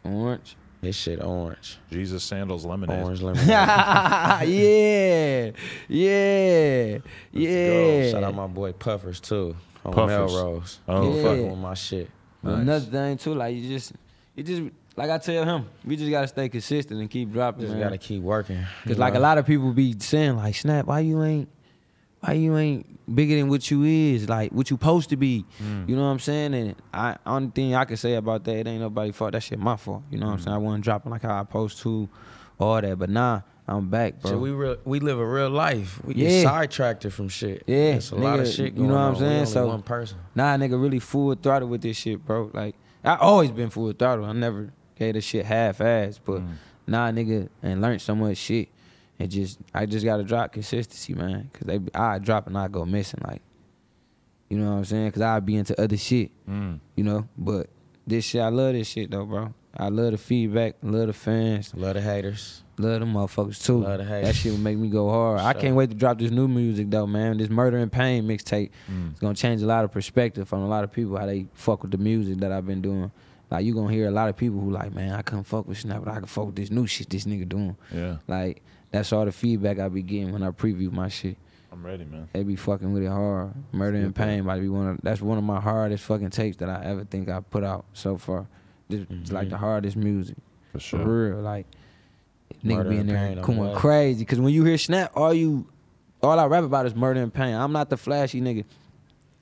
Orange. 0.05 0.55
This 0.79 0.95
shit 0.95 1.21
orange. 1.21 1.79
Jesus 1.91 2.23
sandals 2.23 2.63
lemonade. 2.63 3.03
Orange 3.03 3.21
lemonade. 3.23 3.47
yeah, 4.47 5.51
yeah, 5.89 6.97
yeah. 7.31 8.11
Shout 8.11 8.23
out 8.23 8.35
my 8.35 8.47
boy 8.47 8.71
Puffers 8.73 9.19
too. 9.19 9.55
On 9.85 9.93
Puffers. 9.93 10.33
Melrose. 10.33 10.79
Oh, 10.87 11.11
He 11.11 11.17
Yeah. 11.17 11.23
fucking 11.23 11.49
with 11.49 11.59
my 11.59 11.73
shit. 11.73 12.09
But 12.43 12.51
Nice. 12.51 12.61
Another 12.61 12.85
thing 12.85 13.17
too, 13.17 13.33
like 13.33 13.55
you 13.55 13.67
just, 13.67 13.93
you 14.35 14.43
just, 14.43 14.61
like 14.95 15.09
I 15.09 15.17
tell 15.17 15.43
him, 15.43 15.65
we 15.83 15.95
just 15.97 16.09
gotta 16.09 16.27
stay 16.27 16.47
consistent 16.47 17.01
and 17.01 17.09
keep 17.09 17.31
dropping, 17.33 17.61
Just 17.61 17.73
man. 17.73 17.81
gotta 17.81 17.97
keep 17.97 18.21
working. 18.21 18.63
Cause 18.83 18.91
you 18.91 18.95
like 18.95 19.15
a 19.15 19.19
lot 19.19 19.37
of 19.37 19.45
people 19.45 19.73
be 19.73 19.95
saying 19.99 20.37
like, 20.37 20.55
Snap, 20.55 20.85
why 20.85 20.99
you 21.01 21.21
ain't, 21.23 21.49
why 22.21 22.33
you 22.33 22.55
ain't 22.57 22.96
bigger 23.13 23.35
than 23.35 23.47
what 23.49 23.69
you 23.71 23.83
is, 23.83 24.27
like 24.27 24.51
what 24.51 24.69
you 24.69 24.75
supposed 24.75 25.09
to 25.09 25.17
be. 25.17 25.45
Mm. 25.63 25.87
You 25.89 25.95
know 25.95 26.03
what 26.03 26.09
I'm 26.09 26.19
saying? 26.19 26.53
And 26.53 26.75
I 26.93 27.17
only 27.25 27.49
thing 27.51 27.73
I 27.75 27.85
can 27.85 27.97
say 27.97 28.15
about 28.15 28.43
that, 28.45 28.55
it 28.55 28.67
ain't 28.67 28.81
nobody 28.81 29.11
fault. 29.11 29.31
That 29.33 29.41
shit 29.43 29.59
my 29.59 29.77
fault. 29.77 30.03
You 30.11 30.17
know 30.19 30.27
what 30.27 30.33
I'm 30.33 30.39
saying? 30.39 30.55
I 30.55 30.57
wasn't 30.57 30.83
dropping 30.83 31.11
like 31.11 31.21
how 31.23 31.35
I 31.35 31.41
supposed 31.41 31.79
to, 31.79 32.09
all 32.59 32.81
that. 32.81 32.99
But 32.99 33.09
nah, 33.09 33.41
I'm 33.67 33.89
back, 33.89 34.21
bro. 34.21 34.31
Shit, 34.31 34.39
we 34.39 34.51
real, 34.51 34.77
we 34.85 34.99
live 34.99 35.19
a 35.19 35.25
real 35.25 35.49
life. 35.49 36.03
We 36.03 36.15
Yeah. 36.15 36.29
get 36.29 36.43
sidetracked 36.43 37.07
from 37.11 37.29
shit. 37.29 37.63
Yeah, 37.67 37.95
it's 37.95 38.11
a 38.11 38.15
lot 38.15 38.39
of 38.39 38.45
nigga, 38.47 38.55
shit 38.55 38.73
you 38.73 38.83
know 38.87 38.93
what 38.93 38.99
I'm 38.99 39.13
on. 39.13 39.19
Saying? 39.19 39.45
So- 39.47 39.67
one 39.67 39.81
person. 39.83 40.17
Nah, 40.35 40.57
nigga, 40.57 40.81
really 40.81 40.99
full 40.99 41.33
throttle 41.35 41.69
with 41.69 41.81
this 41.81 41.97
shit, 41.97 42.25
bro. 42.25 42.49
Like 42.53 42.75
I 43.03 43.15
always 43.15 43.51
been 43.51 43.69
full 43.69 43.91
throttle. 43.93 44.25
I 44.25 44.33
never 44.33 44.73
gave 44.97 45.13
this 45.13 45.23
shit 45.23 45.45
half 45.45 45.79
ass, 45.79 46.19
but 46.23 46.41
Mm. 46.41 46.47
nah, 46.87 47.11
nigga, 47.11 47.47
and 47.63 47.81
learned 47.81 48.01
so 48.01 48.15
much 48.15 48.37
shit. 48.37 48.69
And 49.19 49.31
just 49.31 49.57
I 49.73 49.85
just 49.85 50.05
gotta 50.05 50.23
drop 50.23 50.51
consistency, 50.53 51.13
man. 51.13 51.49
Cause 51.53 51.63
they 51.65 51.79
I 51.95 52.19
drop 52.19 52.47
and 52.47 52.57
I 52.57 52.67
go 52.67 52.85
missing, 52.85 53.19
like 53.27 53.41
you 54.49 54.57
know 54.57 54.71
what 54.71 54.77
I'm 54.77 54.85
saying? 54.85 55.11
Cause 55.11 55.21
I 55.21 55.39
be 55.39 55.55
into 55.55 55.79
other 55.81 55.97
shit, 55.97 56.31
Mm. 56.47 56.79
you 56.95 57.03
know. 57.03 57.27
But 57.37 57.67
this 58.05 58.25
shit, 58.25 58.41
I 58.41 58.49
love 58.49 58.73
this 58.73 58.87
shit 58.87 59.11
though, 59.11 59.25
bro. 59.25 59.53
I 59.75 59.89
love 59.89 60.11
the 60.11 60.17
feedback, 60.17 60.75
love 60.81 61.07
the 61.07 61.13
fans, 61.13 61.73
Love 61.75 61.95
the 61.95 62.01
haters. 62.01 62.63
love 62.79 62.99
the 62.99 63.05
motherfuckers 63.05 63.63
too. 63.63 63.79
Love 63.83 63.99
the 63.99 64.05
that 64.05 64.33
shit 64.35 64.51
would 64.53 64.61
make 64.61 64.77
me 64.77 64.87
go 64.89 65.09
hard. 65.09 65.39
I 65.41 65.53
can't 65.53 65.75
wait 65.75 65.89
to 65.89 65.95
drop 65.95 66.17
this 66.19 66.31
new 66.31 66.47
music 66.47 66.89
though, 66.89 67.05
man. 67.07 67.37
This 67.37 67.49
Murder 67.49 67.77
and 67.77 67.91
Pain 67.91 68.23
mixtape. 68.27 68.69
Mm. 68.89 69.11
It's 69.11 69.19
gonna 69.19 69.35
change 69.35 69.61
a 69.61 69.65
lot 69.67 69.83
of 69.83 69.91
perspective 69.91 70.47
from 70.47 70.61
a 70.61 70.67
lot 70.67 70.83
of 70.83 70.91
people 70.91 71.17
how 71.17 71.25
they 71.25 71.47
fuck 71.53 71.81
with 71.81 71.91
the 71.91 71.97
music 71.97 72.37
that 72.39 72.51
I've 72.51 72.65
been 72.65 72.81
doing. 72.81 73.11
Like 73.51 73.65
you 73.65 73.73
gonna 73.73 73.91
hear 73.93 74.07
a 74.07 74.11
lot 74.11 74.29
of 74.29 74.37
people 74.37 74.59
who 74.59 74.71
like, 74.71 74.93
man, 74.93 75.13
I 75.13 75.21
couldn't 75.21 75.43
fuck 75.45 75.67
with 75.67 75.77
Snap, 75.77 76.03
but 76.05 76.11
I 76.11 76.17
can 76.17 76.25
fuck 76.25 76.47
with 76.47 76.55
this 76.55 76.71
new 76.71 76.85
shit 76.87 77.09
this 77.09 77.25
nigga 77.25 77.47
doing. 77.47 77.75
Yeah, 77.93 78.17
Like 78.27 78.61
that's 78.91 79.11
all 79.13 79.25
the 79.25 79.31
feedback 79.31 79.79
I 79.79 79.87
be 79.89 80.01
getting 80.01 80.31
when 80.31 80.43
I 80.43 80.51
preview 80.51 80.91
my 80.91 81.07
shit. 81.09 81.37
I'm 81.71 81.85
ready, 81.85 82.05
man. 82.05 82.29
They 82.33 82.43
be 82.43 82.55
fucking 82.55 82.91
with 82.93 83.03
it 83.03 83.09
hard. 83.09 83.53
Murder 83.71 83.97
and 83.97 84.15
Pain 84.15 84.45
might 84.45 84.61
be 84.61 84.69
one 84.69 84.87
of 84.87 84.99
that's 85.03 85.21
one 85.21 85.37
of 85.37 85.43
my 85.43 85.59
hardest 85.59 86.03
fucking 86.05 86.29
tapes 86.31 86.57
that 86.57 86.69
I 86.69 86.83
ever 86.85 87.03
think 87.03 87.29
I 87.29 87.39
put 87.41 87.63
out 87.63 87.85
so 87.93 88.17
far. 88.17 88.47
This 88.89 89.05
It's 89.09 89.31
like 89.31 89.47
Mhm. 89.47 89.51
the 89.51 89.57
hardest 89.57 89.97
music 89.97 90.37
For 90.71 90.79
for 90.79 90.79
sure. 90.79 91.29
real. 91.33 91.41
Like 91.41 91.67
nigga 92.63 92.89
be 92.89 92.97
in 92.97 93.07
there 93.07 93.17
Pain, 93.17 93.41
going 93.41 93.75
crazy. 93.75 94.23
Cause 94.25 94.39
when 94.39 94.53
you 94.53 94.63
hear 94.63 94.77
Snap, 94.77 95.11
all 95.15 95.33
you 95.33 95.67
all 96.23 96.39
I 96.39 96.45
rap 96.47 96.63
about 96.63 96.85
is 96.85 96.95
murder 96.95 97.21
and 97.21 97.31
pain. 97.33 97.53
I'm 97.53 97.71
not 97.73 97.89
the 97.89 97.97
flashy 97.97 98.41
nigga. 98.41 98.63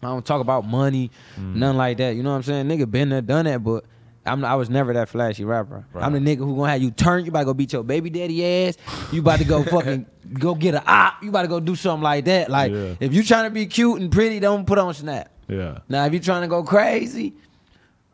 I 0.03 0.07
don't 0.07 0.25
talk 0.25 0.41
about 0.41 0.67
money, 0.67 1.09
Mm. 1.39 1.55
nothing 1.55 1.77
like 1.77 1.97
that. 1.97 2.15
You 2.15 2.23
know 2.23 2.31
what 2.31 2.37
I'm 2.37 2.43
saying? 2.43 2.67
Nigga 2.67 2.89
been 2.89 3.09
there, 3.09 3.21
done 3.21 3.45
that, 3.45 3.63
but 3.63 3.85
I'm 4.25 4.43
I 4.43 4.55
was 4.55 4.69
never 4.69 4.93
that 4.93 5.09
flashy 5.09 5.45
rapper. 5.45 5.85
I'm 5.95 6.13
the 6.13 6.19
nigga 6.19 6.39
who 6.39 6.55
gonna 6.55 6.71
have 6.71 6.81
you 6.81 6.91
turn. 6.91 7.25
You 7.25 7.29
about 7.29 7.39
to 7.41 7.45
go 7.45 7.53
beat 7.53 7.73
your 7.73 7.83
baby 7.83 8.09
daddy 8.09 8.45
ass. 8.67 8.77
You 9.11 9.21
about 9.21 9.39
to 9.39 9.45
go 9.45 9.63
fucking 9.75 10.05
go 10.33 10.55
get 10.55 10.73
a 10.75 10.83
op. 10.89 11.21
You 11.23 11.29
about 11.29 11.43
to 11.43 11.47
go 11.47 11.59
do 11.59 11.75
something 11.75 12.03
like 12.03 12.25
that. 12.25 12.49
Like 12.49 12.71
Yeah. 12.71 12.95
if 12.99 13.13
you 13.13 13.23
trying 13.23 13.45
to 13.45 13.51
be 13.51 13.65
cute 13.67 14.01
and 14.01 14.11
pretty, 14.11 14.39
don't 14.39 14.65
put 14.65 14.77
on 14.77 14.93
Snap. 14.93 15.31
Yeah, 15.47 15.79
Now 15.87 16.05
if 16.05 16.13
you 16.13 16.19
trying 16.19 16.41
to 16.41 16.47
go 16.47 16.63
crazy, 16.63 17.35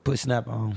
put 0.03 0.20
Snap 0.20 0.47
on. 0.49 0.76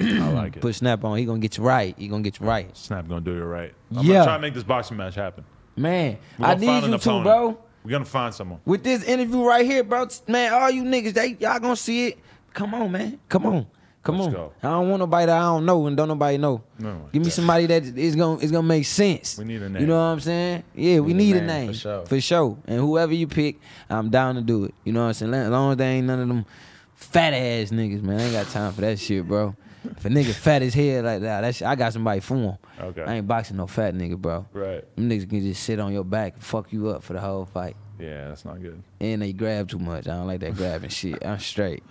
I 0.00 0.30
like 0.32 0.56
it. 0.56 0.62
Put 0.62 0.74
Snap 0.74 1.04
on. 1.04 1.18
He 1.18 1.26
gonna 1.26 1.40
get 1.40 1.58
you 1.58 1.64
right. 1.64 1.94
He 1.98 2.08
gonna 2.08 2.22
get 2.22 2.40
you 2.40 2.46
right. 2.46 2.74
Snap 2.76 3.06
gonna 3.06 3.20
do 3.20 3.34
you 3.34 3.44
right. 3.44 3.74
I'm 3.94 4.06
Yeah. 4.06 4.14
gonna 4.14 4.24
try 4.24 4.34
to 4.36 4.40
make 4.40 4.54
this 4.54 4.62
boxing 4.64 4.96
match 4.96 5.14
happen. 5.14 5.44
Man, 5.76 6.16
I 6.40 6.54
need 6.54 6.84
you 6.84 6.96
to, 6.98 7.22
bro. 7.22 7.58
We're 7.84 7.90
gonna 7.90 8.04
find 8.04 8.34
someone. 8.34 8.60
With 8.64 8.82
this 8.82 9.02
interview 9.04 9.42
right 9.44 9.64
here, 9.64 9.84
bro, 9.84 10.06
man, 10.26 10.52
all 10.54 10.70
you 10.70 10.84
niggas, 10.84 11.14
they 11.14 11.36
y'all 11.38 11.58
gonna 11.58 11.76
see 11.76 12.08
it. 12.08 12.18
Come 12.54 12.74
on, 12.74 12.90
man. 12.92 13.18
Come 13.28 13.46
on. 13.46 13.66
Come 14.02 14.16
Let's 14.16 14.28
on. 14.28 14.32
go. 14.32 14.52
I 14.62 14.68
don't 14.70 14.88
want 14.88 15.00
nobody 15.00 15.26
that 15.26 15.36
I 15.36 15.42
don't 15.42 15.66
know 15.66 15.86
and 15.86 15.94
don't 15.94 16.08
nobody 16.08 16.38
know. 16.38 16.62
No, 16.78 17.08
Give 17.12 17.20
me 17.20 17.26
yeah. 17.28 17.32
somebody 17.34 17.66
that 17.66 17.84
is 17.84 18.16
gonna 18.16 18.38
is 18.40 18.50
gonna 18.50 18.66
make 18.66 18.86
sense. 18.86 19.36
We 19.36 19.44
need 19.44 19.60
a 19.60 19.68
name. 19.68 19.82
You 19.82 19.88
know 19.88 19.96
what 19.96 20.00
I'm 20.12 20.20
saying? 20.20 20.62
Yeah, 20.74 21.00
we 21.00 21.12
need, 21.12 21.34
Need 21.34 21.36
a 21.36 21.40
name, 21.42 21.46
name 21.48 21.68
for 21.68 21.74
sure. 21.74 22.06
For 22.06 22.20
sure. 22.20 22.58
And 22.66 22.80
whoever 22.80 23.12
you 23.12 23.26
pick, 23.26 23.60
I'm 23.90 24.08
down 24.08 24.36
to 24.36 24.40
do 24.40 24.64
it. 24.64 24.74
You 24.84 24.92
know 24.94 25.00
what 25.02 25.08
I'm 25.08 25.12
saying? 25.14 25.34
As 25.34 25.50
long 25.50 25.72
as 25.72 25.76
they 25.76 25.86
ain't 25.86 26.06
none 26.06 26.18
of 26.20 26.28
them 26.28 26.46
fat 26.94 27.34
ass 27.34 27.70
niggas, 27.70 28.02
man. 28.02 28.20
I 28.20 28.22
ain't 28.24 28.32
got 28.32 28.46
time 28.48 28.72
for 28.72 28.80
that 28.80 28.98
shit, 28.98 29.28
bro. 29.28 29.54
If 29.84 30.04
a 30.04 30.08
nigga 30.08 30.32
fat 30.34 30.62
as 30.62 30.72
hell 30.74 31.02
like 31.04 31.20
that, 31.20 31.40
that 31.42 31.54
shit, 31.54 31.66
I 31.68 31.74
got 31.74 31.92
somebody 31.92 32.20
for 32.20 32.36
him. 32.36 32.56
Okay. 32.80 33.02
I 33.02 33.14
ain't 33.16 33.26
boxing 33.26 33.56
no 33.58 33.66
fat 33.66 33.94
nigga, 33.94 34.16
bro. 34.16 34.46
Right. 34.52 34.96
Them 34.96 35.10
niggas 35.10 35.28
can 35.28 35.40
just 35.42 35.62
sit 35.62 35.78
on 35.78 35.92
your 35.92 36.04
back 36.04 36.34
and 36.34 36.42
fuck 36.42 36.72
you 36.72 36.88
up 36.88 37.02
for 37.02 37.12
the 37.14 37.20
whole 37.20 37.44
fight. 37.46 37.76
Yeah, 38.00 38.28
that's 38.28 38.44
not 38.44 38.60
good. 38.60 38.82
And 39.00 39.22
they 39.22 39.32
grab 39.32 39.68
too 39.68 39.78
much. 39.78 40.06
I 40.08 40.12
don't 40.16 40.26
like 40.26 40.40
that 40.40 40.56
grabbing 40.56 40.90
shit. 40.90 41.24
I'm 41.24 41.38
straight. 41.38 41.82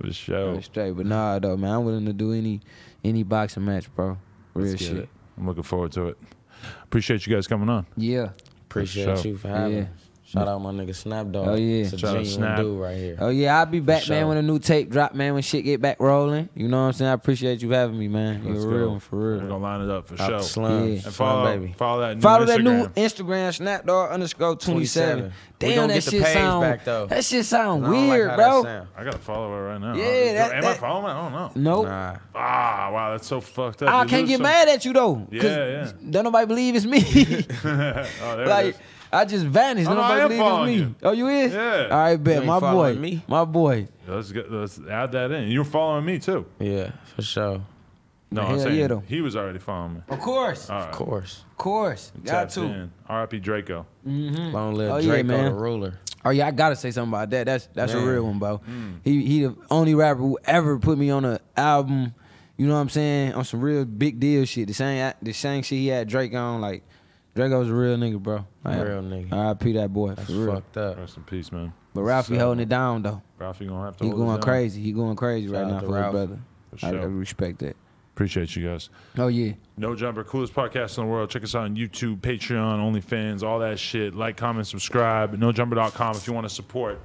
For 0.00 0.12
sure. 0.12 0.54
I'm 0.54 0.62
straight. 0.62 0.92
But 0.92 1.06
nah, 1.06 1.38
though, 1.38 1.56
man, 1.56 1.74
I'm 1.74 1.84
willing 1.84 2.06
to 2.06 2.12
do 2.12 2.32
any 2.32 2.60
any 3.04 3.22
boxing 3.22 3.64
match, 3.64 3.94
bro. 3.94 4.18
Real 4.54 4.66
Let's 4.68 4.80
get 4.80 4.88
shit. 4.88 4.96
it. 4.98 5.08
I'm 5.38 5.46
looking 5.46 5.62
forward 5.62 5.92
to 5.92 6.08
it. 6.08 6.18
Appreciate 6.84 7.26
you 7.26 7.34
guys 7.34 7.46
coming 7.46 7.68
on. 7.68 7.86
Yeah. 7.96 8.30
Appreciate 8.68 9.24
you 9.24 9.36
for 9.36 9.48
having 9.48 9.76
Yeah. 9.76 9.86
Me. 10.34 10.40
Shout 10.40 10.48
out 10.48 10.58
my 10.60 10.70
nigga 10.70 10.94
Snap 10.94 11.30
Dog. 11.30 11.48
Oh, 11.48 11.54
yeah. 11.54 11.82
It's 11.84 11.92
a 11.92 11.98
Shout 11.98 12.16
out 12.16 12.24
genuine 12.24 12.56
dude 12.56 12.80
right 12.80 12.96
here. 12.96 13.16
Oh 13.20 13.28
yeah, 13.28 13.58
I'll 13.58 13.66
be 13.66 13.80
back, 13.80 14.04
For 14.04 14.10
man, 14.12 14.22
sure. 14.22 14.28
when 14.28 14.36
a 14.38 14.42
new 14.42 14.58
tape 14.58 14.90
drop, 14.90 15.14
man. 15.14 15.34
When 15.34 15.42
shit 15.42 15.64
get 15.64 15.80
back 15.80 15.98
rolling, 16.00 16.48
you 16.54 16.68
know 16.68 16.78
what 16.80 16.86
I'm 16.88 16.92
saying. 16.92 17.10
I 17.10 17.14
appreciate 17.14 17.62
you 17.62 17.70
having 17.70 17.98
me, 17.98 18.08
man. 18.08 18.42
You're 18.44 18.52
Let's 18.54 18.64
a 18.64 18.68
go. 18.68 18.74
real 18.74 18.90
one 18.90 19.00
for 19.00 19.16
We're 19.16 19.38
gonna 19.40 19.58
line 19.58 19.80
it 19.82 19.90
up 19.90 20.08
for 20.08 20.20
Out 20.20 20.44
sure. 20.44 20.68
the. 20.68 20.74
Yeah. 20.74 20.92
And 20.92 21.00
Slum 21.02 21.12
follow, 21.12 21.58
baby. 21.58 21.74
follow 21.76 22.00
that 22.00 22.16
new 22.16 22.20
Follow 22.22 22.46
Instagram. 22.46 22.46
that 22.46 22.62
new 22.62 23.02
Instagram, 23.02 23.84
snapdog 23.84 24.10
underscore 24.10 24.56
27. 24.56 25.18
27. 25.18 25.24
We 25.24 25.32
Damn, 25.68 25.74
gonna 25.76 25.88
that 25.88 25.94
get 25.94 26.04
the 26.04 26.10
shit 26.10 26.22
page 26.24 26.32
sound. 26.32 26.60
back, 26.62 26.84
though. 26.84 27.06
That 27.06 27.24
shit 27.24 27.44
sound 27.44 27.84
I 27.84 27.90
don't 27.90 27.98
like 28.00 28.10
weird, 28.10 28.30
how 28.30 28.36
bro. 28.36 28.62
that 28.62 28.68
sound. 28.68 28.88
I 28.96 29.04
gotta 29.04 29.18
follow 29.18 29.54
it 29.58 29.60
right 29.60 29.78
now. 29.80 29.94
Yeah, 29.94 30.32
that- 30.32 30.52
Am 30.54 30.64
I 30.64 30.74
following? 30.74 31.06
I 31.12 31.22
don't 31.22 31.32
know. 31.32 31.52
Nope. 31.74 31.86
Nah. 31.86 32.16
Ah, 32.34 32.90
wow, 32.92 33.10
that's 33.12 33.26
so 33.26 33.40
fucked 33.42 33.82
up. 33.82 33.90
I 33.90 34.02
You 34.04 34.08
can't 34.08 34.26
get 34.26 34.34
some- 34.36 34.42
mad 34.44 34.68
at 34.68 34.84
you 34.86 34.92
though. 34.94 35.16
'cause 35.16 35.26
Yeah, 35.30 35.66
yeah. 35.68 35.92
Don't 36.08 36.24
nobody 36.24 36.46
believe 36.46 36.76
it's 36.76 36.86
me. 36.86 37.00
oh, 37.64 38.36
there 38.36 38.40
it 38.42 38.48
like 38.48 38.66
is. 38.66 38.78
I 39.12 39.24
just 39.24 39.44
vanished. 39.46 39.88
Oh, 39.88 39.94
no, 39.94 40.02
nobody 40.02 40.20
I 40.20 40.22
am 40.22 40.28
believe 40.28 40.40
following 40.40 40.66
me. 40.68 40.76
you. 40.76 40.94
Oh, 41.02 41.12
you 41.12 41.28
is? 41.28 41.52
Yeah. 41.52 41.88
All 41.90 41.98
right, 41.98 42.16
bet. 42.16 42.36
ain't 42.38 42.46
My 42.46 42.54
boy. 42.60 42.66
following 42.66 43.00
me? 43.00 43.22
My 43.26 43.44
boy. 43.44 43.88
Let's 44.06 44.30
get 44.32 44.50
let's 44.52 44.80
add 44.88 45.12
that 45.12 45.30
in. 45.32 45.48
You're 45.50 45.64
following 45.64 46.04
me 46.04 46.18
too. 46.18 46.46
Yeah, 46.58 46.92
for 47.16 47.22
sure. 47.22 47.60
No, 48.32 48.42
I'm 48.42 48.48
Hell 48.50 48.58
saying 48.60 48.78
yeah, 48.78 48.86
though. 48.86 49.02
he 49.08 49.20
was 49.20 49.34
already 49.34 49.58
following 49.58 49.94
me. 49.94 50.00
Of 50.08 50.20
course. 50.20 50.70
All 50.70 50.78
right. 50.78 50.88
Of 50.90 50.94
course. 50.94 51.44
Of 51.50 51.56
course. 51.56 52.12
Got 52.24 52.30
Tapped 52.32 52.54
to. 52.54 52.62
in. 52.62 52.92
R.I.P. 53.08 53.40
Drakeo. 53.40 53.84
Mm-hmm. 54.06 54.54
Long 54.54 54.74
live 54.76 54.90
Oh, 54.92 54.96
yeah, 54.98 55.14
Drakeo 55.14 55.26
man. 55.26 55.44
the 55.46 55.52
ruler. 55.54 55.98
Oh 56.24 56.30
yeah, 56.30 56.46
I 56.46 56.50
gotta 56.52 56.76
say 56.76 56.90
something 56.92 57.10
about 57.12 57.30
that. 57.30 57.46
That's 57.46 57.68
that's 57.74 57.92
a 57.94 57.98
real 58.00 58.24
one, 58.24 58.38
bro. 58.38 58.60
Mm. 58.70 58.98
He 59.02 59.24
he 59.24 59.44
the 59.46 59.56
only 59.70 59.94
rapper 59.94 60.20
who 60.20 60.38
ever 60.44 60.78
put 60.78 60.98
me 60.98 61.10
on 61.10 61.24
a 61.24 61.40
album. 61.56 62.14
You 62.58 62.66
know 62.66 62.74
what 62.74 62.80
I'm 62.80 62.88
saying? 62.90 63.32
On 63.32 63.42
some 63.42 63.62
real 63.62 63.86
big 63.86 64.20
deal 64.20 64.44
shit. 64.44 64.68
The 64.68 64.74
same 64.74 65.14
the 65.22 65.32
same 65.32 65.62
shit 65.62 65.78
he 65.78 65.86
had 65.88 66.06
Drake 66.08 66.34
on. 66.34 66.60
Like 66.60 66.84
Drakeo's 67.34 67.68
a 67.68 67.74
real 67.74 67.96
nigga, 67.96 68.18
bro. 68.20 68.44
Like, 68.64 68.76
Real 68.86 69.02
nigga. 69.02 69.32
R.I.P. 69.32 69.72
that 69.72 69.92
boy 69.92 70.14
That's 70.14 70.28
for 70.28 70.36
real. 70.36 70.54
fucked 70.54 70.76
up. 70.76 70.98
Rest 70.98 71.16
in 71.16 71.22
peace, 71.24 71.52
man. 71.52 71.72
But 71.94 72.02
Ralphie 72.02 72.34
So, 72.34 72.40
holding 72.40 72.62
it 72.62 72.68
down 72.68 73.02
though. 73.02 73.22
Ralphie 73.38 73.66
gonna 73.66 73.84
have 73.84 73.96
to. 73.98 74.04
He 74.04 74.10
hold 74.10 74.20
it 74.20 74.24
going 74.24 74.36
down. 74.36 74.42
crazy. 74.42 74.82
He 74.82 74.92
going 74.92 75.16
crazy 75.16 75.46
Shout 75.48 75.56
right 75.56 75.66
now 75.72 75.80
for 75.80 75.86
Ralph. 75.92 76.04
his 76.14 76.26
brother. 76.26 76.40
For 76.76 76.86
I, 76.86 76.88
I 76.90 77.04
respect 77.04 77.58
that. 77.60 77.76
Appreciate 78.14 78.54
you 78.54 78.68
guys. 78.68 78.90
Oh 79.16 79.28
yeah. 79.28 79.52
No 79.76 79.94
Jumper, 79.96 80.24
coolest 80.24 80.52
podcast 80.54 80.98
in 80.98 81.04
the 81.04 81.10
world. 81.10 81.30
Check 81.30 81.42
us 81.44 81.54
out 81.54 81.62
on 81.64 81.76
YouTube, 81.76 82.18
Patreon, 82.18 82.78
OnlyFans, 82.78 83.42
all 83.42 83.60
that 83.60 83.78
shit. 83.78 84.14
Like, 84.14 84.36
comment, 84.36 84.66
subscribe. 84.66 85.34
NoJumper.com 85.38 86.16
if 86.16 86.26
you 86.26 86.32
want 86.32 86.46
to 86.46 86.54
support. 86.54 87.00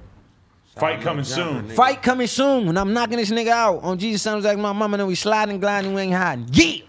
Fight 0.76 1.00
coming 1.00 1.24
soon. 1.24 1.70
Fight 1.70 2.02
coming 2.04 2.28
soon, 2.28 2.68
and 2.68 2.78
I'm 2.78 2.92
knocking 2.92 3.16
this 3.18 3.32
nigga 3.32 3.48
out 3.48 3.82
on 3.82 3.98
Jesus 3.98 4.22
sounds 4.22 4.44
like 4.44 4.58
my 4.58 4.74
mama. 4.74 4.98
And 4.98 5.08
we 5.08 5.16
sliding, 5.16 5.60
gliding, 5.62 5.94
we 5.94 6.02
ain't 6.02 6.14
hiding. 6.14 6.50
Yeah. 6.52 6.84